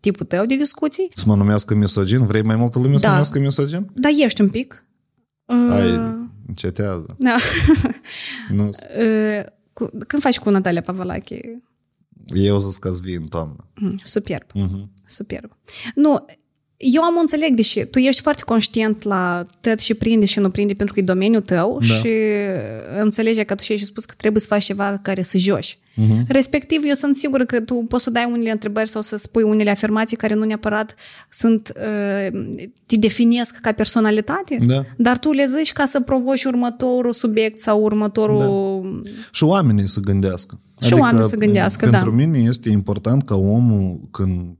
tipul 0.00 0.26
tău 0.26 0.46
de 0.46 0.56
discuții, 0.56 1.10
Să 1.14 1.24
mă 1.26 1.34
numească 1.36 1.74
misogin? 1.74 2.24
Vrei 2.26 2.42
mai 2.42 2.56
multă 2.56 2.78
lume 2.78 2.94
să 2.94 3.00
Da. 3.02 3.08
numească 3.08 3.38
misogin? 3.38 3.86
dar 3.94 4.12
ești 4.18 4.40
un 4.40 4.48
pic. 4.48 4.86
Uh, 5.44 5.66
Hai, 5.70 6.18
încetează. 6.48 7.16
da. 7.18 7.34
Nu, 8.48 8.64
Uh, 8.98 9.44
cu, 9.72 9.90
când 10.06 10.22
faci 10.22 10.38
cu 10.38 10.50
Natalia 10.50 10.80
Pavalache? 10.80 11.40
Eu 12.34 12.58
zic 12.58 12.80
că 12.80 12.92
vii 13.02 13.14
în 13.14 13.26
toamnă. 13.26 13.56
Mm, 13.80 14.00
Superb. 14.02 14.46
Mhm. 14.54 14.90
Superb. 15.06 15.50
Nu, 15.94 16.26
eu 16.76 17.02
am 17.02 17.16
înțeleg, 17.20 17.54
deși 17.54 17.84
tu 17.84 17.98
ești 17.98 18.22
foarte 18.22 18.42
conștient 18.44 19.02
la 19.02 19.44
tot 19.60 19.78
și 19.78 19.94
prinde 19.94 20.24
și 20.24 20.38
nu 20.38 20.50
prinde 20.50 20.72
pentru 20.74 20.94
că 20.94 21.00
e 21.00 21.02
domeniul 21.02 21.40
tău 21.40 21.78
Da. 21.80 21.86
și 21.94 22.08
înțelege 23.00 23.42
că 23.42 23.54
tu 23.54 23.62
și 23.62 23.72
ai 23.72 23.78
spus 23.78 24.04
că 24.04 24.14
trebuie 24.16 24.40
să 24.40 24.46
faci 24.48 24.64
ceva 24.64 24.98
care 25.02 25.22
să 25.22 25.38
joci. 25.38 25.78
Mhm. 25.94 26.24
Respectiv, 26.28 26.82
eu 26.84 26.94
sunt 26.94 27.16
sigură 27.16 27.44
că 27.44 27.60
tu 27.60 27.74
poți 27.88 28.04
să 28.04 28.10
dai 28.10 28.28
unele 28.32 28.50
întrebări 28.50 28.88
sau 28.88 29.02
să 29.02 29.16
spui 29.16 29.42
unele 29.42 29.70
afirmații 29.70 30.16
care 30.16 30.34
nu 30.34 30.44
neapărat 30.44 30.94
sunt, 31.30 31.72
uh, 31.76 32.40
te 32.86 32.96
definesc 32.96 33.60
ca 33.60 33.72
personalitate, 33.72 34.58
Da. 34.66 34.84
dar 34.96 35.18
tu 35.18 35.32
le 35.32 35.46
zici 35.56 35.72
ca 35.72 35.84
să 35.84 36.00
provoci 36.00 36.44
următorul 36.44 37.12
subiect 37.12 37.58
sau 37.58 37.82
următorul... 37.82 39.02
Și 39.32 39.44
oamenii 39.44 39.88
să 39.88 40.00
gândească. 40.00 40.60
Și 40.80 40.92
oamenii 40.94 41.28
să 41.28 41.36
gândească, 41.36 41.88
pentru 41.88 42.10
da. 42.10 42.16
mine 42.16 42.38
este 42.38 42.68
important 42.70 43.22
ca 43.24 43.34
omul 43.36 44.00
când 44.10 44.56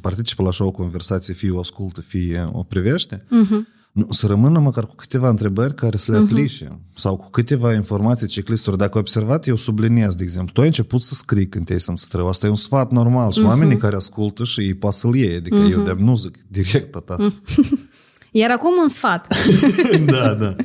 participă 0.00 0.42
la 0.42 0.48
așa 0.48 0.64
o 0.64 0.70
conversație, 0.70 1.34
fie 1.34 1.50
o 1.50 1.58
ascultă, 1.58 2.00
fie 2.00 2.48
o 2.52 2.62
privește, 2.62 3.24
Mhm. 3.30 3.66
nu, 3.92 4.06
să 4.10 4.26
rămână 4.26 4.58
măcar 4.58 4.86
cu 4.86 4.94
câteva 4.94 5.28
întrebări 5.28 5.74
care 5.74 5.96
să 5.96 6.12
le 6.12 6.18
aplice 6.18 6.78
sau 6.94 7.16
cu 7.16 7.30
câteva 7.30 7.74
informații, 7.74 8.26
checklist-uri. 8.26 8.78
Dacă 8.78 8.90
ai 8.94 9.00
observat, 9.00 9.46
eu 9.46 9.56
subliniez, 9.56 10.14
de 10.14 10.22
exemplu, 10.22 10.52
tu 10.52 10.60
ai 10.60 10.66
început 10.66 11.02
să 11.02 11.14
scrii 11.14 11.48
când 11.48 11.64
te-ai 11.66 11.80
să 11.80 11.92
trău. 12.08 12.28
Asta 12.28 12.46
e 12.46 12.48
un 12.48 12.54
sfat 12.54 12.90
normal 12.90 13.30
și 13.32 13.40
oamenii 13.42 13.76
care 13.76 13.96
ascultă 13.96 14.44
și 14.44 14.60
ei 14.60 14.74
poate 14.74 14.96
să-l 14.96 15.14
iei. 15.14 15.36
Adică 15.36 15.56
eu 15.56 15.82
de 15.82 15.94
nu 15.98 16.14
zic 16.14 16.38
direct 16.48 16.90
tot 16.90 17.08
asta. 17.08 17.32
Iar 18.30 18.50
acum 18.50 18.72
un 18.82 18.88
sfat. 18.88 19.34
da, 20.12 20.34
da. 20.34 20.56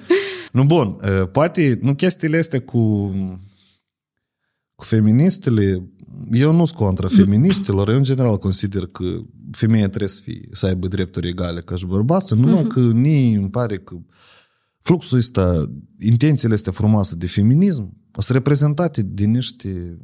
Nu, 0.52 0.64
bun, 0.64 0.98
uh, 1.02 1.28
poate, 1.32 1.80
nu 1.82 1.94
chestiile 1.96 2.38
astea 2.38 2.62
cu, 2.62 3.12
cu 4.82 4.88
feministele, 4.88 5.90
eu 6.32 6.54
nu 6.54 6.66
sunt 6.66 6.78
contra 6.78 7.08
feministelor, 7.08 7.90
eu 7.90 7.96
în 7.96 8.04
general 8.04 8.38
consider 8.38 8.86
că 8.86 9.04
femeia 9.52 9.88
trebuie 9.88 10.10
să, 10.10 10.22
fie, 10.24 10.50
să 10.52 10.66
aibă 10.66 10.88
drepturi 10.88 11.28
egale 11.28 11.62
ca 11.62 11.76
și 11.76 11.86
bărbații, 11.86 12.40
numai 12.40 12.64
că 12.64 12.80
ni 12.80 13.34
îmi 13.34 13.50
pare 13.50 13.78
că 13.78 13.96
fluxul 14.80 15.18
ăsta, 15.18 15.72
intențiile 16.00 16.54
astea 16.54 16.72
frumoase 16.72 17.16
de 17.16 17.28
feminism 17.28 17.98
sunt 18.12 18.38
reprezentate 18.38 19.02
de 19.02 19.26
niște 19.26 19.98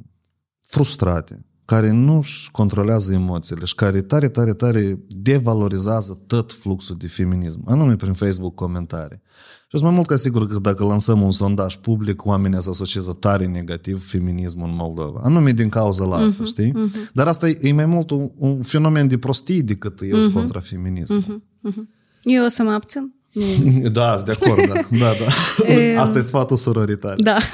frustrate, 0.62 1.46
care 1.68 1.92
nu 1.92 2.18
își 2.18 2.52
controlează 2.52 3.14
emoțiile 3.14 3.66
și 3.66 3.76
care 3.76 4.02
tare, 4.02 4.30
tare, 4.30 4.54
tare 4.54 5.00
devalorizează 5.08 6.22
tot 6.28 6.52
fluxul 6.52 6.96
de 7.00 7.08
feminism, 7.08 7.64
anume 7.66 7.96
prin 7.96 8.14
Facebook 8.14 8.56
comentarii. 8.56 9.22
Și 9.62 9.78
sunt 9.78 9.84
mai 9.84 9.92
mult 9.92 10.08
ca 10.08 10.16
sigur 10.16 10.48
că 10.48 10.60
dacă 10.60 10.84
lansăm 10.84 11.22
un 11.22 11.32
sondaj 11.32 11.76
public, 11.76 12.26
oamenii 12.26 12.62
să 12.62 12.70
asociază 12.70 13.18
tare 13.20 13.46
negativ 13.46 14.10
feminismul 14.10 14.68
în 14.68 14.76
Moldova. 14.76 15.20
Anume 15.24 15.52
din 15.52 15.70
cauza 15.70 16.06
la 16.06 16.16
asta, 16.16 16.44
uh-huh, 16.44 16.48
știi? 16.48 16.72
Uh-huh. 16.72 17.12
Dar 17.14 17.28
asta 17.28 17.48
e, 17.48 17.58
e 17.62 17.74
mai 17.74 17.86
mult 17.86 18.10
un, 18.10 18.30
un 18.38 18.62
fenomen 18.62 19.08
de 19.08 19.18
prostie 19.18 19.62
decât 19.62 20.00
eu 20.02 20.18
sunt 20.18 20.32
uh-huh. 20.32 20.34
contra 20.34 20.60
feminismului. 20.60 21.44
Eu 22.24 22.46
o 22.46 22.48
să 22.48 22.64
mă 22.64 22.72
abțin. 22.72 23.14
Nu. 23.32 23.90
Da, 23.98 24.14
sunt 24.16 24.26
de 24.26 24.32
acord, 24.42 24.68
da. 24.68 24.98
da, 24.98 25.14
da. 25.20 26.02
Asta 26.02 26.18
e 26.18 26.22
sfatul 26.22 26.58
sororitare. 26.58 27.16
Da. 27.18 27.38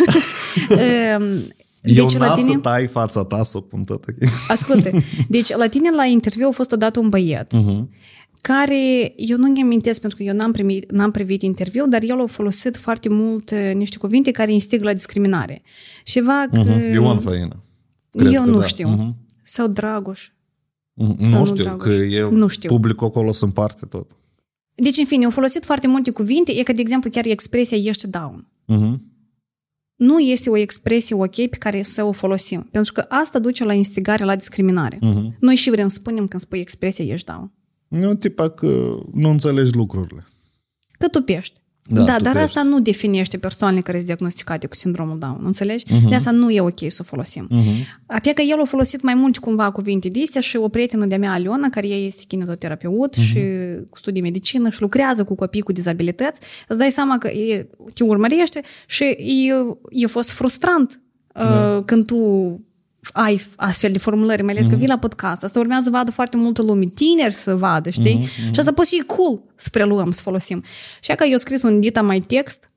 Ehm, 1.84 1.98
Eu 1.98 2.06
deci 2.06 2.18
la 2.18 2.26
n-a 2.28 2.36
să 2.36 2.46
tine, 2.46 2.60
tai 2.62 2.88
fața 2.88 3.24
ta 3.24 3.44
să 3.44 3.58
o 3.58 3.62
pun 3.62 3.84
tot 3.84 4.04
ok. 4.08 4.16
ascultă, 4.48 4.90
deci 5.28 5.56
la 5.56 5.68
tine 5.68 5.90
la 5.96 6.06
interviu 6.06 6.48
a 6.48 6.52
fost 6.52 6.72
odată 6.72 7.00
un 7.00 7.10
băiat 7.10 7.54
Mhm. 7.54 7.90
care, 8.42 9.14
eu 9.16 9.38
nu-mi 9.38 9.62
amintesc 9.62 10.00
pentru 10.02 10.18
că 10.18 10.24
eu 10.24 10.34
n-am, 10.36 10.52
primit, 10.52 10.92
n-am 10.92 11.12
privit 11.12 11.42
interviu, 11.42 11.88
dar 11.88 12.04
el 12.04 12.22
a 12.22 12.26
folosit 12.26 12.78
foarte 12.78 13.10
mult 13.10 13.52
eh, 13.52 13.72
niște 13.76 13.98
cuvinte 13.98 14.32
care 14.32 14.54
instigă 14.54 14.84
la 14.84 14.94
discriminare. 14.94 15.62
Ceva 16.04 16.46
că... 16.54 16.60
Mhm. 16.60 16.94
Ion 16.94 17.20
Făină. 17.20 17.64
Cred 18.10 18.34
eu 18.34 18.44
că 18.44 18.50
nu 18.50 18.60
da. 18.60 18.66
știu. 18.66 18.88
Mhm. 18.88 19.16
Sau 19.42 19.68
Dragoș. 19.68 20.30
Mhm. 20.94 21.22
Sau 21.22 21.30
Nu 21.32 21.38
nu 21.38 21.46
știu, 21.46 21.64
Dragoș. 21.64 21.88
că 21.88 21.94
eu 21.94 22.32
Nu 22.32 22.48
știu. 22.48 22.70
publicul 22.70 23.08
acolo 23.08 23.32
se 23.32 23.46
împarte 23.46 23.86
tot. 23.86 24.10
Deci, 24.76 24.98
în 24.98 25.06
fine, 25.06 25.26
au 25.26 25.32
folosit 25.32 25.66
foarte 25.66 25.88
multe 25.88 26.12
cuvinte, 26.12 26.52
e 26.60 26.64
că, 26.64 26.74
de 26.74 26.82
exemplu, 26.82 27.10
chiar 27.10 27.26
expresia 27.26 27.78
ești 27.78 28.08
down. 28.08 28.48
Mhm. 28.66 29.12
Nu 29.96 30.20
este 30.20 30.50
o 30.50 30.58
expresie 30.58 31.16
ok 31.16 31.36
pe 31.36 31.58
care 31.58 31.82
să 31.82 32.04
o 32.04 32.12
folosim. 32.12 32.68
Pentru 32.72 32.94
că 32.94 33.06
asta 33.10 33.40
duce 33.40 33.64
la 33.64 33.74
instigare, 33.74 34.24
la 34.24 34.36
discriminare. 34.36 34.98
Mhm. 35.02 35.36
Noi 35.40 35.56
și 35.56 35.70
vrem 35.70 35.88
să 35.88 35.98
spunem 36.00 36.26
când 36.26 36.42
spui 36.42 36.60
expresia 36.60 37.06
ești 37.06 37.32
down. 37.32 37.52
Nu, 37.88 38.16
tipa 38.16 38.50
că 38.50 39.00
nu 39.14 39.30
înțelegi 39.30 39.76
lucrurile. 39.76 40.28
Că 40.92 41.08
tupești. 41.08 41.62
Da, 41.86 41.96
Da, 41.96 42.06
dar 42.06 42.18
tupești. 42.18 42.40
asta 42.40 42.64
nu 42.64 42.80
definește 42.80 43.38
persoanele 43.38 43.82
care 43.82 43.96
sunt 43.96 44.08
diagnosticate 44.08 44.68
cu 44.68 44.76
sindromul 44.76 45.18
Down, 45.18 45.42
înțelegi? 45.44 45.86
Uh-huh. 45.86 46.10
De 46.10 46.16
asta 46.16 46.32
nu 46.32 46.50
e 46.50 46.62
ok 46.62 46.80
să 46.88 46.98
o 47.00 47.04
folosim. 47.04 47.50
Uh-huh. 47.52 48.04
Apia 48.06 48.34
că 48.34 48.42
el 48.42 48.62
a 48.62 48.66
folosit 48.66 49.02
mai 49.02 49.14
mult 49.14 49.38
cumva 49.38 49.72
cuvinte 49.72 50.08
de 50.08 50.22
astea 50.24 50.42
și 50.42 50.58
o 50.58 50.68
prietenă 50.68 51.06
de-a 51.06 51.18
mea, 51.18 51.32
Aliona, 51.32 51.70
care 51.70 51.88
ea 51.88 51.98
este 51.98 52.24
kinetoterapeut 52.28 53.16
uh-huh. 53.16 53.24
și 53.24 53.40
cu 53.90 53.98
studii 53.98 54.22
medicină 54.22 54.70
și 54.70 54.82
lucrează 54.82 55.24
cu 55.24 55.36
copii 55.36 55.62
cu 55.62 55.72
dizabilități, 55.72 56.40
îți 56.68 56.80
dai 56.80 56.92
seama 56.92 57.18
că 57.18 57.28
e, 57.28 57.70
te 57.94 58.04
urmărește 58.04 58.62
și 58.88 59.04
e, 59.04 59.54
e 59.90 60.08
fost 60.08 60.32
frustrant 60.32 61.02
da. 61.34 61.76
uh, 61.78 61.84
când 61.86 62.06
tu 62.06 62.16
ai 63.12 63.42
astfel 63.56 63.92
de 63.92 64.00
formulări, 64.00 64.42
mai 64.44 64.54
ales 64.54 64.66
mm-hmm. 64.66 64.70
că 64.70 64.76
vii 64.76 64.88
la 64.88 64.98
podcast. 64.98 65.44
Asta 65.44 65.60
urmează 65.60 65.84
să 65.84 65.90
vadă 65.90 66.12
foarte 66.12 66.38
multă 66.38 66.62
lume, 66.62 66.86
tineri 66.86 67.34
să 67.34 67.56
vadă, 67.56 67.90
știi? 67.90 68.20
Mm-hmm. 68.20 68.52
Și 68.52 68.60
asta 68.60 68.74
poate 68.74 68.90
și 68.90 69.00
e 69.02 69.04
cool 69.04 69.42
să 69.56 69.70
preluăm, 69.72 70.12
să 70.12 70.22
folosim. 70.22 70.64
Și 71.02 71.12
că 71.16 71.24
eu 71.24 71.38
scris 71.38 71.64
un 71.64 71.80
dita 71.80 72.02
mai 72.02 72.20
text 72.20 72.68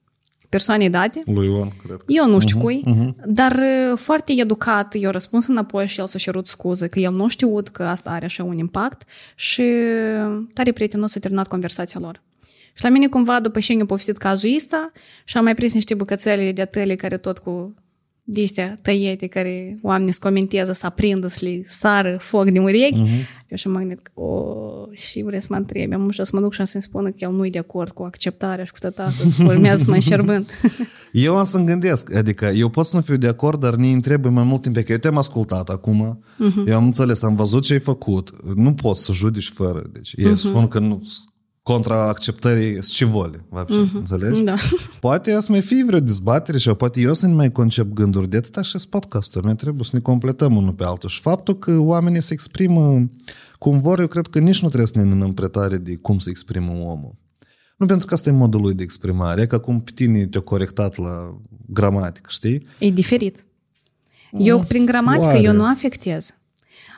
persoanei 0.49 0.91
date. 0.91 1.23
Lui 1.27 1.47
Ion, 1.47 1.73
cred. 1.87 1.97
Eu 2.07 2.29
nu 2.29 2.39
știu 2.39 2.59
uh-huh, 2.59 2.61
cui, 2.61 2.83
uh-huh. 2.87 3.25
dar 3.25 3.53
uh, 3.53 3.99
foarte 3.99 4.33
educat, 4.37 4.95
eu 4.99 5.11
răspuns 5.11 5.47
înapoi 5.47 5.87
și 5.87 6.01
el 6.01 6.07
s-a 6.07 6.19
cerut 6.19 6.47
scuze, 6.47 6.87
că 6.87 6.99
el 6.99 7.13
nu 7.13 7.29
știut 7.29 7.69
că 7.69 7.83
asta 7.83 8.11
are 8.11 8.25
așa 8.25 8.45
un 8.45 8.59
impact 8.59 9.03
și 9.35 9.61
uh, 9.61 10.45
tare 10.53 10.73
prietenos 10.73 11.11
s-a 11.11 11.21
terminat 11.21 11.49
conversația 11.49 12.01
lor. 12.01 12.23
Și 12.73 12.83
la 12.83 12.89
mine 12.89 13.09
cumva, 13.09 13.41
după 13.41 13.61
ce 13.61 13.73
mi-a 13.73 13.85
povestit 13.85 14.17
cazul 14.17 14.55
ăsta, 14.57 14.93
și 15.25 15.37
am 15.37 15.45
mai 15.45 15.55
prins 15.55 15.73
niște 15.73 15.95
bucățele 15.95 16.53
de 16.53 16.61
atele 16.61 16.95
care 16.95 17.17
tot 17.17 17.39
cu 17.39 17.75
de 18.29 18.43
astea 18.43 18.79
tăiete 18.83 19.27
care 19.27 19.79
oamenii 19.83 20.13
se 20.13 20.19
comentează, 20.23 20.73
să 20.73 20.87
aprindă, 20.87 21.27
să 21.27 21.39
le 21.43 21.63
sară 21.67 22.17
foc 22.21 22.45
din 22.45 22.63
urechi. 22.63 23.03
Uh-huh. 23.03 23.47
Eu 23.49 23.57
și 23.57 23.69
mă 23.69 23.79
gândit 23.79 24.01
că, 24.01 24.21
o, 24.21 24.43
și 24.93 25.23
vreau 25.23 25.41
să 25.41 25.47
mă 25.51 25.57
întreb, 25.57 25.93
am 25.93 26.11
să 26.11 26.29
mă 26.33 26.41
duc 26.41 26.53
și 26.53 26.67
să-mi 26.67 26.83
spună 26.83 27.09
că 27.09 27.17
el 27.19 27.31
nu 27.31 27.47
e 27.47 27.51
de 27.51 27.59
acord 27.59 27.91
cu 27.91 28.03
acceptarea 28.03 28.65
și 28.65 28.73
cu 28.73 28.79
tot 28.81 28.99
asta, 28.99 29.45
urmează 29.45 29.83
să 29.83 29.89
mă 29.91 29.95
înșerbând. 29.95 30.51
eu 31.13 31.37
am 31.37 31.45
să-mi 31.45 31.67
gândesc, 31.67 32.15
adică 32.15 32.47
eu 32.47 32.69
pot 32.69 32.87
să 32.87 32.97
nu 32.97 33.03
fiu 33.03 33.17
de 33.17 33.27
acord, 33.27 33.61
dar 33.61 33.75
ne 33.75 33.89
întreb 33.89 34.25
mai 34.25 34.45
mult 34.45 34.63
timp, 34.63 34.77
că 34.77 34.93
eu 34.93 34.99
te-am 34.99 35.17
ascultat 35.17 35.69
acum, 35.69 36.23
uh-huh. 36.23 36.69
eu 36.69 36.77
am 36.77 36.85
înțeles, 36.85 37.23
am 37.23 37.35
văzut 37.35 37.63
ce 37.63 37.73
ai 37.73 37.79
făcut, 37.79 38.55
nu 38.55 38.75
pot 38.75 38.97
să 38.97 39.13
judici 39.13 39.49
fără, 39.49 39.91
deci 39.93 40.13
eu 40.17 40.33
uh-huh. 40.33 40.37
spun 40.37 40.69
că 40.69 40.79
nu 40.79 41.03
contra 41.73 42.09
acceptării 42.09 42.83
scivole, 42.83 43.39
mm-hmm. 43.39 43.95
înțelegi? 43.95 44.43
Da. 44.43 44.55
Poate 45.01 45.41
să 45.41 45.47
mai 45.51 45.61
fie 45.61 45.85
vreo 45.87 46.01
dezbatere 46.01 46.59
și 46.59 46.71
poate 46.71 47.01
eu 47.01 47.15
să 47.15 47.27
nu 47.27 47.35
mai 47.35 47.53
concep 47.53 47.93
gânduri 47.93 48.29
de 48.29 48.37
atâta 48.37 48.63
și 48.63 48.77
podcastul. 48.91 49.43
Noi 49.45 49.55
trebuie 49.55 49.85
să 49.85 49.91
ne 49.93 50.01
completăm 50.01 50.57
unul 50.57 50.73
pe 50.73 50.85
altul. 50.85 51.09
Și 51.09 51.21
faptul 51.21 51.59
că 51.59 51.79
oamenii 51.79 52.23
se 52.23 52.33
exprimă 52.33 53.09
cum 53.59 53.81
vor, 53.81 54.01
eu 54.01 54.07
cred 54.07 54.27
că 54.27 54.39
nici 54.39 54.63
nu 54.63 54.69
trebuie 54.69 54.87
să 54.87 54.99
ne 54.99 55.25
împretare 55.25 55.77
de 55.77 55.97
cum 55.97 56.19
se 56.19 56.31
exprimă 56.31 56.71
omul. 56.71 57.15
Nu 57.77 57.87
pentru 57.87 58.07
că 58.07 58.15
asta 58.15 58.29
e 58.29 58.33
modul 58.33 58.61
lui 58.61 58.75
de 58.75 58.83
exprimare, 58.83 59.41
e 59.41 59.47
că 59.47 59.55
acum 59.55 59.81
pe 59.81 59.91
tine 59.95 60.27
te-a 60.27 60.41
corectat 60.41 60.97
la 60.97 61.41
gramatică, 61.67 62.27
știi? 62.31 62.67
E 62.79 62.91
diferit. 62.91 63.47
Eu 64.39 64.59
mm. 64.59 64.65
prin 64.65 64.85
gramatică, 64.85 65.27
Oare? 65.27 65.41
eu 65.41 65.53
nu 65.53 65.65
afectez. 65.65 66.35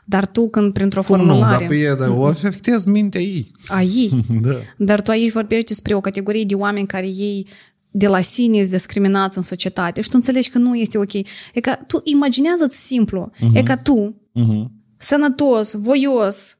Dar 0.09 0.27
tu 0.27 0.49
când 0.49 0.73
printr-o 0.73 1.03
Cum 1.03 1.17
formulare... 1.17 1.53
Nu, 1.53 1.59
dar 1.59 1.69
pe 1.69 1.95
dar 1.99 2.09
o 2.09 2.25
afectez 2.25 2.85
mintea 2.85 3.21
ei. 3.21 3.51
A 3.67 3.83
ei. 3.83 4.25
da. 4.47 4.55
Dar 4.77 5.01
tu 5.01 5.11
aici 5.11 5.33
vorbești 5.33 5.65
despre 5.65 5.95
o 5.95 6.01
categorie 6.01 6.45
de 6.45 6.55
oameni 6.55 6.87
care 6.87 7.07
ei 7.07 7.47
de 7.91 8.07
la 8.07 8.21
sine 8.21 8.59
sunt 8.59 8.71
discriminați 8.71 9.37
în 9.37 9.43
societate 9.43 10.01
și 10.01 10.09
tu 10.09 10.15
înțelegi 10.17 10.51
că 10.51 10.59
nu 10.59 10.75
este 10.75 10.99
ok. 10.99 11.13
E 11.13 11.61
ca 11.61 11.77
tu 11.87 12.01
imaginează-ți 12.05 12.87
simplu. 12.87 13.31
Uh-huh. 13.35 13.55
E 13.55 13.63
ca 13.63 13.77
tu, 13.77 14.15
uh-huh. 14.35 14.65
sănătos, 14.97 15.75
voios, 15.75 16.59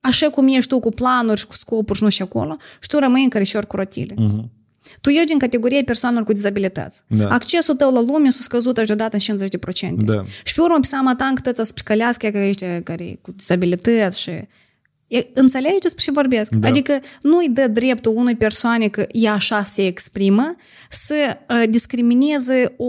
așa 0.00 0.30
cum 0.30 0.48
ești 0.48 0.68
tu 0.70 0.80
cu 0.80 0.90
planuri 0.90 1.38
și 1.38 1.46
cu 1.46 1.52
scopuri 1.52 1.98
și 1.98 2.04
nu 2.04 2.10
și 2.10 2.22
acolo, 2.22 2.56
și 2.80 2.88
tu 2.88 2.98
rămâi 2.98 3.22
în 3.22 3.28
cărișori 3.28 3.66
cu 3.66 3.76
rotile. 3.76 4.14
Uh-huh. 4.14 4.55
Tu 5.00 5.10
ești 5.10 5.26
din 5.26 5.38
categoria 5.38 5.82
persoanelor 5.84 6.24
cu 6.24 6.32
dizabilități. 6.32 7.02
Da. 7.06 7.28
Accesul 7.28 7.74
tău 7.74 7.92
la 7.92 8.00
lume 8.00 8.30
s-a 8.30 8.42
scăzut 8.42 8.74
deodată 8.74 9.16
în 9.28 9.38
50%. 9.38 9.94
Da. 9.96 10.24
Și 10.44 10.54
pe 10.54 10.60
urmă, 10.60 10.78
pe 10.80 10.86
seama 10.86 11.14
ta, 11.14 11.24
încât 11.24 11.56
să 11.56 11.72
pricălească 11.74 12.28
că 12.28 12.38
ești 12.38 12.64
care 12.82 13.18
cu 13.22 13.32
dizabilități 13.36 14.20
și... 14.20 14.30
E, 15.08 15.26
înțelegi 15.32 15.78
despre 15.78 16.02
ce 16.02 16.10
vorbesc? 16.10 16.54
Da. 16.54 16.68
Adică 16.68 17.00
nu 17.22 17.36
îi 17.36 17.48
dă 17.48 17.66
dreptul 17.66 18.12
unui 18.16 18.36
persoane 18.36 18.88
că 18.88 19.06
ea 19.10 19.32
așa 19.32 19.62
se 19.62 19.86
exprimă 19.86 20.56
să 20.90 21.38
uh, 21.48 21.62
discrimineze 21.68 22.74
o, 22.76 22.86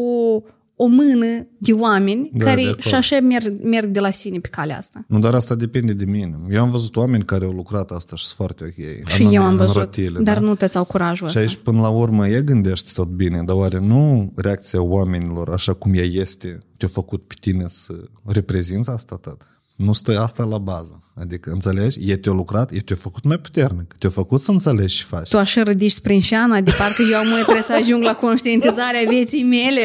o 0.80 0.86
mână 0.86 1.48
de 1.58 1.72
oameni 1.72 2.32
da, 2.34 2.46
care 2.46 2.76
și 2.78 2.96
așa 2.96 3.20
merg, 3.20 3.64
merg 3.64 3.90
de 3.90 4.00
la 4.00 4.12
sine 4.12 4.40
pe 4.40 4.48
calea 4.48 4.78
asta. 4.78 5.06
Nu, 5.08 5.20
dar 5.20 5.34
asta 5.34 5.56
depinde 5.56 5.94
de 5.94 6.06
mine. 6.06 6.40
Eu 6.50 6.62
am 6.62 6.70
văzut 6.70 6.96
oameni 6.96 7.24
care 7.24 7.46
au 7.46 7.52
lucrat 7.52 7.92
asta 7.92 8.16
și 8.16 8.26
sunt 8.26 8.36
foarte 8.36 8.64
ok. 8.64 9.08
Și 9.10 9.28
eu 9.32 9.44
am 9.44 9.56
văzut, 9.56 9.76
rotile, 9.76 10.20
dar 10.20 10.40
da? 10.40 10.46
nu 10.46 10.56
te-ți 10.56 10.78
au 10.78 10.84
curajul 10.84 11.28
ăsta. 11.28 11.40
Și 11.40 11.46
aici, 11.46 11.58
până 11.58 11.82
la 11.82 11.90
urmă, 11.90 12.28
e 12.28 12.42
gândește 12.42 12.92
tot 12.94 13.08
bine, 13.08 13.44
dar 13.44 13.56
oare 13.56 13.80
nu 13.80 14.32
reacția 14.36 14.82
oamenilor, 14.82 15.50
așa 15.50 15.74
cum 15.74 15.94
ea 15.94 16.04
este, 16.04 16.60
te-a 16.78 16.88
făcut 16.88 17.24
pe 17.24 17.36
tine 17.40 17.64
să 17.68 17.94
reprezinți 18.26 18.90
asta 18.90 19.16
tot? 19.16 19.57
Nu 19.78 19.94
stă 19.94 20.20
asta 20.20 20.44
la 20.44 20.58
bază. 20.58 21.02
Adică, 21.16 21.50
înțelegi? 21.50 22.12
E 22.12 22.18
te-a 22.18 22.32
lucrat, 22.32 22.72
e 22.72 22.80
te-a 22.80 22.96
făcut 22.96 23.24
mai 23.24 23.38
puternic. 23.38 23.94
Te-a 24.00 24.10
făcut 24.10 24.42
să 24.42 24.52
înțelegi 24.52 24.96
și 24.96 25.04
faci. 25.04 25.30
Tu 25.30 25.38
așa 25.38 25.64
rădiși 25.64 26.02
șeana, 26.20 26.62
de 26.62 26.72
parcă 26.78 27.02
eu 27.12 27.18
am 27.18 27.26
trebuie 27.42 27.62
să 27.62 27.74
ajung 27.74 28.04
la 28.04 28.16
conștientizarea 28.16 29.04
vieții 29.08 29.44
mele. 29.44 29.82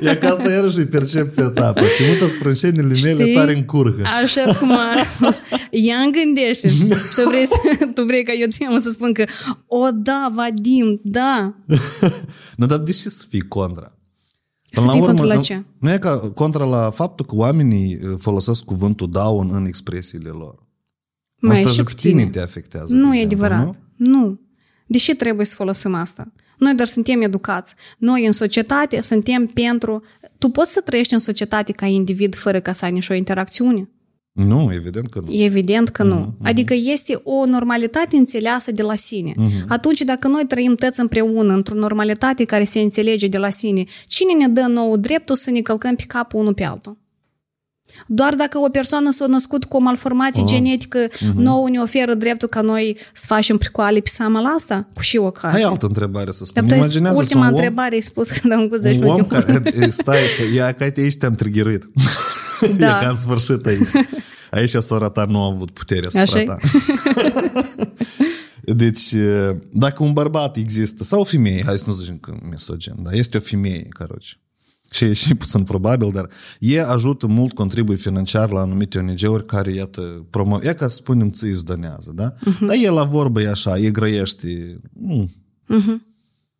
E 0.00 0.16
că 0.16 0.26
asta 0.26 0.50
iarăși 0.50 0.80
e 0.80 0.84
percepția 0.84 1.48
ta. 1.48 1.72
Pe 1.72 1.84
ce 1.96 2.04
multe 2.08 2.26
sprânșenile 2.26 2.94
mele 3.02 3.32
tare 3.34 3.54
în 3.54 3.64
curcă. 3.64 4.02
Așa 4.22 4.54
cum 4.58 4.70
Ia 5.70 5.96
în 5.96 6.10
gândește. 6.10 6.68
tu, 6.88 7.28
vrei, 7.28 7.46
să, 7.46 7.86
tu 7.94 8.04
vrei 8.04 8.24
ca 8.24 8.32
eu 8.32 8.48
ți 8.48 8.82
să 8.82 8.90
spun 8.90 9.12
că 9.12 9.24
o, 9.66 9.90
da, 9.90 10.32
Vadim, 10.34 11.00
da. 11.02 11.54
nu, 12.56 12.66
dar 12.66 12.78
de 12.78 12.90
ce 12.90 13.08
să 13.08 13.24
fii 13.28 13.48
contra? 13.48 13.95
Până 14.72 14.86
să 14.86 14.92
fii 14.92 15.00
contra 15.00 15.24
la 15.24 15.36
ce? 15.36 15.64
Nu 15.78 15.92
e 15.92 15.98
ca 15.98 16.18
contra 16.18 16.64
la 16.64 16.90
faptul 16.90 17.26
că 17.26 17.34
oamenii 17.34 17.94
uh, 17.94 18.14
folosesc 18.18 18.64
cuvântul 18.64 19.10
down 19.10 19.54
în 19.54 19.66
expresiile 19.66 20.28
lor. 20.28 20.66
Mai 21.40 21.56
asta 21.58 21.68
și 21.68 21.82
pe 21.82 21.92
tine 21.96 22.26
te 22.26 22.40
afectează. 22.40 22.94
Nu 22.94 23.14
e 23.14 23.24
adevărat. 23.24 23.64
Nu? 23.64 23.74
nu. 23.96 24.40
Deși 24.86 25.14
trebuie 25.14 25.46
să 25.46 25.54
folosim 25.54 25.94
asta? 25.94 26.32
Noi 26.58 26.74
doar 26.74 26.88
suntem 26.88 27.22
educați. 27.22 27.74
Noi 27.98 28.26
în 28.26 28.32
societate 28.32 29.00
suntem 29.02 29.46
pentru... 29.46 30.02
Tu 30.38 30.48
poți 30.48 30.72
să 30.72 30.80
trăiești 30.80 31.14
în 31.14 31.18
societate 31.18 31.72
ca 31.72 31.86
individ 31.86 32.34
fără 32.34 32.60
ca 32.60 32.72
să 32.72 32.84
ai 32.84 32.92
nicio 32.92 33.14
interacțiune? 33.14 33.88
Nu, 34.36 34.70
evident 34.72 35.08
că 35.08 35.20
nu. 35.24 35.32
Evident 35.32 35.88
că 35.88 36.02
nu. 36.02 36.16
Mm-hmm. 36.16 36.42
Adică 36.42 36.74
este 36.74 37.20
o 37.22 37.46
normalitate 37.46 38.16
înțeleasă 38.16 38.72
de 38.72 38.82
la 38.82 38.94
sine. 38.94 39.32
Mm-hmm. 39.32 39.66
Atunci, 39.68 40.00
dacă 40.00 40.28
noi 40.28 40.44
trăim 40.46 40.74
toți 40.74 41.00
împreună 41.00 41.52
într-o 41.52 41.78
normalitate 41.78 42.44
care 42.44 42.64
se 42.64 42.78
înțelege 42.80 43.26
de 43.26 43.38
la 43.38 43.50
sine, 43.50 43.84
cine 44.06 44.32
ne 44.32 44.48
dă 44.48 44.66
nou 44.68 44.96
dreptul 44.96 45.36
să 45.36 45.50
ne 45.50 45.60
călcăm 45.60 45.94
pe 45.94 46.04
capul 46.06 46.40
unul 46.40 46.54
pe 46.54 46.64
altul? 46.64 46.96
Doar 48.06 48.34
dacă 48.34 48.58
o 48.58 48.68
persoană 48.68 49.10
s-a 49.10 49.26
născut 49.26 49.64
cu 49.64 49.76
o 49.76 49.80
malformație 49.80 50.42
uh-huh. 50.42 50.46
genetică, 50.46 51.06
uh-huh. 51.08 51.34
nouă 51.34 51.68
ne 51.68 51.78
oferă 51.78 52.14
dreptul 52.14 52.48
ca 52.48 52.60
noi 52.60 52.96
să 53.12 53.24
facem 53.28 53.56
pricoale 53.56 54.00
pe 54.00 54.08
seama 54.08 54.40
la 54.40 54.48
asta? 54.48 54.88
Cu 54.94 55.00
și 55.00 55.16
o 55.16 55.30
casă. 55.30 55.58
Hai 55.58 55.70
altă 55.70 55.86
întrebare 55.86 56.30
să 56.30 56.44
spun. 56.44 56.66
Dar 56.66 56.78
Imaginează 56.78 57.18
ultima 57.18 57.40
un 57.40 57.46
întrebare 57.46 57.94
ai 57.94 58.00
spus 58.00 58.30
când 58.36 58.52
am 58.52 58.68
cu 58.68 58.76
10 58.76 59.04
un 59.04 59.10
om 59.10 59.26
care, 59.26 59.62
stai, 59.90 60.18
ia, 60.54 60.72
că 60.72 60.90
te 60.90 61.00
aici 61.00 61.16
te-am 61.16 61.34
triggeruit. 61.34 61.86
Da. 62.78 62.98
e 62.98 63.02
ca 63.02 63.08
în 63.08 63.16
sfârșit 63.16 63.66
aici. 63.66 63.88
Aici 64.50 64.70
sora 64.70 65.08
ta 65.08 65.24
nu 65.24 65.42
a 65.42 65.46
avut 65.46 65.70
puterea 65.70 66.22
asupra 66.22 66.44
ta. 66.44 66.58
Deci, 68.74 69.14
dacă 69.72 70.02
un 70.02 70.12
bărbat 70.12 70.56
există, 70.56 71.04
sau 71.04 71.20
o 71.20 71.24
femeie, 71.24 71.62
hai 71.64 71.78
să 71.78 71.84
nu 71.86 71.92
zicem 71.92 72.18
că 72.18 72.34
misogin, 72.50 72.94
dar 73.02 73.12
este 73.12 73.36
o 73.36 73.40
femeie, 73.40 73.86
caroci, 73.90 74.38
și 74.90 75.04
e 75.04 75.12
și 75.12 75.34
puțin 75.34 75.62
probabil, 75.62 76.10
dar 76.12 76.28
e 76.58 76.82
ajută 76.82 77.26
mult, 77.26 77.52
contribuie 77.54 77.96
financiar 77.96 78.50
la 78.50 78.60
anumite 78.60 78.98
ONG-uri 78.98 79.46
care, 79.46 79.72
iată, 79.72 80.26
promo... 80.30 80.58
e 80.62 80.72
ca 80.72 80.88
să 80.88 80.94
spunem, 80.94 81.30
ți 81.30 81.46
zdonează, 81.46 82.12
da? 82.14 82.34
Uh-huh. 82.34 82.66
Dar 82.66 82.76
e 82.82 82.88
la 82.88 83.04
vorbă, 83.04 83.40
e 83.40 83.48
așa, 83.48 83.78
e 83.78 83.90
grăiește. 83.90 84.80
Nu. 84.92 85.30
Uh-huh. 85.64 86.00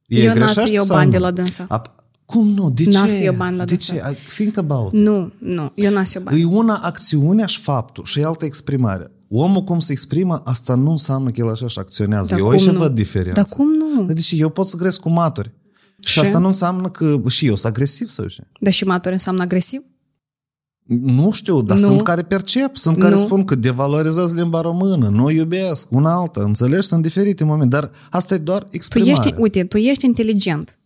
E 0.07 0.23
eu 0.23 0.35
n-am 0.35 0.53
să 0.53 0.69
iau 0.71 0.85
bani 0.87 1.11
de 1.11 1.19
la 1.19 1.31
dânsa. 1.31 1.95
A, 2.27 2.33
cum 2.33 2.49
nu? 2.49 2.71
De 2.71 2.85
n-am 2.91 3.07
ce? 3.07 3.13
să 3.13 3.23
iau 3.23 3.35
bani 3.35 3.57
la 3.57 3.65
de 3.65 3.77
ce? 3.77 4.03
Think 4.37 4.57
about 4.57 4.93
it. 4.93 5.01
Nu, 5.01 5.33
nu, 5.39 5.73
eu 5.75 5.93
n-am 5.93 6.05
să 6.05 6.13
iau 6.15 6.25
bani. 6.25 6.41
E 6.41 6.45
una 6.45 6.75
acțiunea 6.75 7.47
și 7.47 7.61
faptul 7.61 8.05
și 8.05 8.23
altă 8.23 8.45
exprimare. 8.45 9.11
Omul 9.29 9.63
cum 9.63 9.79
se 9.79 9.93
exprimă, 9.93 10.41
asta 10.45 10.75
nu 10.75 10.91
înseamnă 10.91 11.31
că 11.31 11.41
el 11.41 11.51
așa 11.51 11.69
și 11.69 11.79
acționează. 11.79 12.35
Da, 12.35 12.37
eu 12.37 12.49
aici 12.49 12.65
văd 12.65 12.95
diferența. 12.95 13.43
Dar 13.43 13.45
cum 13.57 13.69
nu? 13.73 14.05
Dar 14.05 14.15
deci 14.15 14.35
eu 14.37 14.49
pot 14.49 14.69
să 14.69 14.77
gresc 14.77 15.01
cu 15.01 15.09
maturi. 15.09 15.55
Și, 16.05 16.13
și 16.13 16.21
asta 16.21 16.39
nu 16.39 16.47
înseamnă 16.47 16.89
că 16.89 17.21
și 17.29 17.47
eu 17.47 17.57
sunt 17.57 17.73
agresiv 17.73 18.09
sau 18.09 18.27
ce? 18.27 18.47
Dar 18.61 18.73
și 18.73 18.85
maturi 18.85 19.13
înseamnă 19.13 19.43
agresiv? 19.43 19.83
Nu 20.87 21.31
știu, 21.33 21.63
dar 21.63 21.79
nu. 21.79 21.85
sunt 21.85 22.03
care 22.03 22.23
percep, 22.23 22.77
sunt 22.77 22.97
nu. 22.97 23.03
care 23.03 23.17
spun 23.17 23.45
că 23.45 23.55
devalorizează 23.55 24.35
limba 24.35 24.61
română, 24.61 25.09
nu 25.09 25.25
o 25.25 25.31
iubesc, 25.31 25.91
una 25.91 26.13
alta, 26.13 26.43
înțelegi? 26.43 26.87
Sunt 26.87 27.03
diferite 27.03 27.45
momente, 27.45 27.69
dar 27.69 27.91
asta 28.11 28.35
e 28.35 28.39
doar 28.39 28.67
exprimare. 28.71 29.13
Tu 29.13 29.29
ești, 29.29 29.41
uite, 29.41 29.65
tu 29.65 29.77
ești 29.77 30.05
inteligent. 30.05 30.79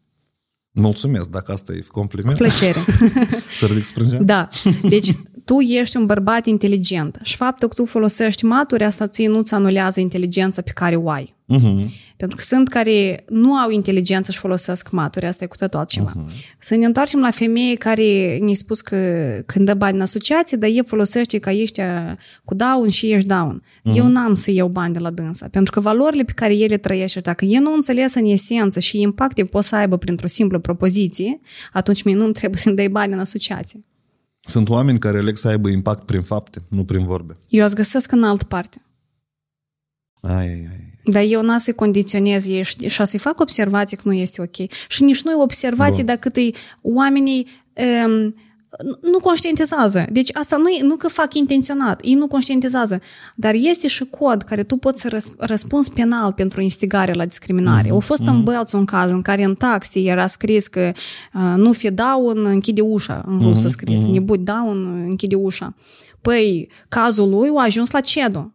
Mulțumesc, 0.72 1.30
dacă 1.30 1.52
asta 1.52 1.72
e 1.72 1.84
compliment. 1.88 2.36
Cu 2.36 2.42
plăcere. 2.42 2.78
Să 3.58 3.66
ridic 3.66 3.84
sprângea? 3.84 4.22
Da. 4.22 4.48
Deci 4.82 5.10
tu 5.44 5.60
ești 5.60 5.96
un 5.96 6.06
bărbat 6.06 6.46
inteligent 6.46 7.18
și 7.22 7.36
faptul 7.36 7.68
că 7.68 7.74
tu 7.74 7.84
folosești 7.84 8.44
maturi, 8.44 8.84
asta 8.84 9.08
ție 9.08 9.28
nu-ți 9.28 9.54
anulează 9.54 10.00
inteligența 10.00 10.62
pe 10.62 10.70
care 10.74 10.96
o 10.96 11.10
ai. 11.10 11.34
Uh-huh. 11.54 11.84
Pentru 12.20 12.36
că 12.36 12.42
sunt 12.42 12.68
care 12.68 13.24
nu 13.28 13.54
au 13.54 13.70
inteligență 13.70 14.32
și 14.32 14.38
folosesc 14.38 14.90
maturi, 14.90 15.26
asta 15.26 15.44
e 15.44 15.46
cu 15.46 15.56
totul 15.56 15.78
altceva. 15.78 16.12
Uh-huh. 16.16 16.56
Să 16.58 16.74
ne 16.74 16.84
întoarcem 16.84 17.20
la 17.20 17.30
femei 17.30 17.76
care 17.76 18.38
ne-a 18.40 18.54
spus 18.54 18.80
că 18.80 18.96
când 19.46 19.66
dă 19.66 19.74
bani 19.74 19.94
în 19.94 20.00
asociație, 20.00 20.56
dar 20.56 20.70
e 20.72 20.82
folosește 20.82 21.38
că 21.38 21.50
ești 21.50 21.80
cu 22.44 22.54
down 22.54 22.88
și 22.88 23.12
ești 23.12 23.28
down. 23.28 23.62
Uh-huh. 23.62 23.96
Eu 23.96 24.06
n-am 24.06 24.34
să 24.34 24.50
iau 24.50 24.68
bani 24.68 24.92
de 24.92 24.98
la 24.98 25.10
dânsa, 25.10 25.48
pentru 25.48 25.72
că 25.72 25.80
valorile 25.80 26.22
pe 26.22 26.32
care 26.32 26.56
ele 26.56 26.76
trăiește, 26.76 27.20
dacă 27.20 27.44
e 27.44 27.58
nu 27.58 27.72
înțeles 27.72 28.14
în 28.14 28.24
esență 28.24 28.80
și 28.80 29.00
impacte 29.00 29.44
poți 29.44 29.68
să 29.68 29.76
aibă 29.76 29.96
printr-o 29.96 30.26
simplă 30.26 30.58
propoziție, 30.58 31.40
atunci 31.72 32.02
mie 32.02 32.14
nu 32.14 32.30
trebuie 32.30 32.58
să-mi 32.58 32.76
dai 32.76 32.88
bani 32.88 33.12
în 33.12 33.18
asociație. 33.18 33.84
Sunt 34.40 34.68
oameni 34.68 34.98
care 34.98 35.18
aleg 35.18 35.36
să 35.36 35.48
aibă 35.48 35.68
impact 35.68 36.04
prin 36.04 36.22
fapte, 36.22 36.62
nu 36.68 36.84
prin 36.84 37.06
vorbe. 37.06 37.38
Eu 37.48 37.64
îți 37.64 37.74
găsesc 37.74 38.12
în 38.12 38.24
altă 38.24 38.44
parte. 38.44 38.82
Ai, 40.20 40.46
ai, 40.46 40.68
ai. 40.70 40.89
Dar 41.10 41.22
eu 41.28 41.42
n-am 41.42 41.58
să-i 41.58 41.74
condiționez 41.74 42.46
ei 42.46 42.62
și, 42.62 42.88
și 42.88 43.06
să-i 43.06 43.18
fac 43.18 43.40
observații 43.40 43.96
că 43.96 44.02
nu 44.04 44.12
este 44.12 44.40
ok. 44.42 44.70
Și 44.88 45.02
nici 45.02 45.22
nu 45.22 45.30
e 45.30 45.34
observații 45.34 46.04
Bun. 46.04 46.14
dacă 46.14 46.30
îi, 46.32 46.54
oamenii 46.82 47.46
um, 48.06 48.34
nu 49.02 49.18
conștientizează. 49.18 50.04
Deci 50.12 50.28
asta 50.32 50.56
nu, 50.56 50.68
e, 50.68 50.82
nu 50.82 50.96
că 50.96 51.08
fac 51.08 51.34
intenționat, 51.34 52.00
ei 52.04 52.14
nu 52.14 52.26
conștientizează. 52.26 53.00
Dar 53.34 53.54
este 53.54 53.88
și 53.88 54.04
cod 54.04 54.42
care 54.42 54.62
tu 54.62 54.76
poți 54.76 55.00
să 55.00 55.08
răs, 55.08 55.32
răspunzi 55.38 55.90
penal 55.90 56.32
pentru 56.32 56.60
instigare 56.60 57.12
la 57.12 57.24
discriminare. 57.24 57.88
Mm-hmm. 57.88 57.92
Au 57.92 58.00
fost 58.00 58.22
mm-hmm. 58.22 58.26
în 58.26 58.42
Bălț 58.42 58.72
un 58.72 58.84
caz 58.84 59.10
în 59.10 59.22
care 59.22 59.44
în 59.44 59.54
taxi 59.54 60.06
era 60.06 60.26
scris 60.26 60.66
că 60.66 60.92
uh, 61.34 61.54
nu 61.56 61.72
fi 61.72 61.90
down, 61.90 62.44
închide 62.44 62.80
ușa, 62.80 63.24
în 63.26 63.40
rusă 63.42 63.66
mm-hmm. 63.66 63.70
scris, 63.70 64.00
mm-hmm. 64.00 64.12
nebut 64.12 64.40
down, 64.40 65.04
închide 65.08 65.34
ușa. 65.34 65.74
Păi, 66.20 66.68
cazul 66.88 67.28
lui 67.28 67.50
a 67.56 67.62
ajuns 67.62 67.90
la 67.90 68.00
CEDO. 68.00 68.52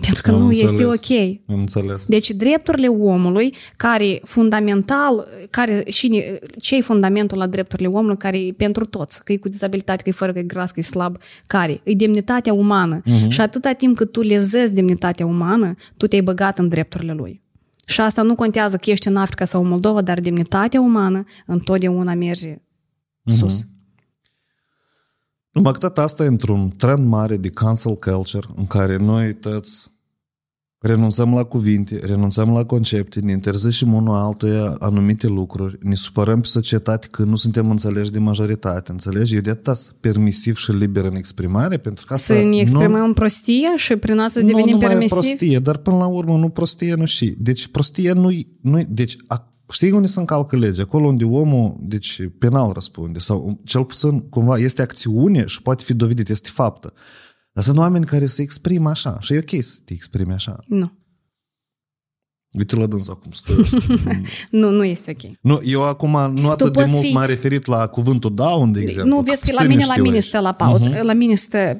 Pentru 0.00 0.22
că 0.22 0.30
Am 0.30 0.38
nu 0.38 0.46
înțeles. 0.46 0.72
este 0.72 0.84
ok. 0.84 1.38
Am 1.48 1.58
înțeles. 1.58 2.06
Deci 2.06 2.30
drepturile 2.30 2.86
omului, 2.86 3.54
care 3.76 4.20
fundamental, 4.24 5.28
care 5.50 5.82
și 5.86 6.24
ce 6.60 6.76
e 6.76 6.80
fundamentul 6.80 7.38
la 7.38 7.46
drepturile 7.46 7.88
omului, 7.88 8.16
care 8.16 8.38
e 8.38 8.52
pentru 8.52 8.84
toți, 8.84 9.24
că 9.24 9.32
e 9.32 9.36
cu 9.36 9.48
dizabilitate, 9.48 10.02
că 10.02 10.08
e 10.08 10.12
fără, 10.12 10.32
că 10.32 10.38
e 10.38 10.42
gras, 10.42 10.70
că 10.70 10.80
e 10.80 10.82
slab, 10.82 11.16
care 11.46 11.80
e 11.82 11.92
demnitatea 11.92 12.52
umană. 12.52 13.00
Uh-huh. 13.00 13.28
Și 13.28 13.40
atâta 13.40 13.72
timp 13.72 13.96
cât 13.96 14.12
tu 14.12 14.20
lezezi 14.20 14.74
demnitatea 14.74 15.26
umană, 15.26 15.74
tu 15.96 16.06
te-ai 16.06 16.22
băgat 16.22 16.58
în 16.58 16.68
drepturile 16.68 17.12
lui. 17.12 17.42
Și 17.86 18.00
asta 18.00 18.22
nu 18.22 18.34
contează 18.34 18.76
că 18.76 18.90
ești 18.90 19.08
în 19.08 19.16
Africa 19.16 19.44
sau 19.44 19.62
în 19.62 19.68
Moldova, 19.68 20.02
dar 20.02 20.20
demnitatea 20.20 20.80
umană 20.80 21.24
întotdeauna 21.46 22.14
merge 22.14 22.54
uh-huh. 22.54 23.76
Sus. 25.58 25.66
Numai 25.66 25.72
că 25.72 25.78
tot 25.78 25.98
asta 25.98 26.24
e 26.24 26.26
într-un 26.26 26.72
trend 26.76 27.06
mare 27.06 27.36
de 27.36 27.48
cancel 27.48 27.94
culture 27.96 28.46
în 28.56 28.66
care 28.66 28.96
noi 28.96 29.34
toți 29.34 29.90
renunțăm 30.80 31.32
la 31.32 31.44
cuvinte, 31.44 32.00
renunțăm 32.02 32.52
la 32.52 32.64
concepte, 32.64 33.20
ne 33.20 33.32
interzicem 33.32 33.94
unul 33.94 34.14
altuia 34.14 34.76
anumite 34.78 35.26
lucruri, 35.26 35.78
ne 35.80 35.94
supărăm 35.94 36.40
pe 36.40 36.46
societate 36.46 37.06
că 37.10 37.22
nu 37.22 37.36
suntem 37.36 37.70
înțeleși 37.70 38.10
de 38.10 38.18
majoritate, 38.18 38.90
înțelegi? 38.90 39.34
Eu 39.34 39.40
de 39.40 39.50
atât 39.50 39.78
permisiv 40.00 40.56
și 40.56 40.72
liber 40.72 41.04
în 41.04 41.14
exprimare, 41.14 41.76
pentru 41.76 42.04
că 42.06 42.14
asta... 42.14 42.34
Să 42.34 42.42
ne 42.42 42.56
exprimăm 42.56 43.06
nu... 43.06 43.12
prostie 43.12 43.72
și 43.76 43.96
prin 43.96 44.18
asta 44.18 44.40
să 44.40 44.46
devenim 44.46 44.74
nu 44.74 44.78
permisiv? 44.78 45.10
Nu 45.10 45.20
prostie, 45.20 45.58
dar 45.58 45.76
până 45.76 45.96
la 45.96 46.06
urmă 46.06 46.36
nu 46.36 46.48
prostie, 46.48 46.94
nu 46.94 47.04
și. 47.04 47.34
Deci 47.38 47.66
prostie 47.66 48.12
nu 48.12 48.30
nu 48.60 48.82
Deci 48.88 49.16
Știi 49.72 49.90
unde 49.90 50.06
se 50.06 50.18
încalcă 50.18 50.56
legea? 50.56 50.82
Acolo 50.82 51.06
unde 51.06 51.24
omul, 51.24 51.76
deci, 51.80 52.20
penal 52.38 52.72
răspunde, 52.72 53.18
sau 53.18 53.60
cel 53.64 53.84
puțin, 53.84 54.20
cumva, 54.20 54.58
este 54.58 54.82
acțiune 54.82 55.46
și 55.46 55.62
poate 55.62 55.84
fi 55.84 55.94
dovedit, 55.94 56.28
este 56.28 56.48
faptă. 56.52 56.92
Dar 57.52 57.64
sunt 57.64 57.78
oameni 57.78 58.04
care 58.04 58.26
se 58.26 58.42
exprimă 58.42 58.88
așa 58.88 59.20
și 59.20 59.32
e 59.32 59.38
ok 59.38 59.62
să 59.62 59.78
te 59.84 59.92
exprimi 59.92 60.32
așa. 60.32 60.58
Nu. 60.66 60.86
Uite 62.58 62.76
la 62.76 62.86
dânsa 62.86 63.14
cum 63.14 63.30
stă. 63.30 63.52
nu, 64.50 64.70
nu 64.70 64.84
este 64.84 65.10
ok. 65.10 65.30
Nu, 65.40 65.60
eu 65.64 65.82
acum 65.82 66.32
nu 66.34 66.48
atât 66.48 66.72
de 66.72 66.84
mult 66.88 67.04
fi... 67.04 67.12
m-am 67.12 67.26
referit 67.26 67.66
la 67.66 67.86
cuvântul 67.86 68.34
down, 68.34 68.72
de 68.72 68.80
exemplu. 68.80 69.14
Nu, 69.14 69.20
vezi 69.20 69.44
că 69.44 69.52
la 69.54 69.66
mine, 69.66 69.84
la 69.84 70.02
mine 70.02 70.20
stă 70.20 70.40
la 70.40 70.52
pauză. 70.52 70.90
Uh-huh. 70.90 71.02
La 71.02 71.12
mine 71.12 71.34
stă... 71.34 71.76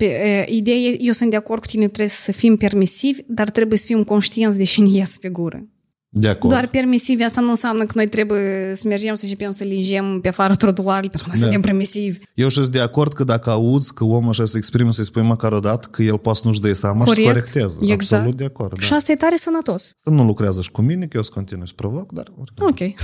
Ideea 0.46 0.76
eu 0.98 1.12
sunt 1.12 1.30
de 1.30 1.36
acord 1.36 1.60
cu 1.60 1.66
tine, 1.66 1.84
trebuie 1.84 2.08
să 2.08 2.32
fim 2.32 2.56
permisivi, 2.56 3.20
dar 3.26 3.50
trebuie 3.50 3.78
să 3.78 3.84
fim 3.86 4.04
conștienți 4.04 4.56
de 4.56 4.64
cine 4.64 4.88
ies 4.88 5.18
pe 5.18 5.28
gură. 5.28 5.68
De 6.10 6.28
acord. 6.28 6.52
Doar 6.52 6.66
permisivi, 6.66 7.22
asta 7.22 7.40
nu 7.40 7.50
înseamnă 7.50 7.84
că 7.84 7.92
noi 7.94 8.08
trebuie 8.08 8.72
să 8.74 8.88
mergem 8.88 9.14
să 9.14 9.24
începem 9.24 9.50
să 9.50 9.64
lingem 9.64 10.20
pe 10.20 10.28
afară 10.28 10.54
trotuarele 10.54 11.08
pentru 11.08 11.22
că 11.22 11.28
noi 11.28 11.38
da. 11.38 11.42
suntem 11.42 11.60
permisivi. 11.60 12.18
Eu 12.34 12.48
sunt 12.48 12.68
de 12.68 12.80
acord 12.80 13.12
că 13.12 13.24
dacă 13.24 13.50
auzi 13.50 13.94
că 13.94 14.04
omul 14.04 14.28
așa 14.28 14.46
se 14.46 14.56
exprimă, 14.56 14.92
să-i 14.92 15.04
spui 15.04 15.22
măcar 15.22 15.52
o 15.52 15.58
dată 15.58 15.88
că 15.90 16.02
el 16.02 16.18
poate 16.18 16.40
nu-și 16.44 16.60
dă 16.60 16.72
seama 16.72 17.04
Corect. 17.04 17.20
și 17.20 17.26
corectează. 17.26 17.78
Exact. 17.80 18.12
Absolut 18.12 18.36
de 18.36 18.44
acord. 18.44 18.78
Da. 18.78 18.86
Și 18.86 18.92
asta 18.92 19.12
e 19.12 19.14
tare 19.14 19.36
sănătos. 19.36 19.92
Asta 19.96 20.10
nu 20.10 20.24
lucrează 20.24 20.62
și 20.62 20.70
cu 20.70 20.82
mine, 20.82 21.06
că 21.06 21.16
eu 21.16 21.22
să 21.22 21.30
continui 21.34 21.66
să 21.66 21.72
provoc, 21.76 22.12
dar... 22.12 22.32
Oricum. 22.38 22.66
Ok. 22.66 22.78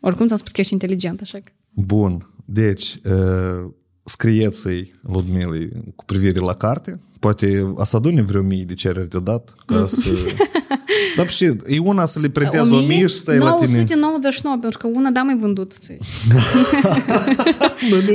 Oricum 0.00 0.26
ți-am 0.26 0.38
spus 0.38 0.50
că 0.50 0.60
ești 0.60 0.72
inteligent, 0.72 1.20
așa 1.20 1.38
că... 1.38 1.52
Bun. 1.70 2.34
Deci, 2.44 2.98
uh, 3.04 3.70
scrieți-i 4.04 4.94
Ludmilei 5.02 5.68
cu 5.96 6.04
privire 6.04 6.38
la 6.38 6.54
carte. 6.54 7.00
Poate 7.18 7.72
a 7.76 7.84
să 7.84 7.96
adune 7.96 8.22
vreo 8.22 8.42
mii 8.42 8.64
de 8.64 8.74
cereri 8.74 9.08
deodată 9.08 9.54
ca 9.66 9.74
mm. 9.74 9.86
să... 9.86 10.10
Dar 11.16 11.30
și 11.30 11.44
e 11.66 11.78
una 11.78 12.04
să 12.04 12.20
le 12.20 12.28
predezi 12.28 12.72
o 12.72 12.80
mie 12.80 13.06
și 13.06 13.14
stai 13.14 13.38
la 13.38 13.54
tine. 13.54 13.66
999, 13.66 14.56
pentru 14.60 14.78
că 14.78 14.86
una 14.86 15.10
da 15.10 15.22
mai 15.22 15.36
vândut. 15.36 15.78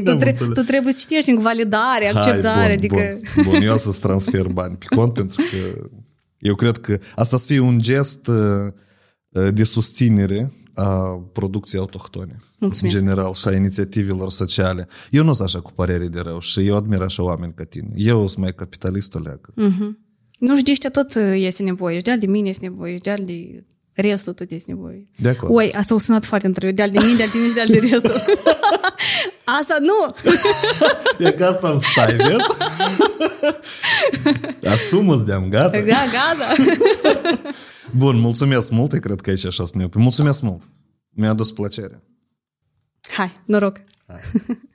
tu, 0.03 0.15
tre- 0.15 0.35
tu 0.53 0.61
trebuie 0.61 0.93
să 0.93 0.99
citești 0.99 1.29
în 1.29 1.37
validare, 1.37 2.11
acceptare. 2.13 2.77
Hai, 2.79 2.87
bun, 2.87 2.99
adică... 2.99 3.19
bun, 3.35 3.43
bun, 3.43 3.61
eu 3.61 3.77
să-ți 3.77 3.99
transfer 3.99 4.47
bani 4.47 4.75
pe 4.75 4.85
cont 4.95 5.13
pentru 5.13 5.41
că 5.51 5.87
eu 6.37 6.55
cred 6.55 6.77
că 6.77 6.99
asta 7.15 7.37
să 7.37 7.45
fie 7.45 7.59
un 7.59 7.79
gest 7.79 8.27
uh, 8.27 9.51
de 9.53 9.63
susținere 9.63 10.51
a 10.73 10.89
producției 11.33 11.81
autohtone. 11.81 12.39
Mulțumesc. 12.57 12.95
În 12.95 13.01
general 13.01 13.33
și 13.33 13.47
a 13.47 13.55
inițiativelor 13.55 14.29
sociale. 14.29 14.87
Eu 15.11 15.23
nu 15.23 15.33
sunt 15.33 15.47
așa 15.47 15.59
cu 15.61 15.71
părere 15.71 16.07
de 16.07 16.19
rău 16.19 16.39
și 16.39 16.59
eu 16.67 16.75
admir 16.75 17.01
așa 17.01 17.23
oameni 17.23 17.53
ca 17.53 17.63
tine. 17.63 17.89
Eu 17.95 18.27
sunt 18.27 18.37
mai 18.43 18.53
capitalistul 18.53 19.21
leagă. 19.21 19.53
Uh-huh. 19.53 20.04
Nu 20.39 20.57
știi 20.57 20.77
ce 20.77 20.89
tot 20.89 21.15
este 21.33 21.63
nevoie. 21.63 21.95
Și 21.97 22.03
de 22.19 22.27
mine 22.27 22.49
este 22.49 22.65
nevoie, 22.65 22.95
și 22.95 23.01
de 23.01 23.63
restul 23.93 24.33
tot 24.33 24.51
este 24.51 24.71
nevoie. 24.71 25.03
De 25.19 25.29
acord. 25.29 25.55
Oi, 25.55 25.71
asta 25.73 25.95
a 25.95 25.97
sunat 25.97 26.25
foarte 26.25 26.47
între 26.47 26.71
de 26.71 26.87
de 26.87 26.99
mine, 26.99 27.15
de 27.15 27.29
tine 27.31 27.45
și 27.47 27.53
de 27.53 27.79
de 27.79 27.87
restul. 27.87 28.11
asta 29.59 29.77
nu! 29.79 30.15
e 31.25 31.31
că 31.31 31.45
asta 31.45 31.69
îmi 31.69 31.79
stai, 31.79 32.15
vezi? 32.15 32.51
Asumă-ți 34.73 35.25
de-am, 35.25 35.49
gata. 35.49 35.79
Da, 35.79 35.83
gata. 35.83 36.63
Bun, 37.91 38.19
mulțumesc 38.19 38.69
mult, 38.71 38.99
cred 38.99 39.21
că 39.21 39.29
aici 39.29 39.45
așa 39.45 39.65
să 39.65 39.71
ne 39.75 39.89
Mulțumesc 39.93 40.41
mult. 40.41 40.61
Mi-a 41.09 41.29
adus 41.29 41.51
plăcere. 41.51 42.03
Hai, 43.01 43.31
noroc! 43.45 43.75
Hai. 44.07 44.19